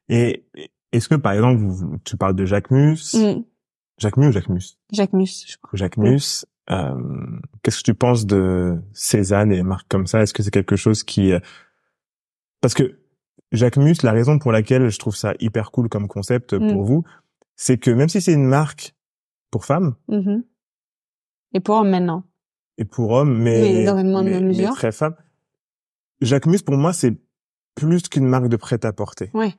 Et 0.08 0.44
est-ce 0.92 1.08
que, 1.08 1.14
par 1.16 1.32
exemple, 1.32 1.98
tu 2.04 2.16
parles 2.16 2.34
de 2.34 2.44
Jacques 2.44 2.70
Mus, 2.70 3.14
mm. 3.14 3.44
Jacques 3.98 4.16
Mus 4.16 4.28
ou 4.28 4.32
Jacques 4.32 4.48
Mus? 4.48 4.78
Jacques 4.92 5.12
Mus, 5.12 5.44
je 5.48 5.56
crois. 5.60 5.76
Jacques 5.76 5.96
Mus. 5.96 6.46
Euh, 6.70 6.94
Qu'est-ce 7.62 7.78
que 7.78 7.84
tu 7.84 7.94
penses 7.94 8.24
de 8.24 8.80
Cézanne 8.92 9.52
et 9.52 9.62
marques 9.62 9.88
comme 9.88 10.06
ça? 10.06 10.22
Est-ce 10.22 10.32
que 10.32 10.42
c'est 10.42 10.50
quelque 10.50 10.76
chose 10.76 11.02
qui... 11.02 11.32
Euh, 11.32 11.40
parce 12.60 12.74
que 12.74 13.00
Jacques 13.52 13.76
Mus, 13.76 14.02
la 14.02 14.12
raison 14.12 14.38
pour 14.38 14.50
laquelle 14.50 14.88
je 14.88 14.98
trouve 14.98 15.14
ça 15.14 15.34
hyper 15.40 15.70
cool 15.70 15.88
comme 15.88 16.08
concept 16.08 16.54
mm. 16.54 16.72
pour 16.72 16.82
vous, 16.84 17.04
c'est 17.56 17.78
que 17.78 17.90
même 17.90 18.08
si 18.08 18.20
c'est 18.20 18.32
une 18.32 18.46
marque 18.46 18.94
pour 19.50 19.64
femmes... 19.64 19.94
Mm-hmm. 20.08 20.42
Et 21.54 21.60
pour 21.60 21.76
hommes 21.76 21.90
maintenant. 21.90 22.24
Et 22.78 22.84
pour 22.84 23.10
hommes, 23.10 23.38
mais, 23.38 23.84
mais, 23.84 24.40
mais 24.40 24.68
très 24.70 24.92
femmes. 24.92 25.14
Jacques 26.22 26.46
Mus, 26.46 26.62
pour 26.62 26.76
moi, 26.76 26.92
c'est 26.92 27.14
plus 27.74 28.08
qu'une 28.08 28.26
marque 28.26 28.48
de 28.48 28.56
prêt-à-porter. 28.56 29.30
Ouais. 29.34 29.54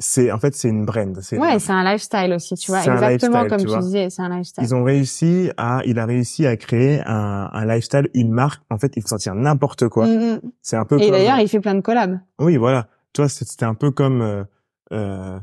C'est 0.00 0.30
en 0.30 0.38
fait 0.38 0.54
c'est 0.54 0.68
une 0.68 0.84
brand. 0.86 1.16
Ouais, 1.32 1.58
c'est 1.58 1.72
un 1.72 1.82
lifestyle 1.82 2.32
aussi, 2.32 2.54
tu 2.54 2.70
vois. 2.70 2.84
Exactement 2.84 3.48
comme 3.48 3.58
tu, 3.58 3.78
disais, 3.80 4.10
c'est 4.10 4.22
un 4.22 4.28
lifestyle. 4.28 4.62
Ils 4.62 4.72
ont 4.72 4.84
réussi 4.84 5.50
à, 5.56 5.82
il 5.86 5.98
a 5.98 6.06
réussi 6.06 6.46
à 6.46 6.56
créer 6.56 7.00
un, 7.04 7.50
un 7.52 7.66
lifestyle, 7.66 8.08
une 8.14 8.30
marque. 8.30 8.62
En 8.70 8.78
fait, 8.78 8.92
il 8.96 9.02
faut 9.02 9.08
sortir 9.08 9.34
n'importe 9.34 9.88
quoi. 9.88 10.06
Mm, 10.06 10.34
mm. 10.34 10.40
C'est 10.62 10.76
un 10.76 10.84
peu. 10.84 11.02
Et 11.02 11.10
d'ailleurs, 11.10 11.40
il 11.40 11.48
fait 11.48 11.58
plein 11.58 11.74
de 11.74 11.80
collabs. 11.80 12.20
Oui, 12.38 12.56
voilà. 12.56 12.86
Tu 13.12 13.22
vois, 13.22 13.28
c'était 13.28 13.64
un 13.64 13.74
peu 13.74 13.90
comme 13.90 14.22
euh, 14.22 14.44
euh, 14.92 15.38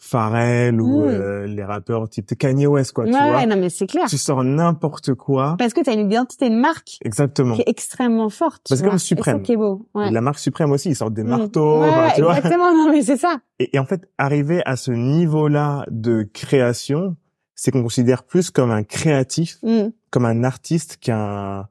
Pharrell 0.00 0.80
ou 0.80 1.04
mmh. 1.04 1.08
euh, 1.08 1.46
les 1.46 1.64
rappeurs 1.64 2.08
type 2.08 2.38
Kanye 2.38 2.68
West 2.68 2.92
quoi 2.92 3.04
ouais, 3.04 3.10
tu 3.10 3.16
vois 3.16 3.46
non 3.46 3.56
mais 3.56 3.68
c'est 3.68 3.88
clair. 3.88 4.06
Tu 4.08 4.16
sors 4.16 4.44
n'importe 4.44 5.14
quoi. 5.14 5.56
Parce 5.58 5.74
que 5.74 5.82
tu 5.82 5.90
as 5.90 5.94
une 5.94 6.06
identité 6.06 6.48
de 6.48 6.54
marque 6.54 6.98
exactement. 7.04 7.56
qui 7.56 7.62
est 7.62 7.68
extrêmement 7.68 8.28
forte 8.28 8.64
parce 8.68 8.80
que 8.80 8.86
comme 8.86 8.98
Suprême. 8.98 9.42
Qui 9.42 9.52
est 9.52 9.56
beau 9.56 9.88
ouais. 9.94 10.12
la 10.12 10.20
marque 10.20 10.38
Suprême 10.38 10.70
aussi 10.70 10.90
ils 10.90 10.94
sortent 10.94 11.14
des 11.14 11.24
mmh. 11.24 11.28
marteaux 11.28 11.80
ouais, 11.80 12.12
tu 12.14 12.22
vois. 12.22 12.36
exactement 12.36 12.72
non 12.72 12.92
mais 12.92 13.02
c'est 13.02 13.16
ça. 13.16 13.38
Et, 13.58 13.74
et, 13.74 13.78
en 13.80 13.86
fait 13.86 14.08
arriver 14.18 14.62
à 14.66 14.76
ce 14.76 14.92
niveau 14.92 15.48
là 15.48 15.84
de 15.90 16.22
création 16.32 17.16
c'est 17.56 17.72
qu'on 17.72 17.82
considère 17.82 18.22
plus 18.22 18.50
comme 18.50 18.70
un 18.70 18.84
créatif 18.84 19.58
mmh. 19.64 19.88
comme 20.10 20.26
un 20.26 20.44
artiste 20.44 20.98
qu'un 20.98 21.66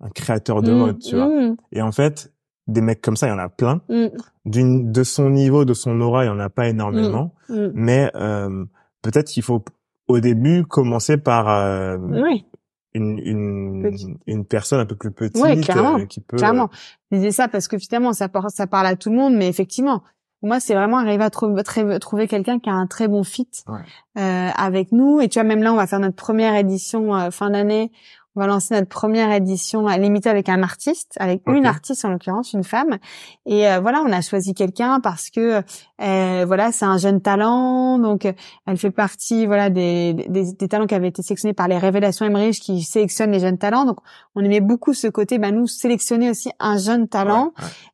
un 0.00 0.10
créateur 0.14 0.62
de 0.62 0.72
mode 0.72 1.00
tu 1.00 1.16
vois. 1.16 1.30
Et 1.72 1.82
en 1.82 1.90
fait 1.90 2.32
des 2.66 2.80
mecs 2.80 3.00
comme 3.00 3.16
ça, 3.16 3.26
il 3.26 3.30
y 3.30 3.32
en 3.32 3.38
a 3.38 3.48
plein. 3.48 3.80
Mm. 3.88 4.06
D'une 4.44 4.92
de 4.92 5.02
son 5.04 5.30
niveau, 5.30 5.64
de 5.64 5.74
son 5.74 6.00
aura, 6.00 6.24
il 6.24 6.28
y 6.28 6.30
en 6.30 6.40
a 6.40 6.48
pas 6.50 6.68
énormément. 6.68 7.32
Mm. 7.48 7.54
Mm. 7.54 7.72
Mais 7.74 8.10
euh, 8.14 8.64
peut-être 9.02 9.28
qu'il 9.28 9.42
faut 9.42 9.64
au 10.08 10.20
début 10.20 10.64
commencer 10.64 11.16
par 11.16 11.48
euh, 11.48 11.98
une, 12.94 13.18
une, 13.18 14.16
une, 14.26 14.44
personne 14.44 14.80
un 14.80 14.86
peu 14.86 14.96
plus 14.96 15.10
petite 15.10 15.62
clairement, 15.62 15.98
euh, 15.98 16.06
qui 16.06 16.20
peut. 16.20 16.36
Clairement. 16.36 16.70
Je 17.10 17.16
disais 17.16 17.32
ça 17.32 17.48
parce 17.48 17.68
que 17.68 17.78
finalement 17.78 18.12
ça 18.12 18.28
parle, 18.28 18.50
ça 18.50 18.66
parle 18.66 18.86
à 18.86 18.96
tout 18.96 19.10
le 19.10 19.16
monde, 19.16 19.34
mais 19.34 19.48
effectivement, 19.48 20.02
moi 20.42 20.60
c'est 20.60 20.74
vraiment 20.74 20.98
arriver 20.98 21.24
à 21.24 21.30
trouver, 21.30 21.62
trouver 22.00 22.28
quelqu'un 22.28 22.58
qui 22.58 22.70
a 22.70 22.74
un 22.74 22.86
très 22.86 23.08
bon 23.08 23.22
fit 23.22 23.48
euh, 23.68 24.48
avec 24.56 24.92
nous. 24.92 25.20
Et 25.20 25.28
tu 25.28 25.38
vois 25.38 25.44
même 25.44 25.62
là, 25.62 25.72
on 25.72 25.76
va 25.76 25.86
faire 25.86 26.00
notre 26.00 26.16
première 26.16 26.54
édition 26.54 27.14
euh, 27.14 27.30
fin 27.30 27.50
d'année 27.50 27.92
on 28.36 28.40
va 28.40 28.46
lancer 28.46 28.74
notre 28.74 28.88
première 28.88 29.32
édition 29.32 29.86
limitée 29.88 30.28
avec 30.28 30.50
un 30.50 30.62
artiste, 30.62 31.14
avec 31.18 31.42
une 31.46 31.64
artiste 31.64 32.04
en 32.04 32.10
l'occurrence, 32.10 32.52
une 32.52 32.64
femme. 32.64 32.98
Et 33.46 33.66
euh, 33.66 33.80
voilà, 33.80 34.02
on 34.06 34.12
a 34.12 34.20
choisi 34.20 34.52
quelqu'un 34.52 35.00
parce 35.00 35.30
que 35.30 35.62
euh, 36.02 36.44
voilà, 36.46 36.70
c'est 36.70 36.84
un 36.84 36.98
jeune 36.98 37.22
talent, 37.22 37.98
donc 37.98 38.26
elle 38.66 38.76
fait 38.76 38.90
partie 38.90 39.46
voilà 39.46 39.70
des, 39.70 40.12
des, 40.12 40.52
des, 40.52 40.68
talents 40.68 40.86
qui 40.86 40.94
avaient 40.94 41.08
été 41.08 41.22
sélectionnés 41.22 41.54
par 41.54 41.66
les 41.66 41.78
Révélations 41.78 42.26
Emmerich 42.26 42.60
qui 42.60 42.82
sélectionnent 42.82 43.32
les 43.32 43.40
jeunes 43.40 43.58
talents. 43.58 43.86
Donc 43.86 43.98
on 44.34 44.44
aimait 44.44 44.60
beaucoup 44.60 44.92
ce 44.92 45.06
côté, 45.06 45.38
bah 45.38 45.50
nous 45.50 45.66
sélectionner 45.66 46.30
aussi 46.30 46.50
un 46.60 46.76
jeune 46.76 47.08
talent 47.08 47.52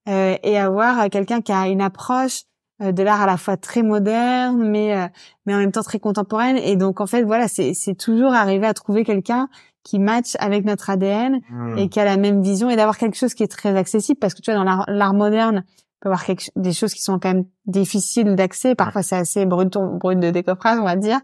Euh, 0.08 0.36
et 0.42 0.58
avoir 0.58 1.08
quelqu'un 1.10 1.40
qui 1.40 1.52
a 1.52 1.68
une 1.68 1.80
approche 1.80 2.42
euh, 2.82 2.90
de 2.90 3.04
l'art 3.04 3.22
à 3.22 3.26
la 3.26 3.36
fois 3.36 3.56
très 3.56 3.84
moderne 3.84 4.68
mais 4.68 5.08
mais 5.46 5.54
en 5.54 5.58
même 5.58 5.70
temps 5.70 5.82
très 5.82 6.00
contemporaine. 6.00 6.56
Et 6.56 6.74
donc 6.74 7.00
en 7.00 7.06
fait 7.06 7.22
voilà 7.22 7.46
c'est 7.46 7.72
c'est 7.74 7.94
toujours 7.94 8.32
arriver 8.32 8.66
à 8.66 8.74
trouver 8.74 9.04
quelqu'un 9.04 9.48
qui 9.84 9.98
match 9.98 10.36
avec 10.38 10.64
notre 10.64 10.90
ADN 10.90 11.40
hmm. 11.50 11.78
et 11.78 11.88
qui 11.88 12.00
a 12.00 12.04
la 12.04 12.16
même 12.16 12.42
vision 12.42 12.70
et 12.70 12.76
d'avoir 12.76 12.98
quelque 12.98 13.16
chose 13.16 13.34
qui 13.34 13.42
est 13.42 13.48
très 13.48 13.76
accessible 13.76 14.18
parce 14.18 14.34
que 14.34 14.42
tu 14.42 14.52
vois 14.52 14.62
dans 14.62 14.84
l'art 14.86 15.14
moderne 15.14 15.64
peut 16.00 16.08
avoir 16.08 16.24
quelque, 16.24 16.44
des 16.56 16.72
choses 16.72 16.94
qui 16.94 17.02
sont 17.02 17.18
quand 17.18 17.32
même 17.32 17.44
difficiles 17.66 18.34
d'accès. 18.34 18.74
Parfois 18.74 19.02
c'est 19.02 19.16
assez 19.16 19.46
brut 19.46 19.72
brut 19.72 20.18
de 20.18 20.30
décoffrage 20.30 20.78
on 20.78 20.84
va 20.84 20.96
dire. 20.96 21.20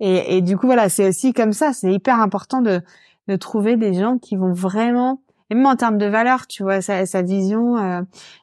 Et, 0.00 0.36
et 0.36 0.40
du 0.40 0.56
coup 0.56 0.66
voilà 0.66 0.88
c'est 0.88 1.08
aussi 1.08 1.32
comme 1.32 1.52
ça. 1.52 1.72
C'est 1.72 1.92
hyper 1.92 2.20
important 2.20 2.60
de 2.60 2.80
de 3.28 3.36
trouver 3.36 3.76
des 3.76 3.94
gens 3.94 4.18
qui 4.18 4.36
vont 4.36 4.52
vraiment 4.52 5.22
et 5.50 5.54
même 5.54 5.66
en 5.66 5.76
termes 5.76 5.98
de 5.98 6.06
valeur 6.06 6.46
tu 6.46 6.62
vois 6.62 6.80
sa, 6.80 7.06
sa 7.06 7.22
vision 7.22 7.76
euh, 7.76 8.02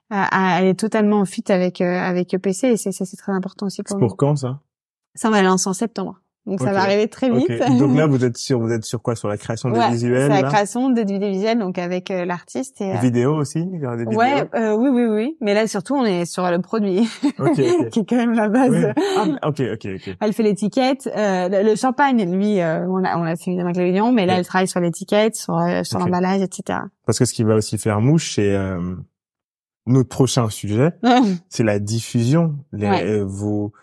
elle 0.10 0.68
est 0.68 0.80
totalement 0.80 1.18
en 1.18 1.26
fit 1.26 1.44
avec 1.50 1.82
euh, 1.82 2.00
avec 2.00 2.34
EPC 2.34 2.68
et 2.68 2.78
c'est 2.78 2.92
ça 2.92 3.06
c'est 3.06 3.18
très 3.18 3.34
important 3.34 3.66
aussi 3.66 3.84
pour, 3.84 3.98
pour 3.98 4.16
quand 4.16 4.36
ça? 4.38 4.62
Ça 5.16 5.28
on 5.28 5.32
va 5.32 5.42
lancer 5.42 5.68
en 5.68 5.74
septembre 5.74 6.22
donc 6.50 6.60
ça 6.60 6.72
va 6.74 6.82
arriver 6.82 7.08
très 7.08 7.30
vite. 7.30 7.48
Donc 7.78 7.96
là, 7.96 8.08
vous 8.08 8.26
êtes 8.26 8.38
sur, 8.38 8.60
vous 8.60 8.72
êtes 8.72 8.86
sur 8.86 9.02
quoi? 9.02 9.16
Sur 9.16 9.28
la 9.28 9.38
création 9.38 9.70
de 9.70 9.92
visuels 9.92 10.32
C'est 10.32 10.42
la 10.42 10.48
création 10.48 10.90
de 10.90 11.02
visuels, 11.02 11.60
donc 11.60 11.78
avec 11.78 12.10
euh, 12.12 12.26
l'artiste 12.26 12.82
et. 12.82 12.92
Euh... 12.92 13.00
Vidéo 13.00 13.36
aussi, 13.36 13.60
il 13.60 13.80
y 13.80 13.86
aura 13.86 13.96
des 13.96 14.04
vidéos? 14.04 14.20
Ouais, 14.20 14.50
euh, 14.56 14.76
oui, 14.76 14.90
oui, 14.90 15.06
oui. 15.06 15.38
Mais 15.42 15.54
là, 15.54 15.68
surtout, 15.68 15.96
on 15.96 16.06
est 16.06 16.26
sur 16.26 16.50
le 16.50 16.60
produit, 16.60 17.08
qui 17.92 18.00
est 18.00 18.10
quand 18.10 18.16
même 18.16 18.34
la 18.34 18.50
base. 18.50 18.94
Ah, 19.18 19.48
ok, 19.48 19.62
ok, 19.74 19.88
ok. 19.96 20.16
Elle 20.20 20.34
fait 20.34 20.44
l'étiquette. 20.44 21.10
Euh, 21.16 21.64
le 21.64 21.76
champagne, 21.76 22.32
lui, 22.32 22.60
euh, 22.60 22.88
on 22.88 22.98
l'a, 22.98 23.18
on 23.18 23.24
l'a 23.24 23.36
fait 23.36 23.52
évidemment 23.52 23.70
avec 23.70 23.94
la 23.94 24.12
mais 24.12 24.26
là, 24.26 24.38
elle 24.38 24.46
travaille 24.46 24.68
sur 24.68 24.80
l'étiquette, 24.80 25.36
sur, 25.36 25.58
euh, 25.58 25.84
sur 25.84 26.00
l'emballage, 26.00 26.42
etc. 26.42 26.80
Parce 27.06 27.20
que 27.20 27.26
ce 27.26 27.34
qui 27.34 27.44
va 27.44 27.56
aussi 27.56 27.78
faire 27.78 28.02
mouche, 28.02 28.36
c'est 28.36 28.58
notre 29.86 30.10
prochain 30.10 30.50
sujet, 30.50 30.92
c'est 31.50 31.64
la 31.64 31.80
diffusion. 31.80 32.56
Les, 32.72 33.22
vos 33.22 33.74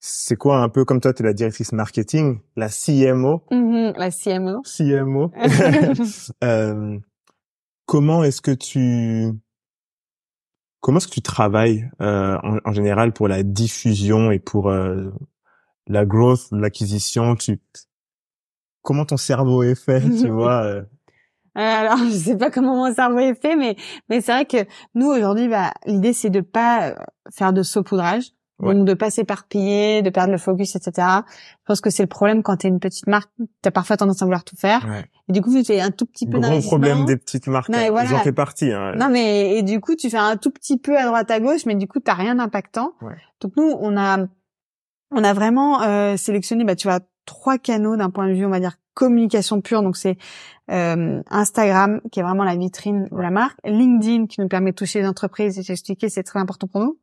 c'est 0.00 0.36
quoi 0.36 0.58
un 0.58 0.68
peu 0.68 0.84
comme 0.84 1.00
toi, 1.00 1.12
tu 1.12 1.22
es 1.22 1.26
la 1.26 1.32
directrice 1.32 1.72
marketing, 1.72 2.40
la 2.56 2.68
CMO. 2.68 3.42
Mm-hmm, 3.50 3.98
la 3.98 4.10
CMO. 4.10 4.62
CMO. 4.62 5.32
euh, 6.44 6.98
comment 7.86 8.22
est-ce 8.22 8.40
que 8.40 8.52
tu 8.52 9.32
comment 10.80 10.98
est-ce 10.98 11.08
que 11.08 11.14
tu 11.14 11.22
travailles 11.22 11.90
euh, 12.00 12.38
en, 12.42 12.58
en, 12.64 12.72
général 12.72 13.12
pour 13.12 13.28
la 13.28 13.42
diffusion 13.42 14.30
et 14.30 14.38
pour 14.38 14.70
euh, 14.70 15.10
la 15.88 16.06
growth, 16.06 16.48
l'acquisition? 16.52 17.34
Tu 17.34 17.60
comment 18.82 19.04
ton 19.04 19.16
cerveau 19.16 19.62
est 19.62 19.74
fait, 19.74 20.00
tu 20.00 20.28
vois 20.30 20.64
euh? 20.64 20.82
Euh, 21.56 21.60
alors, 21.60 21.98
je 21.98 22.10
sais 22.10 22.36
pas 22.36 22.50
comment 22.52 22.76
mon 22.76 22.94
cerveau 22.94 23.18
est 23.18 23.34
fait, 23.34 23.56
mais 23.56 23.74
mais 24.08 24.20
c'est 24.20 24.32
vrai 24.32 24.44
que 24.46 24.64
nous 24.94 25.08
aujourd'hui, 25.08 25.48
bah, 25.48 25.72
l'idée 25.86 26.12
c'est 26.12 26.30
de 26.30 26.40
pas 26.40 26.94
faire 27.34 27.52
de 27.52 27.64
saupoudrage. 27.64 28.32
Donc 28.60 28.84
de 28.84 28.94
pas 28.94 29.10
s'éparpiller, 29.10 30.02
de 30.02 30.10
perdre 30.10 30.32
le 30.32 30.38
focus, 30.38 30.74
etc. 30.74 31.06
Je 31.26 31.64
pense 31.64 31.80
que 31.80 31.90
c'est 31.90 32.02
le 32.02 32.08
problème 32.08 32.42
quand 32.42 32.56
t'es 32.56 32.68
une 32.68 32.80
petite 32.80 33.06
marque, 33.06 33.30
t'as 33.62 33.70
parfois 33.70 33.96
tendance 33.96 34.20
à 34.20 34.24
vouloir 34.24 34.42
tout 34.42 34.56
faire. 34.56 34.84
Ouais. 34.84 35.04
Et 35.28 35.32
du 35.32 35.42
coup, 35.42 35.52
tu 35.54 35.64
fais 35.64 35.80
un 35.80 35.92
tout 35.92 36.06
petit 36.06 36.26
peu 36.26 36.40
Gros 36.40 36.60
problème 36.62 37.04
des 37.04 37.16
petites 37.16 37.46
marques, 37.46 37.70
voilà. 37.70 38.04
j'en 38.06 38.18
fais 38.18 38.32
partie. 38.32 38.72
Hein. 38.72 38.94
Non 38.96 39.10
mais 39.10 39.56
et 39.56 39.62
du 39.62 39.80
coup, 39.80 39.94
tu 39.94 40.10
fais 40.10 40.18
un 40.18 40.36
tout 40.36 40.50
petit 40.50 40.76
peu 40.76 40.98
à 40.98 41.06
droite 41.06 41.30
à 41.30 41.38
gauche, 41.38 41.66
mais 41.66 41.76
du 41.76 41.86
coup, 41.86 42.00
t'as 42.00 42.14
rien 42.14 42.34
d'impactant. 42.34 42.92
Ouais. 43.00 43.14
Donc 43.40 43.52
nous, 43.56 43.76
on 43.80 43.96
a 43.96 44.26
on 45.10 45.24
a 45.24 45.32
vraiment 45.32 45.82
euh, 45.82 46.16
sélectionné, 46.16 46.64
bah 46.64 46.74
tu 46.74 46.88
vois, 46.88 47.00
trois 47.26 47.58
canaux 47.58 47.96
d'un 47.96 48.10
point 48.10 48.28
de 48.28 48.34
vue, 48.34 48.44
on 48.44 48.50
va 48.50 48.60
dire 48.60 48.74
communication 48.94 49.60
pure. 49.60 49.82
Donc 49.82 49.96
c'est 49.96 50.18
euh, 50.70 51.22
Instagram 51.30 52.00
qui 52.10 52.18
est 52.18 52.22
vraiment 52.24 52.44
la 52.44 52.56
vitrine 52.56 53.08
de 53.10 53.20
la 53.20 53.30
marque, 53.30 53.58
LinkedIn 53.64 54.26
qui 54.26 54.40
nous 54.40 54.48
permet 54.48 54.72
de 54.72 54.76
toucher 54.76 55.00
les 55.00 55.06
entreprises. 55.06 55.58
Et 55.58 55.62
j'ai 55.62 55.74
expliqué, 55.74 56.08
c'est 56.08 56.24
très 56.24 56.40
important 56.40 56.66
pour 56.66 56.80
nous 56.80 56.98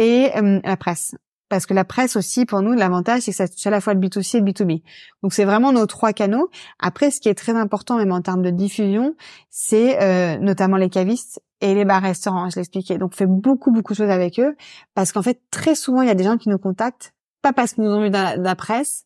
et 0.00 0.30
euh, 0.36 0.60
la 0.64 0.76
presse. 0.76 1.14
Parce 1.48 1.66
que 1.66 1.74
la 1.74 1.84
presse 1.84 2.16
aussi, 2.16 2.46
pour 2.46 2.62
nous, 2.62 2.72
l'avantage, 2.72 3.22
c'est 3.22 3.32
que 3.32 3.36
ça 3.36 3.48
touche 3.48 3.66
à 3.66 3.70
la 3.70 3.80
fois 3.80 3.94
le 3.94 4.00
B2C 4.00 4.36
et 4.36 4.40
le 4.40 4.46
B2B. 4.46 4.82
Donc, 5.22 5.32
c'est 5.32 5.44
vraiment 5.44 5.72
nos 5.72 5.86
trois 5.86 6.12
canaux. 6.12 6.48
Après, 6.78 7.10
ce 7.10 7.20
qui 7.20 7.28
est 7.28 7.34
très 7.34 7.52
important, 7.52 7.96
même 7.96 8.12
en 8.12 8.20
termes 8.20 8.42
de 8.42 8.50
diffusion, 8.50 9.14
c'est 9.50 10.00
euh, 10.00 10.38
notamment 10.38 10.76
les 10.76 10.90
cavistes 10.90 11.40
et 11.60 11.74
les 11.74 11.84
bars-restaurants, 11.84 12.50
je 12.50 12.56
l'expliquais. 12.56 12.98
Donc, 12.98 13.12
on 13.14 13.16
fait 13.16 13.26
beaucoup, 13.26 13.72
beaucoup 13.72 13.94
de 13.94 13.98
choses 13.98 14.10
avec 14.10 14.38
eux. 14.38 14.56
Parce 14.94 15.10
qu'en 15.12 15.22
fait, 15.22 15.40
très 15.50 15.74
souvent, 15.74 16.02
il 16.02 16.08
y 16.08 16.12
a 16.12 16.14
des 16.14 16.24
gens 16.24 16.36
qui 16.36 16.48
nous 16.48 16.58
contactent 16.58 17.14
pas 17.42 17.52
parce 17.52 17.74
qu'ils 17.74 17.84
nous 17.84 17.90
ont 17.90 18.02
vu 18.02 18.10
dans 18.10 18.40
la, 18.40 18.54
presse, 18.54 19.04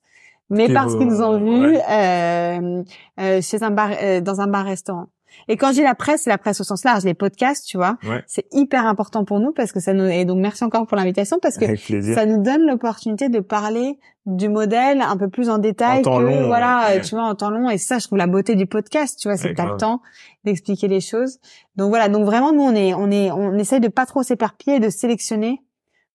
mais 0.51 0.72
parce 0.72 0.97
qu'ils 0.97 1.07
nous 1.07 1.22
ont 1.22 1.38
vus 1.38 1.76
euh, 1.76 2.82
euh, 3.20 3.40
chez 3.40 3.62
un 3.62 3.70
bar, 3.70 3.90
euh, 4.03 4.20
dans 4.20 4.40
un 4.40 4.47
bar-restaurant. 4.47 5.07
Et 5.49 5.57
quand 5.57 5.72
j'ai 5.72 5.82
la 5.82 5.95
presse, 5.95 6.22
c'est 6.22 6.30
la 6.30 6.39
presse 6.39 6.61
au 6.61 6.64
sens 6.64 6.85
large, 6.85 7.05
les 7.05 7.14
podcasts, 7.14 7.66
tu 7.66 7.76
vois. 7.76 7.97
C'est 8.26 8.47
hyper 8.53 8.87
important 8.87 9.24
pour 9.24 9.41
nous 9.41 9.53
parce 9.53 9.72
que 9.72 9.80
ça 9.80 9.93
nous 9.93 10.05
et 10.05 10.24
donc 10.24 10.39
merci 10.39 10.64
encore 10.64 10.87
pour 10.87 10.97
l'invitation 10.97 11.39
parce 11.41 11.59
que 11.59 11.76
ça 12.14 12.26
nous 12.26 12.43
donne 12.43 12.66
l'opportunité 12.66 13.28
de 13.28 13.41
parler 13.41 13.99
du 14.26 14.49
modèle 14.49 15.03
un 15.03 15.16
peu 15.18 15.28
plus 15.28 15.51
en 15.51 15.59
détail 15.59 16.03
que 16.03 16.47
voilà, 16.47 16.99
tu 17.01 17.14
vois, 17.14 17.24
en 17.24 17.35
temps 17.35 17.51
long. 17.51 17.68
Et 17.68 17.78
ça, 17.78 17.99
je 17.99 18.07
trouve 18.07 18.18
la 18.18 18.26
beauté 18.26 18.55
du 18.55 18.66
podcast, 18.66 19.18
tu 19.20 19.28
vois, 19.28 19.37
c'est 19.37 19.51
que 19.51 19.55
t'as 19.55 19.70
le 19.70 19.76
temps 19.76 20.01
d'expliquer 20.45 20.89
les 20.89 21.01
choses. 21.01 21.39
Donc 21.76 21.89
voilà, 21.91 22.09
donc 22.09 22.24
vraiment 22.24 22.53
nous 22.53 22.62
on 22.62 22.74
est 22.74 22.95
on 22.95 23.11
est 23.11 23.30
on 23.30 23.55
essaye 23.55 23.80
de 23.80 23.89
pas 23.89 24.07
trop 24.07 24.22
s'éparpiller 24.22 24.76
et 24.76 24.80
de 24.80 24.91
sélectionner 24.91 25.61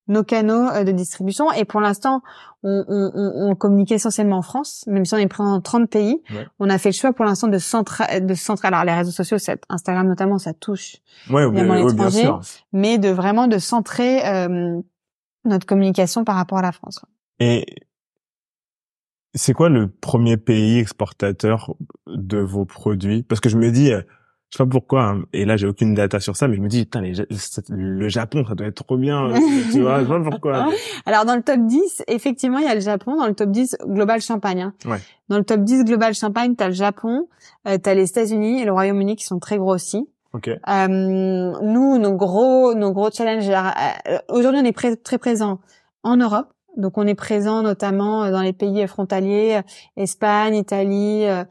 nos 0.09 0.23
canaux 0.23 0.67
euh, 0.69 0.83
de 0.83 0.91
distribution. 0.91 1.51
Et 1.53 1.63
pour 1.63 1.79
l'instant, 1.79 2.21
on, 2.63 2.83
on, 2.87 3.49
on, 3.49 3.55
communique 3.55 3.93
essentiellement 3.93 4.37
en 4.37 4.41
France, 4.41 4.83
même 4.87 5.05
si 5.05 5.13
on 5.13 5.17
est 5.17 5.27
présent 5.27 5.51
dans 5.51 5.61
30 5.61 5.89
pays. 5.89 6.21
On 6.59 6.69
a 6.69 6.77
fait 6.77 6.89
le 6.89 6.93
choix 6.93 7.13
pour 7.13 7.23
l'instant 7.23 7.47
de 7.47 7.57
centrer, 7.57 8.19
de 8.19 8.33
centrer. 8.33 8.67
Alors 8.67 8.83
les 8.83 8.93
réseaux 8.93 9.11
sociaux, 9.11 9.37
Instagram 9.69 10.07
notamment, 10.07 10.37
ça 10.37 10.53
touche 10.53 10.97
ouais, 11.29 11.45
oui, 11.45 11.93
bien 11.93 12.09
sûr. 12.09 12.41
mais 12.73 12.97
de 12.97 13.09
vraiment 13.09 13.47
de 13.47 13.59
centrer 13.59 14.27
euh, 14.27 14.81
notre 15.45 15.65
communication 15.65 16.25
par 16.25 16.35
rapport 16.35 16.57
à 16.57 16.63
la 16.63 16.73
France. 16.73 16.99
Et 17.39 17.65
c'est 19.33 19.53
quoi 19.53 19.69
le 19.69 19.87
premier 19.87 20.35
pays 20.35 20.79
exportateur 20.79 21.75
de 22.07 22.39
vos 22.39 22.65
produits? 22.65 23.23
Parce 23.23 23.39
que 23.39 23.47
je 23.47 23.57
me 23.57 23.71
dis, 23.71 23.93
euh, 23.93 24.01
je 24.49 24.57
sais 24.57 24.63
pas 24.63 24.69
pourquoi, 24.69 25.03
hein, 25.03 25.23
et 25.31 25.45
là 25.45 25.57
j'ai 25.57 25.67
aucune 25.67 25.93
data 25.93 26.19
sur 26.19 26.35
ça, 26.35 26.47
mais 26.47 26.55
je 26.55 26.61
me 26.61 26.67
dis, 26.67 26.85
putain, 26.85 27.03
le 27.69 28.09
Japon, 28.09 28.43
ça 28.47 28.55
doit 28.55 28.65
être 28.65 28.83
trop 28.83 28.97
bien, 28.97 29.31
tu 29.71 29.81
vois, 29.81 29.99
je 29.99 30.05
sais 30.05 30.09
pas 30.09 30.21
pourquoi. 30.21 30.69
Alors 31.05 31.25
dans 31.25 31.35
le 31.35 31.43
top 31.43 31.59
10, 31.59 32.03
effectivement, 32.07 32.57
il 32.57 32.65
y 32.65 32.67
a 32.67 32.73
le 32.73 32.81
Japon, 32.81 33.15
dans 33.15 33.27
le 33.27 33.35
top 33.35 33.51
10 33.51 33.77
Global 33.85 34.21
Champagne. 34.21 34.61
Hein. 34.61 34.73
Ouais. 34.85 34.97
Dans 35.29 35.37
le 35.37 35.43
top 35.43 35.61
10 35.61 35.85
Global 35.85 36.15
Champagne, 36.15 36.55
tu 36.55 36.63
as 36.63 36.67
le 36.67 36.73
Japon, 36.73 37.27
euh, 37.67 37.77
tu 37.81 37.89
as 37.89 37.93
les 37.93 38.09
États-Unis 38.09 38.61
et 38.61 38.65
le 38.65 38.71
Royaume-Uni 38.71 39.15
qui 39.15 39.25
sont 39.25 39.37
très 39.37 39.57
gros 39.57 39.75
aussi. 39.75 40.07
Okay. 40.33 40.57
Euh, 40.67 40.87
nous, 40.87 41.97
nos 41.99 42.13
gros, 42.13 42.73
nos 42.73 42.91
gros 42.91 43.11
challenges, 43.11 43.49
euh, 43.49 44.17
aujourd'hui 44.29 44.61
on 44.61 44.65
est 44.65 44.97
très 45.03 45.17
présent 45.17 45.59
en 46.03 46.17
Europe, 46.17 46.53
donc 46.77 46.97
on 46.97 47.05
est 47.07 47.15
présent 47.15 47.61
notamment 47.61 48.29
dans 48.31 48.41
les 48.41 48.53
pays 48.53 48.87
frontaliers, 48.87 49.61
Espagne, 49.97 50.55
Italie, 50.55 51.25
euh, 51.25 51.43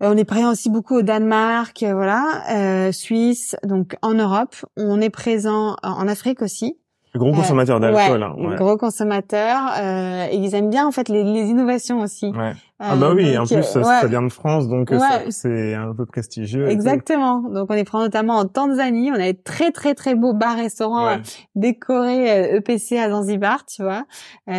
on 0.00 0.16
est 0.16 0.24
présent 0.24 0.52
aussi 0.52 0.68
beaucoup 0.70 0.96
au 0.96 1.02
Danemark, 1.02 1.82
euh, 1.82 1.94
voilà, 1.94 2.42
euh, 2.50 2.92
Suisse, 2.92 3.56
donc 3.64 3.96
en 4.02 4.14
Europe. 4.14 4.54
On 4.76 5.00
est 5.00 5.10
présent 5.10 5.76
en 5.82 6.08
Afrique 6.08 6.42
aussi. 6.42 6.78
Gros 7.16 7.32
consommateur 7.32 7.80
d'alcool. 7.80 8.22
Hein, 8.22 8.34
ouais, 8.38 8.56
Gros 8.56 8.76
consommateur. 8.76 9.58
Euh, 9.78 10.26
et 10.30 10.36
ils 10.36 10.54
aiment 10.54 10.70
bien 10.70 10.86
en 10.86 10.92
fait 10.92 11.08
les, 11.08 11.22
les 11.22 11.42
innovations 11.42 12.00
aussi. 12.00 12.26
Ouais. 12.26 12.52
ah 12.78 12.96
bah 12.96 13.12
oui, 13.14 13.36
en 13.38 13.46
plus 13.46 13.62
ça, 13.62 14.06
vient 14.06 14.22
de 14.22 14.28
France, 14.28 14.68
donc 14.68 14.92
c'est 15.30 15.74
un 15.74 15.94
peu 15.94 16.06
prestigieux. 16.06 16.68
Exactement. 16.68 17.40
Donc 17.40 17.68
on 17.70 17.74
est 17.74 17.84
présent 17.84 18.04
notamment 18.04 18.34
en 18.34 18.46
Tanzanie. 18.46 19.10
On 19.10 19.14
a 19.14 19.32
des 19.32 19.34
très 19.34 19.72
très 19.72 19.94
très 19.94 20.14
beaux 20.14 20.34
bars 20.34 20.56
restaurants 20.56 21.16
décorés 21.54 22.56
EPC 22.56 22.96
e 22.96 23.00
à 23.00 23.10
Zanzibar, 23.10 23.64
tu 23.66 23.82
vois. 23.82 24.04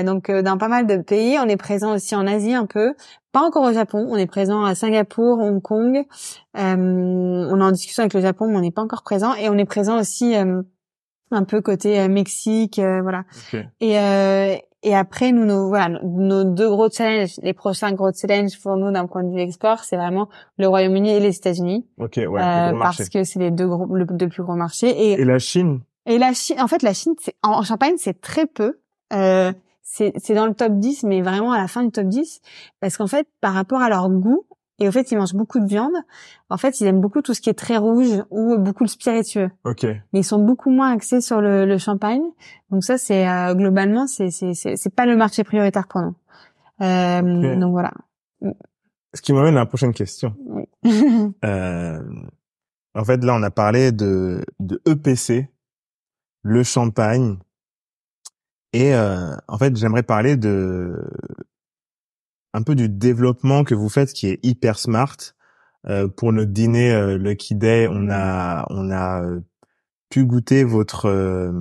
donc 0.03 0.31
dans 0.31 0.57
pas 0.57 0.67
mal 0.67 0.87
de 0.87 0.97
pays, 0.97 1.37
on 1.43 1.47
est 1.47 1.57
présent 1.57 1.93
aussi 1.93 2.15
en 2.15 2.27
Asie 2.27 2.53
un 2.53 2.65
peu 2.65 2.93
pas 3.37 3.45
encore 3.45 3.69
au 3.69 3.73
Japon. 3.73 4.07
On 4.09 4.15
est 4.15 4.25
présent 4.25 4.63
à 4.63 4.73
Singapour, 4.73 5.39
Hong 5.39 5.61
Kong. 5.61 5.97
Euh, 6.57 6.57
on 6.57 7.59
est 7.59 7.63
en 7.63 7.71
discussion 7.71 8.01
avec 8.01 8.15
le 8.15 8.21
Japon, 8.21 8.47
mais 8.47 8.57
on 8.57 8.61
n'est 8.61 8.71
pas 8.71 8.81
encore 8.81 9.03
présent. 9.03 9.35
Et 9.35 9.47
on 9.49 9.57
est 9.59 9.65
présent 9.65 9.99
aussi 9.99 10.35
euh, 10.35 10.63
un 11.31 11.43
peu 11.43 11.61
côté 11.61 11.99
euh, 11.99 12.07
Mexique, 12.07 12.79
voilà. 12.79 13.23
Et 13.79 13.97
et 14.83 14.95
après, 14.95 15.31
nous, 15.31 15.43
nos, 15.43 15.67
voilà, 15.67 15.99
nos 16.03 16.43
deux 16.43 16.69
gros 16.69 16.89
challenges, 16.89 17.37
les 17.41 17.53
prochains 17.53 17.91
gros 17.93 18.11
challenges 18.13 18.57
pour 18.61 18.77
nous 18.77 18.91
d'un 18.91 19.07
point 19.07 19.23
de 19.23 19.33
vue 19.33 19.41
export, 19.41 19.79
c'est 19.79 19.97
vraiment 19.97 20.29
le 20.57 20.67
Royaume-Uni 20.67 21.09
et 21.09 21.19
les 21.19 21.35
États-Unis. 21.35 21.85
Ok, 21.97 22.17
ouais. 22.17 22.39
parce 22.79 23.09
que 23.09 23.23
c'est 23.23 23.39
les 23.39 23.51
deux 23.51 23.67
gros, 23.67 23.87
le 23.93 24.05
deux 24.05 24.29
plus 24.29 24.43
gros 24.43 24.55
marchés. 24.55 24.89
Et, 24.89 25.13
et 25.13 25.25
la 25.25 25.39
Chine? 25.39 25.81
Et 26.05 26.19
la 26.19 26.31
Chine, 26.33 26.61
en 26.61 26.67
fait, 26.67 26.83
la 26.83 26.93
Chine, 26.93 27.15
c'est, 27.19 27.35
en, 27.43 27.63
Champagne, 27.63 27.95
c'est 27.97 28.21
très 28.21 28.45
peu. 28.45 28.79
Euh, 29.13 29.51
c'est 29.81 30.33
dans 30.33 30.45
le 30.45 30.53
top 30.53 30.73
10, 30.73 31.03
mais 31.03 31.21
vraiment 31.21 31.51
à 31.51 31.57
la 31.57 31.67
fin 31.67 31.83
du 31.83 31.91
top 31.91 32.07
10, 32.07 32.41
parce 32.79 32.97
qu'en 32.97 33.07
fait, 33.07 33.27
par 33.41 33.53
rapport 33.53 33.81
à 33.81 33.89
leur 33.89 34.09
goût, 34.09 34.45
et 34.79 34.87
au 34.87 34.91
fait, 34.91 35.11
ils 35.11 35.17
mangent 35.17 35.33
beaucoup 35.33 35.59
de 35.59 35.65
viande. 35.65 35.93
En 36.49 36.57
fait, 36.57 36.79
ils 36.79 36.87
aiment 36.87 37.01
beaucoup 37.01 37.21
tout 37.21 37.33
ce 37.33 37.41
qui 37.41 37.49
est 37.49 37.57
très 37.57 37.77
rouge 37.77 38.23
ou 38.29 38.57
beaucoup 38.57 38.83
le 38.83 38.89
spiritueux. 38.89 39.49
Ok. 39.63 39.83
Mais 39.83 40.19
ils 40.19 40.23
sont 40.23 40.43
beaucoup 40.43 40.69
moins 40.69 40.93
axés 40.93 41.21
sur 41.21 41.41
le, 41.41 41.65
le 41.65 41.77
champagne. 41.77 42.21
Donc 42.69 42.83
ça, 42.83 42.97
c'est 42.97 43.27
euh, 43.27 43.55
globalement, 43.55 44.07
c'est 44.07 44.29
c'est 44.29 44.53
c'est 44.53 44.95
pas 44.95 45.05
le 45.05 45.15
marché 45.15 45.43
prioritaire 45.43 45.87
pour 45.87 46.01
nous. 46.01 46.15
Euh, 46.81 47.55
Donc 47.55 47.71
voilà. 47.71 47.93
Ce 49.13 49.21
qui 49.21 49.33
m'amène 49.33 49.55
à 49.57 49.61
la 49.61 49.65
prochaine 49.65 49.93
question. 49.93 50.35
Oui. 50.45 50.65
euh, 51.45 52.01
en 52.93 53.03
fait, 53.03 53.23
là, 53.23 53.35
on 53.35 53.43
a 53.43 53.51
parlé 53.51 53.91
de 53.91 54.43
de 54.59 54.81
EPC, 54.85 55.49
le 56.43 56.63
champagne 56.63 57.37
et 58.73 58.93
euh, 58.93 59.35
en 59.47 59.57
fait, 59.57 59.75
j'aimerais 59.75 60.03
parler 60.03 60.37
de 60.37 61.09
un 62.53 62.61
peu 62.61 62.75
du 62.75 62.89
développement 62.89 63.63
que 63.63 63.75
vous 63.75 63.89
faites 63.89 64.13
qui 64.13 64.27
est 64.27 64.39
hyper 64.43 64.79
smart. 64.79 65.17
Euh, 65.87 66.07
pour 66.07 66.33
notre 66.33 66.51
dîner 66.51 66.91
euh, 66.91 67.17
Lucky 67.17 67.55
Day, 67.55 67.87
on 67.89 68.09
a 68.09 68.65
on 68.69 68.89
a 68.89 69.23
euh, 69.23 69.39
pu 70.09 70.25
goûter 70.25 70.63
votre 70.63 71.05
euh, 71.05 71.51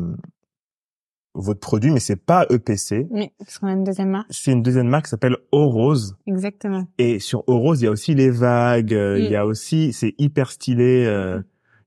votre 1.35 1.61
produit, 1.61 1.91
mais 1.91 2.01
c'est 2.01 2.17
pas 2.17 2.47
EPC. 2.49 3.07
Oui, 3.11 3.31
parce 3.39 3.59
qu'on 3.59 3.67
a 3.69 3.73
une 3.73 3.85
deuxième 3.85 4.09
marque. 4.09 4.27
C'est 4.31 4.53
une 4.53 4.63
deuxième 4.63 4.89
marque 4.89 5.05
qui 5.05 5.11
s'appelle 5.11 5.37
Orose. 5.53 6.17
Exactement. 6.27 6.89
Et 6.99 7.19
sur 7.19 7.45
Orose, 7.47 7.83
il 7.83 7.85
y 7.85 7.89
a 7.89 7.91
aussi 7.91 8.15
les 8.15 8.31
vagues, 8.31 8.93
il 8.93 9.31
y 9.31 9.37
a 9.37 9.45
aussi, 9.47 9.93
c'est 9.93 10.15
hyper 10.17 10.51
stylé. 10.51 11.05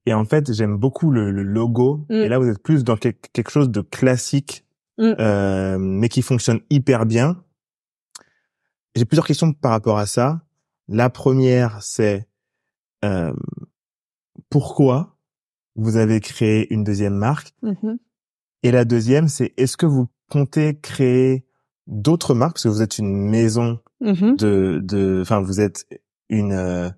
et 0.06 0.14
en 0.14 0.24
fait, 0.24 0.54
j'aime 0.54 0.78
beaucoup 0.78 1.10
le, 1.10 1.32
le 1.32 1.42
logo. 1.42 2.06
Mm. 2.10 2.14
Et 2.14 2.30
là, 2.30 2.38
vous 2.38 2.48
êtes 2.48 2.62
plus 2.62 2.84
dans 2.84 2.96
quelque 2.96 3.50
chose 3.50 3.72
de 3.72 3.82
classique 3.82 4.64
Mm. 5.00 5.16
Euh, 5.20 5.78
mais 5.80 6.10
qui 6.10 6.22
fonctionne 6.22 6.60
hyper 6.70 7.06
bien. 7.06 7.38
J'ai 9.00 9.06
plusieurs 9.06 9.26
questions 9.26 9.54
par 9.54 9.72
rapport 9.72 9.98
à 9.98 10.06
ça. 10.06 10.42
La 10.90 11.10
première, 11.10 11.82
c'est 11.82 12.28
euh, 13.06 13.32
pourquoi 14.50 15.16
vous 15.78 15.96
avez 15.96 16.20
créé 16.20 16.74
une 16.74 16.84
deuxième 16.84 17.14
marque? 17.14 17.54
Mm-hmm. 17.64 17.98
Et 18.64 18.72
la 18.72 18.84
deuxième, 18.84 19.30
c'est 19.30 19.54
est-ce 19.56 19.78
que 19.78 19.86
vous 19.86 20.10
comptez 20.30 20.78
créer 20.78 21.46
d'autres 21.88 22.34
marques? 22.34 22.56
Parce 22.56 22.64
que 22.64 22.68
vous 22.68 22.82
êtes 22.82 22.98
une 22.98 23.30
maison 23.30 23.80
mm-hmm. 24.02 24.36
de, 24.36 24.82
de, 24.84 25.20
enfin 25.22 25.40
vous 25.40 25.62
êtes 25.62 25.86
une. 26.28 26.52
Euh, 26.52 26.90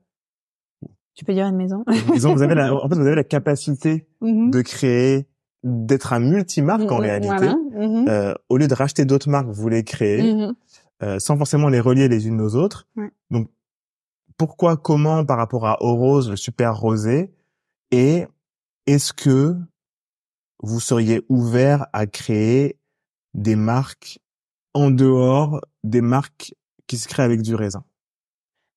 tu 1.14 1.24
peux 1.24 1.34
dire 1.34 1.45
une 1.45 1.56
maison. 1.56 1.86
Vous 2.08 2.41
avez 2.41 2.56
la, 2.56 2.74
en 2.74 2.89
fait, 2.89 2.95
vous 2.95 3.06
avez 3.06 3.14
la 3.14 3.24
capacité 3.24 4.08
mm-hmm. 4.24 4.49
de 4.49 4.62
créer 4.64 5.28
d'être 5.64 6.14
un 6.14 6.20
multimarque 6.20 6.91
en 6.91 6.97
réalité. 6.97 7.45
Euh, 7.76 8.34
au 8.49 8.58
lieu 8.58 8.68
de 8.68 8.74
racheter 8.74 9.06
d'autres 9.06 9.30
marques, 9.30 9.49
vous 9.49 9.70
les 9.70 9.84
mm-hmm. 9.84 10.56
Euh, 11.04 11.20
sans 11.20 11.38
forcément 11.38 11.70
les 11.70 11.80
relier 11.80 12.08
les 12.08 12.28
unes 12.28 12.41
aux 12.41 12.56
autres. 12.56 12.88
Donc 13.30 13.49
pourquoi, 14.38 14.78
comment 14.78 15.26
par 15.26 15.38
rapport 15.38 15.66
à 15.68 15.84
Orose, 15.84 16.30
le 16.30 16.36
super 16.36 16.76
rosé, 16.76 17.32
et 17.91 18.26
est-ce 18.88 19.14
que 19.14 19.56
vous 20.64 20.80
seriez 20.80 21.22
ouvert 21.30 21.88
à 21.93 22.08
créer 22.08 22.78
des 23.34 23.56
marques 23.56 24.20
en 24.74 24.91
dehors 24.91 25.62
des 25.84 26.02
marques 26.02 26.54
qui 26.88 26.97
se 26.97 27.08
créent 27.08 27.24
avec 27.24 27.41
du 27.41 27.56
raisin? 27.56 27.84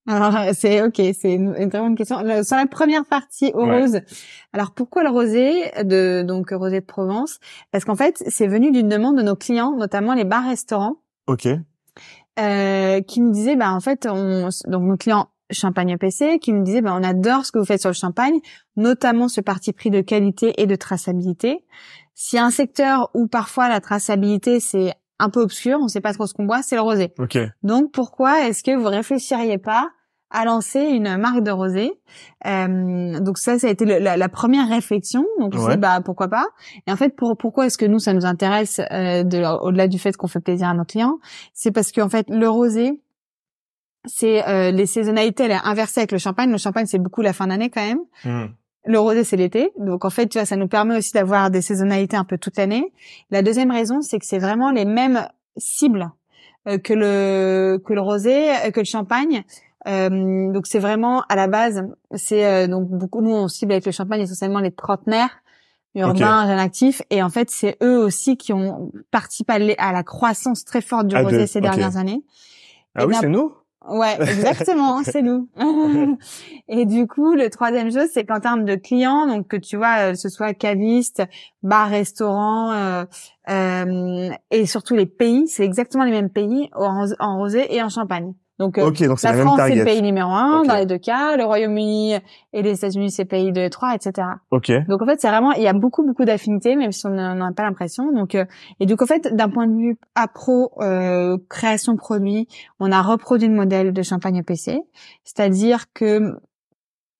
Alors 0.07 0.35
c'est 0.53 0.83
ok, 0.83 1.01
c'est 1.19 1.33
une, 1.33 1.55
très 1.71 1.81
bonne 1.81 1.97
question. 1.97 2.19
sur 2.43 2.57
la 2.57 2.67
première 2.67 3.07
partie 3.07 3.53
au 3.55 3.65
rose, 3.65 4.01
alors 4.53 4.73
pourquoi 4.73 5.03
le 5.03 5.09
rosé 5.09 5.71
de 5.83 6.23
donc 6.23 6.51
rosé 6.51 6.81
de 6.81 6.85
Provence? 6.85 7.39
Parce 7.71 7.87
qu'en 7.87 7.97
fait 7.97 8.23
c'est 8.29 8.47
venu 8.47 8.71
d'une 8.71 8.89
demande 8.89 9.17
de 9.17 9.23
nos 9.23 9.37
clients, 9.37 9.75
notamment 9.75 10.13
les 10.13 10.25
bars-restaurants. 10.25 10.97
Ok. 11.27 11.49
Euh, 12.41 13.01
qui 13.01 13.23
me 13.23 13.33
disaient 13.33 13.55
bah 13.55 13.73
en 13.73 13.79
fait 13.79 14.09
on 14.11 14.49
donc 14.67 14.83
nos 14.83 14.97
clients 14.97 15.29
Champagne 15.51 15.97
PC 15.99 16.41
qui 16.41 16.53
me 16.53 16.65
disaient 16.65 16.81
bah 16.81 16.97
on 16.99 17.03
adore 17.05 17.47
ce 17.47 17.53
que 17.53 17.59
vous 17.61 17.65
faites 17.65 17.81
sur 17.81 17.91
le 17.91 17.95
champagne, 17.95 18.41
notamment 18.77 19.29
ce 19.29 19.41
parti 19.41 19.73
pris 19.73 19.91
de 19.91 20.01
qualité 20.01 20.61
et 20.61 20.67
de 20.67 20.75
traçabilité. 20.75 21.65
Si 22.15 22.39
un 22.39 22.51
secteur 22.51 23.11
où 23.15 23.29
parfois 23.29 23.69
la 23.69 23.81
traçabilité 23.81 24.59
c'est 24.59 24.95
un 25.21 25.31
peu 25.31 25.41
obscur, 25.41 25.79
on 25.81 25.87
sait 25.87 26.01
pas 26.01 26.13
trop 26.13 26.27
ce 26.27 26.35
qu'on 26.35 26.45
boit, 26.45 26.63
c'est 26.63 26.77
le 26.77 26.81
rosé. 26.81 27.13
Okay. 27.19 27.49
Donc 27.63 27.93
pourquoi 27.93 28.49
est-ce 28.49 28.65
que 28.65 28.75
vous 28.75 28.89
réfléchiriez 28.89 29.59
pas 29.59 29.91
à 30.31 30.45
lancer 30.45 30.81
une 30.81 31.17
marque 31.17 31.43
de 31.43 31.51
rosé 31.51 31.93
euh, 32.47 33.21
Donc 33.21 33.39
ça, 33.39 33.59
ça 33.59 33.69
a 33.69 33.71
été 33.71 33.85
la, 33.85 34.29
première 34.29 34.69
réflexion. 34.69 35.25
Donc 35.39 35.55
on 35.57 35.75
bah 35.77 36.01
pourquoi 36.05 36.29
pas 36.29 36.47
Et 36.87 36.93
en 36.93 36.97
fait, 36.97 37.11
pour, 37.11 37.37
pourquoi 37.37 37.67
est-ce 37.67 37.79
que 37.79 37.87
nous 37.87 38.01
ça 38.01 38.13
nous 38.13 38.27
intéresse 38.27 38.81
euh, 38.91 39.23
au-delà 39.61 39.87
du 39.87 39.99
fait 39.99 40.17
qu'on 40.17 40.27
fait 40.27 40.41
plaisir 40.41 40.69
à 40.69 40.75
nos 40.75 40.85
clients? 40.85 41.19
C'est 41.53 41.71
parce 41.71 41.93
qu'en 41.93 42.09
fait 42.09 42.29
le 42.29 42.49
rosé, 42.49 43.01
c'est 44.07 44.47
euh, 44.49 44.71
les 44.71 44.87
saisonnalités, 44.87 45.45
elle 45.45 45.53
est 45.53 45.65
inversée 45.65 46.01
avec 46.01 46.13
le 46.13 46.19
champagne. 46.19 46.51
Le 46.51 46.59
champagne, 46.59 46.87
c'est 46.87 46.99
beaucoup 46.99 47.23
la 47.23 47.33
fin 47.33 47.47
d'année 47.47 47.71
quand 47.71 47.87
même. 47.87 48.01
Hmm. 48.25 48.53
Le 48.87 48.99
rosé, 48.99 49.25
c'est 49.25 49.37
l'été. 49.37 49.73
Donc, 49.79 50.05
en 50.05 50.11
fait, 50.11 50.27
tu 50.27 50.37
vois, 50.37 50.45
ça 50.45 50.57
nous 50.57 50.69
permet 50.69 50.99
aussi 50.99 51.13
d'avoir 51.13 51.51
des 51.51 51.63
saisonnalités 51.63 52.19
un 52.19 52.25
peu 52.25 52.37
toute 52.37 52.59
l'année. 52.59 52.93
La 53.31 53.41
deuxième 53.41 53.71
raison, 53.71 54.03
c'est 54.03 54.19
que 54.19 54.27
c'est 54.27 54.39
vraiment 54.39 54.71
les 54.71 54.85
mêmes 54.85 55.27
cible 55.57 56.11
que 56.67 56.93
le 56.93 57.79
que 57.79 57.95
le 57.95 58.01
rosé, 58.01 58.51
que 58.75 58.81
le 58.81 58.85
champagne. 58.85 59.45
Donc 59.87 60.67
c'est 60.67 60.79
vraiment 60.79 61.23
à 61.29 61.37
la 61.37 61.47
base, 61.47 61.87
c'est 62.15 62.69
donc 62.69 62.89
beaucoup 62.89 63.21
nous 63.21 63.35
on 63.35 63.49
cible 63.49 63.73
avec 63.73 63.87
le 63.87 63.93
champagne 63.93 64.21
essentiellement 64.23 64.61
les 64.61 64.73
trentenaires 64.73 65.43
urbains, 65.95 66.47
jeunes 66.47 66.59
actifs, 66.59 67.03
et 67.11 67.23
en 67.23 67.31
fait 67.31 67.51
c'est 67.51 67.77
eux 67.83 67.99
aussi 67.99 68.37
qui 68.37 68.53
ont 68.53 68.93
participé 69.11 69.77
à 69.79 69.93
la 69.93 70.03
croissance 70.03 70.65
très 70.65 70.81
forte 70.81 71.07
du 71.07 71.17
rosé 71.17 71.47
ces 71.47 71.61
dernières 71.61 71.97
années. 71.97 72.25
Ah 72.95 73.07
oui, 73.07 73.15
c'est 73.21 73.29
nous? 73.29 73.53
Ouais, 73.89 74.17
exactement, 74.19 75.03
c'est 75.03 75.21
nous. 75.21 75.49
et 76.69 76.87
du 76.87 77.07
coup, 77.07 77.35
le 77.35 77.51
troisième 77.51 77.93
chose, 77.93 78.09
c'est 78.13 78.25
qu'en 78.25 78.41
termes 78.41 78.65
de 78.65 78.77
clients, 78.77 79.27
donc 79.27 79.49
que 79.49 79.57
tu 79.57 79.77
vois, 79.77 80.11
euh, 80.11 80.15
ce 80.15 80.29
soit 80.31 80.55
caviste, 80.55 81.23
bar, 81.63 81.91
restaurant, 81.91 82.73
euh, 82.73 83.05
euh, 83.51 84.31
et 84.51 84.67
surtout 84.67 84.95
les 84.95 85.07
pays, 85.07 85.49
c'est 85.49 85.65
exactement 85.65 86.05
les 86.05 86.13
mêmes 86.13 86.31
pays 86.31 86.71
en 86.75 87.37
rosé 87.37 87.75
et 87.75 87.83
en 87.83 87.91
champagne. 87.91 88.33
Donc, 88.61 88.79
euh, 88.79 88.85
donc 88.85 89.01
la, 89.01 89.35
France, 89.35 89.61
c'est 89.67 89.75
le 89.75 89.85
pays 89.85 90.03
numéro 90.03 90.31
un 90.31 90.63
dans 90.63 90.77
les 90.77 90.87
deux 90.87 90.99
cas. 90.99 91.37
Le 91.37 91.45
Royaume-Uni 91.45 92.15
et 92.53 92.63
les 92.63 92.77
États-Unis, 92.77 93.11
c'est 93.11 93.25
pays 93.25 93.53
2 93.53 93.61
et 93.61 93.71
3, 93.71 93.95
etc. 93.97 94.29
Ok. 94.53 94.71
Donc, 94.89 95.03
en 95.03 95.07
fait, 95.07 95.21
c'est 95.21 95.29
vraiment, 95.29 95.53
il 95.53 95.63
y 95.63 95.67
a 95.67 95.73
beaucoup, 95.73 96.07
beaucoup 96.07 96.25
d'affinités, 96.25 96.77
même 96.77 96.93
si 96.93 97.05
on 97.07 97.11
n'en 97.11 97.41
a 97.41 97.53
pas 97.53 97.65
l'impression. 97.65 98.13
Donc, 98.13 98.37
euh, 98.37 98.45
et 98.79 98.87
donc, 98.87 99.03
en 99.03 99.07
fait, 99.07 99.35
d'un 99.35 99.49
point 99.49 99.67
de 99.67 99.77
vue 99.77 99.99
appro, 100.15 100.71
euh, 100.81 101.37
création 101.51 101.97
produit, 101.97 102.47
on 102.79 102.93
a 102.93 103.03
reproduit 103.03 103.49
le 103.49 103.55
modèle 103.55 103.93
de 103.93 104.03
champagne 104.03 104.43
PC. 104.45 104.79
C'est-à-dire 105.25 105.87
que, 105.93 106.35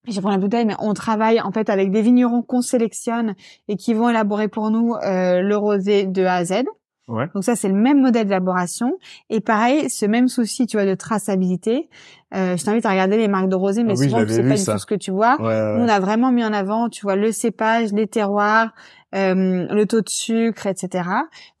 je 0.07 0.21
prends 0.21 0.31
la 0.31 0.37
bouteille, 0.37 0.65
mais 0.65 0.75
on 0.79 0.93
travaille 0.93 1.41
en 1.41 1.51
fait 1.51 1.69
avec 1.69 1.91
des 1.91 2.03
vignerons 2.03 2.43
qu'on 2.43 2.61
sélectionne 2.61 3.33
et 3.67 3.75
qui 3.75 3.93
vont 3.93 4.07
élaborer 4.07 4.47
pour 4.47 4.69
nous 4.69 4.93
euh, 4.93 5.41
le 5.41 5.57
rosé 5.57 6.05
de 6.05 6.23
A 6.23 6.35
à 6.35 6.45
Z. 6.45 6.63
Ouais. 7.07 7.27
Donc 7.33 7.43
ça, 7.43 7.55
c'est 7.55 7.67
le 7.67 7.75
même 7.75 8.01
modèle 8.01 8.25
d'élaboration. 8.25 8.97
Et 9.29 9.39
pareil, 9.39 9.89
ce 9.89 10.05
même 10.05 10.27
souci, 10.27 10.65
tu 10.65 10.77
vois, 10.77 10.85
de 10.85 10.95
traçabilité. 10.95 11.89
Euh, 12.33 12.57
je 12.57 12.63
t'invite 12.63 12.85
à 12.85 12.89
regarder 12.89 13.17
les 13.17 13.27
marques 13.27 13.49
de 13.49 13.55
rosé, 13.55 13.83
mais 13.83 13.93
ah 13.95 13.99
oui, 13.99 14.09
souvent, 14.09 14.25
c'est 14.27 14.43
pas 14.43 14.55
du 14.55 14.65
tout 14.65 14.79
ce 14.79 14.85
que 14.85 14.95
tu 14.95 15.11
vois. 15.11 15.39
Ouais, 15.39 15.75
on 15.77 15.87
a 15.87 15.99
vraiment 15.99 16.31
mis 16.31 16.43
en 16.43 16.51
avant, 16.51 16.89
tu 16.89 17.03
vois, 17.03 17.15
le 17.15 17.31
cépage, 17.31 17.93
les 17.93 18.07
terroirs, 18.07 18.73
euh, 19.13 19.67
le 19.69 19.85
taux 19.85 20.01
de 20.01 20.09
sucre, 20.09 20.65
etc. 20.65 21.07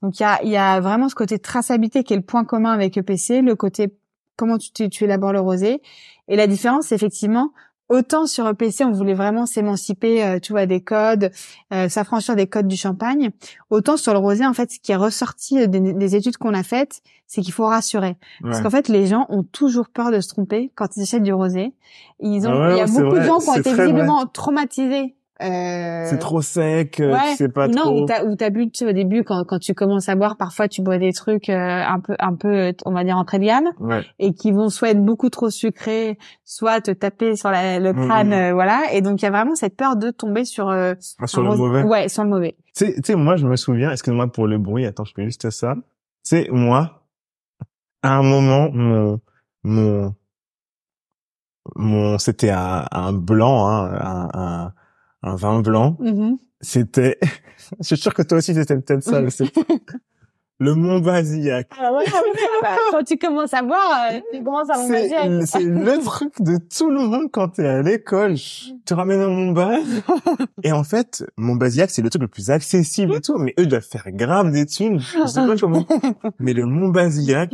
Donc 0.01 0.19
il 0.19 0.23
y 0.23 0.25
a, 0.25 0.43
y 0.43 0.57
a 0.57 0.79
vraiment 0.79 1.09
ce 1.09 1.15
côté 1.15 1.37
traçabilité 1.39 2.03
qui 2.03 2.13
est 2.13 2.17
le 2.17 2.23
point 2.23 2.43
commun 2.43 2.71
avec 2.71 2.97
EPC, 2.97 3.41
le 3.41 3.55
côté 3.55 3.95
comment 4.35 4.57
tu, 4.57 4.71
tu, 4.71 4.89
tu 4.89 5.03
élabores 5.03 5.31
le 5.31 5.39
rosé. 5.39 5.81
Et 6.27 6.35
la 6.35 6.47
différence, 6.47 6.91
effectivement, 6.91 7.51
autant 7.89 8.25
sur 8.25 8.47
EPC, 8.47 8.83
on 8.83 8.91
voulait 8.91 9.13
vraiment 9.13 9.45
s'émanciper, 9.45 10.23
euh, 10.23 10.39
tu 10.39 10.53
vois, 10.53 10.65
des 10.65 10.81
codes, 10.81 11.31
euh, 11.73 11.89
s'affranchir 11.89 12.35
des 12.35 12.47
codes 12.47 12.67
du 12.67 12.77
champagne. 12.77 13.31
Autant 13.69 13.97
sur 13.97 14.13
le 14.13 14.19
rosé, 14.19 14.45
en 14.45 14.53
fait, 14.53 14.71
ce 14.71 14.79
qui 14.79 14.91
est 14.91 14.97
ressorti 14.97 15.59
euh, 15.59 15.67
des, 15.67 16.15
études 16.15 16.37
qu'on 16.37 16.53
a 16.53 16.63
faites, 16.63 17.01
c'est 17.27 17.41
qu'il 17.41 17.53
faut 17.53 17.65
rassurer. 17.65 18.15
Parce 18.41 18.61
qu'en 18.61 18.69
fait, 18.69 18.87
les 18.87 19.07
gens 19.07 19.25
ont 19.29 19.43
toujours 19.43 19.89
peur 19.89 20.11
de 20.11 20.19
se 20.19 20.29
tromper 20.29 20.71
quand 20.75 20.95
ils 20.95 21.01
achètent 21.01 21.23
du 21.23 21.33
rosé. 21.33 21.73
Ils 22.19 22.47
ont, 22.47 22.53
ah 22.53 22.71
il 22.71 22.77
y 22.77 22.81
a 22.81 22.85
beaucoup 22.85 23.15
de 23.15 23.21
gens 23.21 23.39
qui 23.39 23.49
ont 23.49 23.55
été 23.55 23.73
visiblement 23.73 24.25
traumatisés 24.27 25.15
euh... 25.41 26.05
C'est 26.09 26.17
trop 26.19 26.41
sec, 26.41 26.99
euh, 26.99 27.11
ouais. 27.13 27.31
tu 27.31 27.35
sais 27.35 27.49
pas 27.49 27.67
non, 27.67 27.81
trop. 27.83 28.05
t'as, 28.05 28.23
ou 28.23 28.35
t'as 28.35 28.49
bu, 28.49 28.71
tu 28.71 28.79
sais, 28.79 28.89
au 28.89 28.93
début, 28.93 29.23
quand, 29.23 29.43
quand 29.43 29.59
tu 29.59 29.73
commences 29.73 30.07
à 30.07 30.15
boire, 30.15 30.37
parfois 30.37 30.67
tu 30.69 30.81
bois 30.81 30.97
des 30.97 31.11
trucs 31.11 31.49
euh, 31.49 31.55
un 31.83 31.99
peu, 31.99 32.15
un 32.19 32.33
peu, 32.35 32.71
on 32.85 32.91
va 32.91 33.03
dire 33.03 33.17
entrée 33.17 33.39
de 33.39 33.43
gamme, 33.45 33.69
ouais. 33.79 34.03
et 34.19 34.33
qui 34.33 34.51
vont 34.51 34.69
soit 34.69 34.91
être 34.91 35.03
beaucoup 35.03 35.29
trop 35.29 35.49
sucrés, 35.49 36.17
soit 36.45 36.79
te 36.81 36.91
taper 36.91 37.35
sur 37.35 37.51
la, 37.51 37.79
le 37.79 37.91
Mm, 37.93 38.07
crâne, 38.07 38.29
mm. 38.29 38.33
euh, 38.33 38.53
voilà. 38.53 38.83
Et 38.93 39.01
donc 39.01 39.21
il 39.21 39.25
y 39.25 39.27
a 39.27 39.31
vraiment 39.31 39.55
cette 39.55 39.75
peur 39.75 39.97
de 39.97 40.09
tomber 40.11 40.45
sur 40.45 40.69
euh, 40.69 40.93
Ah, 41.19 41.27
sur 41.27 41.41
le 41.41 41.49
rose- 41.49 41.59
mauvais. 41.59 41.83
Ouais, 41.83 42.07
sur 42.07 42.23
le 42.23 42.29
mauvais. 42.29 42.55
Tu 42.75 42.85
sais, 42.85 42.93
tu 42.95 43.01
sais, 43.03 43.15
moi, 43.15 43.35
je 43.35 43.45
me 43.45 43.55
souviens, 43.57 43.91
excuse-moi 43.91 44.27
pour 44.31 44.47
le 44.47 44.57
bruit, 44.57 44.85
attends, 44.85 45.05
je 45.05 45.13
fais 45.15 45.25
juste 45.25 45.49
ça. 45.49 45.75
C'est 46.23 46.49
moi, 46.49 47.03
à 48.03 48.17
un 48.17 48.23
moment, 48.23 48.69
mon, 48.71 49.19
mon, 49.63 50.13
mon, 51.75 52.17
c'était 52.19 52.51
un, 52.51 52.85
un 52.91 53.11
blanc, 53.13 53.67
hein, 53.67 53.91
un, 53.99 54.29
un, 54.33 54.73
un 55.25 55.35
vin 55.35 55.61
blanc. 55.61 55.97
Mhm. 55.99 56.37
C'était, 56.61 57.17
je 57.79 57.85
suis 57.85 57.97
sûr 57.97 58.13
que 58.13 58.21
toi 58.21 58.37
aussi 58.37 58.53
c'était 58.53 58.77
peut-être 58.77 59.03
ça, 59.03 59.21
mais 59.21 59.29
c'est 59.29 59.51
le 60.59 60.73
Mont 60.75 60.99
Basillac. 60.99 61.67
Ah 61.77 61.91
ouais, 61.93 62.05
ah 62.07 62.21
bah, 62.61 62.75
quand 62.91 63.03
tu 63.03 63.17
commences 63.17 63.53
à 63.53 63.61
boire, 63.61 64.07
euh, 64.13 64.19
tu 64.31 64.41
commences 64.43 64.69
à 64.69 64.77
manger. 64.77 65.45
c'est 65.45 65.63
le 65.63 65.99
truc 66.03 66.33
de 66.39 66.57
tout 66.57 66.89
le 66.89 66.99
monde 66.99 67.29
quand 67.31 67.49
t'es 67.49 67.67
à 67.67 67.81
l'école. 67.81 68.35
Tu 68.35 68.93
ramènes 68.93 69.19
un 69.19 69.29
Montbaz. 69.29 69.83
Et 70.63 70.71
en 70.71 70.83
fait, 70.83 71.25
Montbazillac, 71.37 71.89
c'est 71.89 72.01
le 72.01 72.09
truc 72.09 72.21
le 72.21 72.27
plus 72.29 72.51
accessible 72.51 73.15
et 73.15 73.21
tout. 73.21 73.37
Mais 73.37 73.53
eux, 73.59 73.65
doivent 73.65 73.81
faire 73.81 74.05
grave 74.11 74.51
des 74.51 74.65
thunes. 74.65 74.99
Je 74.99 75.27
sais 75.27 75.45
pas 75.45 75.57
comment. 75.57 75.85
Mais 76.39 76.53
le 76.53 76.65
Montbazillac. 76.65 77.53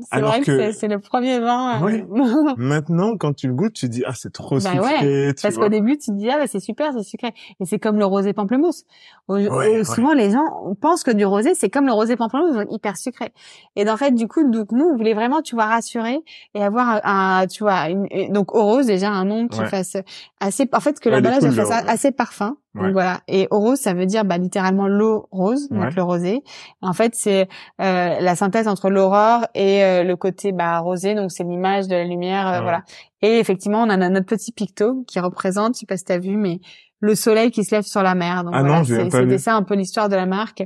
C'est 0.00 0.06
Alors 0.16 0.30
vrai 0.30 0.40
que, 0.40 0.72
c'est- 0.72 0.88
le 0.88 0.98
premier 0.98 1.38
vin. 1.38 1.82
euh, 1.82 1.84
Ouais. 1.84 2.06
maintenant, 2.56 3.16
quand 3.18 3.34
tu 3.34 3.46
le 3.46 3.52
goûtes, 3.54 3.74
tu 3.74 3.88
dis, 3.90 4.02
ah, 4.06 4.12
c'est 4.14 4.32
trop 4.32 4.58
Bah 4.58 4.60
sucré, 4.72 5.32
tu 5.36 5.42
Parce 5.42 5.56
qu'au 5.58 5.68
début, 5.68 5.98
tu 5.98 6.10
te 6.12 6.16
dis, 6.16 6.30
ah, 6.30 6.38
bah, 6.38 6.46
c'est 6.46 6.60
super, 6.60 6.92
c'est 6.94 7.02
sucré. 7.02 7.34
Et 7.60 7.66
c'est 7.66 7.78
comme 7.78 7.98
le 7.98 8.06
rosé 8.06 8.32
pamplemousse. 8.32 8.84
Au- 9.28 9.36
au- 9.36 9.56
ouais. 9.58 9.84
Souvent, 9.84 10.14
les 10.14 10.30
gens 10.30 10.44
pensent 10.80 11.02
que 11.04 11.10
du 11.10 11.26
rosé, 11.26 11.54
c'est 11.54 11.68
comme 11.68 11.84
le 11.86 11.92
rosé 11.92 12.16
pamplemousse, 12.16 12.54
donc 12.54 12.68
hyper 12.70 12.96
sucré. 12.96 13.32
Et 13.76 13.88
en 13.88 13.96
fait, 13.98 14.12
du 14.12 14.28
coup, 14.28 14.48
donc, 14.50 14.72
nous, 14.72 14.86
on 14.86 14.96
voulait 14.96 15.14
vraiment, 15.14 15.42
tu 15.42 15.54
vois, 15.56 15.66
rassurer 15.66 16.20
et 16.54 16.62
avoir 16.62 17.00
un, 17.04 17.46
tu 17.46 17.62
vois, 17.62 17.90
une, 17.90 18.06
donc, 18.32 18.54
au 18.54 18.62
rose, 18.64 18.86
déjà, 18.86 19.10
un 19.10 19.26
nom 19.26 19.46
qui 19.46 19.60
Ouais. 19.60 19.66
fasse 19.66 19.96
assez, 20.40 20.68
en 20.72 20.80
fait, 20.80 20.98
que 21.00 21.10
Ouais, 21.10 21.16
l'emballage 21.16 21.40
cool, 21.40 21.52
fasse 21.52 21.70
assez 21.86 22.12
parfum. 22.12 22.56
Ouais. 22.74 22.84
Donc 22.84 22.92
voilà. 22.92 23.20
Et 23.28 23.48
au 23.50 23.58
rose, 23.60 23.78
ça 23.78 23.92
veut 23.92 24.06
dire, 24.06 24.24
bah, 24.24 24.38
littéralement 24.38 24.88
l'eau 24.88 25.28
rose, 25.30 25.68
Ouais. 25.70 25.78
donc 25.78 25.94
le 25.94 26.02
rosé. 26.02 26.42
En 26.80 26.92
fait, 26.94 27.14
c'est 27.14 27.48
euh, 27.80 28.18
la 28.20 28.34
synthèse 28.36 28.66
entre 28.68 28.88
l'aurore 28.88 29.46
et 29.54 29.84
euh, 29.84 30.04
le 30.04 30.16
côté 30.16 30.52
bah, 30.52 30.78
rosé, 30.78 31.14
donc 31.14 31.30
c'est 31.32 31.44
l'image 31.44 31.86
de 31.88 31.94
la 31.94 32.04
lumière, 32.04 32.46
euh, 32.48 32.52
Ouais. 32.56 32.62
voilà. 32.62 32.82
Et 33.20 33.38
effectivement, 33.38 33.82
on 33.82 33.90
a 33.90 33.96
notre 34.08 34.26
petit 34.26 34.52
picto 34.52 35.04
qui 35.06 35.20
représente, 35.20 35.74
je 35.74 35.80
sais 35.80 35.86
pas 35.86 35.96
si 35.96 36.04
t'as 36.04 36.18
vu, 36.18 36.36
mais 36.36 36.60
le 37.00 37.14
soleil 37.14 37.50
qui 37.50 37.62
se 37.64 37.74
lève 37.74 37.84
sur 37.84 38.02
la 38.02 38.14
mer. 38.14 38.42
Donc 38.44 38.54
Ah 38.56 38.62
voilà, 38.62 38.84
c'était 38.84 39.38
ça 39.38 39.54
un 39.54 39.62
peu 39.64 39.74
l'histoire 39.74 40.08
de 40.08 40.16
la 40.16 40.26
marque. 40.26 40.62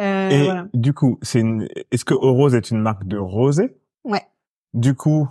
Euh, 0.00 0.28
Et 0.30 0.44
voilà. 0.44 0.64
du 0.74 0.92
coup, 0.92 1.18
c'est 1.22 1.38
une... 1.40 1.68
est-ce 1.92 2.04
que 2.04 2.14
Orose 2.14 2.54
est 2.56 2.70
une 2.72 2.80
marque 2.80 3.04
de 3.06 3.16
rosé? 3.16 3.76
Ouais. 4.02 4.22
Du 4.72 4.94
coup, 4.94 5.28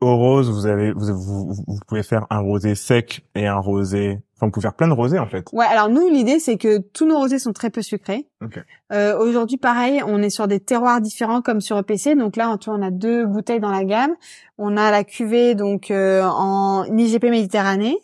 au 0.00 0.16
rose, 0.16 0.50
vous 0.50 0.66
avez, 0.66 0.92
vous, 0.92 1.14
vous, 1.14 1.52
vous 1.68 1.78
pouvez 1.86 2.02
faire 2.02 2.26
un 2.30 2.40
rosé 2.40 2.74
sec 2.74 3.24
et 3.36 3.46
un 3.46 3.58
rosé, 3.58 4.18
enfin, 4.42 4.48
vous 4.48 4.50
pouvez 4.50 4.62
faire 4.62 4.74
plein 4.74 4.88
de 4.88 4.92
rosés, 4.92 5.18
en 5.18 5.26
fait. 5.26 5.46
Ouais, 5.52 5.66
alors 5.66 5.88
nous, 5.88 6.08
l'idée, 6.08 6.40
c'est 6.40 6.56
que 6.56 6.78
tous 6.78 7.06
nos 7.06 7.16
rosés 7.18 7.38
sont 7.38 7.52
très 7.52 7.70
peu 7.70 7.82
sucrés. 7.82 8.26
Ok. 8.44 8.58
Euh, 8.92 9.16
Aujourd'hui, 9.18 9.56
pareil, 9.56 10.02
on 10.06 10.20
est 10.22 10.30
sur 10.30 10.48
des 10.48 10.58
terroirs 10.58 11.00
différents 11.00 11.42
comme 11.42 11.60
sur 11.60 11.78
EPC. 11.78 12.16
Donc 12.16 12.36
là, 12.36 12.56
tu 12.58 12.68
vois, 12.68 12.78
on 12.78 12.82
a 12.82 12.90
deux 12.90 13.24
bouteilles 13.24 13.60
dans 13.60 13.70
la 13.70 13.84
gamme. 13.84 14.14
On 14.58 14.76
a 14.76 14.90
la 14.90 15.04
cuvée 15.04 15.54
donc 15.54 15.90
euh, 15.90 16.22
en 16.22 16.84
IGP 16.84 17.24
Méditerranée 17.24 17.96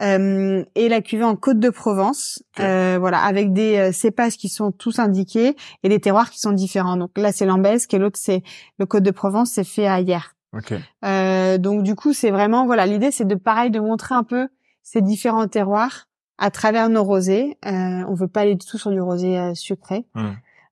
euh, 0.00 0.64
et 0.74 0.88
la 0.88 1.00
cuvée 1.00 1.24
en 1.24 1.36
Côte 1.36 1.58
de 1.58 1.70
Provence. 1.70 2.42
Euh, 2.58 2.96
voilà, 2.98 3.18
avec 3.18 3.52
des 3.52 3.76
euh, 3.76 3.92
cépages 3.92 4.36
qui 4.36 4.48
sont 4.48 4.72
tous 4.72 4.98
indiqués 4.98 5.56
et 5.82 5.88
des 5.88 6.00
terroirs 6.00 6.30
qui 6.30 6.38
sont 6.38 6.52
différents. 6.52 6.96
Donc 6.96 7.10
là, 7.16 7.32
c'est 7.32 7.46
l'Ambesque 7.46 7.92
et 7.92 7.98
l'autre, 7.98 8.18
c'est 8.20 8.42
le 8.78 8.86
Côte 8.86 9.02
de 9.02 9.10
Provence. 9.10 9.50
C'est 9.50 9.64
fait 9.64 9.86
à 9.86 10.00
hier. 10.00 10.34
Ok. 10.56 10.74
Euh, 11.04 11.58
donc 11.58 11.82
du 11.82 11.94
coup, 11.94 12.12
c'est 12.12 12.30
vraiment 12.30 12.66
voilà, 12.66 12.86
l'idée 12.86 13.10
c'est 13.10 13.26
de 13.26 13.34
pareil 13.34 13.70
de 13.70 13.78
montrer 13.78 14.14
un 14.14 14.24
peu 14.24 14.48
ces 14.82 15.02
différents 15.02 15.48
terroirs 15.48 16.08
à 16.38 16.50
travers 16.50 16.88
nos 16.88 17.04
rosés. 17.04 17.58
Euh, 17.66 18.04
on 18.08 18.14
veut 18.14 18.28
pas 18.28 18.40
aller 18.40 18.54
du 18.54 18.66
tout 18.66 18.78
sur 18.78 18.90
du 18.90 19.00
rosé 19.00 19.38
euh, 19.38 19.54
sucré. 19.54 20.06
Hmm. 20.14 20.30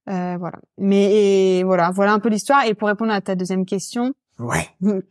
Euh, 0.09 0.37
voilà. 0.39 0.59
Mais 0.79 1.59
et 1.59 1.65
voilà, 1.65 1.91
voilà 1.91 2.13
un 2.13 2.19
peu 2.19 2.29
l'histoire. 2.29 2.65
Et 2.65 2.75
pour 2.75 2.89
répondre 2.89 3.13
à 3.13 3.21
ta 3.21 3.35
deuxième 3.35 3.67
question, 3.67 4.15
Ouais. 4.39 4.69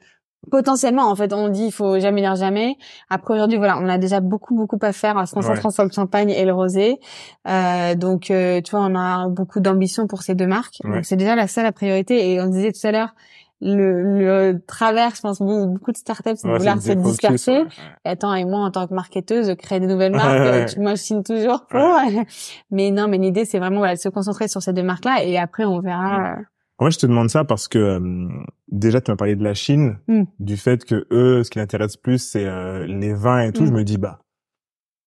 potentiellement, 0.52 1.10
en 1.10 1.16
fait, 1.16 1.34
on 1.34 1.50
dit 1.50 1.66
il 1.66 1.72
faut 1.72 2.00
jamais 2.00 2.22
dire 2.22 2.36
jamais. 2.36 2.76
Après 3.10 3.34
aujourd'hui, 3.34 3.58
voilà, 3.58 3.78
on 3.80 3.88
a 3.88 3.98
déjà 3.98 4.20
beaucoup 4.20 4.56
beaucoup 4.56 4.80
à 4.82 4.94
faire 4.94 5.18
en 5.18 5.26
se 5.26 5.34
concentrant 5.34 5.70
sur 5.70 5.84
le 5.84 5.92
champagne 5.92 6.30
et 6.30 6.46
le 6.46 6.54
rosé. 6.54 7.00
Euh, 7.48 7.96
donc, 7.96 8.32
euh, 8.32 8.62
tu 8.62 8.72
vois, 8.72 8.82
on 8.82 8.96
a 8.96 9.28
beaucoup 9.28 9.60
d'ambition 9.60 10.08
pour 10.08 10.24
ces 10.24 10.36
deux 10.36 10.48
marques. 10.48 10.80
Ouais. 10.84 10.96
Donc 10.96 11.06
c'est 11.06 11.18
déjà 11.18 11.36
la 11.36 11.48
seule 11.48 11.72
priorité. 11.74 12.32
Et 12.32 12.42
on 12.42 12.48
disait 12.48 12.72
tout 12.72 12.86
à 12.86 12.92
l'heure. 12.92 13.14
Le, 13.60 14.20
le 14.52 14.62
travers, 14.68 15.16
je 15.16 15.22
pense, 15.22 15.40
beaucoup 15.42 15.92
de 15.92 15.98
startups, 15.98 16.32
c'est 16.36 16.48
de 16.48 16.52
Ouais, 16.54 16.60
vouloir 16.60 16.80
se 16.82 16.92
disperser. 16.92 17.52
ouais. 17.64 17.66
Et 18.06 18.10
Attends, 18.10 18.36
et 18.36 18.46
moi, 18.46 18.60
en 18.60 18.70
tant 18.72 18.86
que 18.88 18.94
marketeuse, 18.94 19.56
créer 19.58 19.80
des 19.80 19.88
nouvelles 19.88 20.12
marques, 20.12 20.28
ouais, 20.30 20.48
euh, 20.48 20.52
ouais. 20.60 20.66
tu 20.68 20.80
machines 20.80 21.24
toujours 21.24 21.66
pour. 21.66 21.80
mais 22.72 22.92
non, 22.92 23.08
mais 23.08 23.18
l'idée, 23.18 23.46
c'est 23.46 23.58
vraiment 23.60 23.80
voilà, 23.80 23.96
de 23.96 24.00
se 24.00 24.10
concentrer 24.10 24.48
sur 24.48 24.62
ces 24.62 24.74
deux 24.74 24.84
marques-là, 24.84 25.24
et 25.24 25.38
après, 25.40 25.66
on 25.66 25.80
verra. 25.80 26.34
euh, 26.34 26.42
En 26.78 26.86
fait, 26.86 26.92
je 26.92 27.00
te 27.00 27.06
demande 27.08 27.30
ça 27.32 27.46
parce 27.46 27.68
que 27.68 27.80
euh, 27.80 28.28
déjà, 28.68 29.02
tu 29.02 29.10
m'as 29.10 29.18
parlé 29.18 29.36
de 29.36 29.44
la 29.44 29.56
Chine, 29.56 29.98
Hmm. 30.08 30.26
du 30.40 30.56
fait 30.56 30.86
que 30.86 31.08
eux, 31.12 31.44
ce 31.44 31.50
qui 31.50 31.58
les 31.58 31.64
intéresse 31.64 31.98
plus, 31.98 32.20
c'est 32.20 32.46
euh, 32.46 32.86
les 32.86 33.14
vins 33.16 33.40
et 33.42 33.52
tout. 33.52 33.64
Hmm. 33.64 33.68
Je 33.68 33.72
me 33.74 33.84
dis, 33.84 33.98
bah, 33.98 34.20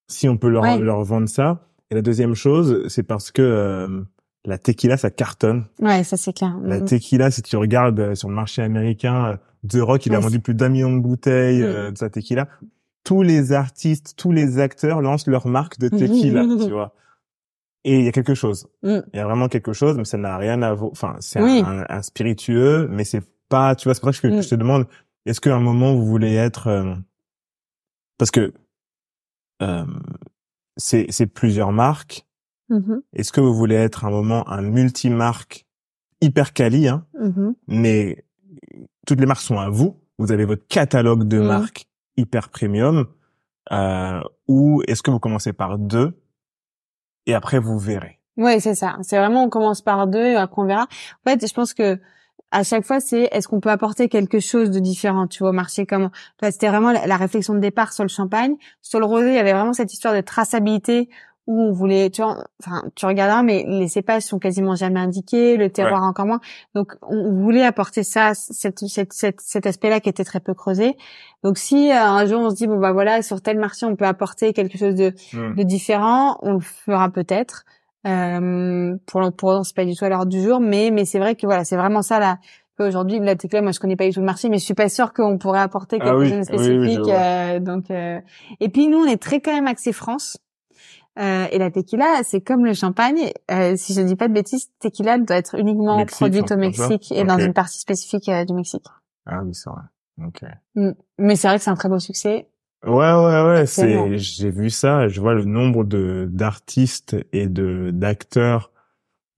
si 0.08 0.28
on 0.28 0.36
peut 0.36 0.48
leur, 0.48 0.80
leur 0.80 1.04
vendre 1.04 1.28
ça. 1.28 1.60
Et 1.92 1.94
la 1.94 2.02
deuxième 2.02 2.34
chose, 2.34 2.84
c'est 2.88 3.04
parce 3.04 3.30
que 3.30 3.42
euh, 3.42 4.02
la 4.44 4.58
tequila, 4.58 4.96
ça 4.96 5.10
cartonne. 5.10 5.66
Ouais, 5.80 6.02
ça 6.04 6.16
c'est 6.16 6.32
clair. 6.32 6.56
La 6.62 6.80
Mm. 6.80 6.84
tequila, 6.86 7.30
si 7.30 7.42
tu 7.42 7.56
regardes 7.56 8.00
euh, 8.00 8.14
sur 8.14 8.28
le 8.28 8.34
marché 8.34 8.62
américain, 8.62 9.26
euh, 9.32 9.36
The 9.68 9.82
Rock, 9.82 10.06
il 10.06 10.14
a 10.14 10.18
vendu 10.20 10.40
plus 10.40 10.54
d'un 10.54 10.68
million 10.70 10.90
de 10.94 11.00
bouteilles 11.00 11.60
Mm. 11.62 11.66
euh, 11.66 11.90
de 11.90 11.98
sa 11.98 12.08
tequila. 12.10 12.48
Tous 13.04 13.22
les 13.22 13.52
artistes, 13.52 14.14
tous 14.16 14.32
les 14.32 14.58
acteurs 14.58 15.00
lancent 15.02 15.26
leur 15.26 15.46
marque 15.46 15.78
de 15.78 15.88
tequila, 15.88 16.42
tu 16.68 16.70
vois. 16.72 16.94
Et 17.84 17.98
il 17.98 18.04
y 18.04 18.08
a 18.08 18.12
quelque 18.12 18.34
chose. 18.34 18.66
Mm. 18.82 18.98
Il 19.12 19.16
y 19.16 19.20
a 19.20 19.24
vraiment 19.24 19.48
quelque 19.48 19.72
chose, 19.72 19.96
mais 19.96 20.04
ça 20.04 20.18
n'a 20.18 20.36
rien 20.36 20.60
à 20.62 20.72
voir. 20.74 20.90
Enfin, 20.92 21.16
c'est 21.20 21.42
Oui. 21.42 21.62
un, 21.66 21.84
un 21.88 22.02
spiritueux, 22.02 22.88
mais 22.90 23.04
c'est 23.04 23.22
pas. 23.48 23.74
Tu 23.74 23.84
vois, 23.88 23.94
c'est 23.94 24.00
pour 24.00 24.14
ça 24.14 24.20
que 24.20 24.28
Mm. 24.28 24.42
je 24.42 24.48
te 24.48 24.54
demande. 24.54 24.86
Est-ce 25.26 25.40
qu'à 25.40 25.54
un 25.54 25.60
moment 25.60 25.94
vous 25.94 26.06
voulez 26.06 26.34
être 26.34 26.68
euh, 26.68 26.94
parce 28.18 28.30
que 28.30 28.52
euh, 29.62 29.84
c'est 30.78 31.26
plusieurs 31.26 31.72
marques. 31.72 32.26
Mhm, 32.70 33.02
Est-ce 33.12 33.32
que 33.32 33.40
vous 33.40 33.52
voulez 33.54 33.74
être 33.74 34.04
un 34.04 34.10
moment 34.10 34.48
un 34.48 34.62
multi-marque 34.62 35.66
hyper 36.20 36.52
quali, 36.52 36.88
hein, 36.88 37.04
mhm. 37.20 37.54
mais 37.66 38.24
toutes 39.06 39.20
les 39.20 39.26
marques 39.26 39.40
sont 39.42 39.58
à 39.58 39.68
vous. 39.68 39.96
Vous 40.18 40.32
avez 40.32 40.44
votre 40.44 40.66
catalogue 40.68 41.24
de 41.26 41.38
Mhm. 41.40 41.46
marques 41.46 41.86
hyper 42.16 42.48
premium. 42.48 43.06
Euh, 43.72 44.20
ou 44.48 44.82
est-ce 44.88 45.02
que 45.02 45.10
vous 45.10 45.18
commencez 45.20 45.52
par 45.52 45.78
deux 45.78 46.12
et 47.26 47.34
après 47.34 47.58
vous 47.58 47.78
verrez? 47.78 48.18
Ouais, 48.36 48.60
c'est 48.60 48.74
ça. 48.74 48.96
C'est 49.02 49.18
vraiment 49.18 49.44
on 49.44 49.48
commence 49.50 49.82
par 49.82 50.06
deux 50.06 50.24
et 50.24 50.36
après 50.36 50.62
on 50.62 50.66
verra. 50.66 50.84
En 51.26 51.30
fait, 51.30 51.46
je 51.46 51.52
pense 51.52 51.74
que 51.74 51.98
à 52.52 52.64
chaque 52.64 52.84
fois, 52.84 52.98
c'est 52.98 53.28
est-ce 53.30 53.46
qu'on 53.46 53.60
peut 53.60 53.70
apporter 53.70 54.08
quelque 54.08 54.40
chose 54.40 54.70
de 54.70 54.80
différent, 54.80 55.28
tu 55.28 55.40
vois, 55.44 55.50
au 55.50 55.52
marché? 55.52 55.86
Comme 55.86 56.10
c'était 56.42 56.68
vraiment 56.68 56.90
la, 56.90 57.06
la 57.06 57.16
réflexion 57.16 57.54
de 57.54 57.60
départ 57.60 57.92
sur 57.92 58.02
le 58.02 58.08
champagne, 58.08 58.56
sur 58.82 58.98
le 58.98 59.06
rosé, 59.06 59.28
il 59.28 59.34
y 59.34 59.38
avait 59.38 59.52
vraiment 59.52 59.72
cette 59.72 59.92
histoire 59.92 60.14
de 60.14 60.20
traçabilité 60.20 61.08
où 61.50 61.60
on 61.62 61.72
voulait, 61.72 62.10
tu 62.10 62.22
vois, 62.22 62.44
enfin, 62.62 62.84
tu 62.94 63.06
regarderas, 63.06 63.42
mais 63.42 63.64
les 63.66 63.88
cépages 63.88 64.22
sont 64.22 64.38
quasiment 64.38 64.76
jamais 64.76 65.00
indiqués, 65.00 65.56
le 65.56 65.68
terroir 65.68 66.02
encore 66.04 66.26
moins. 66.26 66.40
Donc, 66.76 66.92
on, 67.02 67.32
voulait 67.42 67.64
apporter 67.64 68.04
ça, 68.04 68.34
cette, 68.34 68.78
cette, 68.86 69.12
cette- 69.12 69.40
cet 69.40 69.66
aspect-là 69.66 69.98
qui 70.00 70.08
était 70.08 70.22
très 70.24 70.38
peu 70.40 70.54
creusé. 70.54 70.96
Donc, 71.42 71.58
si 71.58 71.90
euh, 71.90 71.96
un 72.00 72.24
jour 72.26 72.40
on 72.40 72.50
se 72.50 72.54
dit 72.54 72.66
bon 72.68 72.78
bah 72.78 72.92
voilà, 72.92 73.22
sur 73.22 73.42
tel 73.42 73.58
marché 73.58 73.84
on 73.84 73.96
peut 73.96 74.04
apporter 74.06 74.52
quelque 74.52 74.78
chose 74.78 74.94
de 74.94 75.12
de 75.56 75.62
différent, 75.64 76.38
on 76.42 76.52
le 76.54 76.60
fera 76.60 77.08
peut-être. 77.10 77.64
Euh, 78.06 78.96
pour 79.06 79.20
pour 79.36 79.66
c'est 79.66 79.74
pas 79.76 79.84
du 79.84 79.94
tout 79.94 80.04
à 80.04 80.08
l'heure 80.08 80.26
du 80.26 80.40
jour, 80.42 80.60
mais 80.60 80.90
mais 80.90 81.04
c'est 81.04 81.18
vrai 81.18 81.34
que 81.34 81.46
voilà, 81.46 81.64
c'est 81.64 81.76
vraiment 81.76 82.02
ça 82.02 82.18
là. 82.20 82.38
Aujourd'hui, 82.78 83.18
la 83.18 83.36
tequila, 83.36 83.60
moi 83.60 83.72
je 83.72 83.78
connais 83.78 83.96
pas 83.96 84.06
du 84.06 84.14
tout 84.14 84.20
le 84.20 84.26
marché, 84.26 84.48
mais 84.48 84.56
je 84.56 84.64
suis 84.64 84.72
pas 84.72 84.88
sûre 84.88 85.12
qu'on 85.12 85.36
pourrait 85.36 85.60
apporter 85.60 85.98
Ah 86.00 86.04
quelque 86.04 86.24
chose 86.24 86.48
de 86.48 86.56
oui, 86.56 86.78
oui, 86.78 86.94
je 86.94 87.02
spécifique. 87.02 87.14
euh, 87.14 87.60
donc 87.60 87.90
euh, 87.90 88.18
et 88.60 88.70
puis 88.70 88.88
nous, 88.88 88.96
on 88.98 89.04
est 89.04 89.20
très 89.20 89.40
quand 89.40 89.52
même 89.52 89.66
axé 89.66 89.92
France. 89.92 90.38
Euh, 91.18 91.46
et 91.50 91.58
la 91.58 91.70
tequila, 91.70 92.22
c'est 92.22 92.40
comme 92.40 92.64
le 92.64 92.72
champagne. 92.72 93.30
Euh, 93.50 93.74
si 93.76 93.94
je 93.94 94.00
dis 94.00 94.16
pas 94.16 94.28
de 94.28 94.32
bêtises, 94.32 94.70
tequila 94.78 95.18
doit 95.18 95.36
être 95.36 95.56
uniquement 95.58 95.96
Mexique, 95.98 96.16
produite 96.18 96.44
au 96.44 96.54
comme 96.54 96.72
ça 96.72 96.88
Mexique 96.88 97.12
et 97.12 97.24
dans 97.24 97.38
une 97.38 97.52
partie 97.52 97.78
spécifique 97.78 98.28
euh, 98.28 98.44
du 98.44 98.54
Mexique. 98.54 98.84
Ah 99.26 99.42
oui, 99.44 99.54
c'est 99.54 99.68
vrai. 99.70 99.82
Ok. 100.24 100.42
Mais 101.18 101.36
c'est 101.36 101.48
vrai 101.48 101.58
que 101.58 101.64
c'est 101.64 101.70
un 101.70 101.74
très 101.76 101.88
beau 101.88 101.98
succès. 101.98 102.48
Ouais, 102.86 103.12
ouais, 103.12 103.44
ouais. 103.44 103.66
C'est, 103.66 104.16
j'ai 104.18 104.50
vu 104.50 104.70
ça. 104.70 105.08
Je 105.08 105.20
vois 105.20 105.34
le 105.34 105.44
nombre 105.44 105.84
de 105.84 106.28
d'artistes 106.30 107.16
et 107.32 107.46
de 107.48 107.90
d'acteurs, 107.92 108.70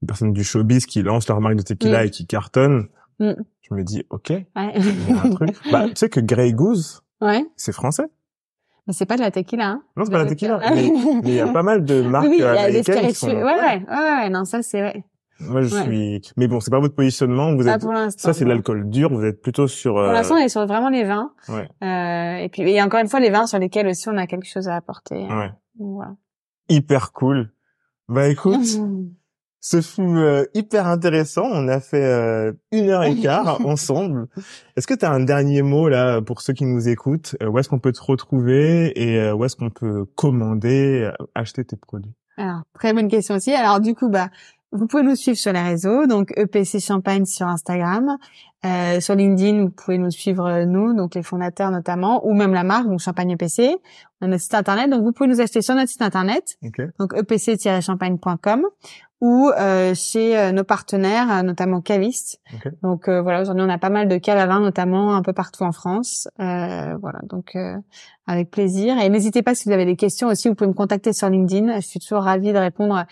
de 0.03 0.07
personnes 0.07 0.33
du 0.33 0.45
showbiz 0.45 0.87
qui 0.87 1.03
lancent 1.03 1.29
leur 1.29 1.41
marque 1.41 1.57
de 1.57 1.63
tequila 1.63 2.03
Mm. 2.03 2.07
et 2.07 2.11
qui 2.11 2.27
cartonnent. 2.27 2.89
Mm. 3.19 3.33
Je 3.63 3.75
me 3.75 3.83
dis, 3.83 4.05
ok, 4.11 4.31
il 4.31 4.35
Ouais. 4.57 4.79
y 4.79 5.13
a 5.13 5.23
un 5.25 5.31
truc. 5.31 5.57
bah, 5.73 5.87
tu 5.89 5.93
sais 5.97 6.09
que 6.09 6.21
Grey 6.21 6.53
Goose, 6.53 7.03
ouais. 7.21 7.45
c'est 7.57 7.73
français. 7.73 8.07
Mais 8.87 8.93
c'est 8.93 9.07
pas 9.07 9.17
de 9.17 9.21
la 9.23 9.31
tequila. 9.31 9.69
Hein. 9.69 9.83
Non, 9.97 10.05
c'est 10.05 10.11
pas 10.11 10.19
la 10.25 10.27
tequila. 10.27 10.59
Mais 10.75 10.89
il 11.25 11.35
y 11.35 11.41
a 11.41 11.47
pas 11.47 11.63
mal 11.63 11.85
de 11.85 12.03
marques 12.09 12.25
oui, 12.27 12.31
oui, 12.33 12.37
il 12.39 12.43
y 12.43 12.45
a 12.45 12.71
des 12.71 12.91
américaines 12.91 13.09
qui 13.09 13.15
sont. 13.15 13.29
Ouais, 13.29 13.43
ouais, 13.43 13.53
ouais, 13.55 13.85
ouais, 13.89 14.31
non, 14.31 14.45
ça 14.45 14.63
c'est 14.63 14.81
vrai. 14.81 15.05
Moi, 15.41 15.63
je 15.63 15.75
Ouais. 15.75 15.83
suis. 15.83 16.23
Mais 16.37 16.47
bon, 16.47 16.61
c'est 16.61 16.71
pas 16.71 16.79
votre 16.79 16.95
positionnement. 16.95 17.55
Vous 17.55 17.67
êtes. 17.67 17.81
pour 17.81 17.93
l'instant. 17.93 18.21
Ça, 18.29 18.33
c'est 18.33 18.45
de 18.45 18.49
l'alcool 18.51 18.89
dur. 18.91 19.13
Vous 19.13 19.25
êtes 19.25 19.41
plutôt 19.43 19.67
sur. 19.67 19.95
Pour 19.95 20.03
euh, 20.03 20.13
l'instant, 20.13 20.35
on 20.35 20.39
est 20.39 20.49
sur 20.49 20.67
vraiment 20.67 20.89
les 20.89 21.05
vins. 21.05 21.33
Ouais. 21.49 21.69
Euh, 21.83 22.45
et 22.45 22.49
puis, 22.49 22.63
et 22.71 22.83
encore 22.83 23.01
une 23.01 23.09
fois, 23.09 23.19
les 23.21 23.31
vins 23.31 23.47
sur 23.47 23.59
lesquels 23.59 23.87
aussi 23.89 24.09
on 24.09 24.17
a 24.17 24.27
quelque 24.27 24.47
chose 24.49 24.69
à 24.69 24.77
apporter. 24.77 25.27
Ouais. 25.27 25.51
Voilà. 25.79 26.15
Hyper 26.69 27.13
cool. 27.13 27.53
Bah 28.09 28.29
écoute. 28.29 28.61
Ce 29.65 29.81
fut 29.81 30.03
euh, 30.03 30.45
hyper 30.55 30.89
intéressant. 30.89 31.45
On 31.45 31.69
a 31.69 31.79
fait 31.79 32.05
euh, 32.05 32.53
une 32.73 32.91
heure 32.91 33.05
et 33.05 33.15
quart 33.15 33.61
ensemble. 33.65 34.27
Est-ce 34.77 34.89
que 34.89 34.95
tu 34.95 35.05
as 35.05 35.13
un 35.13 35.21
dernier 35.21 35.63
mot 35.63 35.89
là 35.89 36.21
pour 36.21 36.41
ceux 36.41 36.53
qui 36.53 36.65
nous 36.65 36.89
écoutent? 36.89 37.37
Euh, 37.41 37.47
Où 37.47 37.61
est-ce 37.61 37.69
qu'on 37.69 37.79
peut 37.79 37.93
te 37.93 38.03
retrouver 38.03 38.93
et 39.01 39.21
euh, 39.21 39.35
où 39.35 39.45
est-ce 39.45 39.55
qu'on 39.55 39.71
peut 39.71 40.05
commander, 40.17 41.03
euh, 41.05 41.25
acheter 41.37 41.65
tes 41.65 41.77
produits? 41.77 42.13
Alors, 42.37 42.63
très 42.75 42.93
bonne 42.93 43.07
question 43.07 43.37
aussi. 43.37 43.53
Alors, 43.53 43.79
du 43.79 43.95
coup, 43.95 44.09
bah, 44.09 44.31
vous 44.73 44.87
pouvez 44.87 45.03
nous 45.03 45.17
suivre 45.17 45.37
sur 45.37 45.53
les 45.53 45.61
réseaux, 45.61 46.07
donc 46.07 46.33
EPC 46.37 46.81
Champagne 46.81 47.25
sur 47.27 47.47
Instagram, 47.47 48.17
euh, 48.65 49.01
sur 49.01 49.15
LinkedIn, 49.15 49.65
vous 49.65 49.71
pouvez 49.71 49.99
nous 49.99 50.11
suivre 50.11 50.47
euh, 50.47 50.65
nous, 50.65 50.95
donc 50.95 51.15
les 51.15 51.23
fondateurs 51.23 51.71
notamment, 51.71 52.27
ou 52.27 52.33
même 52.33 52.55
la 52.55 52.65
marque, 52.65 52.89
donc 52.89 53.01
Champagne 53.01 53.31
EPC. 53.31 53.77
On 54.21 54.27
a 54.27 54.29
notre 54.29 54.43
site 54.43 54.55
internet, 54.55 54.89
donc 54.89 55.03
vous 55.03 55.13
pouvez 55.13 55.29
nous 55.29 55.41
acheter 55.41 55.63
sur 55.63 55.75
notre 55.75 55.91
site 55.91 56.03
internet, 56.03 56.57
donc 56.99 57.13
epc-champagne.com, 57.15 58.67
ou 59.23 59.51
euh, 59.51 59.95
chez 59.95 60.37
euh, 60.37 60.51
nos 60.51 60.65
partenaires, 60.65 61.31
euh, 61.31 61.43
notamment 61.43 61.81
cavistes. 61.81 62.41
Ok. 62.55 62.73
Donc 62.83 63.09
euh, 63.09 63.23
voilà, 63.23 63.43
aujourd'hui 63.43 63.65
on 63.65 63.69
a 63.69 63.79
pas 63.79 63.89
mal 63.89 64.09
de 64.09 64.17
cales 64.17 64.39
à 64.39 64.47
vin, 64.47 64.59
notamment 64.59 65.15
un 65.15 65.23
peu 65.23 65.33
partout 65.33 65.63
en 65.63 65.71
France. 65.71 66.29
Euh, 66.41 66.97
voilà, 67.01 67.21
donc 67.23 67.55
euh, 67.55 67.77
avec 68.27 68.51
plaisir. 68.51 68.99
Et 68.99 69.09
n'hésitez 69.09 69.43
pas 69.43 69.55
si 69.55 69.69
vous 69.69 69.75
avez 69.75 69.85
des 69.85 69.95
questions 69.95 70.27
aussi, 70.27 70.49
vous 70.49 70.57
pouvez 70.57 70.69
me 70.69 70.75
contacter 70.75 71.13
sur 71.13 71.31
LinkedIn. 71.31 71.77
Je 71.81 71.87
suis 71.87 72.01
toujours 72.01 72.25
ravie 72.25 72.53
de 72.53 72.59
répondre. 72.59 73.05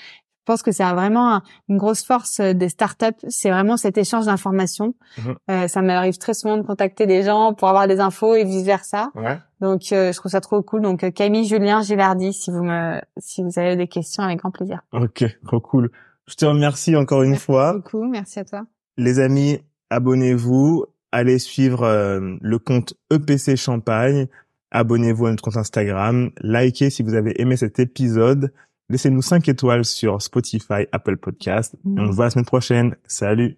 Je 0.50 0.54
pense 0.54 0.62
que 0.64 0.72
c'est 0.72 0.82
vraiment 0.82 1.34
un- 1.36 1.42
une 1.68 1.76
grosse 1.76 2.02
force 2.04 2.40
euh, 2.40 2.54
des 2.54 2.68
startups, 2.68 3.06
c'est 3.28 3.50
vraiment 3.50 3.76
cet 3.76 3.96
échange 3.98 4.26
d'informations. 4.26 4.94
Mhm. 5.18 5.34
Euh, 5.48 5.68
ça 5.68 5.80
m'arrive 5.80 6.18
très 6.18 6.34
souvent 6.34 6.56
de 6.56 6.62
contacter 6.62 7.06
des 7.06 7.22
gens 7.22 7.54
pour 7.54 7.68
avoir 7.68 7.86
des 7.86 8.00
infos 8.00 8.34
et 8.34 8.42
vice 8.42 8.64
versa. 8.64 9.10
Ouais. 9.14 9.38
Donc 9.60 9.82
euh, 9.92 10.10
je 10.12 10.16
trouve 10.18 10.32
ça 10.32 10.40
trop 10.40 10.60
cool. 10.62 10.82
Donc 10.82 11.04
euh, 11.04 11.12
Camille, 11.12 11.44
Julien, 11.44 11.82
Gilardi, 11.82 12.32
si 12.32 12.50
vous 12.50 12.64
me, 12.64 13.00
si 13.18 13.44
vous 13.44 13.60
avez 13.60 13.76
des 13.76 13.86
questions, 13.86 14.24
avec 14.24 14.38
grand 14.40 14.50
plaisir. 14.50 14.80
Ok. 14.92 15.24
Trop 15.46 15.60
cool. 15.60 15.92
Je 16.26 16.34
te 16.34 16.44
remercie 16.44 16.96
encore 16.96 17.22
une 17.22 17.36
fois. 17.36 17.74
Beaucoup, 17.74 18.04
merci 18.04 18.40
à 18.40 18.44
toi. 18.44 18.62
Les 18.96 19.20
amis, 19.20 19.60
abonnez-vous. 19.90 20.84
Allez 21.12 21.38
suivre 21.38 21.84
euh, 21.84 22.36
le 22.40 22.58
compte 22.58 22.94
EPC 23.12 23.54
Champagne. 23.56 24.26
Abonnez-vous 24.72 25.26
à 25.26 25.30
notre 25.30 25.42
compte 25.44 25.56
Instagram. 25.56 26.30
Likez 26.40 26.90
si 26.90 27.02
vous 27.04 27.14
avez 27.14 27.40
aimé 27.40 27.56
cet 27.56 27.78
épisode. 27.78 28.52
Laissez-nous 28.90 29.22
5 29.22 29.48
étoiles 29.48 29.84
sur 29.84 30.20
Spotify, 30.20 30.86
Apple 30.90 31.16
Podcast. 31.16 31.74
Et 31.74 32.00
on 32.00 32.02
mm. 32.02 32.10
se 32.10 32.16
voit 32.16 32.24
la 32.24 32.30
semaine 32.30 32.44
prochaine. 32.44 32.96
Salut! 33.06 33.56